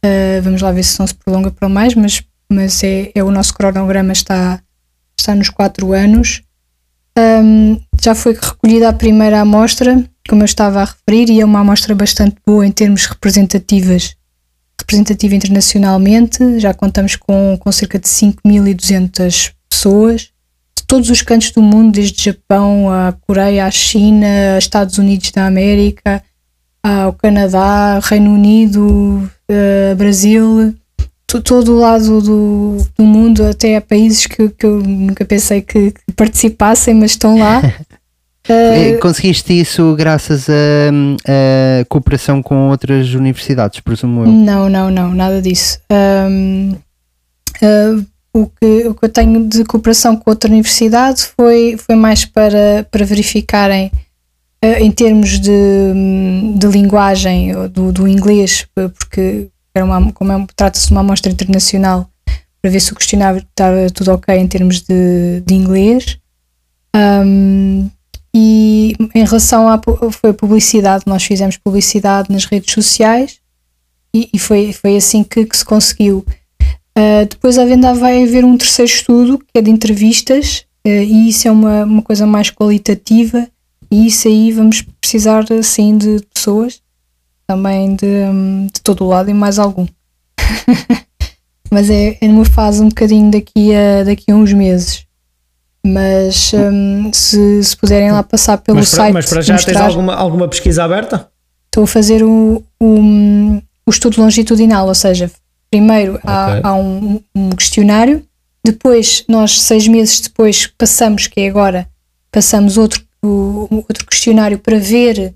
Uh, 0.06 0.42
vamos 0.44 0.62
lá 0.62 0.72
ver 0.72 0.84
se 0.84 1.00
não 1.00 1.08
se 1.08 1.16
prolonga 1.16 1.50
para 1.50 1.68
mais, 1.68 1.96
mas, 1.96 2.24
mas 2.52 2.84
é, 2.84 3.12
é 3.16 3.24
o 3.24 3.32
nosso 3.32 3.54
cronograma 3.54 4.12
está, 4.12 4.62
está 5.20 5.34
nos 5.34 5.50
quatro 5.50 5.94
anos. 5.94 6.44
Um, 7.18 7.80
já 8.00 8.14
foi 8.14 8.34
recolhida 8.34 8.90
a 8.90 8.94
primeira 8.94 9.40
amostra, 9.40 10.04
como 10.30 10.42
eu 10.42 10.46
estava 10.46 10.82
a 10.82 10.86
referir, 10.86 11.32
e 11.32 11.40
é 11.40 11.46
uma 11.46 11.62
amostra 11.62 11.96
bastante 11.96 12.36
boa 12.46 12.68
em 12.68 12.72
termos 12.72 13.06
representativas, 13.06 14.16
representativa 14.80 15.34
internacionalmente. 15.34 16.60
Já 16.60 16.74
contamos 16.74 17.16
com, 17.16 17.58
com 17.60 17.72
cerca 17.72 17.98
de 17.98 18.08
5.200 18.08 19.54
pessoas 19.70 20.36
todos 20.88 21.10
os 21.10 21.22
cantos 21.22 21.52
do 21.52 21.62
mundo, 21.62 21.94
desde 21.94 22.24
Japão 22.24 22.92
a 22.92 23.14
Coreia, 23.14 23.66
a 23.66 23.72
China, 23.72 24.58
Estados 24.58 24.98
Unidos 24.98 25.32
da 25.32 25.46
América, 25.46 26.24
ao 26.84 27.14
Canadá, 27.14 28.00
Reino 28.04 28.34
Unido, 28.34 29.30
uh, 29.50 29.96
Brasil, 29.96 30.76
todo 31.28 31.74
o 31.74 31.80
lado 31.80 32.22
do, 32.22 32.78
do 32.98 33.04
mundo, 33.04 33.44
até 33.44 33.76
a 33.76 33.82
países 33.82 34.26
que, 34.26 34.50
que 34.50 34.66
eu 34.66 34.82
nunca 34.82 35.26
pensei 35.26 35.62
que, 35.62 35.92
que 35.92 36.14
participassem, 36.16 36.94
mas 36.94 37.12
estão 37.12 37.38
lá. 37.38 37.62
Uh, 38.48 39.00
Conseguiste 39.02 39.60
isso 39.60 39.96
graças 39.96 40.48
a, 40.50 40.54
a, 41.82 41.86
cooperação 41.86 42.42
com 42.42 42.70
outras 42.70 43.14
universidades, 43.14 43.80
presumo 43.80 44.24
eu? 44.24 44.28
Não, 44.28 44.70
não, 44.70 44.92
não, 44.92 45.14
nada 45.14 45.42
disso. 45.42 45.80
Um, 45.92 46.76
uh, 47.62 48.06
o 48.34 48.48
que, 48.48 48.88
o 48.88 48.94
que 48.94 49.06
eu 49.06 49.10
tenho 49.10 49.48
de 49.48 49.64
cooperação 49.64 50.16
com 50.16 50.30
outra 50.30 50.50
universidade 50.50 51.26
foi, 51.38 51.78
foi 51.78 51.96
mais 51.96 52.26
para, 52.26 52.86
para 52.92 53.06
verificarem 53.06 53.90
em 54.80 54.92
termos 54.92 55.40
de, 55.40 55.52
de 56.56 56.68
linguagem 56.68 57.54
do, 57.70 57.92
do 57.92 58.08
inglês, 58.08 58.68
porque 58.74 59.50
era 59.74 59.86
uma, 59.86 60.12
como 60.14 60.32
é, 60.32 60.46
trata-se 60.56 60.88
de 60.88 60.94
uma 60.94 61.02
amostra 61.02 61.32
internacional, 61.32 62.10
para 62.62 62.72
ver 62.72 62.80
se 62.80 62.94
o 62.94 62.96
questionário 62.96 63.40
estava 63.40 63.90
tudo 63.94 64.14
ok 64.14 64.36
em 64.36 64.48
termos 64.48 64.82
de, 64.82 65.42
de 65.46 65.54
inglês. 65.54 66.18
Um, 66.96 67.90
e 68.34 68.96
em 69.14 69.24
relação 69.24 69.68
à 69.68 69.80
foi 70.12 70.34
publicidade, 70.34 71.04
nós 71.06 71.24
fizemos 71.24 71.58
publicidade 71.58 72.32
nas 72.32 72.46
redes 72.46 72.74
sociais 72.74 73.40
e, 74.14 74.30
e 74.34 74.40
foi, 74.40 74.74
foi 74.74 74.98
assim 74.98 75.24
que, 75.24 75.46
que 75.46 75.56
se 75.56 75.64
conseguiu. 75.64 76.26
Uh, 76.98 77.26
depois 77.30 77.58
a 77.58 77.66
venda 77.66 77.94
vai 77.94 78.24
haver 78.24 78.44
um 78.44 78.58
terceiro 78.58 78.92
estudo 78.92 79.38
que 79.38 79.60
é 79.60 79.62
de 79.62 79.70
entrevistas 79.70 80.66
uh, 80.86 80.90
e 80.90 81.30
isso 81.30 81.48
é 81.48 81.52
uma, 81.52 81.84
uma 81.84 82.02
coisa 82.02 82.26
mais 82.26 82.50
qualitativa 82.50 83.48
e 83.92 84.08
isso 84.08 84.28
aí 84.28 84.52
vamos 84.52 84.82
precisar 85.00 85.46
assim 85.52 85.98
de 85.98 86.22
pessoas 86.34 86.82
também 87.48 87.96
de, 87.96 88.06
um, 88.06 88.68
de 88.68 88.82
todo 88.82 89.04
o 89.04 89.08
lado 89.08 89.30
e 89.30 89.34
mais 89.34 89.60
algum. 89.60 89.86
mas 91.70 91.90
é, 91.90 92.18
é 92.20 92.28
numa 92.28 92.46
fase 92.46 92.82
um 92.82 92.90
bocadinho 92.90 93.32
daqui 93.32 93.74
a, 93.76 94.04
daqui 94.04 94.32
a 94.32 94.36
uns 94.36 94.52
meses. 94.52 95.06
Mas 95.86 96.52
um, 96.54 97.14
se, 97.14 97.64
se 97.64 97.78
puderem 97.78 98.12
lá 98.12 98.24
passar 98.24 98.58
pelo 98.58 98.80
mas 98.80 98.90
site. 98.90 99.14
Mas 99.14 99.30
para 99.30 99.42
já 99.42 99.54
mostrar, 99.54 99.74
tens 99.74 99.82
alguma, 99.82 100.16
alguma 100.16 100.48
pesquisa 100.48 100.84
aberta? 100.84 101.30
Estou 101.68 101.84
a 101.84 101.88
fazer 101.88 102.24
o, 102.24 102.64
o, 102.82 103.62
o 103.86 103.90
estudo 103.90 104.20
longitudinal, 104.20 104.88
ou 104.88 104.96
seja, 104.96 105.30
Primeiro 105.76 106.16
okay. 106.16 106.30
há, 106.30 106.70
há 106.70 106.76
um, 106.76 107.20
um, 107.36 107.50
questionário, 107.50 108.26
depois 108.64 109.26
nós, 109.28 109.62
seis 109.62 109.88
meses 109.90 110.22
depois, 110.22 110.68
passamos, 110.68 111.28
que 111.28 111.42
é 111.42 111.50
agora, 111.50 111.86
passamos 112.32 112.78
outro, 112.78 113.04
outro 113.28 114.06
questionário 114.06 114.58
para 114.60 114.78
ver 114.78 115.34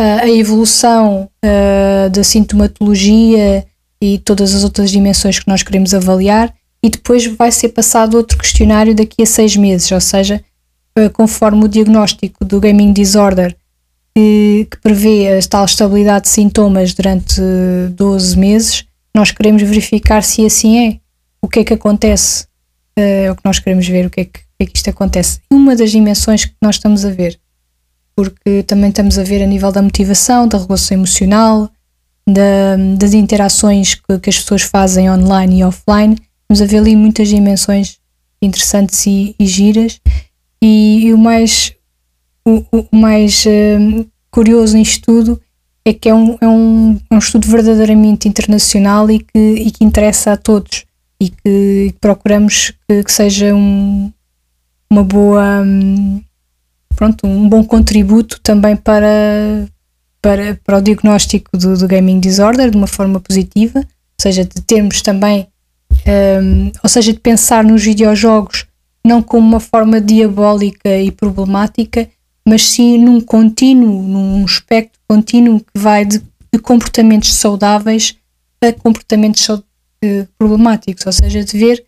uh, 0.00 0.22
a 0.22 0.28
evolução 0.28 1.28
uh, 1.44 2.10
da 2.10 2.24
sintomatologia 2.24 3.66
e 4.00 4.18
todas 4.18 4.54
as 4.54 4.64
outras 4.64 4.90
dimensões 4.90 5.38
que 5.38 5.48
nós 5.48 5.62
queremos 5.62 5.94
avaliar, 5.94 6.52
e 6.82 6.90
depois 6.90 7.24
vai 7.26 7.52
ser 7.52 7.68
passado 7.68 8.16
outro 8.16 8.36
questionário 8.36 8.94
daqui 8.94 9.22
a 9.22 9.26
seis 9.26 9.56
meses, 9.56 9.90
ou 9.92 10.00
seja, 10.00 10.42
uh, 10.98 11.10
conforme 11.10 11.64
o 11.64 11.68
diagnóstico 11.68 12.44
do 12.44 12.60
gaming 12.60 12.92
disorder 12.92 13.56
que, 14.14 14.66
que 14.70 14.76
prevê 14.78 15.38
a 15.38 15.48
tal 15.48 15.64
estabilidade 15.64 16.24
de 16.24 16.30
sintomas 16.30 16.92
durante 16.92 17.40
12 17.90 18.38
meses, 18.38 18.84
nós 19.14 19.30
queremos 19.30 19.62
verificar 19.62 20.22
se 20.22 20.44
assim 20.44 20.88
é. 20.88 20.98
O 21.40 21.48
que 21.48 21.60
é 21.60 21.64
que 21.64 21.74
acontece? 21.74 22.46
É 22.96 23.30
o 23.30 23.36
que 23.36 23.42
nós 23.44 23.58
queremos 23.58 23.86
ver, 23.88 24.06
o 24.06 24.10
que 24.10 24.20
é 24.20 24.24
que, 24.26 24.40
é 24.58 24.66
que 24.66 24.76
isto 24.76 24.90
acontece. 24.90 25.40
Uma 25.50 25.74
das 25.74 25.90
dimensões 25.90 26.44
que 26.44 26.54
nós 26.60 26.76
estamos 26.76 27.04
a 27.04 27.10
ver, 27.10 27.38
porque 28.14 28.62
também 28.64 28.90
estamos 28.90 29.18
a 29.18 29.22
ver 29.22 29.42
a 29.42 29.46
nível 29.46 29.72
da 29.72 29.82
motivação, 29.82 30.46
da 30.46 30.58
regulação 30.58 30.96
emocional, 30.98 31.70
da, 32.26 32.76
das 32.98 33.14
interações 33.14 33.94
que, 33.94 34.18
que, 34.18 34.30
as 34.30 34.38
pessoas 34.38 34.62
fazem 34.62 35.10
online 35.10 35.60
e 35.60 35.64
offline. 35.64 36.16
Estamos 36.42 36.62
a 36.62 36.66
ver 36.66 36.78
ali 36.78 36.96
muitas 36.96 37.28
dimensões 37.28 37.98
interessantes 38.40 39.06
e, 39.06 39.34
e 39.38 39.46
giras. 39.46 40.00
E, 40.60 41.06
e, 41.06 41.14
o 41.14 41.18
mais, 41.18 41.74
o, 42.44 42.64
o 42.70 42.96
mais 42.96 43.44
uh, 43.46 44.06
curioso 44.30 44.76
nisto 44.76 45.04
tudo 45.04 45.40
é 45.84 45.92
que 45.92 46.08
é 46.08 46.14
um, 46.14 46.36
é 46.40 46.46
um, 46.46 47.00
é 47.10 47.14
um 47.14 47.18
estudo 47.18 47.48
verdadeiramente 47.48 48.28
internacional 48.28 49.10
e 49.10 49.18
que, 49.18 49.38
e 49.38 49.70
que 49.70 49.84
interessa 49.84 50.32
a 50.32 50.36
todos 50.36 50.84
e 51.22 51.30
que 51.30 51.94
procuramos 52.00 52.72
que, 52.88 53.04
que 53.04 53.12
seja 53.12 53.54
um, 53.54 54.12
uma 54.90 55.04
boa 55.04 55.64
pronto, 56.96 57.26
um 57.26 57.48
bom 57.48 57.62
contributo 57.62 58.40
também 58.40 58.74
para, 58.74 59.68
para, 60.20 60.58
para 60.64 60.78
o 60.78 60.82
diagnóstico 60.82 61.56
do, 61.56 61.76
do 61.76 61.86
gaming 61.86 62.18
disorder 62.18 62.70
de 62.70 62.76
uma 62.76 62.88
forma 62.88 63.20
positiva, 63.20 63.78
ou 63.78 64.20
seja, 64.20 64.44
de 64.44 64.60
termos 64.62 65.00
também 65.00 65.46
um, 66.06 66.72
ou 66.82 66.88
seja, 66.88 67.12
de 67.12 67.20
pensar 67.20 67.62
nos 67.62 67.84
videojogos 67.84 68.66
não 69.04 69.22
como 69.22 69.46
uma 69.46 69.60
forma 69.60 70.00
diabólica 70.00 70.98
e 70.98 71.10
problemática, 71.10 72.08
mas 72.46 72.62
sim 72.62 72.98
num 72.98 73.20
contínuo, 73.20 74.02
num 74.02 74.44
espectro 74.44 75.00
contínuo 75.08 75.60
que 75.60 75.78
vai 75.80 76.04
de, 76.04 76.18
de 76.52 76.60
comportamentos 76.60 77.32
saudáveis 77.34 78.16
a 78.60 78.72
comportamentos 78.72 79.48
uh, 80.04 80.28
problemáticos, 80.38 81.06
ou 81.06 81.12
seja, 81.12 81.44
de 81.44 81.58
ver 81.58 81.84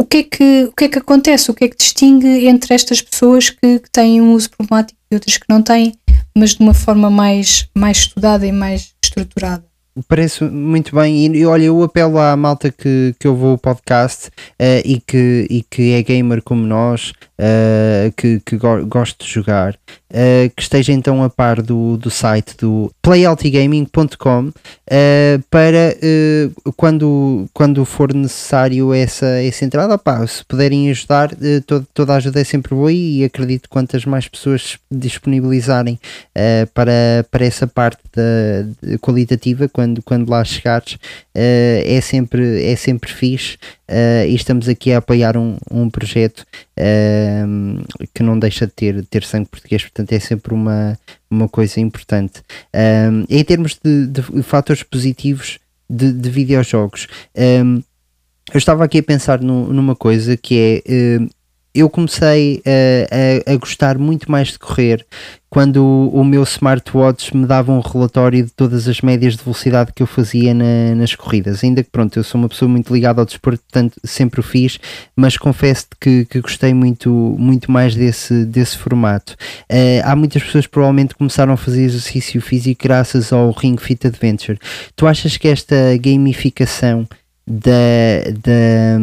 o 0.00 0.04
que, 0.04 0.16
é 0.16 0.22
que, 0.22 0.64
o 0.64 0.72
que 0.72 0.84
é 0.84 0.88
que 0.88 0.98
acontece, 0.98 1.50
o 1.50 1.54
que 1.54 1.64
é 1.64 1.68
que 1.68 1.76
distingue 1.76 2.46
entre 2.46 2.74
estas 2.74 3.02
pessoas 3.02 3.50
que, 3.50 3.78
que 3.80 3.90
têm 3.90 4.20
um 4.20 4.32
uso 4.32 4.50
problemático 4.50 4.98
e 5.10 5.14
outras 5.14 5.36
que 5.36 5.44
não 5.46 5.62
têm, 5.62 5.94
mas 6.36 6.54
de 6.54 6.62
uma 6.62 6.72
forma 6.72 7.10
mais, 7.10 7.68
mais 7.76 7.98
estudada 7.98 8.46
e 8.46 8.52
mais 8.52 8.94
estruturada. 9.04 9.64
Parece 10.08 10.44
muito 10.44 10.94
bem. 10.94 11.36
E 11.36 11.44
olha, 11.44 11.64
eu 11.64 11.82
apelo 11.82 12.18
à 12.18 12.34
malta 12.36 12.70
que, 12.70 13.14
que 13.18 13.28
ouve 13.28 13.44
o 13.44 13.58
podcast 13.58 14.28
uh, 14.28 14.80
e, 14.84 15.00
que, 15.00 15.46
e 15.50 15.62
que 15.62 15.92
é 15.92 16.02
gamer 16.02 16.40
como 16.42 16.64
nós, 16.64 17.12
uh, 17.38 18.10
que, 18.16 18.40
que 18.40 18.56
go 18.56 18.86
gosta 18.86 19.22
de 19.22 19.30
jogar, 19.30 19.76
uh, 20.10 20.50
que 20.54 20.62
esteja 20.62 20.92
então 20.92 21.22
a 21.22 21.30
par 21.30 21.62
do, 21.62 21.96
do 21.96 22.10
site 22.10 22.56
do 22.56 22.92
playaltigaming.com 23.02 24.52
para 25.48 25.96
quando, 26.76 27.48
quando 27.52 27.84
for 27.84 28.12
necessário 28.12 28.92
essa, 28.92 29.26
essa 29.26 29.64
entrada, 29.64 29.94
opá, 29.94 30.26
se 30.26 30.44
puderem 30.44 30.90
ajudar, 30.90 31.30
toda, 31.66 31.86
toda 31.94 32.12
a 32.12 32.16
ajuda 32.16 32.40
é 32.40 32.44
sempre 32.44 32.74
boa 32.74 32.92
e 32.92 33.24
acredito 33.24 33.68
quantas 33.68 34.04
mais 34.04 34.26
pessoas 34.26 34.78
disponibilizarem 34.90 35.98
para, 36.74 37.24
para 37.30 37.44
essa 37.44 37.66
parte 37.66 38.00
da, 38.14 38.98
qualitativa 38.98 39.68
quando, 39.68 40.02
quando 40.02 40.28
lá 40.28 40.44
chegares, 40.44 40.94
uh, 40.94 40.98
é, 41.34 42.00
sempre, 42.00 42.64
é 42.64 42.76
sempre 42.76 43.12
fixe 43.12 43.56
uh, 43.88 44.26
e 44.26 44.34
estamos 44.34 44.68
aqui 44.68 44.92
a 44.92 44.98
apoiar 44.98 45.36
um, 45.36 45.56
um 45.70 45.88
projeto 45.88 46.44
uh, 46.80 48.06
que 48.14 48.22
não 48.22 48.38
deixa 48.38 48.66
de 48.66 48.72
ter, 48.72 49.04
ter 49.06 49.22
sangue 49.24 49.48
português, 49.48 49.82
portanto 49.82 50.12
é 50.12 50.18
sempre 50.18 50.54
uma, 50.54 50.98
uma 51.30 51.48
coisa 51.48 51.80
importante. 51.80 52.42
em 53.28 53.44
termos 53.44 53.78
de, 53.82 54.06
de, 54.06 54.42
fatores 54.42 54.82
positivos 54.82 55.58
de, 55.88 56.12
de 56.12 56.30
videojogos, 56.30 57.06
eu 57.34 58.58
estava 58.58 58.84
aqui 58.84 58.98
a 58.98 59.02
pensar 59.02 59.40
no, 59.40 59.72
numa 59.72 59.94
coisa 59.94 60.36
que 60.36 60.82
é 60.86 61.18
eu 61.74 61.88
comecei 61.88 62.62
a, 62.66 63.52
a, 63.52 63.56
gostar 63.56 63.96
muito 63.96 64.30
mais 64.30 64.48
de 64.48 64.58
correr 64.58 65.06
quando 65.48 65.84
o, 65.84 66.20
o, 66.20 66.24
meu 66.24 66.42
smartwatch 66.44 67.36
me 67.36 67.44
dava 67.44 67.72
um 67.72 67.80
relatório 67.80 68.44
de 68.44 68.52
todas 68.52 68.86
as 68.86 69.00
médias 69.00 69.36
de 69.36 69.42
velocidade 69.42 69.92
que 69.92 70.02
eu 70.02 70.06
fazia 70.06 70.54
na, 70.54 70.94
nas 70.94 71.14
corridas. 71.14 71.62
Ainda 71.64 71.82
que 71.82 71.90
pronto, 71.90 72.16
eu 72.16 72.24
sou 72.24 72.40
uma 72.40 72.48
pessoa 72.48 72.68
muito 72.68 72.92
ligada 72.92 73.20
ao 73.20 73.26
desporto, 73.26 73.60
portanto 73.62 74.00
sempre 74.04 74.40
o 74.40 74.42
fiz, 74.42 74.78
mas 75.16 75.36
confesso 75.36 75.86
que, 76.00 76.24
que 76.24 76.40
gostei 76.40 76.72
muito, 76.72 77.10
muito 77.38 77.70
mais 77.70 77.94
desse, 77.96 78.44
desse 78.44 78.78
formato. 78.78 79.32
Uh, 79.70 80.02
há 80.04 80.14
muitas 80.14 80.42
pessoas 80.42 80.66
que 80.66 80.72
provavelmente 80.72 81.14
começaram 81.14 81.52
a 81.52 81.56
fazer 81.56 81.82
exercício 81.82 82.40
físico 82.40 82.84
graças 82.84 83.32
ao 83.32 83.50
Ring 83.50 83.76
Fit 83.76 84.06
Adventure. 84.06 84.58
Tu 84.94 85.06
achas 85.06 85.36
que 85.36 85.48
esta 85.48 85.96
gamificação 86.00 87.08
da, 87.46 88.30
da 88.42 89.00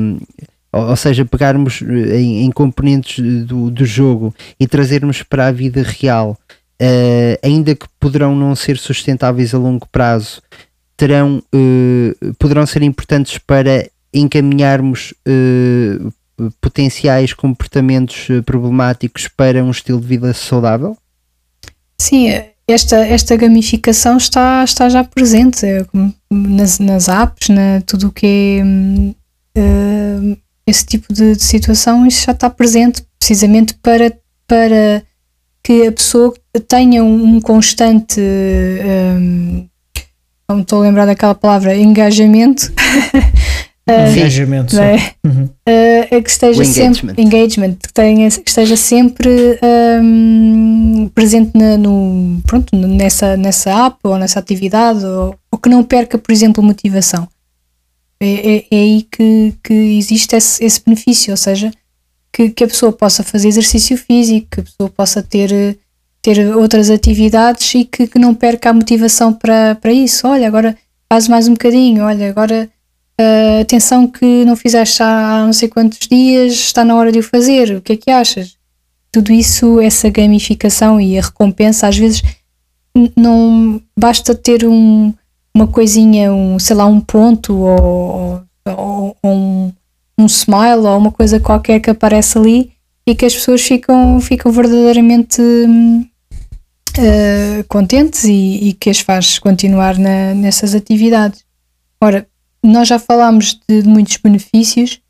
ou, 0.72 0.95
seja, 0.95 1.26
pegarmos 1.26 1.81
eh, 1.81 2.19
em, 2.19 2.45
em 2.45 2.52
componentes 2.52 3.19
do, 3.45 3.72
do, 3.72 3.85
jogo 3.85 4.34
e 4.60 4.68
trazermos 4.68 5.23
para 5.23 5.48
a 5.48 5.52
vida 5.52 5.81
real, 5.81 6.38
uh, 6.81 7.39
ainda 7.41 7.76
que 7.76 7.85
poderão 7.99 8.35
não 8.35 8.56
ser 8.56 8.77
sustentáveis 8.77 9.53
a 9.53 9.57
longo 9.57 9.88
prazo, 9.88 10.41
terão, 10.95 11.41
uh, 11.53 12.34
poderão 12.35 12.65
ser 12.65 12.81
importantes 12.84 13.38
para 13.38 13.89
encaminharmos 14.14 15.14
uh, 15.27 16.14
potenciais 16.61 17.34
comportamentos 17.34 18.27
problemáticos 18.45 19.27
para 19.27 19.64
um 19.64 19.72
estilo 19.72 19.99
de 19.99 20.07
vida 20.07 20.34
saudável? 20.34 20.98
Sim, 21.99 22.30
esta, 22.68 22.98
esta 22.98 23.35
gamificação 23.35 24.18
está, 24.18 24.64
está 24.64 24.89
já 24.89 25.03
presente 25.03 25.65
nas, 26.30 26.80
nas 26.80 27.07
apps, 27.07 27.49
na, 27.49 27.81
tudo 27.85 28.07
o 28.07 28.11
que 28.11 28.61
é 29.56 29.61
uh, 29.61 30.38
esse 30.68 30.85
tipo 30.85 31.14
de, 31.14 31.35
de 31.35 31.44
situação, 31.44 32.06
isso 32.06 32.26
já 32.26 32.34
está 32.34 32.49
presente 32.49 33.02
precisamente 33.18 33.73
para, 33.76 34.14
para 34.45 35.02
que 35.64 35.88
a 35.88 35.91
pessoa 35.91 36.34
tenha 36.68 37.03
um 37.03 37.39
constante. 37.39 38.19
Um, 38.19 39.68
não 40.49 40.61
estou 40.61 40.80
a 40.80 40.84
lembrar 40.84 41.06
daquela 41.06 41.35
palavra, 41.35 41.76
engajamento. 41.76 42.72
engajamento. 43.88 44.80
É? 44.80 45.11
Uhum. 45.26 45.44
Uh, 45.45 46.22
que 46.22 46.30
esteja 46.30 46.64
sempre 46.65 47.22
engagement, 47.22 47.73
que, 47.73 47.94
tenha, 47.94 48.30
que 48.30 48.49
esteja 48.49 48.76
sempre 48.76 49.60
um, 50.02 51.10
presente 51.14 51.52
na, 51.53 51.77
no, 51.77 52.41
pronto, 52.45 52.76
nessa, 52.76 53.35
nessa 53.35 53.88
app 53.88 53.98
ou 54.03 54.18
nessa 54.18 54.39
atividade, 54.39 55.06
ou, 55.06 55.35
ou 55.52 55.60
que 55.60 55.69
não 55.69 55.84
perca, 55.84 56.18
por 56.18 56.31
exemplo, 56.31 56.64
motivação. 56.64 57.27
É, 58.19 58.56
é, 58.56 58.65
é 58.72 58.76
aí 58.76 59.07
que, 59.11 59.53
que 59.64 59.73
existe 59.73 60.35
esse, 60.35 60.64
esse 60.64 60.81
benefício, 60.84 61.31
ou 61.31 61.38
seja, 61.38 61.72
que, 62.34 62.49
que 62.49 62.64
a 62.64 62.68
pessoa 62.68 62.91
possa 62.91 63.23
fazer 63.23 63.48
exercício 63.48 63.98
físico, 63.98 64.48
que 64.52 64.60
a 64.60 64.64
pessoa 64.64 64.89
possa 64.89 65.22
ter, 65.22 65.77
ter 66.22 66.56
outras 66.56 66.89
atividades 66.89 67.73
e 67.76 67.85
que, 67.85 68.07
que 68.07 68.19
não 68.19 68.34
perca 68.34 68.69
a 68.69 68.73
motivação 68.73 69.34
para, 69.34 69.76
para 69.76 69.91
isso. 69.91 70.27
Olha, 70.27 70.48
agora 70.48 70.77
faz 71.11 71.27
mais 71.27 71.48
um 71.48 71.53
bocadinho, 71.53 72.03
olha, 72.03 72.30
agora 72.30 72.69
uh, 73.19 73.61
atenção 73.61 74.07
que 74.07 74.45
não 74.45 74.56
fizeste 74.56 75.02
há 75.02 75.44
não 75.45 75.53
sei 75.53 75.69
quantos 75.69 76.07
dias, 76.07 76.53
está 76.53 76.84
na 76.84 76.95
hora 76.95 77.11
de 77.11 77.19
o 77.19 77.23
fazer, 77.23 77.76
o 77.76 77.81
que 77.81 77.94
é 77.94 77.98
que 77.98 78.11
achas? 78.11 78.57
Tudo 79.11 79.31
isso, 79.31 79.80
essa 79.80 80.10
gamificação 80.10 80.99
e 80.99 81.18
a 81.18 81.22
recompensa, 81.22 81.88
às 81.88 81.98
vezes 81.98 82.22
não 83.15 83.81
basta 83.98 84.35
ter 84.35 84.65
um, 84.65 85.14
uma 85.58 85.68
coisinha, 85.68 86.32
um, 86.32 86.60
sei 86.60 86.76
lá, 86.76 86.86
um 86.86 87.02
ponto 87.02 87.56
ou, 87.56 88.44
ou, 88.68 89.18
ou 89.24 89.34
um, 89.36 89.74
um 90.20 90.26
smile 90.28 90.86
ou 90.86 90.98
uma 90.98 91.12
coisa 91.12 91.40
qualquer 91.40 91.80
que 91.80 91.90
aparece 91.90 92.38
ali 92.38 92.72
e 93.08 93.16
que 93.16 93.26
as 93.26 93.34
pessoas 93.34 93.62
ficam, 93.62 94.22
ficam 94.22 94.52
verdadeiramente 94.52 95.42
uh, 95.42 96.04
contentes 97.68 98.26
e, 98.26 98.70
e, 98.70 98.74
que 98.74 98.90
as 98.92 99.00
faz 99.00 99.40
continuar 99.40 99.98
na, 99.98 100.36
nessas 100.36 100.76
atividades. 100.76 101.44
Ora, 102.00 102.28
nós 102.64 102.88
já 102.88 103.00
falámos 103.00 103.60
de, 103.68 103.82
muitos 103.84 104.18
benefícios 104.18 105.02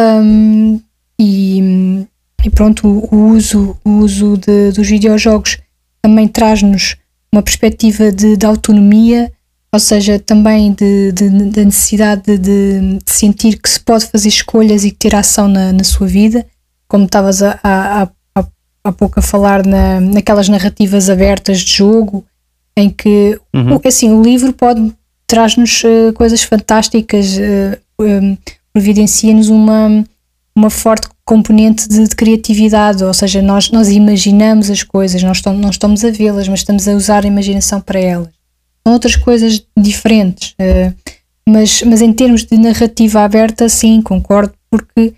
um, 0.00 0.80
e, 1.20 2.06
e, 2.42 2.50
pronto, 2.50 2.88
o, 2.88 3.14
o, 3.14 3.28
uso, 3.32 3.76
o 3.84 3.90
uso 3.98 4.38
de, 4.38 4.72
dos 4.72 4.88
videojogos 4.88 5.58
também 6.00 6.26
traz-nos 6.26 6.96
uma 7.30 7.42
perspectiva 7.42 8.10
de, 8.10 8.36
de 8.36 8.46
autonomia 8.46 9.30
ou 9.74 9.80
seja, 9.80 10.20
também 10.20 10.72
de, 10.72 11.10
de, 11.10 11.28
da 11.50 11.64
necessidade 11.64 12.22
de, 12.22 12.38
de, 12.38 12.98
sentir 13.06 13.58
que 13.58 13.68
se 13.68 13.80
pode 13.80 14.06
fazer 14.06 14.28
escolhas 14.28 14.84
e 14.84 14.92
ter 14.92 15.16
ação 15.16 15.48
na, 15.48 15.72
na 15.72 15.82
sua 15.82 16.06
vida, 16.06 16.46
como 16.86 17.06
estavas 17.06 17.42
há, 17.42 17.58
há, 17.64 18.08
há 18.84 18.92
pouco 18.92 19.18
a 19.18 19.22
falar 19.22 19.66
na, 19.66 19.98
naquelas 19.98 20.48
narrativas 20.48 21.10
abertas 21.10 21.58
de 21.58 21.72
jogo, 21.72 22.24
em 22.76 22.88
que 22.88 23.36
uhum. 23.52 23.80
assim, 23.84 24.12
o 24.12 24.22
livro 24.22 24.52
pode 24.52 24.94
traz-nos 25.26 25.82
uh, 25.82 26.12
coisas 26.14 26.44
fantásticas, 26.44 27.36
uh, 27.36 27.76
um, 28.00 28.36
providencia-nos 28.72 29.48
uma, 29.48 30.04
uma 30.54 30.70
forte 30.70 31.08
componente 31.24 31.88
de, 31.88 32.06
de, 32.06 32.14
criatividade, 32.14 33.02
ou 33.02 33.12
seja, 33.12 33.42
nós, 33.42 33.72
nós 33.72 33.88
imaginamos 33.88 34.70
as 34.70 34.84
coisas, 34.84 35.20
nós 35.20 35.42
não 35.42 35.70
estamos 35.70 36.04
a 36.04 36.12
vê-las, 36.12 36.46
mas 36.46 36.60
estamos 36.60 36.86
a 36.86 36.92
usar 36.92 37.24
a 37.24 37.26
imaginação 37.26 37.80
para 37.80 37.98
elas 37.98 38.33
são 38.86 38.92
outras 38.92 39.16
coisas 39.16 39.64
diferentes. 39.76 40.54
Uh, 40.60 40.94
mas, 41.48 41.82
mas 41.82 42.00
em 42.00 42.12
termos 42.12 42.44
de 42.44 42.56
narrativa 42.56 43.22
aberta, 43.22 43.68
sim, 43.68 44.00
concordo, 44.00 44.54
porque, 44.70 45.14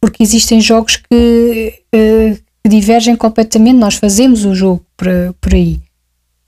porque 0.00 0.22
existem 0.22 0.60
jogos 0.60 0.96
que, 0.96 1.82
uh, 1.94 2.38
que 2.62 2.68
divergem 2.68 3.16
completamente. 3.16 3.76
Nós 3.76 3.94
fazemos 3.94 4.44
o 4.44 4.54
jogo 4.54 4.84
por, 4.96 5.08
por 5.40 5.54
aí. 5.54 5.80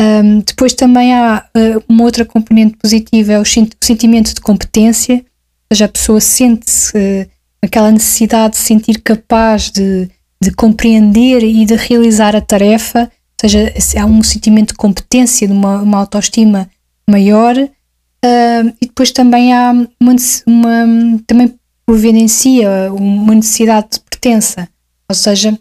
Um, 0.01 0.41
depois 0.41 0.75
também 0.75 1.15
há 1.15 1.47
uh, 1.57 1.85
uma 1.89 2.05
outra 2.05 2.25
componente 2.25 2.77
positiva, 2.77 3.35
é 3.35 3.39
o, 3.39 3.43
o, 3.43 3.47
sentimento 3.85 4.35
de 4.35 4.41
competência, 4.41 5.17
ou 5.17 5.75
seja, 5.75 5.85
a 5.85 5.89
pessoa 5.89 6.21
sente-se 6.21 6.97
uh, 6.97 7.31
aquela 7.63 7.93
necessidade 7.93 8.55
de 8.55 8.59
sentir 8.59 9.01
capaz 9.01 9.71
de, 9.71 10.09
de 10.43 10.51
compreender 10.51 11.45
e 11.45 11.65
de 11.65 11.77
realizar 11.77 12.35
a 12.35 12.41
tarefa 12.41 13.11
seja, 13.49 13.73
há 14.01 14.07
um 14.07 14.23
sentimento 14.23 14.69
de 14.69 14.75
competência, 14.75 15.47
de 15.47 15.53
uma, 15.53 15.81
uma 15.83 15.99
autoestima 15.99 16.71
maior, 17.09 17.57
uh, 17.57 18.69
e 18.81 18.87
depois 18.87 19.11
também 19.11 19.53
há 19.53 19.73
uma, 20.01 20.17
uma 20.47 21.21
também 21.27 21.55
providencia 21.85 22.93
uma 22.93 23.35
necessidade 23.35 23.89
de 23.93 24.01
pertença, 24.01 24.69
ou 25.09 25.15
seja, 25.15 25.59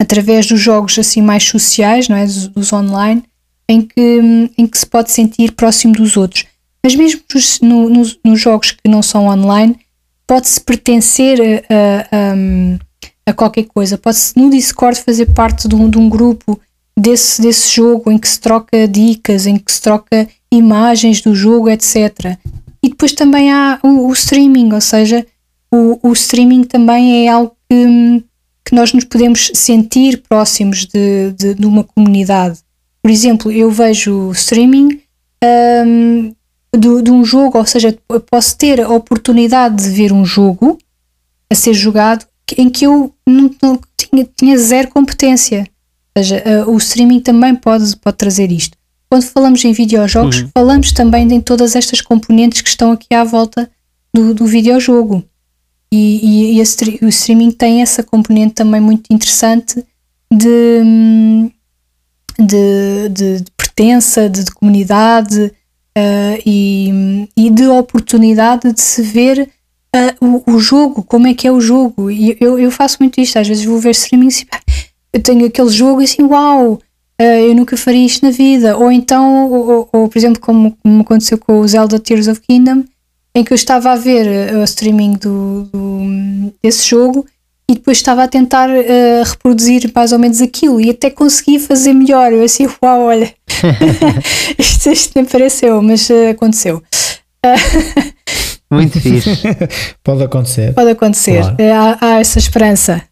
através 0.00 0.46
dos 0.46 0.60
jogos 0.60 0.98
assim 0.98 1.20
mais 1.20 1.44
sociais, 1.44 2.08
não 2.08 2.16
é, 2.16 2.24
dos, 2.24 2.48
dos 2.48 2.72
online, 2.72 3.22
em 3.68 3.82
que, 3.82 4.50
em 4.56 4.66
que 4.66 4.78
se 4.78 4.86
pode 4.86 5.10
sentir 5.10 5.52
próximo 5.52 5.94
dos 5.94 6.16
outros. 6.16 6.46
Mas 6.82 6.94
mesmo 6.94 7.20
nos, 7.34 7.60
no, 7.60 7.88
nos, 7.90 8.18
nos 8.24 8.40
jogos 8.40 8.70
que 8.70 8.88
não 8.88 9.02
são 9.02 9.26
online, 9.26 9.76
pode-se 10.26 10.60
pertencer 10.60 11.38
a, 11.68 12.16
a, 12.16 13.30
a, 13.30 13.32
qualquer 13.34 13.64
coisa. 13.64 13.98
Pode-se 13.98 14.38
no 14.38 14.48
Discord 14.48 15.00
fazer 15.00 15.26
parte 15.26 15.66
de 15.66 15.74
um, 15.74 15.90
de 15.90 15.98
um 15.98 16.08
grupo 16.08 16.58
desse, 16.98 17.40
desse 17.40 17.74
jogo 17.74 18.10
em 18.10 18.18
que 18.18 18.28
se 18.28 18.40
troca 18.40 18.88
dicas, 18.88 19.46
em 19.46 19.56
que 19.56 19.70
se 19.70 19.80
troca 19.80 20.28
imagens 20.50 21.20
do 21.20 21.34
jogo, 21.34 21.70
etc. 21.70 22.36
E 22.82 22.88
depois 22.88 23.12
também 23.12 23.52
há 23.52 23.78
o, 23.82 24.08
o 24.08 24.12
streaming, 24.12 24.72
ou 24.72 24.80
seja, 24.80 25.24
o, 25.72 25.98
o, 26.02 26.12
streaming 26.12 26.64
também 26.64 27.26
é 27.26 27.28
algo 27.28 27.52
que, 27.70 28.24
que 28.64 28.74
nós 28.74 28.92
nos 28.92 29.04
podemos 29.04 29.50
sentir 29.54 30.22
próximos 30.28 30.86
de, 30.86 31.32
de, 31.32 31.54
de 31.54 31.66
uma 31.66 31.84
comunidade. 31.84 32.58
Por 33.00 33.10
exemplo, 33.10 33.52
eu 33.52 33.70
vejo 33.70 34.32
streaming 34.32 35.00
um, 35.86 36.34
de, 36.76 37.02
de, 37.02 37.10
um 37.10 37.24
jogo, 37.24 37.58
ou 37.58 37.66
seja, 37.66 37.96
posso 38.28 38.56
ter 38.56 38.80
a 38.80 38.88
oportunidade 38.88 39.84
de 39.84 39.90
ver 39.90 40.12
um 40.12 40.24
jogo 40.24 40.78
a 41.50 41.54
ser 41.54 41.74
jogado 41.74 42.26
em 42.56 42.68
que 42.68 42.86
eu 42.86 43.12
não, 43.26 43.50
não 43.62 43.80
tinha, 43.96 44.28
tinha 44.36 44.58
zero 44.58 44.88
competência 44.88 45.66
seja, 46.22 46.42
uh, 46.66 46.70
o 46.70 46.76
streaming 46.76 47.20
também 47.20 47.54
pode, 47.54 47.96
pode 47.96 48.16
trazer 48.16 48.50
isto. 48.50 48.76
Quando 49.10 49.24
falamos 49.24 49.64
em 49.64 49.72
videojogos, 49.72 50.40
uhum. 50.40 50.50
falamos 50.52 50.92
também 50.92 51.26
de 51.26 51.40
todas 51.40 51.74
estas 51.74 52.00
componentes 52.00 52.60
que 52.60 52.68
estão 52.68 52.92
aqui 52.92 53.14
à 53.14 53.24
volta 53.24 53.70
do, 54.12 54.34
do 54.34 54.46
videojogo. 54.46 55.24
E, 55.90 56.52
e, 56.52 56.58
e 56.58 57.04
o 57.04 57.08
streaming 57.08 57.50
tem 57.50 57.80
essa 57.80 58.02
componente 58.02 58.54
também 58.54 58.80
muito 58.80 59.10
interessante 59.10 59.82
de, 60.30 60.82
de, 62.38 63.08
de, 63.08 63.40
de 63.40 63.50
pertença, 63.56 64.28
de, 64.28 64.44
de 64.44 64.50
comunidade 64.50 65.44
uh, 65.96 66.42
e, 66.44 67.26
e 67.34 67.48
de 67.48 67.66
oportunidade 67.68 68.70
de 68.72 68.80
se 68.82 69.00
ver 69.00 69.48
uh, 69.96 70.42
o, 70.46 70.52
o, 70.52 70.58
jogo, 70.58 71.02
como 71.02 71.26
é 71.26 71.32
que 71.32 71.46
é 71.48 71.52
o 71.52 71.60
jogo. 71.60 72.10
E 72.10 72.36
eu, 72.38 72.58
eu 72.58 72.70
faço 72.70 72.98
muito 73.00 73.18
isto, 73.18 73.38
às 73.38 73.48
vezes 73.48 73.64
vou 73.64 73.78
ver 73.78 73.90
streaming 73.90 74.28
e 74.28 74.32
eu 75.12 75.22
tenho 75.22 75.46
aquele 75.46 75.70
jogo 75.70 76.00
e 76.00 76.04
assim, 76.04 76.22
uau, 76.22 76.74
uh, 76.74 77.22
eu 77.22 77.54
nunca 77.54 77.76
faria 77.76 78.06
isto 78.06 78.24
na 78.24 78.30
vida. 78.30 78.76
Ou 78.76 78.90
então, 78.90 79.50
ou, 79.50 79.88
ou, 79.92 80.08
por 80.08 80.18
exemplo, 80.18 80.40
como, 80.40 80.76
como, 80.82 81.02
aconteceu 81.02 81.38
com 81.38 81.60
o 81.60 81.68
Zelda 81.68 81.98
Tears 81.98 82.28
of 82.28 82.40
Kingdom, 82.40 82.84
em 83.34 83.44
que 83.44 83.52
eu 83.52 83.56
estava 83.56 83.92
a 83.92 83.96
ver 83.96 84.54
uh, 84.54 84.58
o 84.58 84.64
streaming 84.64 85.12
do, 85.12 85.64
do, 85.72 86.52
desse 86.62 86.88
jogo 86.88 87.26
e 87.70 87.74
depois 87.74 87.98
estava 87.98 88.24
a 88.24 88.28
tentar 88.28 88.70
uh, 88.70 89.22
reproduzir 89.24 89.90
mais 89.94 90.12
ou 90.12 90.18
menos 90.18 90.40
aquilo 90.40 90.80
e 90.80 90.90
até 90.90 91.10
consegui 91.10 91.58
fazer 91.58 91.92
melhor. 91.92 92.32
Eu 92.32 92.42
assim, 92.42 92.66
uau, 92.82 93.02
olha, 93.02 93.32
isto, 94.58 94.90
isto 94.90 95.12
nem 95.14 95.24
pareceu, 95.24 95.82
mas 95.82 96.08
uh, 96.08 96.30
aconteceu. 96.30 96.82
Muito 98.70 99.00
fixe. 99.00 99.30
Pode 100.04 100.22
acontecer. 100.22 100.74
Pode 100.74 100.90
acontecer. 100.90 101.40
Claro. 101.40 101.56
Há, 102.00 102.06
há, 102.06 102.20
essa 102.20 102.38
esperança. 102.38 103.02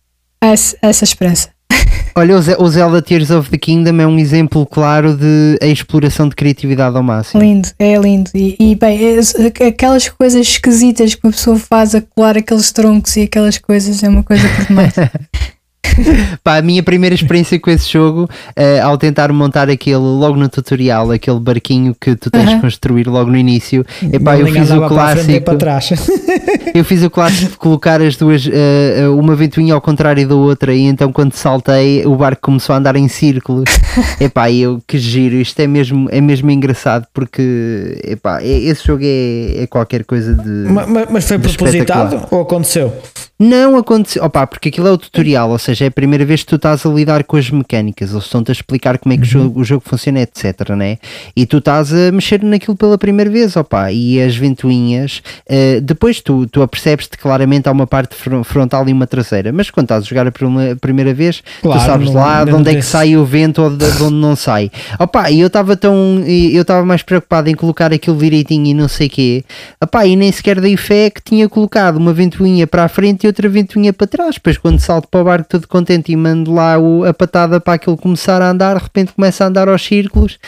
Há 0.40 0.48
essa 0.82 1.05
esperança. 1.05 1.55
Olha, 2.18 2.34
o 2.34 2.68
Zelda 2.70 3.02
Tears 3.02 3.30
of 3.30 3.51
the 3.51 3.59
Kingdom 3.59 4.01
é 4.01 4.06
um 4.06 4.18
exemplo 4.18 4.64
claro 4.64 5.14
de 5.14 5.59
a 5.60 5.66
exploração 5.66 6.26
de 6.26 6.34
criatividade 6.34 6.97
ao 6.97 7.02
máximo. 7.02 7.43
Lindo, 7.43 7.68
é 7.78 7.94
lindo. 7.98 8.30
E, 8.34 8.56
e 8.59 8.74
bem, 8.74 8.98
é, 9.05 9.66
aquelas 9.66 10.09
coisas 10.09 10.40
esquisitas 10.40 11.14
que 11.14 11.26
uma 11.26 11.32
pessoa 11.32 11.59
faz 11.59 11.94
a 11.94 12.01
colar 12.01 12.38
aqueles 12.38 12.72
troncos 12.72 13.14
e 13.18 13.24
aquelas 13.24 13.59
coisas 13.59 14.02
é 14.02 14.09
uma 14.09 14.22
coisa 14.22 14.48
por 14.48 14.64
demais. 14.64 14.94
Pá, 16.42 16.58
a 16.58 16.62
minha 16.62 16.82
primeira 16.82 17.14
experiência 17.14 17.58
com 17.58 17.70
esse 17.70 17.90
jogo, 17.90 18.24
uh, 18.24 18.84
ao 18.84 18.96
tentar 18.96 19.32
montar 19.32 19.68
aquele 19.68 19.96
logo 19.96 20.36
no 20.36 20.48
tutorial, 20.48 21.10
aquele 21.10 21.40
barquinho 21.40 21.94
que 21.98 22.14
tu 22.16 22.30
tens 22.30 22.50
de 22.50 22.60
construir 22.60 23.06
logo 23.06 23.30
no 23.30 23.36
início, 23.36 23.84
epá, 24.12 24.38
eu 24.38 24.46
fiz 24.46 24.70
o 24.70 24.86
clássico. 24.86 25.44
Para 25.44 25.58
trás. 25.58 25.90
eu 26.74 26.84
fiz 26.84 27.02
o 27.02 27.10
clássico 27.10 27.52
de 27.52 27.58
colocar 27.58 28.00
as 28.00 28.16
duas, 28.16 28.46
uh, 28.46 28.50
uma 29.18 29.34
ventoinha 29.34 29.74
ao 29.74 29.80
contrário 29.80 30.26
da 30.26 30.34
outra, 30.34 30.74
e 30.74 30.82
então 30.82 31.12
quando 31.12 31.34
saltei, 31.34 32.04
o 32.06 32.16
barco 32.16 32.42
começou 32.42 32.74
a 32.74 32.78
andar 32.78 32.96
em 32.96 33.08
círculos. 33.08 33.70
epá, 34.20 34.50
eu 34.50 34.80
que 34.86 34.98
giro, 34.98 35.36
isto 35.36 35.58
é 35.60 35.66
mesmo, 35.66 36.08
é 36.10 36.20
mesmo 36.20 36.50
engraçado 36.50 37.06
porque 37.12 37.98
epá, 38.04 38.42
esse 38.42 38.86
jogo 38.86 39.02
é, 39.04 39.62
é 39.62 39.66
qualquer 39.66 40.04
coisa 40.04 40.34
de. 40.34 40.50
Mas, 40.70 41.10
mas 41.10 41.28
foi 41.28 41.38
propositado 41.38 42.26
ou 42.30 42.42
aconteceu? 42.42 42.92
Não 43.38 43.76
aconteceu, 43.76 44.24
opá, 44.24 44.46
porque 44.46 44.70
aquilo 44.70 44.88
é 44.88 44.90
o 44.90 44.96
tutorial, 44.96 45.50
ou 45.50 45.58
seja, 45.58 45.84
é 45.84 45.88
a 45.88 45.90
primeira 45.90 46.24
vez 46.24 46.40
que 46.40 46.46
tu 46.46 46.56
estás 46.56 46.86
a 46.86 46.88
lidar 46.88 47.22
com 47.22 47.36
as 47.36 47.50
mecânicas, 47.50 48.10
eles 48.10 48.24
estão-te 48.24 48.50
a 48.50 48.52
explicar 48.52 48.96
como 48.96 49.12
é 49.12 49.18
que 49.18 49.24
uhum. 49.24 49.28
o, 49.28 49.44
jogo, 49.44 49.60
o, 49.60 49.64
jogo, 49.64 49.82
funciona, 49.86 50.20
etc, 50.20 50.70
né? 50.70 50.96
E 51.36 51.44
tu 51.44 51.58
estás 51.58 51.92
a 51.92 52.10
mexer 52.10 52.42
naquilo 52.42 52.74
pela 52.74 52.96
primeira 52.96 53.30
vez, 53.30 53.54
opá, 53.54 53.92
e 53.92 54.22
as 54.22 54.34
ventoinhas, 54.34 55.22
uh, 55.50 55.82
depois 55.82 56.22
tu, 56.22 56.46
tu 56.46 56.62
apercebes-te 56.62 57.18
claramente 57.18 57.68
há 57.68 57.72
uma 57.72 57.86
parte 57.86 58.16
frontal 58.42 58.88
e 58.88 58.92
uma 58.92 59.06
traseira, 59.06 59.52
mas 59.52 59.70
quando 59.70 59.84
estás 59.84 60.04
a 60.04 60.06
jogar 60.06 60.26
a 60.26 60.32
primeira 60.80 61.12
vez, 61.12 61.42
claro, 61.60 61.78
tu 61.78 61.84
sabes 61.84 62.06
não, 62.06 62.14
lá 62.14 62.42
de 62.42 62.54
onde 62.54 62.70
é 62.70 62.74
que 62.74 62.82
sai 62.82 63.18
o 63.18 63.24
vento 63.26 63.60
ou 63.60 63.68
de, 63.68 63.90
de 63.90 64.02
onde 64.02 64.16
não 64.16 64.34
sai. 64.34 64.70
Opá, 64.98 65.30
e 65.30 65.40
eu 65.40 65.48
estava 65.48 65.76
tão, 65.76 66.24
eu 66.26 66.62
estava 66.62 66.86
mais 66.86 67.02
preocupado 67.02 67.50
em 67.50 67.54
colocar 67.54 67.92
aquilo 67.92 68.16
direitinho 68.16 68.68
e 68.68 68.72
não 68.72 68.88
sei 68.88 69.08
o 69.08 69.10
quê, 69.10 69.44
opá, 69.82 70.06
e 70.06 70.16
nem 70.16 70.32
sequer 70.32 70.58
dei 70.58 70.78
fé 70.78 71.10
que 71.10 71.20
tinha 71.20 71.46
colocado 71.50 71.96
uma 71.96 72.14
ventoinha 72.14 72.66
para 72.66 72.84
a 72.84 72.88
frente 72.88 73.25
e 73.26 73.28
outra 73.28 73.48
ventoinha 73.48 73.92
para 73.92 74.06
trás. 74.06 74.36
Depois, 74.36 74.56
quando 74.56 74.78
salto 74.80 75.08
para 75.08 75.20
o 75.20 75.24
barco 75.24 75.48
todo 75.48 75.68
contente 75.68 76.12
e 76.12 76.16
mando 76.16 76.52
lá 76.52 76.78
o, 76.78 77.04
a 77.04 77.12
patada 77.12 77.60
para 77.60 77.74
aquilo 77.74 77.96
começar 77.96 78.40
a 78.40 78.50
andar, 78.50 78.76
de 78.76 78.82
repente 78.84 79.12
começa 79.12 79.44
a 79.44 79.48
andar 79.48 79.68
aos 79.68 79.84
círculos. 79.84 80.38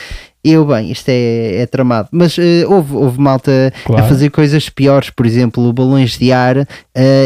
Eu, 0.41 0.65
bem, 0.65 0.89
isto 0.89 1.09
é, 1.09 1.63
é 1.63 1.65
tramado. 1.65 2.07
Mas 2.13 2.37
uh, 2.37 2.41
houve, 2.67 2.95
houve 2.95 3.19
malta 3.19 3.73
claro. 3.83 4.05
a 4.05 4.07
fazer 4.07 4.29
coisas 4.29 4.69
piores, 4.69 5.09
por 5.09 5.25
exemplo, 5.25 5.71
balões 5.73 6.17
de 6.17 6.31
ar 6.31 6.59
uh, 6.59 6.65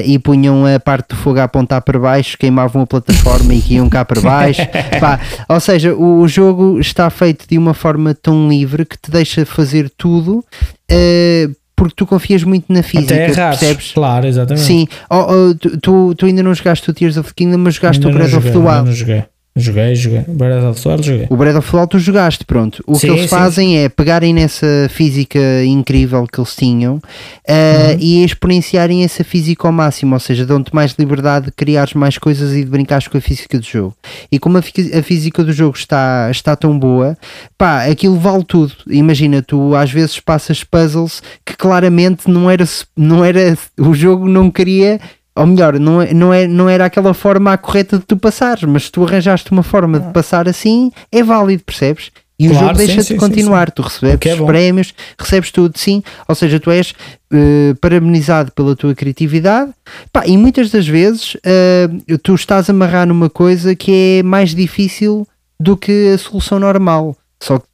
e 0.04 0.18
punham 0.18 0.66
a 0.66 0.80
parte 0.80 1.10
do 1.10 1.16
fogo 1.16 1.40
a 1.40 1.44
apontar 1.44 1.84
para 1.84 2.00
baixo, 2.00 2.36
queimavam 2.40 2.82
a 2.82 2.88
plataforma 2.88 3.54
e 3.54 3.62
iam 3.70 3.88
cá 3.88 4.04
para 4.04 4.20
baixo. 4.20 4.62
Pá, 5.00 5.20
ou 5.48 5.60
seja, 5.60 5.94
o, 5.94 6.22
o, 6.22 6.28
jogo 6.28 6.80
está 6.80 7.08
feito 7.12 7.46
de 7.48 7.56
uma 7.56 7.76
forma 7.76 8.16
tão 8.16 8.50
livre 8.50 8.84
que 8.84 8.98
te 8.98 9.12
deixa 9.12 9.46
fazer 9.46 9.92
tudo. 9.96 10.44
Uh, 10.92 11.63
porque 11.84 11.96
tu 11.96 12.06
confias 12.06 12.44
muito 12.44 12.72
na 12.72 12.82
física, 12.82 13.14
Até 13.14 13.30
errares, 13.30 13.60
percebes? 13.60 13.92
Claro, 13.92 14.26
exatamente. 14.26 14.66
Sim, 14.66 14.88
oh, 15.10 15.16
oh, 15.16 15.56
tu, 15.56 15.78
tu, 15.78 16.16
tu, 16.16 16.26
ainda 16.26 16.42
não 16.42 16.54
jogaste 16.54 16.90
o 16.90 16.94
Tears 16.94 17.18
of 17.18 17.28
the 17.28 17.34
Kingdom, 17.36 17.58
mas 17.58 17.76
jogaste 17.76 18.06
ainda 18.06 18.18
o 18.18 18.20
Breath 18.20 18.34
of 18.34 18.52
the 18.52 18.58
Wild. 18.58 19.33
Joguei. 19.56 19.94
Joguei. 19.94 20.22
Breath 20.28 20.64
of 20.64 20.82
the 20.82 20.90
Wild 20.90 21.06
joguei. 21.06 21.28
O 21.30 21.38
Breath 21.38 21.58
of 21.58 21.70
the 21.70 21.78
Wild 21.78 21.90
tu 21.90 22.00
jogaste, 22.00 22.44
pronto. 22.44 22.84
O 22.88 22.96
sim, 22.96 23.02
que 23.02 23.14
eles 23.14 23.22
sim. 23.22 23.28
fazem 23.28 23.78
é 23.78 23.90
pegarem 23.90 24.34
nessa 24.34 24.66
física 24.90 25.40
incrível 25.64 26.26
que 26.26 26.40
eles 26.40 26.56
tinham 26.56 26.96
uh, 26.96 27.00
uhum. 27.00 27.98
e 28.00 28.24
exponenciarem 28.24 29.04
essa 29.04 29.24
física 29.24 29.68
ao 29.68 29.72
máximo, 29.72 30.16
ou 30.16 30.20
seja, 30.20 30.44
dão-te 30.44 30.74
mais 30.74 30.96
liberdade 30.98 31.48
de 31.48 31.52
criares 31.52 31.94
mais 31.94 32.18
coisas 32.18 32.54
e 32.54 32.64
de 32.64 32.70
brincares 32.70 33.08
com 33.08 33.18
a 33.18 33.22
física 33.22 33.60
do 33.60 33.66
jogo. 33.66 33.96
E 34.32 34.40
como 34.40 34.58
a, 34.58 34.62
a, 34.62 35.04
física 35.04 35.44
do 35.44 35.54
jogo 35.54 35.78
está, 35.78 36.30
está 36.32 36.56
tão 36.56 36.78
boa, 36.78 37.16
pá, 37.56 37.86
aquilo 37.86 38.18
vale 38.18 38.44
tudo. 38.44 38.74
Imagina, 38.90 39.44
tu 39.44 39.76
às 39.76 39.92
vezes 39.92 40.20
passas 40.20 40.64
puzzles 40.64 41.22
que 41.46 41.56
claramente 41.56 42.28
não 42.28 42.50
era, 42.50 42.66
não 42.98 43.24
era 43.24 43.56
o 43.78 43.94
jogo 43.94 44.28
não 44.28 44.50
queria 44.50 45.00
ou 45.36 45.48
melhor, 45.48 45.80
não, 45.80 46.02
é, 46.02 46.14
não, 46.14 46.34
é, 46.34 46.48
não 46.48 46.70
era 46.70 46.86
aquela 46.86 47.14
forma 47.14 47.58
correta 47.58 47.98
de 47.98 48.06
tu 48.06 48.16
passares, 48.16 48.64
mas 48.64 48.86
se 48.86 48.92
tu 48.92 49.04
arranjaste 49.04 49.52
uma 49.52 49.64
forma 49.64 50.00
de 50.00 50.08
ah. 50.08 50.12
passar 50.12 50.48
assim, 50.48 50.92
é 51.12 51.24
válido, 51.24 51.64
percebes? 51.64 52.12
E 52.38 52.48
claro, 52.48 52.66
o 52.66 52.68
jogo 52.68 52.78
deixa-te 52.78 53.16
continuar, 53.16 53.68
sim, 53.68 53.72
sim. 53.72 53.76
tu 53.76 53.82
recebes 53.82 54.26
é 54.26 54.46
prémios, 54.46 54.94
recebes 55.18 55.52
tudo, 55.52 55.78
sim, 55.78 56.04
ou 56.28 56.36
seja, 56.36 56.60
tu 56.60 56.72
és 56.72 56.92
uh, 56.92 57.76
parabenizado 57.80 58.52
pela 58.52 58.76
tua 58.76 58.94
criatividade, 58.96 59.72
Pá, 60.12 60.26
e 60.26 60.36
muitas 60.36 60.70
das 60.70 60.88
vezes 60.88 61.36
uh, 61.36 62.18
tu 62.20 62.34
estás 62.36 62.70
a 62.70 62.74
amarrar 62.74 63.08
numa 63.08 63.30
coisa 63.30 63.76
que 63.76 64.20
é 64.20 64.24
mais 64.24 64.54
difícil 64.54 65.28
do 65.60 65.78
que 65.78 66.12
a 66.14 66.18
solução 66.18 66.60
normal. 66.60 67.16
Só 67.42 67.60
que 67.60 67.66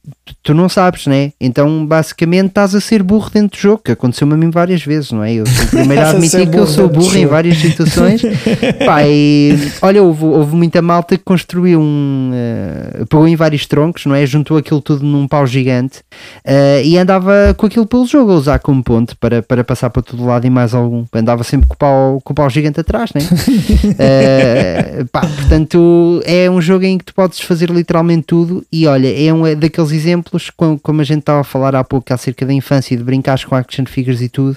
tu 0.42 0.54
não 0.54 0.68
sabes, 0.68 1.06
né? 1.06 1.32
Então 1.40 1.84
basicamente 1.86 2.48
estás 2.48 2.74
a 2.74 2.80
ser 2.80 3.02
burro 3.02 3.30
dentro 3.30 3.58
do 3.58 3.60
jogo, 3.60 3.82
que 3.84 3.92
aconteceu-me 3.92 4.34
a 4.34 4.36
mim 4.36 4.50
várias 4.50 4.82
vezes, 4.82 5.12
não 5.12 5.22
é? 5.22 5.34
Eu 5.34 5.46
sou 5.46 5.64
o 5.64 5.68
primeiro 5.68 6.02
a 6.02 6.10
admitir 6.10 6.50
que 6.50 6.58
eu 6.58 6.66
sou 6.66 6.88
burro 6.88 7.16
em 7.16 7.26
várias 7.26 7.58
situações. 7.58 8.22
Pá, 8.84 9.02
e, 9.06 9.56
olha, 9.82 10.02
houve, 10.02 10.24
houve 10.24 10.56
muita 10.56 10.80
malta 10.80 11.16
que 11.16 11.24
construiu 11.24 11.80
um. 11.80 12.30
Uh, 12.32 13.06
pegou 13.06 13.26
em 13.28 13.36
vários 13.36 13.66
troncos, 13.66 14.06
não 14.06 14.14
é? 14.14 14.24
Juntou 14.26 14.56
aquilo 14.56 14.80
tudo 14.80 15.04
num 15.04 15.26
pau 15.28 15.46
gigante 15.46 15.98
uh, 16.46 16.82
e 16.84 16.96
andava 16.98 17.54
com 17.56 17.66
aquilo 17.66 17.86
pelo 17.86 18.06
jogo 18.06 18.32
a 18.32 18.34
usar 18.34 18.58
como 18.58 18.82
ponte 18.82 19.14
para, 19.16 19.42
para 19.42 19.64
passar 19.64 19.90
para 19.90 20.02
todo 20.02 20.24
lado 20.24 20.46
e 20.46 20.50
mais 20.50 20.74
algum. 20.74 21.04
Andava 21.12 21.44
sempre 21.44 21.68
com 21.68 21.74
o 21.74 21.78
pau, 21.78 22.20
com 22.22 22.32
o 22.32 22.36
pau 22.36 22.48
gigante 22.50 22.80
atrás, 22.80 23.10
né? 23.14 23.20
uh, 23.22 25.06
pá, 25.12 25.20
portanto, 25.20 26.20
é 26.24 26.50
um 26.50 26.60
jogo 26.60 26.84
em 26.84 26.98
que 26.98 27.04
tu 27.04 27.14
podes 27.14 27.40
fazer 27.40 27.70
literalmente 27.70 28.24
tudo 28.26 28.64
e 28.72 28.86
olha, 28.86 29.08
é 29.08 29.32
um 29.32 29.42
daqueles 29.56 29.90
exemplos, 30.00 30.50
como 30.82 31.00
a 31.00 31.04
gente 31.04 31.20
estava 31.20 31.40
a 31.40 31.44
falar 31.44 31.74
há 31.74 31.84
pouco 31.84 32.12
acerca 32.12 32.46
da 32.46 32.52
infância 32.52 32.94
e 32.94 32.96
de 32.96 33.04
brincar 33.04 33.42
com 33.44 33.54
action 33.54 33.84
figures 33.86 34.20
e 34.20 34.28
tudo, 34.28 34.56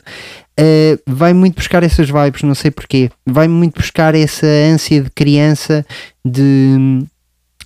uh, 0.60 0.99
vai 1.06 1.34
muito 1.34 1.56
buscar 1.56 1.84
essas 1.84 2.10
vibes, 2.10 2.44
não 2.44 2.56
sei 2.56 2.72
porquê, 2.72 3.10
vai 3.26 3.48
muito 3.48 3.80
buscar 3.80 4.15
essa 4.15 4.45
ânsia 4.45 5.02
de 5.02 5.10
criança 5.10 5.86
de 6.24 7.06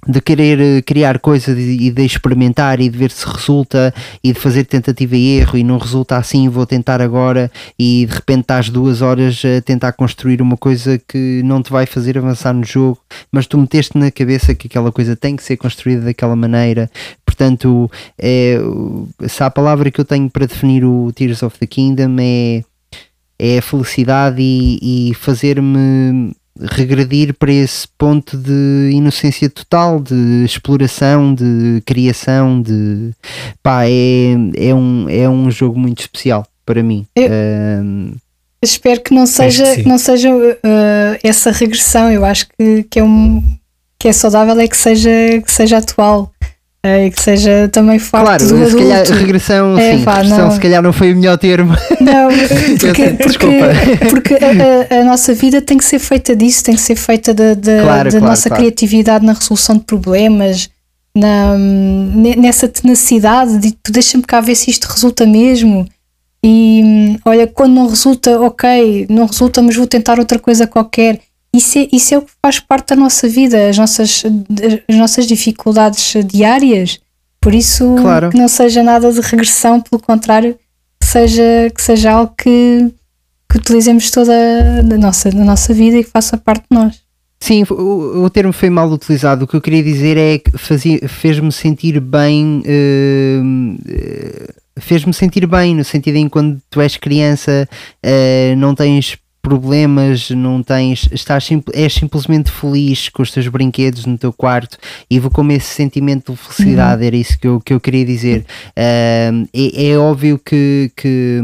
de 0.08 0.22
querer 0.22 0.60
eh, 0.60 0.82
criar 0.82 1.20
coisas 1.20 1.58
e 1.58 1.90
de 1.92 2.06
experimentar 2.06 2.80
e 2.80 2.90
de 2.90 2.98
ver 2.98 3.12
se 3.12 3.26
resulta 3.28 3.94
e 4.24 4.32
de 4.32 4.40
fazer 4.40 4.64
tentativa 4.66 5.16
e 5.16 5.40
erro 5.40 5.58
e 5.58 5.64
não 5.64 5.78
resulta 5.78 6.18
assim, 6.18 6.48
vou 6.50 6.66
tentar 6.66 7.02
agora 7.02 7.52
e 7.78 8.06
de 8.06 8.14
repente 8.14 8.42
estás 8.42 8.70
duas 8.70 9.02
horas 9.02 9.42
a 9.44 9.62
tentar 9.62 9.92
construir 9.94 10.42
uma 10.42 10.56
coisa 10.56 11.00
que 11.08 11.42
não 11.44 11.62
te 11.62 11.72
vai 11.72 11.86
fazer 11.86 12.18
avançar 12.18 12.54
no 12.54 12.64
jogo, 12.64 13.00
mas 13.32 13.48
tu 13.48 13.58
meteste 13.58 13.98
na 13.98 14.12
cabeça 14.12 14.54
que 14.54 14.68
aquela 14.68 14.92
coisa 14.92 15.16
tem 15.16 15.36
que 15.36 15.44
ser 15.44 15.58
construída 15.58 16.02
daquela 16.02 16.36
maneira. 16.36 16.90
Portanto, 17.38 17.90
é, 18.18 18.58
se 19.28 19.44
há 19.44 19.46
a 19.46 19.52
palavra 19.52 19.92
que 19.92 20.02
eu 20.02 20.06
tenho 20.06 20.28
para 20.28 20.48
definir 20.48 20.84
o 20.84 21.12
Tears 21.14 21.44
of 21.44 21.60
the 21.60 21.68
Kingdom 21.68 22.16
é, 22.20 22.64
é 23.38 23.60
a 23.60 23.62
felicidade 23.62 24.42
e, 24.42 25.12
e 25.12 25.14
fazer-me 25.14 26.34
regredir 26.60 27.36
para 27.36 27.52
esse 27.52 27.88
ponto 27.96 28.36
de 28.36 28.90
inocência 28.92 29.48
total, 29.52 30.00
de 30.00 30.44
exploração, 30.44 31.36
de 31.36 31.84
criação, 31.86 32.60
de 32.60 33.12
pá, 33.62 33.86
é, 33.86 34.32
é, 34.56 34.74
um, 34.74 35.08
é 35.08 35.30
um 35.30 35.52
jogo 35.52 35.78
muito 35.78 36.00
especial 36.00 36.44
para 36.66 36.82
mim. 36.82 37.06
Eu, 37.16 37.30
espero 38.64 39.00
que 39.02 39.14
não 39.14 39.28
seja, 39.28 39.76
que, 39.76 39.84
que 39.84 39.88
não 39.88 40.00
seja 40.00 40.34
uh, 40.34 41.20
essa 41.24 41.52
regressão, 41.52 42.12
eu 42.12 42.26
acho 42.26 42.48
que, 42.58 42.84
que, 42.90 43.00
é 43.00 43.04
um, 43.04 43.44
que 44.00 44.08
é 44.08 44.12
saudável 44.12 44.60
é 44.60 44.68
que 44.68 44.76
seja, 44.76 45.12
que 45.46 45.52
seja 45.52 45.78
atual 45.78 46.34
e 46.86 47.12
que 47.12 47.22
seja 47.22 47.70
também 47.72 48.00
forte 48.00 48.24
claro, 48.24 48.48
do 48.48 48.56
adulto. 48.56 48.72
se 48.72 48.78
calhar 48.78 49.06
regressão, 49.06 49.78
é, 49.78 49.98
sim, 49.98 50.04
pá, 50.04 50.16
regressão 50.16 50.46
não. 50.46 50.52
se 50.52 50.60
calhar 50.60 50.82
não 50.82 50.94
foi 50.94 51.12
o 51.12 51.16
melhor 51.16 51.38
termo. 51.38 51.74
Não, 52.00 52.30
porque, 52.80 53.10
porque, 53.24 54.10
porque 54.10 54.34
a, 54.36 55.02
a, 55.02 55.04
nossa 55.04 55.34
vida 55.34 55.62
tem 55.62 55.78
que 55.78 55.84
ser 55.84 56.00
feita 56.00 56.36
disso, 56.36 56.64
tem 56.64 56.76
que 56.76 56.82
ser 56.82 56.96
feita 56.96 57.34
da, 57.34 57.54
da, 57.56 57.82
claro, 57.82 58.12
da 58.12 58.12
claro, 58.12 58.26
nossa 58.26 58.50
claro. 58.50 58.64
criatividade 58.64 59.26
na 59.26 59.34
resolução 59.34 59.78
de 59.78 59.84
problemas, 59.84 60.70
na, 61.16 61.58
nessa 61.58 62.68
tenacidade 62.68 63.58
de 63.58 63.76
deixa-me 63.90 64.24
cá 64.24 64.40
ver 64.40 64.56
se 64.56 64.70
isto 64.70 64.86
resulta 64.86 65.26
mesmo. 65.26 65.88
E 66.44 67.18
olha, 67.26 67.48
quando 67.48 67.74
não 67.74 67.88
resulta, 67.88 68.40
ok, 68.40 69.08
não 69.10 69.26
resulta, 69.26 69.62
mas 69.62 69.76
vou 69.76 69.88
tentar 69.88 70.20
outra 70.20 70.40
coisa 70.40 70.68
qualquer. 70.68 71.20
Isso 71.58 71.80
é, 71.80 71.88
isso 71.92 72.14
é 72.14 72.18
o 72.18 72.22
que 72.22 72.32
faz 72.42 72.60
parte 72.60 72.90
da 72.90 72.96
nossa 72.96 73.28
vida, 73.28 73.70
as 73.70 73.78
nossas, 73.78 74.24
as 74.88 74.96
nossas 74.96 75.26
dificuldades 75.26 76.14
diárias. 76.26 77.00
Por 77.42 77.54
isso, 77.54 77.96
claro. 78.00 78.30
que 78.30 78.38
não 78.38 78.48
seja 78.48 78.84
nada 78.84 79.12
de 79.12 79.22
regressão, 79.22 79.82
pelo 79.82 80.02
contrário, 80.02 80.56
que 81.00 81.08
seja, 81.08 81.72
que 81.74 81.82
seja 81.82 82.12
algo 82.12 82.34
que, 82.38 82.92
que 83.50 83.58
utilizemos 83.58 84.12
toda 84.12 84.84
na 84.84 84.98
nossa, 84.98 85.32
na 85.32 85.44
nossa 85.44 85.74
vida 85.74 85.98
e 85.98 86.04
que 86.04 86.12
faça 86.12 86.38
parte 86.38 86.66
de 86.70 86.78
nós. 86.78 87.02
Sim, 87.40 87.64
o, 87.70 88.24
o 88.24 88.30
termo 88.30 88.52
foi 88.52 88.70
mal 88.70 88.90
utilizado. 88.90 89.46
O 89.46 89.48
que 89.48 89.56
eu 89.56 89.62
queria 89.62 89.84
dizer 89.84 90.18
é 90.18 90.40
que 90.40 90.52
fez-me 91.08 91.52
sentir 91.52 92.00
bem. 92.00 92.64
eh, 92.66 93.42
fez-me 94.80 95.14
sentir 95.14 95.46
bem, 95.48 95.76
no 95.76 95.84
sentido 95.84 96.16
em 96.16 96.26
que 96.26 96.32
quando 96.32 96.60
tu 96.70 96.82
és 96.82 96.98
criança, 96.98 97.68
eh, 98.04 98.56
não 98.58 98.76
tens 98.76 99.18
problemas, 99.48 100.30
não 100.32 100.62
tens. 100.62 101.08
Estás 101.12 101.46
simp- 101.46 101.70
és 101.74 101.94
simplesmente 101.94 102.52
feliz 102.52 103.08
com 103.08 103.22
os 103.24 103.32
teus 103.32 103.48
brinquedos 103.48 104.06
no 104.06 104.18
teu 104.18 104.34
quarto 104.34 104.78
e 105.10 105.20
vou 105.20 105.32
com 105.32 105.50
esse 105.52 105.74
sentimento 105.74 106.34
de 106.34 106.38
felicidade, 106.38 107.06
era 107.06 107.16
isso 107.16 107.40
que 107.40 107.48
eu, 107.48 107.62
que 107.62 107.74
eu 107.74 107.80
queria 107.80 108.06
dizer. 108.06 108.46
Ah, 108.76 109.32
é, 109.54 109.88
é 109.92 109.98
óbvio 109.98 110.38
que, 110.38 110.92
que, 110.96 111.40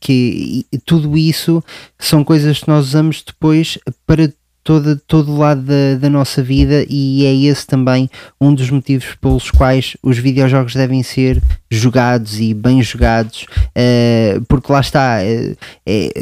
que 0.00 0.66
tudo 0.84 1.16
isso 1.16 1.62
são 1.98 2.24
coisas 2.24 2.58
que 2.60 2.68
nós 2.68 2.86
usamos 2.88 3.22
depois 3.24 3.78
para 4.06 4.32
todo, 4.64 4.96
todo 5.06 5.36
lado 5.36 5.60
da, 5.60 5.96
da 6.00 6.10
nossa 6.10 6.42
vida 6.42 6.84
e 6.88 7.24
é 7.26 7.34
esse 7.34 7.66
também 7.66 8.08
um 8.40 8.54
dos 8.54 8.70
motivos 8.70 9.14
pelos 9.20 9.50
quais 9.50 9.94
os 10.02 10.18
videojogos 10.18 10.74
devem 10.74 11.02
ser 11.02 11.40
jogados 11.70 12.40
e 12.40 12.54
bem 12.54 12.82
jogados, 12.82 13.46
eh, 13.74 14.40
porque 14.48 14.72
lá 14.72 14.80
está, 14.80 15.22
eh, 15.22 15.54
é- 15.84 16.12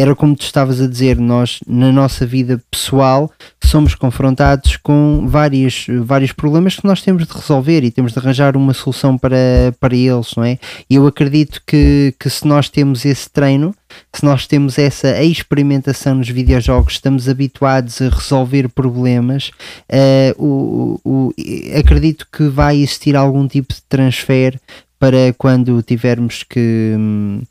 era 0.00 0.14
como 0.14 0.36
tu 0.36 0.42
estavas 0.42 0.80
a 0.80 0.86
dizer, 0.86 1.16
nós 1.18 1.60
na 1.66 1.90
nossa 1.90 2.26
vida 2.26 2.60
pessoal 2.70 3.30
somos 3.64 3.94
confrontados 3.94 4.76
com 4.76 5.26
vários, 5.26 5.86
vários 6.02 6.32
problemas 6.32 6.76
que 6.76 6.86
nós 6.86 7.00
temos 7.02 7.26
de 7.26 7.32
resolver 7.32 7.84
e 7.84 7.90
temos 7.90 8.12
de 8.12 8.18
arranjar 8.18 8.56
uma 8.56 8.74
solução 8.74 9.16
para, 9.16 9.36
para 9.80 9.96
eles, 9.96 10.32
não 10.36 10.44
é? 10.44 10.58
E 10.90 10.96
eu 10.96 11.06
acredito 11.06 11.62
que, 11.66 12.14
que 12.18 12.28
se 12.28 12.46
nós 12.46 12.68
temos 12.68 13.04
esse 13.04 13.30
treino, 13.30 13.74
se 14.12 14.24
nós 14.24 14.46
temos 14.46 14.78
essa 14.78 15.22
experimentação 15.22 16.14
nos 16.16 16.28
videojogos, 16.28 16.94
estamos 16.94 17.28
habituados 17.28 18.00
a 18.00 18.08
resolver 18.08 18.68
problemas, 18.68 19.50
eh, 19.88 20.34
o, 20.38 20.98
o- 21.04 21.32
acredito 21.78 22.26
que 22.32 22.48
vai 22.48 22.78
existir 22.78 23.14
algum 23.16 23.46
tipo 23.46 23.72
de 23.74 23.82
transfer 23.88 24.58
para 24.98 25.32
quando 25.38 25.80
tivermos 25.82 26.42
que 26.42 26.94
hum, 26.98 27.42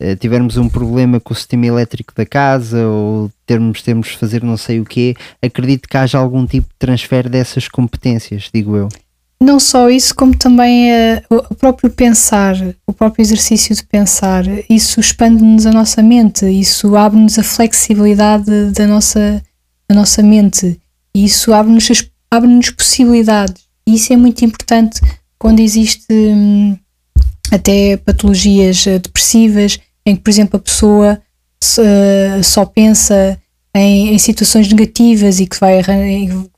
eh, 0.00 0.16
tivermos 0.16 0.56
um 0.56 0.68
problema 0.68 1.20
com 1.20 1.32
o 1.32 1.36
sistema 1.36 1.66
elétrico 1.66 2.12
da 2.16 2.26
casa 2.26 2.84
ou 2.86 3.30
termos, 3.46 3.82
de 3.82 4.16
fazer 4.18 4.42
não 4.42 4.56
sei 4.56 4.80
o 4.80 4.84
quê, 4.84 5.14
acredito 5.40 5.88
que 5.88 5.96
haja 5.96 6.18
algum 6.18 6.44
tipo 6.44 6.66
de 6.68 6.74
transfer 6.78 7.28
dessas 7.28 7.68
competências, 7.68 8.50
digo 8.52 8.76
eu. 8.76 8.88
Não 9.40 9.60
só 9.60 9.90
isso, 9.90 10.14
como 10.14 10.34
também 10.36 10.90
eh, 10.90 11.22
o 11.28 11.54
próprio 11.54 11.90
pensar, 11.90 12.56
o 12.86 12.92
próprio 12.92 13.22
exercício 13.22 13.74
de 13.76 13.84
pensar, 13.84 14.44
isso 14.68 14.98
expande-nos 14.98 15.66
a 15.66 15.70
nossa 15.72 16.02
mente, 16.02 16.46
isso 16.46 16.96
abre-nos 16.96 17.38
a 17.38 17.42
flexibilidade 17.42 18.70
da 18.72 18.86
nossa, 18.86 19.42
da 19.88 19.94
nossa 19.94 20.22
mente, 20.22 20.80
e 21.14 21.24
isso 21.26 21.52
abre-nos 21.52 21.90
as- 21.90 22.10
abre-nos 22.30 22.70
possibilidades. 22.70 23.62
E 23.86 23.94
isso 23.96 24.10
é 24.12 24.16
muito 24.16 24.42
importante 24.42 25.00
quando 25.38 25.60
existe 25.60 26.06
hum, 26.10 26.76
até 27.52 27.98
patologias 27.98 28.86
eh, 28.86 28.98
depressivas, 28.98 29.78
em 30.06 30.16
que, 30.16 30.22
por 30.22 30.30
exemplo, 30.30 30.56
a 30.56 30.60
pessoa 30.60 31.20
eh, 31.78 32.40
só 32.42 32.64
pensa 32.64 33.38
em, 33.74 34.14
em 34.14 34.18
situações 34.18 34.66
negativas 34.66 35.40
e 35.40 35.46
que 35.46 35.60
vai, 35.60 35.82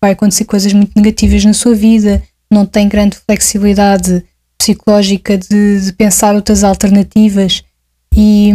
vai 0.00 0.12
acontecer 0.12 0.44
coisas 0.44 0.72
muito 0.72 0.92
negativas 0.94 1.44
na 1.44 1.52
sua 1.52 1.74
vida, 1.74 2.22
não 2.50 2.64
tem 2.66 2.88
grande 2.88 3.16
flexibilidade 3.26 4.24
psicológica 4.58 5.36
de, 5.38 5.80
de 5.80 5.92
pensar 5.92 6.34
outras 6.34 6.64
alternativas. 6.64 7.62
E, 8.14 8.50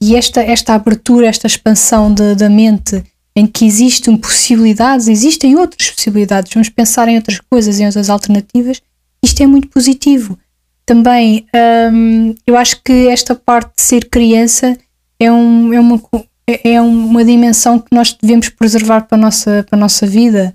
e 0.00 0.16
esta, 0.16 0.42
esta 0.42 0.74
abertura, 0.74 1.26
esta 1.26 1.46
expansão 1.46 2.12
da- 2.12 2.34
da 2.34 2.48
mente 2.48 3.02
em 3.36 3.46
que 3.46 3.64
existem 3.64 4.16
possibilidades, 4.16 5.06
existem 5.06 5.54
outras 5.56 5.90
possibilidades, 5.90 6.52
vamos 6.52 6.68
pensar 6.68 7.06
em 7.08 7.16
outras 7.16 7.38
coisas, 7.38 7.78
em 7.78 7.86
outras 7.86 8.10
alternativas, 8.10 8.80
isto 9.22 9.40
é 9.42 9.46
muito 9.46 9.68
positivo. 9.68 10.36
Também 10.84 11.46
hum, 11.92 12.34
eu 12.46 12.56
acho 12.56 12.82
que 12.82 13.06
esta 13.08 13.34
parte 13.36 13.76
de 13.76 13.82
ser 13.82 14.06
criança 14.06 14.76
é, 15.20 15.30
um, 15.30 15.72
é, 15.72 15.78
uma, 15.78 16.00
é 16.48 16.72
é 16.72 16.80
uma 16.80 17.24
dimensão 17.24 17.78
que 17.78 17.94
nós 17.94 18.16
devemos 18.20 18.48
preservar 18.48 19.02
para 19.02 19.16
a 19.18 19.20
nossa, 19.20 19.64
para 19.68 19.78
a 19.78 19.80
nossa 19.80 20.06
vida 20.06 20.54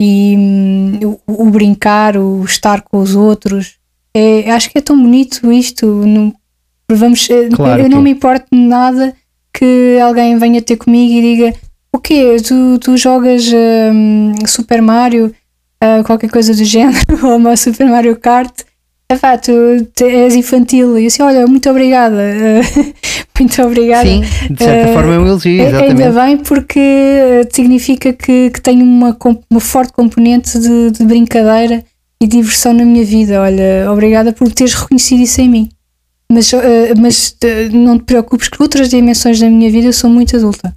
e 0.00 0.36
hum, 0.38 1.18
o, 1.26 1.44
o 1.46 1.50
brincar, 1.50 2.16
o 2.16 2.44
estar 2.44 2.82
com 2.82 2.98
os 2.98 3.14
outros. 3.14 3.76
É, 4.14 4.50
acho 4.50 4.70
que 4.70 4.78
é 4.78 4.80
tão 4.80 5.00
bonito 5.00 5.50
isto. 5.52 5.86
Não, 5.86 6.34
vamos, 6.90 7.28
eh, 7.30 7.48
Claro 7.48 7.82
eu 7.82 7.88
não 7.88 7.98
é. 7.98 8.02
me 8.02 8.10
importo 8.10 8.46
nada 8.52 9.14
que 9.52 9.98
alguém 10.02 10.38
venha 10.38 10.62
ter 10.62 10.76
comigo 10.76 11.12
e 11.12 11.20
diga 11.20 11.54
o 11.92 11.98
quê? 11.98 12.36
Tu, 12.46 12.78
tu 12.78 12.96
jogas 12.96 13.44
hum, 13.92 14.34
Super 14.46 14.80
Mario, 14.80 15.34
ah, 15.80 16.02
qualquer 16.04 16.30
coisa 16.30 16.54
do 16.54 16.64
género, 16.64 16.98
ou 17.26 17.36
uma 17.36 17.56
Super 17.56 17.88
Mario 17.88 18.16
Kart. 18.16 18.62
Epá, 19.10 19.38
tu 19.38 19.52
és 20.04 20.34
infantil. 20.34 20.98
E 20.98 21.04
eu 21.04 21.06
assim, 21.06 21.22
olha, 21.22 21.46
muito 21.46 21.68
obrigada. 21.70 22.22
muito 23.38 23.62
obrigada. 23.62 24.06
Sim, 24.06 24.20
de 24.50 24.62
certa 24.62 24.90
Eh, 24.90 24.92
forma 24.92 25.14
é 25.14 25.18
um 25.18 25.26
elogio, 25.26 25.62
eh, 25.62 25.68
exatamente. 25.68 26.02
Ainda 26.02 26.22
bem, 26.24 26.36
porque 26.36 26.78
eh, 26.78 27.48
significa 27.50 28.12
que, 28.12 28.50
que 28.50 28.60
tenho 28.60 28.84
uma, 28.84 29.16
uma 29.50 29.60
forte 29.60 29.94
componente 29.94 30.58
de, 30.58 30.90
de 30.90 31.04
brincadeira 31.04 31.82
e 32.20 32.26
diversão 32.26 32.74
na 32.74 32.84
minha 32.84 33.02
vida. 33.02 33.40
Olha, 33.40 33.90
obrigada 33.90 34.30
por 34.30 34.52
teres 34.52 34.74
reconhecido 34.74 35.22
isso 35.22 35.40
em 35.40 35.48
mim. 35.48 35.68
Mas, 36.30 36.52
mas 36.98 37.34
não 37.72 37.98
te 37.98 38.04
preocupes 38.04 38.50
que 38.50 38.60
outras 38.60 38.90
dimensões 38.90 39.40
da 39.40 39.48
minha 39.48 39.70
vida 39.70 39.86
eu 39.86 39.92
sou 39.94 40.10
muito 40.10 40.36
adulta. 40.36 40.74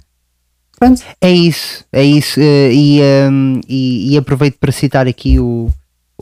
Pronto. 0.78 1.02
É 1.20 1.30
isso, 1.30 1.84
é 1.92 2.02
isso. 2.02 2.40
e, 2.40 3.00
ehm, 3.02 3.60
e, 3.68 4.14
e 4.14 4.16
aproveito 4.16 4.56
para 4.58 4.72
citar 4.72 5.06
aqui 5.06 5.38
o, 5.38 5.68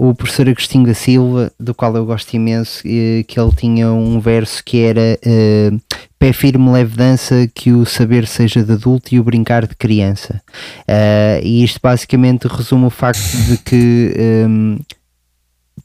o 0.03 0.15
professor 0.15 0.49
Agostinho 0.49 0.87
da 0.87 0.95
Silva, 0.95 1.53
do 1.61 1.75
qual 1.75 1.95
eu 1.95 2.07
gosto 2.07 2.33
imenso, 2.33 2.83
que 2.83 3.39
ele 3.39 3.53
tinha 3.55 3.93
um 3.93 4.19
verso 4.19 4.65
que 4.65 4.81
era 4.81 5.19
eh, 5.23 5.71
pé 6.19 6.33
firme, 6.33 6.71
leve 6.71 6.97
dança, 6.97 7.47
que 7.55 7.71
o 7.71 7.85
saber 7.85 8.27
seja 8.27 8.65
de 8.65 8.73
adulto 8.73 9.15
e 9.15 9.21
o 9.21 9.23
brincar 9.23 9.67
de 9.67 9.77
criança. 9.77 10.41
Eh, 10.89 11.43
e 11.45 11.63
isto 11.63 11.79
basicamente 11.83 12.49
resume 12.49 12.87
o 12.87 12.91
facto 12.91 13.37
de 13.47 13.59
que 13.59 14.15
ehm, 14.17 14.79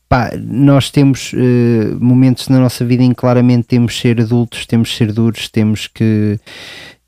pá, 0.07 0.31
nós 0.37 0.89
temos 0.89 1.33
eh, 1.33 1.93
momentos 1.99 2.47
na 2.47 2.57
nossa 2.57 2.85
vida 2.85 3.03
em 3.03 3.09
que 3.09 3.15
claramente 3.15 3.67
temos 3.67 3.95
de 3.95 3.99
ser 3.99 4.21
adultos, 4.21 4.65
temos 4.65 4.87
de 4.87 4.95
ser 4.95 5.11
duros, 5.11 5.49
temos 5.49 5.87
que 5.87 6.39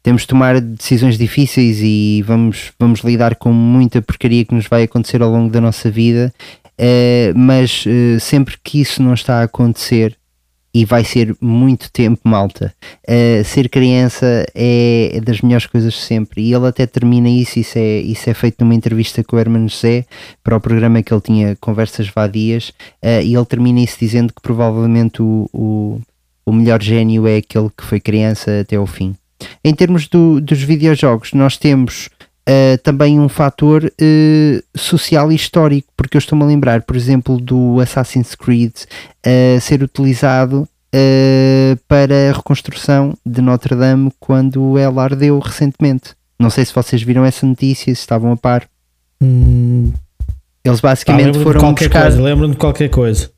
temos 0.04 0.22
de 0.24 0.28
tomar 0.28 0.60
decisões 0.60 1.18
difíceis 1.18 1.80
e 1.82 2.22
vamos, 2.26 2.72
vamos 2.78 3.02
lidar 3.02 3.36
com 3.36 3.52
muita 3.52 4.02
porcaria 4.02 4.46
que 4.46 4.56
nos 4.56 4.68
vai 4.68 4.84
acontecer 4.84 5.22
ao 5.22 5.30
longo 5.30 5.52
da 5.52 5.60
nossa 5.60 5.92
vida, 5.92 6.34
eh, 6.78 7.34
mas 7.36 7.84
eh, 7.88 8.20
sempre 8.20 8.56
que 8.64 8.82
isso 8.82 9.02
não 9.02 9.14
está 9.14 9.40
a 9.40 9.44
acontecer, 9.44 10.18
e 10.74 10.86
vai 10.86 11.04
ser 11.04 11.36
muito 11.42 11.92
tempo, 11.92 12.22
malta, 12.24 12.72
eh, 13.08 13.42
ser 13.44 13.68
criança 13.68 14.46
é, 14.54 15.20
das 15.24 15.42
melhores 15.42 15.66
coisas 15.66 15.96
sempre. 15.98 16.44
E 16.44 16.54
ele 16.54 16.68
até 16.68 16.86
termina 16.86 17.28
isso, 17.28 17.58
isso 17.58 17.80
é, 17.80 17.98
isso 18.02 18.30
é 18.30 18.34
feito 18.36 18.58
numa 18.64 18.76
entrevista 18.76 19.24
com 19.24 19.38
o 19.38 19.40
Hermano 19.40 19.68
José 19.68 20.06
para 20.44 20.56
o 20.56 20.62
programa 20.62 21.02
que 21.02 21.12
ele 21.12 21.22
tinha 21.22 21.56
Conversas 21.60 22.10
Vadias, 22.10 22.74
eh, 23.02 23.24
e 23.24 23.34
ele 23.36 23.46
termina 23.46 23.80
isso 23.80 23.98
dizendo 24.00 24.32
que 24.32 24.42
provavelmente 24.42 25.20
o, 25.20 25.50
o, 25.52 26.00
o 26.46 26.52
melhor 26.54 26.84
gênio 26.84 27.26
é 27.26 27.38
aquele 27.38 27.70
que 27.76 27.84
foi 27.84 28.00
criança 28.00 28.60
até 28.60 28.76
ao 28.76 28.86
fim. 28.86 29.16
Em 29.64 29.74
termos 29.74 30.08
do- 30.08 30.40
dos 30.40 30.62
videojogos, 30.62 31.34
nós 31.34 31.58
temos 31.58 32.10
uh, 32.48 32.78
também 32.82 33.20
um 33.20 33.28
fator 33.30 33.84
uh, 33.86 34.64
social 34.78 35.32
e 35.32 35.36
histórico, 35.36 35.90
porque 35.96 36.16
eu 36.16 36.20
estou-me 36.20 36.44
a 36.44 36.48
lembrar, 36.48 36.82
por 36.84 36.96
exemplo, 36.96 37.40
do 37.40 37.80
Assassin's 37.82 38.34
Creed 38.36 38.74
uh, 39.26 39.60
ser 39.62 39.84
utilizado 39.84 40.68
para 41.88 42.30
a 42.30 42.34
reconstrução 42.34 43.14
de 43.24 43.40
Notre 43.40 43.76
Dame 43.76 44.12
quando 44.20 44.80
ela 44.80 45.04
ardeu 45.04 45.38
recentemente. 45.38 46.16
Não 46.40 46.50
sei 46.50 46.66
se 46.66 46.74
vocês 46.74 47.04
viram 47.04 47.24
essa 47.24 47.46
notícia, 47.46 47.94
se 47.94 48.02
estavam 48.02 48.32
a 48.32 48.38
par. 48.38 48.68
Hum, 49.22 49.92
Eles 50.64 50.80
basicamente 50.80 51.38
de 51.38 51.44
foram 51.44 51.74
buscar. 51.74 52.10
lembro-me 52.14 52.54
de 52.54 52.60
qualquer 52.60 52.90
coisa. 52.90 53.30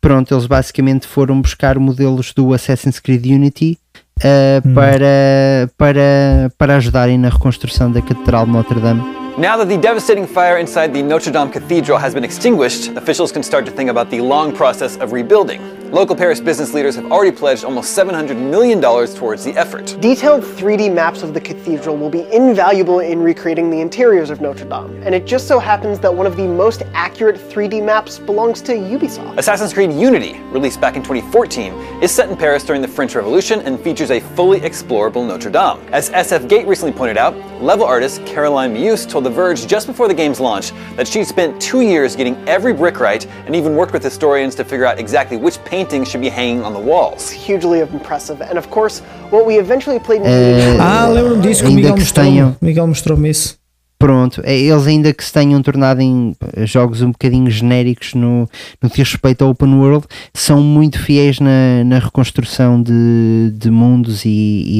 Pronto, 0.00 0.32
eles 0.32 0.46
basicamente 0.46 1.06
foram 1.06 1.42
buscar 1.42 1.78
modelos 1.78 2.32
do 2.32 2.54
Assassin's 2.54 3.00
Creed 3.00 3.26
Unity 3.26 3.76
uh, 4.18 4.68
Hum. 4.68 4.74
para, 4.74 5.70
para, 5.76 6.52
para 6.56 6.76
ajudarem 6.76 7.18
na 7.18 7.28
reconstrução 7.28 7.90
da 7.90 8.02
Catedral 8.02 8.46
de 8.46 8.52
Notre 8.52 8.80
Dame. 8.80 9.27
Now 9.38 9.56
that 9.58 9.68
the 9.68 9.76
devastating 9.76 10.26
fire 10.26 10.58
inside 10.58 10.92
the 10.92 11.00
Notre 11.00 11.30
Dame 11.30 11.52
Cathedral 11.52 11.96
has 11.96 12.12
been 12.12 12.24
extinguished, 12.24 12.88
officials 12.96 13.30
can 13.30 13.44
start 13.44 13.64
to 13.66 13.70
think 13.70 13.88
about 13.88 14.10
the 14.10 14.20
long 14.20 14.52
process 14.52 14.96
of 14.96 15.12
rebuilding. 15.12 15.78
Local 15.92 16.14
Paris 16.14 16.38
business 16.38 16.74
leaders 16.74 16.96
have 16.96 17.10
already 17.10 17.34
pledged 17.34 17.64
almost 17.64 17.96
$700 17.96 18.36
million 18.36 18.78
towards 18.80 19.42
the 19.42 19.56
effort. 19.56 19.96
Detailed 20.00 20.42
3D 20.42 20.92
maps 20.92 21.22
of 21.22 21.32
the 21.32 21.40
cathedral 21.40 21.96
will 21.96 22.10
be 22.10 22.30
invaluable 22.30 22.98
in 22.98 23.22
recreating 23.22 23.70
the 23.70 23.80
interiors 23.80 24.28
of 24.28 24.42
Notre 24.42 24.66
Dame, 24.66 25.02
and 25.04 25.14
it 25.14 25.24
just 25.24 25.48
so 25.48 25.58
happens 25.58 25.98
that 26.00 26.12
one 26.12 26.26
of 26.26 26.36
the 26.36 26.46
most 26.46 26.82
accurate 26.92 27.36
3D 27.36 27.82
maps 27.82 28.18
belongs 28.18 28.60
to 28.62 28.72
Ubisoft. 28.72 29.38
Assassin's 29.38 29.72
Creed 29.72 29.90
Unity, 29.92 30.38
released 30.50 30.78
back 30.78 30.94
in 30.94 31.02
2014, 31.02 31.72
is 32.02 32.10
set 32.10 32.28
in 32.28 32.36
Paris 32.36 32.64
during 32.64 32.82
the 32.82 32.88
French 32.88 33.14
Revolution 33.14 33.60
and 33.60 33.80
features 33.80 34.10
a 34.10 34.20
fully 34.20 34.60
explorable 34.60 35.26
Notre 35.26 35.50
Dame. 35.50 35.80
As 35.90 36.10
SF 36.10 36.50
Gate 36.50 36.66
recently 36.66 36.92
pointed 36.92 37.16
out, 37.16 37.34
level 37.62 37.86
artist 37.86 38.26
Caroline 38.26 38.74
Muse 38.74 39.06
told 39.06 39.24
The 39.28 39.34
Verge 39.34 39.66
just 39.66 39.86
before 39.86 40.08
the 40.08 40.14
game's 40.14 40.40
launch 40.40 40.72
that 40.96 41.06
she'd 41.06 41.26
spent 41.26 41.60
two 41.60 41.82
years 41.82 42.16
getting 42.16 42.34
every 42.48 42.72
brick 42.72 42.98
right 42.98 43.26
and 43.44 43.54
even 43.54 43.76
worked 43.76 43.92
with 43.92 44.02
historians 44.02 44.54
to 44.54 44.64
figure 44.64 44.86
out 44.86 44.98
exactly 44.98 45.36
which 45.36 45.62
paintings 45.66 46.08
should 46.08 46.22
be 46.22 46.30
hanging 46.30 46.64
on 46.64 46.72
the 46.72 46.78
walls. 46.80 47.28
Hugely 47.30 47.80
impressive, 47.80 48.40
and 48.40 48.56
of 48.56 48.70
course, 48.70 49.00
what 49.28 49.44
we 49.44 49.58
eventually 49.58 49.98
played 49.98 50.22
in 50.22 50.28
Eh, 50.28 50.78
Ah, 50.80 51.08
lembro-me 51.12 51.42
disso 51.42 51.62
que 51.62 51.68
o 51.70 51.74
Miguel 51.74 51.96
mostrou-me. 51.98 52.56
Miguel 52.62 52.86
mostrou-me 52.86 53.28
isso. 53.28 53.57
Pronto, 53.98 54.40
é, 54.44 54.56
eles 54.56 54.86
ainda 54.86 55.12
que 55.12 55.24
se 55.24 55.32
tenham 55.32 55.60
tornado 55.60 56.00
em 56.00 56.36
eh, 56.54 56.64
jogos 56.64 57.02
um 57.02 57.10
bocadinho 57.10 57.50
genéricos 57.50 58.14
no, 58.14 58.48
no 58.80 58.88
que 58.88 58.96
diz 58.96 59.10
respeito 59.10 59.42
ao 59.42 59.50
Open 59.50 59.74
World, 59.74 60.06
são 60.32 60.62
muito 60.62 61.00
fiéis 61.00 61.40
na, 61.40 61.82
na 61.84 61.98
reconstrução 61.98 62.80
de, 62.80 63.52
de 63.54 63.68
mundos 63.72 64.24
e, 64.24 64.28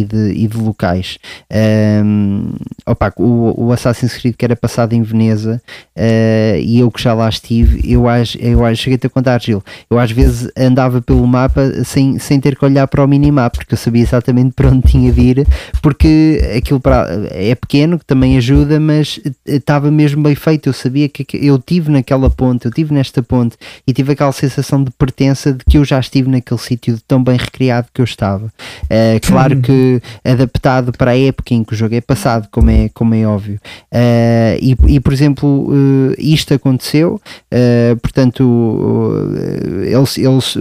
e 0.02 0.04
de, 0.04 0.32
e 0.34 0.46
de 0.46 0.56
locais. 0.56 1.18
Ahm, 1.50 2.52
opa, 2.86 3.12
o, 3.16 3.66
o 3.66 3.72
Assassin's 3.72 4.14
Creed 4.14 4.36
que 4.36 4.44
era 4.44 4.54
passado 4.54 4.92
em 4.92 5.02
Veneza 5.02 5.60
eh, 5.96 6.60
e 6.62 6.78
eu 6.78 6.88
que 6.88 7.02
já 7.02 7.12
lá 7.12 7.28
estive, 7.28 7.80
eu 7.92 8.04
eu 8.38 8.64
acho 8.64 8.82
cheguei-te 8.82 9.08
a 9.08 9.10
contar, 9.10 9.42
Gil, 9.42 9.64
eu 9.90 9.98
às 9.98 10.12
vezes 10.12 10.48
andava 10.56 11.02
pelo 11.02 11.26
mapa 11.26 11.84
sem, 11.84 12.20
sem 12.20 12.38
ter 12.38 12.56
que 12.56 12.64
olhar 12.64 12.86
para 12.86 13.04
o 13.04 13.08
minimapa, 13.08 13.58
porque 13.58 13.74
eu 13.74 13.78
sabia 13.78 14.02
exatamente 14.02 14.52
para 14.56 14.68
onde 14.68 14.86
tinha 14.86 15.10
de 15.10 15.20
ir, 15.20 15.46
porque 15.82 16.40
aquilo 16.56 16.78
para, 16.78 17.08
é 17.32 17.54
pequeno, 17.56 17.98
que 17.98 18.04
também 18.04 18.36
ajuda, 18.36 18.78
mas 18.78 19.07
estava 19.46 19.90
mesmo 19.90 20.22
bem 20.22 20.34
feito. 20.34 20.68
Eu 20.68 20.72
sabia 20.72 21.08
que 21.08 21.26
eu 21.34 21.58
tive 21.58 21.90
naquela 21.90 22.28
ponte, 22.30 22.66
eu 22.66 22.72
tive 22.72 22.92
nesta 22.94 23.22
ponte 23.22 23.56
e 23.86 23.92
tive 23.92 24.12
aquela 24.12 24.32
sensação 24.32 24.82
de 24.82 24.90
pertença 24.90 25.52
de 25.52 25.64
que 25.64 25.78
eu 25.78 25.84
já 25.84 25.98
estive 26.00 26.28
naquele 26.30 26.60
sítio 26.60 26.98
tão 27.06 27.22
bem 27.22 27.36
recriado 27.36 27.88
que 27.92 28.00
eu 28.00 28.04
estava. 28.04 28.52
Eh, 28.90 29.20
claro 29.20 29.60
que 29.60 30.00
adaptado 30.24 30.92
para 30.96 31.12
a 31.12 31.18
época 31.18 31.54
em 31.54 31.62
que 31.64 31.72
o 31.74 31.76
jogo 31.76 31.94
é 31.94 32.00
passado, 32.00 32.48
como 32.50 32.70
é, 32.70 32.88
como 32.94 33.14
é 33.14 33.26
óbvio. 33.26 33.58
Eh, 33.92 34.58
e, 34.60 34.76
e, 34.94 35.00
por 35.00 35.12
exemplo, 35.12 35.68
eh, 35.72 36.14
isto 36.18 36.52
aconteceu, 36.54 37.20
eh, 37.50 37.96
portanto, 38.02 39.12
eh, 39.36 39.92
eles, 39.94 40.18
eles, 40.18 40.54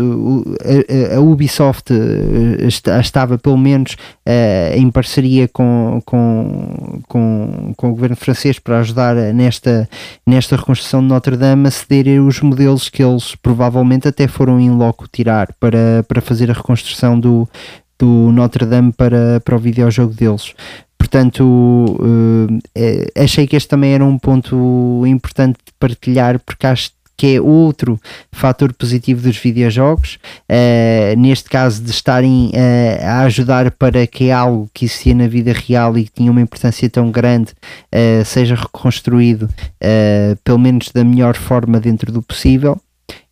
a, 1.11 1.15
a 1.17 1.19
Ubisoft 1.21 1.91
eh, 1.93 2.65
esta- 2.67 2.99
estava 2.99 3.37
pelo 3.37 3.57
menos 3.57 3.95
eh, 4.25 4.73
em 4.77 4.89
parceria 4.91 5.47
com, 5.47 6.01
com, 6.05 6.99
com, 7.07 7.73
com 7.75 7.87
o 7.89 7.91
governo 7.91 8.15
francês 8.15 8.36
para 8.59 8.79
ajudar 8.79 9.15
nesta, 9.33 9.89
nesta 10.25 10.55
reconstrução 10.55 11.01
de 11.01 11.07
Notre 11.07 11.35
Dame 11.35 11.67
a 11.67 11.71
ceder 11.71 12.21
os 12.21 12.39
modelos 12.41 12.89
que 12.89 13.03
eles 13.03 13.35
provavelmente 13.35 14.07
até 14.07 14.27
foram 14.27 14.59
em 14.59 14.71
loco 14.71 15.07
tirar 15.11 15.53
para, 15.59 16.03
para 16.07 16.21
fazer 16.21 16.49
a 16.49 16.53
reconstrução 16.53 17.19
do, 17.19 17.47
do 17.97 18.31
Notre 18.31 18.65
Dame 18.65 18.91
para, 18.91 19.39
para 19.43 19.55
o 19.55 19.59
videojogo 19.59 20.13
deles. 20.13 20.53
Portanto, 20.97 21.97
eh, 22.75 23.05
eh, 23.15 23.23
achei 23.23 23.47
que 23.47 23.55
este 23.55 23.69
também 23.69 23.93
era 23.93 24.03
um 24.03 24.17
ponto 24.17 25.03
importante 25.05 25.57
de 25.65 25.71
partilhar, 25.79 26.39
porque 26.39 26.67
acho 26.67 26.91
que 27.17 27.35
é 27.35 27.41
outro 27.41 27.99
fator 28.31 28.71
positivo 28.71 29.21
dos 29.21 29.37
videojogos, 29.37 30.19
eh, 30.47 31.15
neste 31.17 31.49
caso 31.49 31.81
de 31.81 31.89
estarem 31.89 32.51
eh, 32.53 32.99
a 33.03 33.21
ajudar 33.21 33.71
para 33.71 34.05
que 34.05 34.29
algo 34.29 34.69
que 34.71 34.85
existia 34.85 35.15
na 35.15 35.27
vida 35.27 35.51
real 35.51 35.97
e 35.97 36.03
que 36.05 36.11
tinha 36.11 36.31
uma 36.31 36.41
importância 36.41 36.87
tão 36.89 37.09
grande 37.09 37.53
eh, 37.91 38.23
seja 38.23 38.53
reconstruído, 38.53 39.49
pelo 40.43 40.59
menos 40.59 40.91
da 40.93 41.03
melhor 41.03 41.35
forma 41.35 41.79
dentro 41.79 42.11
do 42.11 42.21
possível. 42.21 42.79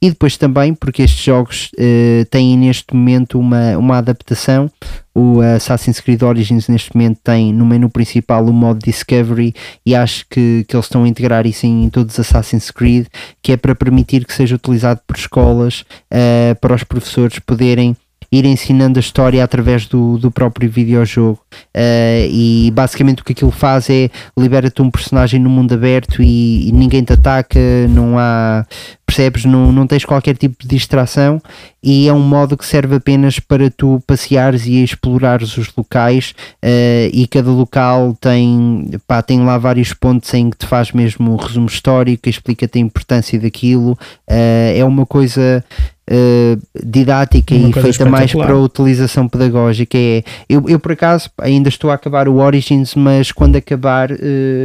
E 0.06 0.10
depois 0.10 0.38
também 0.38 0.72
porque 0.76 1.02
estes 1.02 1.26
jogos 1.26 1.72
eh, 1.80 2.27
têm 2.30 2.56
neste 2.56 2.94
momento 2.94 3.40
uma, 3.40 3.76
uma 3.76 3.98
adaptação. 3.98 4.69
O 5.15 5.41
Assassin's 5.41 5.99
Creed 5.99 6.22
Origins 6.22 6.68
neste 6.68 6.95
momento 6.95 7.22
tem 7.23 7.52
no 7.52 7.65
menu 7.65 7.90
principal 7.90 8.45
o 8.45 8.53
modo 8.53 8.86
Discovery 8.86 9.56
e 9.84 9.95
acho 9.95 10.23
que, 10.30 10.64
que 10.68 10.76
eles 10.76 10.86
estão 10.86 11.06
a 11.06 11.07
integrar 11.07 11.48
isso 11.48 11.65
em 11.65 11.90
todos 11.90 12.14
os 12.14 12.19
Assassin's 12.19 12.69
Creed, 12.69 13.07
que 13.41 13.53
é 13.53 13.57
para 13.57 13.73
permitir 13.73 14.26
que 14.26 14.34
seja 14.34 14.57
utilizado 14.57 15.02
por 15.07 15.15
escolas, 15.18 15.84
eh, 16.11 16.56
para 16.61 16.76
os 16.76 16.84
professores 16.84 17.40
poderem 17.40 17.98
ir 18.32 18.45
ensinando 18.45 18.99
a 18.99 19.02
história 19.02 19.44
através 19.44 19.88
do, 19.88 20.19
do 20.19 20.30
próprio 20.30 20.69
videojogo 20.69 21.40
Eh, 21.77 22.30
e 22.32 22.72
basicamente 22.72 23.22
o 23.22 23.26
que 23.26 23.34
aquilo 23.34 23.52
faz 23.52 23.90
é 23.90 24.10
libera-te 24.38 24.82
um 24.82 24.90
personagem 24.90 25.41
no 25.41 25.49
mundo 25.49 25.73
aberto 25.73 26.23
e, 26.23 26.69
e 26.69 26.72
ninguém 26.72 27.03
te 27.03 27.11
ataca, 27.11 27.60
não 27.90 28.18
há 28.18 28.65
percebes, 29.06 29.45
não, 29.45 29.72
não 29.72 29.86
tens 29.86 30.03
qualquer 30.03 30.36
tipo 30.36 30.56
de 30.60 30.68
distração 30.68 31.41
e 31.82 32.07
é 32.07 32.14
um 32.14 32.19
modo 32.19 32.57
que 32.57 32.65
serve 32.65 32.95
apenas 32.95 33.40
para 33.40 33.69
tu 33.69 34.02
passeares 34.07 34.65
e 34.65 34.84
explorares 34.84 35.56
os 35.57 35.72
locais 35.76 36.34
eh, 36.61 37.10
e 37.14 37.27
cada 37.27 37.52
local 37.52 38.18
tem, 38.19 38.90
pá, 39.07 39.22
tem 39.22 39.45
lá 39.45 39.57
vários 39.57 39.94
pontos 39.94 40.34
em 40.34 40.49
que 40.49 40.57
te 40.57 40.65
faz 40.65 40.91
mesmo 40.91 41.32
um 41.32 41.36
resumo 41.36 41.68
histórico, 41.68 42.27
explica-te 42.27 42.80
a 42.80 42.82
importância 42.82 43.40
daquilo, 43.40 43.98
eh, 44.27 44.76
é 44.80 44.84
uma 44.84 45.06
coisa 45.06 45.64
eh, 46.10 46.57
didática 46.84 47.53
Uma 47.53 47.69
e 47.69 47.73
coisa 47.73 47.88
feita 47.94 48.10
mais 48.10 48.34
para 48.34 48.53
a 48.53 48.60
utilização 48.60 49.27
pedagógica. 49.27 49.98
É, 49.98 50.23
eu, 50.49 50.68
eu 50.68 50.80
por 50.80 50.94
acaso 50.94 51.30
ainda 51.40 51.69
estou 51.69 51.91
a 51.91 51.94
acabar 51.94 52.27
o 52.27 52.38
Origins, 52.38 52.95
mas 52.95 53.32
quando 53.32 53.56
acabar 53.56 54.10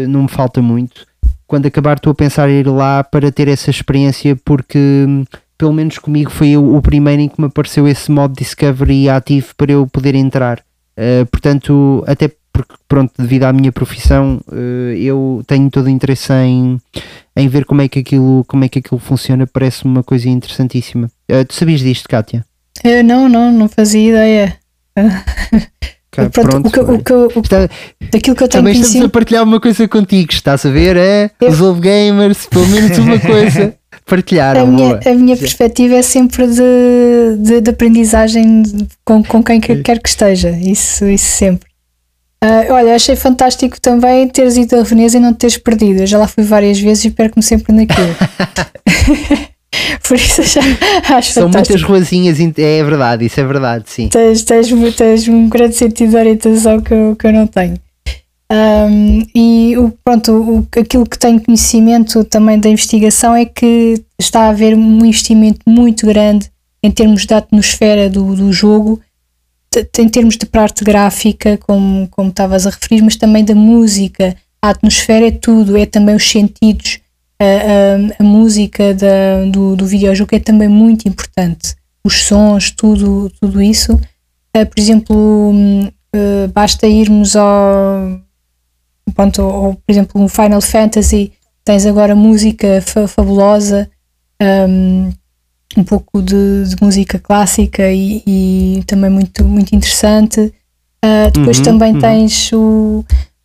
não 0.09 0.23
me 0.23 0.29
falta 0.29 0.63
muito. 0.63 1.10
Quando 1.51 1.67
acabar 1.67 1.97
estou 1.97 2.13
a 2.13 2.15
pensar 2.15 2.49
em 2.49 2.61
ir 2.61 2.69
lá 2.69 3.03
para 3.03 3.33
ter 3.33 3.49
essa 3.49 3.71
experiência 3.71 4.37
porque 4.45 4.79
hum, 4.79 5.25
pelo 5.59 5.73
menos 5.73 5.99
comigo 5.99 6.31
foi 6.31 6.57
o, 6.57 6.81
primeiro 6.81 7.23
em 7.23 7.29
que 7.29 7.41
me 7.41 7.49
apareceu 7.49 7.89
esse 7.89 8.09
modo 8.09 8.37
Discovery 8.37 9.09
ativo 9.09 9.49
para 9.57 9.73
eu 9.73 9.85
poder 9.85 10.15
entrar. 10.15 10.63
Eh, 10.97 11.25
portanto, 11.25 12.05
até 12.07 12.31
porque 12.53 12.75
pronto, 12.87 13.13
devido 13.19 13.43
à 13.43 13.53
minha 13.53 13.73
profissão, 13.73 14.41
eh, 14.53 14.95
eu 15.01 15.43
tenho 15.45 15.69
todo 15.71 15.87
o 15.87 15.91
interesse 15.91 16.33
em, 16.33 16.81
em 17.35 17.49
ver 17.49 17.65
como 17.65 17.83
é 17.83 17.89
que 17.89 17.99
aquilo, 17.99 18.45
como 18.47 18.63
é 18.63 18.69
que 18.69 18.79
aquilo 18.79 19.01
funciona, 19.01 19.45
parece-me 19.45 19.93
uma 19.93 20.05
coisa 20.05 20.29
interessantíssima. 20.29 21.11
Eh, 21.29 21.43
tu 21.43 21.55
sabias 21.55 21.81
disto, 21.81 22.09
Kátia? 22.09 22.45
Não, 23.05 23.29
não, 23.29 23.51
não 23.51 23.69
fazia 23.69 24.09
ideia. 24.09 24.57
Cá, 26.29 26.43
Pronto, 26.43 26.69
o 26.69 26.71
que, 26.71 26.81
o 26.81 26.99
que, 26.99 27.13
o, 27.13 27.69
daquilo 28.13 28.37
que 28.37 28.43
eu 28.45 28.49
tenho 28.49 28.63
Também 28.65 28.73
estamos 28.73 28.89
a 28.89 28.93
conhecido. 28.93 29.11
partilhar 29.11 29.45
uma 29.45 29.61
coisa 29.61 29.89
contigo, 29.89 30.33
estás 30.33 30.67
a 30.67 30.71
ver? 30.71 30.97
É, 30.97 31.31
os 31.49 31.61
Old 31.61 31.81
Gamers, 31.81 32.47
pelo 32.47 32.67
menos 32.69 32.99
uma 32.99 33.19
coisa. 33.19 33.75
Partilharam. 34.07 34.63
A 34.63 34.67
minha, 34.67 34.89
boa. 34.97 35.01
a 35.07 35.15
minha 35.15 35.37
perspectiva 35.37 35.95
é 35.95 36.03
sempre 36.03 36.47
de, 36.49 37.37
de, 37.39 37.61
de 37.61 37.71
aprendizagem 37.71 38.63
com, 39.05 39.23
com 39.23 39.43
quem 39.43 39.61
que- 39.61 39.77
quer 39.83 40.01
que 40.01 40.09
esteja, 40.09 40.51
isso, 40.51 41.05
isso 41.09 41.31
sempre. 41.37 41.69
Ah, 42.43 42.65
olha, 42.71 42.95
achei 42.95 43.15
fantástico 43.15 43.79
também 43.81 44.27
teres 44.29 44.57
ido 44.57 44.75
a 44.77 44.83
Veneza 44.83 45.19
e 45.19 45.21
não 45.21 45.33
te 45.33 45.39
teres 45.41 45.59
perdido. 45.59 46.01
Eu 46.01 46.07
já 46.07 46.19
lá 46.19 46.27
fui 46.27 46.43
várias 46.43 46.81
vezes 46.81 47.05
e 47.05 47.11
perco-me 47.11 47.43
sempre 47.43 47.73
naquilo. 47.73 48.17
Por 50.07 50.17
isso 50.17 50.43
já 50.43 50.61
acho 51.17 51.33
São 51.33 51.49
muitas 51.49 51.83
ruazinhas, 51.83 52.41
in- 52.41 52.53
é 52.57 52.83
verdade, 52.83 53.25
isso 53.27 53.39
é 53.41 53.45
verdade, 53.45 53.85
sim. 53.87 54.09
Tens, 54.09 54.43
tens, 54.43 54.69
tens 54.97 55.29
um 55.29 55.49
grande 55.49 55.77
sentido 55.77 56.11
de 56.11 56.17
orientação 56.17 56.81
que 56.81 56.93
eu, 56.93 57.17
que 57.17 57.27
eu 57.27 57.33
não 57.33 57.47
tenho. 57.47 57.79
Um, 58.53 59.25
e 59.33 59.77
o, 59.79 59.93
pronto, 60.05 60.33
o, 60.33 60.67
aquilo 60.81 61.07
que 61.07 61.17
tenho 61.17 61.41
conhecimento 61.41 62.25
também 62.25 62.59
da 62.59 62.69
investigação 62.69 63.33
é 63.35 63.45
que 63.45 64.03
está 64.19 64.41
a 64.47 64.49
haver 64.49 64.75
um 64.75 65.05
investimento 65.05 65.61
muito 65.69 66.05
grande 66.05 66.51
em 66.83 66.91
termos 66.91 67.25
da 67.27 67.37
atmosfera 67.37 68.11
do, 68.11 68.35
do 68.35 68.53
jogo, 68.53 69.01
em 69.99 70.09
termos 70.09 70.37
de 70.37 70.47
parte 70.47 70.83
gráfica, 70.83 71.57
como, 71.59 72.09
como 72.09 72.31
estavas 72.31 72.67
a 72.67 72.71
referir, 72.71 73.03
mas 73.03 73.15
também 73.15 73.45
da 73.45 73.55
música. 73.55 74.35
A 74.61 74.71
atmosfera 74.71 75.29
é 75.29 75.31
tudo, 75.31 75.77
é 75.77 75.87
também 75.87 76.17
os 76.17 76.29
sentidos. 76.29 76.99
A, 77.41 77.45
a- 77.45 78.17
a 78.19 78.23
música 78.23 78.93
da, 78.95 79.45
do, 79.51 79.75
do 79.75 79.87
videojogo 79.87 80.35
é 80.37 80.39
também 80.39 80.69
muito 80.69 81.09
importante. 81.09 81.75
Os 82.05 82.25
sons, 82.25 82.71
tudo, 82.71 83.31
tudo 83.41 83.63
isso. 83.63 83.95
Uh, 84.57 84.67
por 84.67 84.79
exemplo, 84.79 85.53
uh, 86.15 86.49
basta 86.53 86.87
irmos 86.87 87.35
ao, 87.37 88.21
pronto, 89.15 89.43
ou, 89.43 89.75
por 89.75 89.91
exemplo, 89.93 90.21
no 90.21 90.29
Final 90.29 90.61
Fantasy 90.61 91.33
tens 91.65 91.87
agora 91.87 92.15
música 92.15 92.83
fa- 92.83 93.07
fabulosa, 93.09 93.89
um, 94.69 95.11
um 95.77 95.85
pouco 95.85 96.21
de, 96.21 96.65
de 96.69 96.77
música 96.83 97.19
clássica 97.19 97.91
e, 97.93 98.23
e 98.27 98.83
também 98.87 99.11
muito, 99.11 99.45
muito 99.45 99.75
interessante. 99.75 100.53
Uh, 101.03 101.31
depois 101.33 101.59
Uhum, 101.59 101.65
também 101.65 101.93
uhum. 101.95 102.01
tens 102.01 102.51
o- 102.53 103.05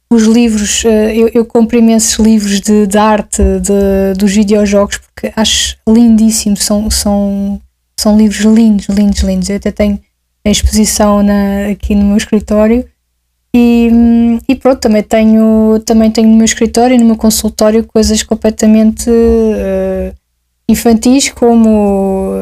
os 0.10 0.24
livros, 0.24 0.84
uh, 0.84 0.88
eu, 0.88 1.30
eu 1.34 1.46
compro 1.46 1.78
imensos 1.78 2.18
livros 2.20 2.62
de, 2.62 2.88
de 2.88 2.98
arte 2.98 3.42
de, 3.60 4.18
dos 4.18 4.32
videojogos 4.32 4.98
porque 4.98 5.32
acho 5.36 5.78
lindíssimo, 5.88 6.56
são, 6.58 6.90
são, 6.90 7.60
são 8.00 8.18
livros 8.18 8.42
lindos, 8.42 8.88
lindos, 8.88 9.20
lindos. 9.22 9.50
Eu 9.50 9.58
até 9.58 9.72
tenho 9.72 10.00
a 10.46 10.50
exposição 10.50 11.24
na, 11.24 11.70
aqui 11.72 11.96
no 11.96 12.06
meu 12.06 12.18
escritório. 12.18 12.86
E, 13.54 13.90
e, 14.50 14.56
pronto, 14.56 14.82
também 14.82 15.02
tenho, 15.02 15.82
também 15.86 16.12
tenho 16.12 16.28
no 16.28 16.36
meu 16.36 16.44
escritório 16.44 16.94
e 16.94 16.98
no 16.98 17.06
meu 17.06 17.16
consultório 17.16 17.86
coisas 17.86 18.22
completamente 18.22 19.10
uh, 19.10 20.14
infantis, 20.68 21.30
como, 21.30 22.34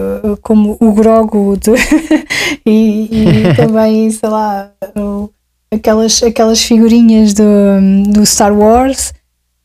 como 0.41 0.75
o 0.79 0.91
Grogo 0.91 1.55
de, 1.55 1.71
e, 2.65 3.09
e 3.11 3.53
também, 3.55 4.09
sei 4.09 4.27
lá, 4.27 4.71
o, 4.95 5.29
aquelas, 5.73 6.21
aquelas 6.23 6.61
figurinhas 6.61 7.33
do, 7.33 7.43
do 8.09 8.25
Star 8.25 8.53
Wars, 8.53 9.13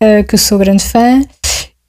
uh, 0.03 0.25
que 0.27 0.35
eu 0.35 0.39
sou 0.39 0.59
grande 0.59 0.85
fã. 0.85 1.23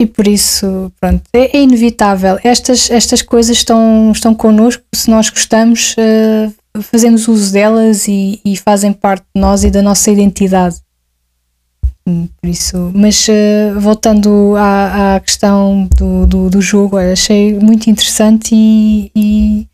E 0.02 0.06
por 0.06 0.28
isso, 0.28 0.92
pronto, 1.00 1.24
é, 1.34 1.58
é, 1.58 1.62
inevitável. 1.62 2.40
Estas, 2.42 2.90
estas 2.90 3.22
coisas 3.22 3.58
estão, 3.58 4.12
estão 4.14 4.34
connosco, 4.34 4.82
se 4.96 5.10
nós 5.10 5.30
gostamos, 5.30 5.94
uh, 5.98 6.82
fazemos 6.82 7.28
uso 7.28 7.52
delas 7.52 8.08
e, 8.08 8.40
e, 8.46 8.56
fazem 8.56 8.94
parte 8.94 9.26
de 9.36 9.42
nós 9.42 9.66
e 9.66 9.70
da 9.70 9.82
nossa 9.82 10.10
identidade. 10.10 10.78
Hum, 12.08 12.30
por 12.42 12.50
isso, 12.50 12.92
mas 12.96 13.28
uh, 13.28 13.78
voltando 13.78 14.56
à, 14.56 15.16
à 15.16 15.20
questão 15.20 15.90
do, 15.98 16.26
do, 16.26 16.50
do, 16.50 16.62
jogo, 16.62 16.96
achei 16.96 17.60
muito 17.60 17.90
interessante 17.90 18.56
e, 18.56 19.12
e, 19.14 19.68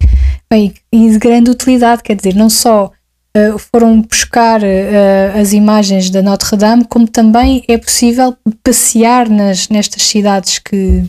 bem, 0.50 0.74
e 0.92 1.12
de 1.12 1.20
grande 1.20 1.52
utilidade, 1.52 2.02
quer 2.02 2.16
dizer, 2.16 2.34
não 2.34 2.50
só 2.50 2.92
uh, 3.36 3.60
foram 3.60 4.02
buscar 4.02 4.62
uh, 4.62 5.40
as 5.40 5.53
imagens 5.53 6.10
da 6.10 6.22
Notre 6.22 6.56
Dame, 6.56 6.86
como 6.86 7.07
também 7.07 7.64
é 7.68 7.78
possível 7.78 8.36
passear 8.64 9.30
nas, 9.30 9.70
nestas 9.70 10.03
cidades 10.03 10.60
que, 10.60 11.03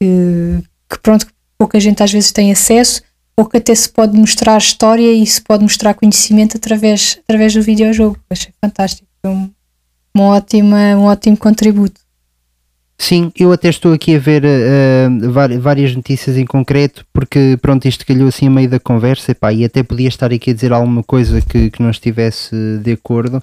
que, 0.00 0.58
que, 0.90 0.98
pronto, 1.00 1.26
pouca 1.56 1.78
gente 1.78 2.02
às 2.02 2.12
vezes 2.12 2.32
tem 2.32 2.50
acesso, 2.52 3.02
ou 3.36 3.46
que 3.46 3.56
até 3.56 3.74
se 3.74 3.88
pode 3.88 4.16
mostrar 4.18 4.58
história 4.58 5.12
e 5.12 5.26
se 5.26 5.40
pode 5.40 5.62
mostrar 5.62 5.94
conhecimento 5.94 6.56
através, 6.56 7.18
através 7.24 7.54
do 7.54 7.62
videojogo. 7.62 8.18
Achei 8.30 8.52
fantástico. 8.60 9.08
Um, 9.24 9.50
uma 10.14 10.26
ótima, 10.36 10.76
um 10.96 11.04
ótimo 11.04 11.36
contributo. 11.36 12.03
Sim, 12.96 13.32
eu 13.38 13.50
até 13.52 13.68
estou 13.68 13.92
aqui 13.92 14.14
a 14.14 14.18
ver 14.18 14.44
uh, 14.44 15.60
várias 15.60 15.94
notícias 15.94 16.38
em 16.38 16.46
concreto, 16.46 17.04
porque 17.12 17.58
pronto, 17.60 17.86
isto 17.86 18.06
calhou 18.06 18.28
assim 18.28 18.46
a 18.46 18.50
meio 18.50 18.68
da 18.68 18.78
conversa 18.78 19.32
epá, 19.32 19.52
e 19.52 19.64
até 19.64 19.82
podia 19.82 20.08
estar 20.08 20.32
aqui 20.32 20.52
a 20.52 20.54
dizer 20.54 20.72
alguma 20.72 21.02
coisa 21.02 21.40
que, 21.42 21.70
que 21.70 21.82
não 21.82 21.90
estivesse 21.90 22.54
de 22.82 22.92
acordo 22.92 23.42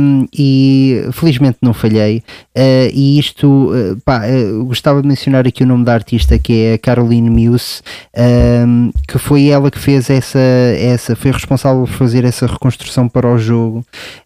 um, 0.00 0.26
e 0.36 1.02
felizmente 1.12 1.58
não 1.62 1.72
falhei. 1.72 2.18
Uh, 2.54 2.90
e 2.92 3.18
isto, 3.18 3.72
uh, 3.72 3.96
pá, 4.04 4.22
gostava 4.66 5.00
de 5.00 5.08
mencionar 5.08 5.46
aqui 5.46 5.62
o 5.62 5.66
nome 5.66 5.84
da 5.84 5.94
artista 5.94 6.38
que 6.38 6.64
é 6.64 6.74
a 6.74 6.78
Caroline 6.78 7.30
Muse, 7.30 7.80
um, 8.66 8.90
que 9.06 9.18
foi 9.18 9.46
ela 9.48 9.70
que 9.70 9.78
fez 9.78 10.10
essa, 10.10 10.38
essa, 10.38 11.14
foi 11.14 11.30
responsável 11.30 11.82
por 11.82 11.92
fazer 11.92 12.24
essa 12.24 12.46
reconstrução 12.46 13.08
para 13.08 13.28
o 13.28 13.38
jogo. 13.38 13.84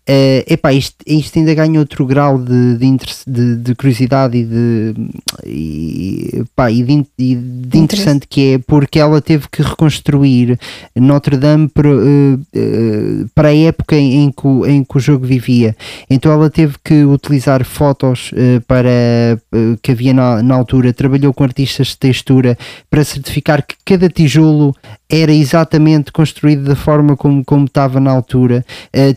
Uh, 0.08 0.42
epá, 0.48 0.72
isto, 0.72 0.96
isto 1.06 1.38
ainda 1.38 1.54
ganha 1.54 1.78
outro 1.78 2.06
grau 2.06 2.38
de, 2.38 2.76
de, 2.78 2.96
de, 3.26 3.56
de 3.56 3.74
curiosidade 3.74 4.37
e 4.38 4.44
de, 4.44 4.94
e, 5.46 6.44
pá, 6.54 6.70
e 6.70 6.82
de, 6.82 7.06
e 7.18 7.34
de 7.34 7.78
interessante 7.78 8.26
que 8.28 8.54
é 8.54 8.58
porque 8.58 8.98
ela 8.98 9.20
teve 9.20 9.46
que 9.50 9.62
reconstruir 9.62 10.58
Notre 10.94 11.36
Dame 11.36 11.68
para, 11.68 11.88
uh, 11.88 12.34
uh, 12.34 13.28
para 13.34 13.48
a 13.48 13.56
época 13.56 13.96
em 13.96 14.30
que, 14.30 14.48
em 14.70 14.84
que 14.84 14.96
o 14.96 15.00
jogo 15.00 15.26
vivia. 15.26 15.76
Então 16.08 16.30
ela 16.32 16.50
teve 16.50 16.76
que 16.82 17.04
utilizar 17.04 17.64
fotos 17.64 18.30
uh, 18.32 18.60
para 18.66 18.88
que 19.82 19.92
havia 19.92 20.14
na, 20.14 20.42
na 20.42 20.54
altura, 20.54 20.92
trabalhou 20.92 21.32
com 21.32 21.44
artistas 21.44 21.88
de 21.88 21.98
textura 21.98 22.56
para 22.90 23.04
certificar 23.04 23.64
que 23.66 23.74
cada 23.84 24.08
tijolo 24.08 24.74
era 25.08 25.32
exatamente 25.32 26.12
construído 26.12 26.64
da 26.64 26.76
forma 26.76 27.16
como, 27.16 27.44
como 27.44 27.64
estava 27.64 27.98
na 27.98 28.10
altura. 28.10 28.64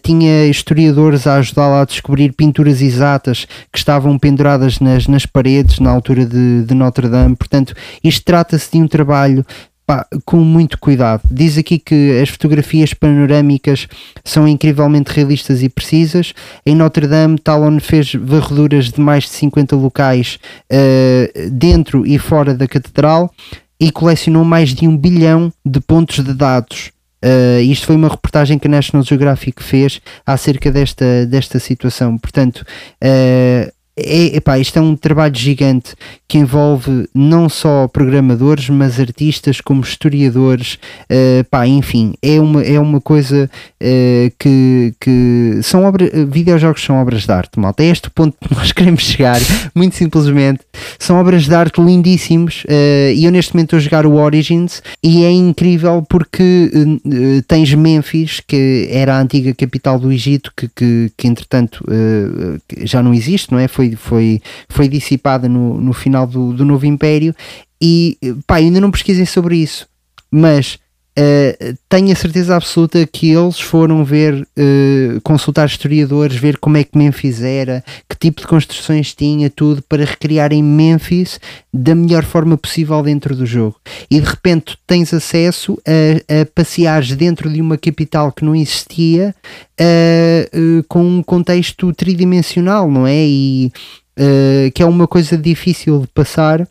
tinha 0.02 0.46
historiadores 0.46 1.28
a 1.28 1.36
ajudá-la 1.36 1.82
a 1.82 1.86
descobrir 1.86 2.34
pinturas 2.34 2.82
exatas 2.82 3.46
que 3.72 3.78
estavam 3.78 4.18
penduradas 4.18 4.80
nas, 4.80 5.08
nas 5.12 5.26
paredes 5.26 5.80
na 5.80 5.92
altura 5.92 6.26
de, 6.26 6.64
de 6.64 6.74
Notre 6.74 7.08
Dame. 7.08 7.36
Portanto, 7.36 7.74
isto 8.04 8.24
trata-se 8.26 8.72
de 8.72 8.78
um 8.78 8.88
trabalho 8.88 9.46
pá, 9.86 10.08
com 10.26 10.38
muito 10.38 10.78
cuidado. 10.80 11.22
Diz 11.30 11.58
aqui 11.58 11.78
que 11.78 12.20
as 12.22 12.30
fotografias 12.30 12.94
panorâmicas 12.94 13.88
são 14.24 14.48
incrivelmente 14.48 15.12
realistas 15.12 15.62
e 15.62 15.70
precisas. 15.70 16.34
Em 16.66 16.76
Notre 16.76 17.08
Dame, 17.08 17.38
Talon 17.38 17.80
fez 17.80 18.14
varreduras 18.14 18.92
de 18.92 19.02
mais 19.02 19.26
de 19.26 19.32
50 19.32 19.76
locais 19.76 20.40
uh, 20.72 21.50
dentro 21.52 22.06
e 22.06 22.18
fora 22.18 22.54
da 22.54 22.68
catedral 22.68 23.34
e 23.80 23.92
colecionou 23.92 24.46
mais 24.46 24.70
de 24.70 24.88
um 24.88 24.96
bilhão 24.96 25.52
de 25.66 25.80
pontos 25.82 26.24
de 26.24 26.34
dados. 26.34 26.92
Uh, 27.24 27.62
isto 27.62 27.86
foi 27.86 27.96
uma 27.96 28.08
reportagem 28.08 28.58
que 28.58 28.68
a 28.68 28.72
National 28.72 29.04
Geographic 29.04 29.62
fez 29.62 30.02
acerca 30.26 30.72
desta, 30.72 31.26
desta 31.28 31.60
situação. 31.60 32.18
Portanto, 32.18 32.66
uh, 33.04 33.72
é, 33.98 34.38
epá, 34.38 34.58
isto 34.58 34.78
é 34.80 34.82
um 34.82 34.96
trabalho 34.96 35.36
gigante 35.36 35.96
que 36.28 36.38
envolve 36.38 37.10
não 37.14 37.50
só 37.50 37.90
programadores, 37.90 38.70
mas 38.70 39.00
artistas 39.00 39.60
como 39.60 39.82
historiadores, 39.82 40.80
uh, 41.10 41.44
pá, 41.50 41.68
enfim, 41.68 42.14
é 42.22 42.40
uma, 42.40 42.64
é 42.64 42.80
uma 42.80 43.02
coisa 43.02 43.50
uh, 43.82 44.34
que, 44.40 44.94
que 45.00 45.60
são 45.62 45.84
obras, 45.84 46.10
videojogos 46.30 46.82
são 46.82 47.02
obras 47.02 47.26
de 47.26 47.32
arte, 47.32 47.60
malta. 47.60 47.84
É 47.84 47.88
este 47.88 48.08
o 48.08 48.12
ponto 48.12 48.38
que 48.40 48.54
nós 48.56 48.72
queremos 48.72 49.04
chegar, 49.04 49.42
muito 49.76 49.96
simplesmente. 49.98 50.62
São 50.98 51.20
obras 51.20 51.46
de 51.46 51.54
arte 51.54 51.82
lindíssimos 51.82 52.64
uh, 52.64 53.12
e 53.14 53.26
eu 53.26 53.32
neste 53.32 53.54
momento 53.54 53.76
estou 53.76 53.78
a 53.78 53.82
jogar 53.82 54.06
o 54.06 54.14
Origins 54.14 54.82
e 55.04 55.26
é 55.26 55.32
incrível 55.32 56.06
porque 56.10 56.72
tens 57.48 57.74
Memphis, 57.74 58.42
que 58.48 58.88
era 58.90 59.16
a 59.16 59.22
antiga 59.22 59.54
capital 59.54 60.00
do 60.00 60.12
Egito, 60.12 60.52
que, 60.56 60.70
que, 60.70 61.12
que 61.18 61.28
entretanto 61.28 61.84
já 62.84 63.04
não 63.04 63.14
existe, 63.14 63.52
não 63.52 63.60
é? 63.60 63.68
Foi 63.68 63.81
foi, 63.82 63.96
foi, 63.96 64.42
foi 64.70 64.88
dissipada 64.88 65.50
no, 65.50 65.80
no 65.80 65.94
final 65.94 66.28
do, 66.28 66.54
do 66.54 66.66
Novo 66.66 66.86
Império. 66.86 67.36
E 67.82 68.18
pá, 68.46 68.58
ainda 68.58 68.80
não 68.80 68.92
pesquisem 68.92 69.26
sobre 69.26 69.58
isso, 69.58 69.88
mas 70.30 70.78
Uh, 71.12 71.78
tenho 71.90 72.10
a 72.14 72.16
certeza 72.16 72.56
absoluta 72.56 73.06
que 73.06 73.32
eles 73.32 73.60
foram 73.60 74.06
ver, 74.06 74.34
uh, 74.34 75.22
consultar 75.24 75.68
historiadores, 75.68 76.38
ver 76.38 76.58
como 76.58 76.78
é 76.78 76.86
que 76.86 76.98
Memphis 76.98 77.42
era, 77.42 77.84
que 78.10 78.18
tipo 78.18 78.40
de 78.40 78.48
construções 78.48 79.14
tinha, 79.14 79.50
tudo, 79.50 79.84
para 79.90 80.06
recriarem 80.06 80.64
Memphis 80.64 81.38
da 81.74 81.94
melhor 81.94 82.24
forma 82.24 82.58
possível 82.58 83.04
dentro 83.04 83.36
do 83.36 83.46
jogo. 83.46 83.76
E 84.10 84.22
de 84.22 84.26
repente 84.26 84.78
tens 84.88 85.14
acesso 85.14 85.78
a, 85.86 86.42
a 86.42 86.46
passeares 86.46 87.14
dentro 87.14 87.52
de 87.52 87.60
uma 87.60 87.78
capital 87.78 88.32
que 88.32 88.46
não 88.46 88.56
existia 88.56 89.36
uh, 89.80 90.84
com 90.88 91.04
um 91.04 91.22
contexto 91.22 91.92
tridimensional, 91.94 92.90
não 92.90 93.06
é? 93.06 93.18
E 93.18 93.72
que 94.76 94.84
é 94.84 94.86
uma 94.86 95.08
coisa 95.08 95.36
difícil 95.36 96.02
de 96.02 96.08
passar 96.08 96.68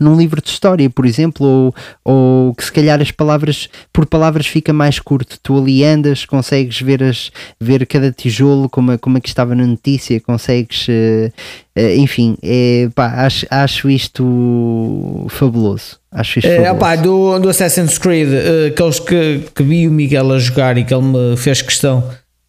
num 0.00 0.16
livro 0.16 0.40
de 0.40 0.48
história, 0.48 0.88
por 0.88 1.04
exemplo, 1.04 1.46
ou, 1.46 1.74
ou 2.02 2.54
que 2.54 2.64
se 2.64 2.72
calhar 2.72 3.00
as 3.00 3.10
palavras 3.10 3.68
por 3.92 4.06
palavras 4.06 4.46
fica 4.46 4.72
mais 4.72 4.98
curto. 4.98 5.38
Tu 5.42 5.56
ali 5.56 5.84
andas, 5.84 6.24
consegues 6.24 6.80
ver, 6.80 7.02
as, 7.02 7.30
ver 7.60 7.86
cada 7.86 8.10
tijolo 8.10 8.68
como, 8.68 8.98
como 8.98 9.18
é 9.18 9.20
que 9.20 9.28
estava 9.28 9.54
na 9.54 9.66
notícia, 9.66 10.18
consegues, 10.20 10.88
uh, 10.88 11.30
uh, 11.78 11.94
enfim, 11.96 12.36
é, 12.42 12.88
pá, 12.94 13.26
acho, 13.26 13.46
acho 13.50 13.90
isto 13.90 15.26
fabuloso. 15.28 16.00
Acho 16.10 16.38
isto 16.38 16.48
é, 16.48 16.72
Opa, 16.72 16.96
do, 16.96 17.38
do 17.38 17.50
Assassin's 17.50 17.98
Creed, 17.98 18.30
uh, 18.30 18.68
aqueles 18.68 18.98
que, 18.98 19.44
que 19.54 19.62
vi 19.62 19.86
o 19.86 19.90
Miguel 19.90 20.32
a 20.32 20.38
jogar 20.38 20.78
e 20.78 20.84
que 20.84 20.94
ele 20.94 21.04
me 21.04 21.36
fez 21.36 21.60
questão 21.60 22.02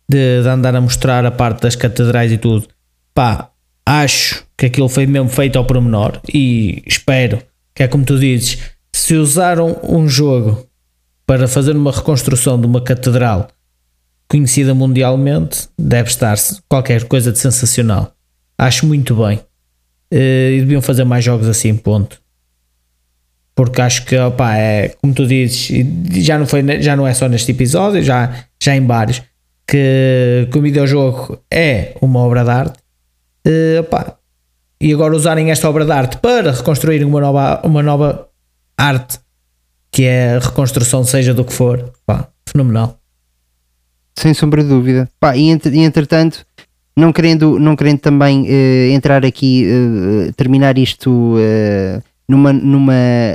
de, 0.07 0.41
de 0.41 0.47
andar 0.47 0.75
a 0.75 0.81
mostrar 0.81 1.25
a 1.25 1.31
parte 1.31 1.61
das 1.61 1.75
catedrais 1.75 2.31
e 2.31 2.37
tudo, 2.37 2.65
pá, 3.13 3.49
acho 3.85 4.43
que 4.61 4.67
aquilo 4.67 4.87
foi 4.87 5.07
mesmo 5.07 5.27
feito 5.27 5.57
ao 5.57 5.65
pormenor 5.65 6.21
e 6.31 6.83
espero 6.85 7.41
que 7.73 7.81
é 7.81 7.87
como 7.87 8.05
tu 8.05 8.19
dizes, 8.19 8.59
se 8.93 9.15
usaram 9.15 9.79
um 9.81 10.07
jogo 10.07 10.67
para 11.25 11.47
fazer 11.47 11.75
uma 11.75 11.91
reconstrução 11.91 12.61
de 12.61 12.67
uma 12.67 12.79
catedral 12.79 13.47
conhecida 14.27 14.75
mundialmente, 14.75 15.67
deve 15.79 16.09
estar 16.09 16.37
qualquer 16.69 17.05
coisa 17.05 17.31
de 17.31 17.39
sensacional. 17.39 18.13
Acho 18.55 18.85
muito 18.85 19.15
bem. 19.15 19.39
Eh, 20.11 20.57
e 20.57 20.59
deviam 20.59 20.81
fazer 20.81 21.05
mais 21.05 21.25
jogos 21.25 21.47
assim, 21.47 21.75
ponto. 21.75 22.21
Porque 23.55 23.81
acho 23.81 24.05
que, 24.05 24.15
opa, 24.15 24.55
é 24.55 24.89
como 25.01 25.11
tu 25.11 25.25
dizes, 25.25 25.71
já 26.23 26.37
não, 26.37 26.45
foi, 26.45 26.61
já 26.83 26.95
não 26.95 27.07
é 27.07 27.15
só 27.15 27.27
neste 27.27 27.49
episódio, 27.49 28.03
já, 28.03 28.45
já 28.61 28.75
em 28.75 28.85
vários, 28.85 29.23
que, 29.67 30.47
que 30.51 30.57
o 30.59 30.61
videojogo 30.61 31.41
é 31.49 31.97
uma 31.99 32.19
obra 32.19 32.43
de 32.43 32.49
arte 32.51 32.81
Uh, 33.47 33.79
opa, 33.79 34.19
e 34.81 34.91
agora 34.91 35.15
usarem 35.15 35.51
esta 35.51 35.69
obra 35.69 35.85
de 35.85 35.91
arte 35.91 36.17
para 36.17 36.51
reconstruírem 36.51 37.05
uma 37.05 37.21
nova, 37.21 37.61
uma 37.63 37.83
nova 37.83 38.27
arte, 38.75 39.19
que 39.91 40.03
é 40.03 40.39
reconstrução, 40.39 41.03
seja 41.03 41.35
do 41.35 41.45
que 41.45 41.53
for, 41.53 41.93
pá, 42.03 42.27
fenomenal. 42.49 42.97
Sem 44.17 44.33
sombra 44.33 44.63
de 44.63 44.69
dúvida. 44.69 45.07
Pá, 45.19 45.37
e, 45.37 45.49
entre, 45.49 45.77
entretanto, 45.77 46.43
não 46.97 47.13
querendo, 47.13 47.59
não 47.59 47.75
querendo 47.75 47.99
também 47.99 48.41
uh, 48.41 48.91
entrar 48.91 49.23
aqui, 49.23 49.67
uh, 49.69 50.33
terminar 50.33 50.77
isto 50.79 51.35
numa, 52.31 52.53
numa, 52.53 52.93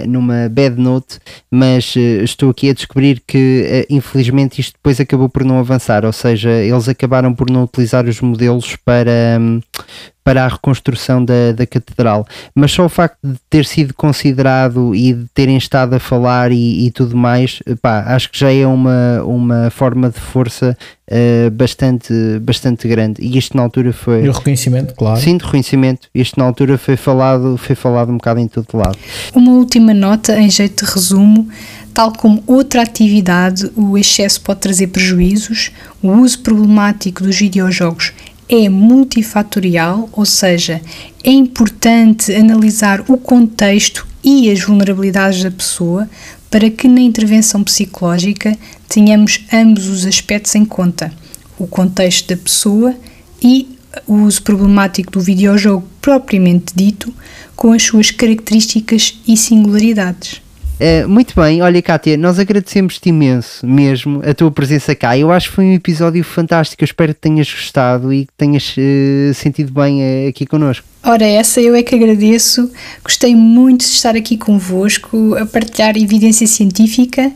numa 0.08 0.48
bad 0.48 0.80
note, 0.80 1.18
mas 1.50 1.94
uh, 1.94 2.24
estou 2.24 2.50
aqui 2.50 2.70
a 2.70 2.72
descobrir 2.72 3.22
que 3.26 3.86
uh, 3.88 3.94
infelizmente 3.94 4.60
isto 4.60 4.72
depois 4.74 4.98
acabou 4.98 5.28
por 5.28 5.44
não 5.44 5.58
avançar, 5.58 6.04
ou 6.04 6.12
seja, 6.12 6.50
eles 6.50 6.88
acabaram 6.88 7.34
por 7.34 7.50
não 7.50 7.64
utilizar 7.64 8.06
os 8.06 8.20
modelos 8.20 8.74
para, 8.76 9.38
um, 9.38 9.60
para 10.26 10.44
a 10.44 10.48
reconstrução 10.48 11.24
da, 11.24 11.52
da 11.54 11.64
catedral. 11.64 12.26
Mas 12.52 12.72
só 12.72 12.84
o 12.84 12.88
facto 12.88 13.16
de 13.22 13.36
ter 13.48 13.64
sido 13.64 13.94
considerado 13.94 14.92
e 14.92 15.12
de 15.12 15.24
terem 15.32 15.56
estado 15.56 15.94
a 15.94 16.00
falar 16.00 16.50
e, 16.50 16.84
e 16.84 16.90
tudo 16.90 17.16
mais, 17.16 17.62
pá, 17.80 18.02
acho 18.08 18.32
que 18.32 18.40
já 18.40 18.52
é 18.52 18.66
uma, 18.66 19.22
uma 19.22 19.70
forma 19.70 20.10
de 20.10 20.18
força 20.18 20.76
uh, 21.08 21.50
bastante, 21.52 22.12
bastante 22.40 22.88
grande. 22.88 23.22
E 23.22 23.38
isto 23.38 23.56
na 23.56 23.62
altura 23.62 23.92
foi. 23.92 24.24
E 24.24 24.28
o 24.28 24.32
reconhecimento, 24.32 24.96
claro. 24.96 25.20
Sim, 25.20 25.36
de 25.36 25.44
reconhecimento. 25.44 26.08
Isto 26.12 26.40
na 26.40 26.44
altura 26.44 26.76
foi 26.76 26.96
falado, 26.96 27.56
foi 27.56 27.76
falado 27.76 28.10
um 28.10 28.16
bocado 28.16 28.40
em 28.40 28.48
todo 28.48 28.66
lado. 28.74 28.98
Uma 29.32 29.52
última 29.52 29.94
nota 29.94 30.36
em 30.40 30.50
jeito 30.50 30.84
de 30.84 30.90
resumo. 30.90 31.48
Tal 31.94 32.12
como 32.12 32.42
outra 32.48 32.82
atividade, 32.82 33.70
o 33.76 33.96
excesso 33.96 34.40
pode 34.40 34.60
trazer 34.60 34.88
prejuízos, 34.88 35.70
o 36.02 36.10
uso 36.10 36.40
problemático 36.40 37.22
dos 37.22 37.38
videojogos 37.38 38.12
é 38.48 38.68
multifatorial, 38.68 40.08
ou 40.12 40.24
seja, 40.24 40.80
é 41.22 41.30
importante 41.30 42.32
analisar 42.34 43.04
o 43.08 43.16
contexto 43.16 44.06
e 44.22 44.50
as 44.50 44.60
vulnerabilidades 44.60 45.42
da 45.42 45.50
pessoa 45.50 46.08
para 46.50 46.70
que 46.70 46.88
na 46.88 47.00
intervenção 47.00 47.62
psicológica 47.62 48.56
tenhamos 48.88 49.44
ambos 49.52 49.88
os 49.88 50.06
aspectos 50.06 50.54
em 50.54 50.64
conta: 50.64 51.12
o 51.58 51.66
contexto 51.66 52.28
da 52.28 52.36
pessoa 52.36 52.94
e 53.42 53.76
o 54.06 54.14
uso 54.22 54.42
problemático 54.42 55.12
do 55.12 55.20
videojogo 55.20 55.86
propriamente 56.00 56.72
dito, 56.74 57.12
com 57.54 57.72
as 57.72 57.82
suas 57.82 58.10
características 58.10 59.18
e 59.26 59.36
singularidades. 59.36 60.45
Uh, 60.78 61.08
muito 61.08 61.34
bem, 61.34 61.62
olha 61.62 61.80
Kátia, 61.80 62.18
nós 62.18 62.38
agradecemos-te 62.38 63.08
imenso 63.08 63.66
mesmo 63.66 64.20
a 64.22 64.34
tua 64.34 64.50
presença 64.50 64.94
cá. 64.94 65.16
Eu 65.16 65.32
acho 65.32 65.48
que 65.48 65.54
foi 65.54 65.64
um 65.64 65.72
episódio 65.72 66.22
fantástico. 66.22 66.82
Eu 66.82 66.84
espero 66.84 67.14
que 67.14 67.20
tenhas 67.20 67.50
gostado 67.50 68.12
e 68.12 68.26
que 68.26 68.32
tenhas 68.36 68.76
uh, 68.76 69.32
sentido 69.32 69.72
bem 69.72 70.00
uh, 70.02 70.28
aqui 70.28 70.44
connosco. 70.44 70.86
Ora, 71.02 71.24
essa 71.24 71.62
eu 71.62 71.74
é 71.74 71.82
que 71.82 71.94
agradeço. 71.94 72.70
Gostei 73.02 73.34
muito 73.34 73.80
de 73.80 73.86
estar 73.86 74.16
aqui 74.16 74.36
convosco 74.36 75.34
a 75.36 75.46
partilhar 75.46 75.96
evidência 75.96 76.46
científica 76.46 77.32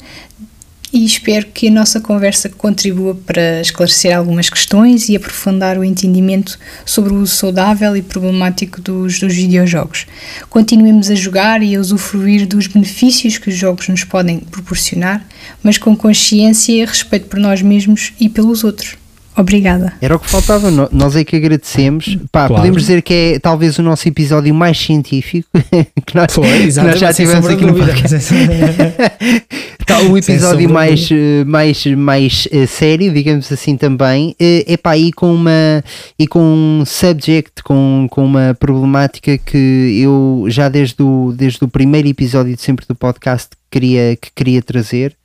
e 0.92 1.04
espero 1.04 1.46
que 1.46 1.68
a 1.68 1.70
nossa 1.70 2.00
conversa 2.00 2.48
contribua 2.48 3.14
para 3.14 3.60
esclarecer 3.60 4.16
algumas 4.16 4.50
questões 4.50 5.08
e 5.08 5.16
aprofundar 5.16 5.78
o 5.78 5.84
entendimento 5.84 6.58
sobre 6.84 7.12
o 7.12 7.16
uso 7.20 7.34
saudável 7.36 7.96
e 7.96 8.02
problemático 8.02 8.80
dos, 8.80 9.20
dos 9.20 9.34
videojogos. 9.34 10.06
Continuemos 10.48 11.10
a 11.10 11.14
jogar 11.14 11.62
e 11.62 11.76
a 11.76 11.80
usufruir 11.80 12.46
dos 12.46 12.66
benefícios 12.66 13.38
que 13.38 13.48
os 13.48 13.56
jogos 13.56 13.88
nos 13.88 14.04
podem 14.04 14.40
proporcionar, 14.40 15.24
mas 15.62 15.78
com 15.78 15.96
consciência 15.96 16.72
e 16.72 16.84
respeito 16.84 17.26
por 17.26 17.38
nós 17.38 17.62
mesmos 17.62 18.12
e 18.18 18.28
pelos 18.28 18.64
outros. 18.64 18.96
Obrigada. 19.36 19.92
Era 20.00 20.16
o 20.16 20.18
que 20.18 20.28
faltava, 20.28 20.70
nós 20.70 21.16
é 21.16 21.24
que 21.24 21.36
agradecemos. 21.36 22.18
Pá, 22.30 22.46
claro. 22.46 22.56
podemos 22.56 22.82
dizer 22.82 23.00
que 23.00 23.14
é 23.14 23.38
talvez 23.38 23.78
o 23.78 23.82
nosso 23.82 24.06
episódio 24.08 24.54
mais 24.54 24.78
científico 24.78 25.48
que 26.04 26.14
nós, 26.14 26.32
Foi, 26.32 26.66
que 26.66 26.80
nós 26.80 26.98
já 26.98 27.12
tivemos 27.12 27.46
aqui 27.46 27.64
no 27.64 27.74
podcast. 27.74 28.34
tá, 29.90 30.00
um 30.02 30.16
episódio 30.18 30.70
mais, 30.70 31.08
eh, 31.10 31.44
mais, 31.44 31.86
mais 31.86 32.46
uh, 32.46 32.66
sério, 32.66 33.12
digamos 33.12 33.50
assim 33.50 33.76
também. 33.76 34.34
É 34.38 34.74
uh, 34.74 34.78
pá, 34.78 34.96
e 34.96 35.12
com 35.12 35.34
uma 35.34 35.84
e 36.18 36.26
com 36.26 36.40
um 36.40 36.84
subject, 36.86 37.62
com, 37.62 38.06
com 38.10 38.24
uma 38.24 38.56
problemática 38.58 39.36
que 39.38 40.00
eu 40.02 40.44
já 40.48 40.68
desde 40.68 41.02
o, 41.02 41.32
desde 41.36 41.64
o 41.64 41.68
primeiro 41.68 42.08
episódio 42.08 42.54
de 42.54 42.62
sempre 42.62 42.86
do 42.86 42.94
podcast 42.94 43.50
queria, 43.70 44.16
que 44.16 44.30
queria 44.34 44.62
trazer, 44.62 45.16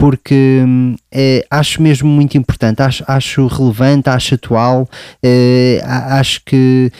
porque 0.00 0.64
eh, 1.12 1.44
acho 1.50 1.82
mesmo 1.82 2.08
muito 2.08 2.38
importante, 2.38 2.80
acho, 2.80 3.04
acho 3.06 3.46
relevante, 3.46 4.08
acho 4.08 4.34
atual, 4.34 4.88
eh, 5.22 5.78
acho 5.84 6.40
que 6.46 6.90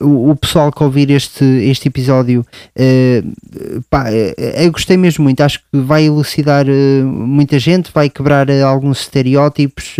uh, 0.00 0.30
o, 0.30 0.36
pessoal 0.36 0.70
que 0.70 0.82
ouvir 0.82 1.10
este, 1.10 1.44
este 1.44 1.88
episódio, 1.88 2.46
uh, 2.76 3.82
pá, 3.90 4.06
eu 4.12 4.70
gostei 4.70 4.96
mesmo 4.96 5.24
muito. 5.24 5.42
Acho 5.42 5.58
que 5.58 5.80
vai 5.80 6.04
elucidar 6.04 6.66
muita 7.04 7.58
gente, 7.58 7.90
vai 7.92 8.08
quebrar 8.08 8.50
alguns 8.50 9.00
estereótipos, 9.00 9.96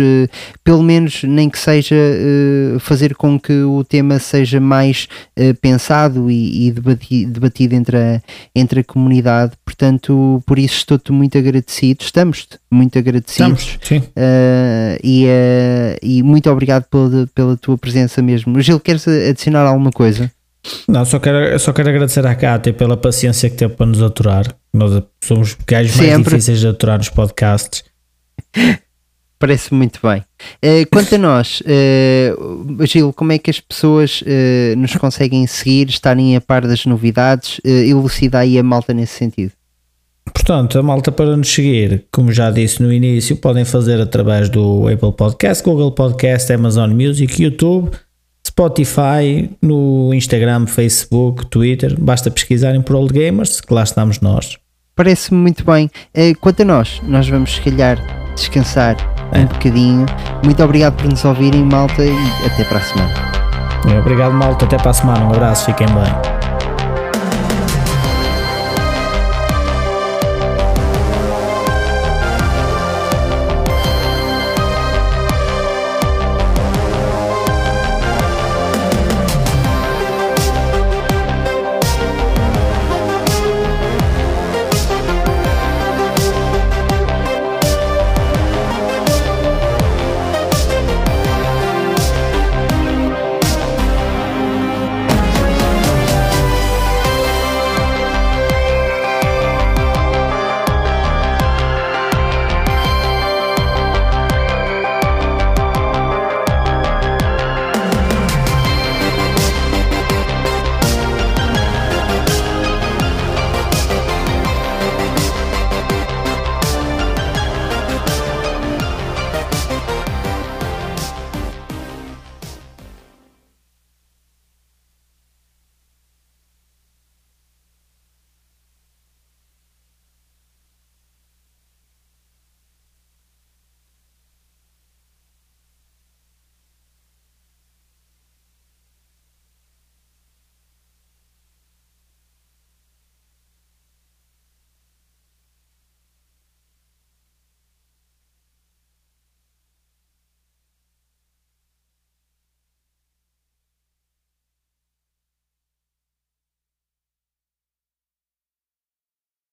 pelo 0.63 0.81
menos 0.81 1.23
nem 1.23 1.49
que 1.49 1.59
seja 1.59 1.95
fazer 2.79 3.15
com 3.15 3.39
que 3.39 3.63
o 3.63 3.83
tema 3.83 4.19
seja 4.19 4.59
mais 4.59 5.07
pensado 5.61 6.29
e, 6.29 6.67
e 6.67 6.71
debatido, 6.71 7.31
debatido 7.31 7.75
entre, 7.75 7.97
a, 7.97 8.21
entre 8.55 8.79
a 8.81 8.83
comunidade. 8.83 9.53
Portanto, 9.65 10.41
por 10.45 10.57
isso 10.57 10.77
estou-te 10.77 11.11
muito 11.11 11.37
agradecido. 11.37 12.03
Estamos-te 12.03 12.57
muito 12.71 12.97
agradecidos. 12.97 13.77
Estamos, 13.81 14.09
e, 15.03 15.27
e 16.01 16.23
muito 16.23 16.49
obrigado 16.49 16.85
pela, 16.85 17.27
pela 17.33 17.57
tua 17.57 17.77
presença 17.77 18.21
mesmo. 18.21 18.59
Gil, 18.61 18.79
queres 18.79 19.07
adicionar 19.07 19.72
alguma 19.73 19.91
coisa? 19.91 20.31
Não, 20.87 21.03
só 21.03 21.19
quero, 21.19 21.59
só 21.59 21.73
quero 21.73 21.89
agradecer 21.89 22.25
à 22.25 22.33
Cátia 22.35 22.73
pela 22.73 22.95
paciência 22.95 23.49
que 23.49 23.57
teve 23.57 23.73
para 23.73 23.85
nos 23.85 24.01
aturar. 24.01 24.45
Nós 24.73 25.03
somos 25.21 25.57
gajos 25.67 25.95
mais 25.97 26.17
difíceis 26.17 26.59
de 26.59 26.67
aturar 26.67 26.97
nos 26.97 27.09
podcasts. 27.09 27.83
Parece 29.37 29.73
muito 29.73 29.99
bem. 30.01 30.23
Uh, 30.63 30.87
quanto 30.89 31.15
a 31.15 31.17
nós, 31.17 31.61
uh, 31.61 32.85
Gil, 32.85 33.11
como 33.11 33.33
é 33.33 33.37
que 33.37 33.51
as 33.51 33.59
pessoas 33.59 34.21
uh, 34.21 34.77
nos 34.77 34.95
conseguem 34.95 35.45
seguir, 35.47 35.89
estarem 35.89 36.37
a 36.37 36.39
par 36.39 36.65
das 36.65 36.85
novidades? 36.85 37.59
Uh, 37.59 37.67
elucida 37.67 38.39
aí 38.39 38.57
a 38.57 38.63
malta 38.63 38.93
nesse 38.93 39.15
sentido. 39.15 39.51
Portanto, 40.33 40.79
a 40.79 40.81
malta 40.81 41.11
para 41.11 41.35
nos 41.35 41.53
seguir, 41.53 42.05
como 42.09 42.31
já 42.31 42.49
disse 42.49 42.81
no 42.81 42.93
início, 42.93 43.35
podem 43.35 43.65
fazer 43.65 43.99
através 43.99 44.47
do 44.47 44.87
Apple 44.87 45.11
Podcast, 45.11 45.61
Google 45.61 45.91
Podcast, 45.91 46.53
Amazon 46.53 46.91
Music, 46.91 47.43
YouTube 47.43 47.91
Spotify, 48.53 49.49
no 49.59 50.13
Instagram, 50.13 50.67
Facebook, 50.67 51.47
Twitter. 51.47 51.99
Basta 51.99 52.29
pesquisarem 52.29 52.83
por 52.83 52.95
Old 52.95 53.11
Gamers, 53.11 53.59
que 53.59 53.73
lá 53.73 53.81
estamos 53.81 54.19
nós. 54.21 54.57
Parece-me 54.95 55.41
muito 55.41 55.65
bem. 55.65 55.89
Uh, 56.15 56.37
quanto 56.39 56.61
a 56.61 56.65
nós, 56.65 57.01
nós 57.03 57.27
vamos 57.27 57.55
se 57.55 57.61
calhar 57.61 57.97
descansar 58.35 58.95
é. 59.31 59.39
um 59.39 59.45
bocadinho. 59.47 60.05
Muito 60.45 60.63
obrigado 60.63 60.95
por 60.97 61.09
nos 61.09 61.25
ouvirem, 61.25 61.63
malta, 61.63 62.05
e 62.05 62.15
até 62.45 62.63
para 62.65 62.77
a 62.77 62.81
semana. 62.81 63.13
Obrigado, 63.99 64.33
malta. 64.33 64.65
Até 64.65 64.77
para 64.77 64.91
a 64.91 64.93
semana. 64.93 65.25
Um 65.25 65.29
abraço, 65.31 65.65
fiquem 65.65 65.87
bem. 65.87 66.52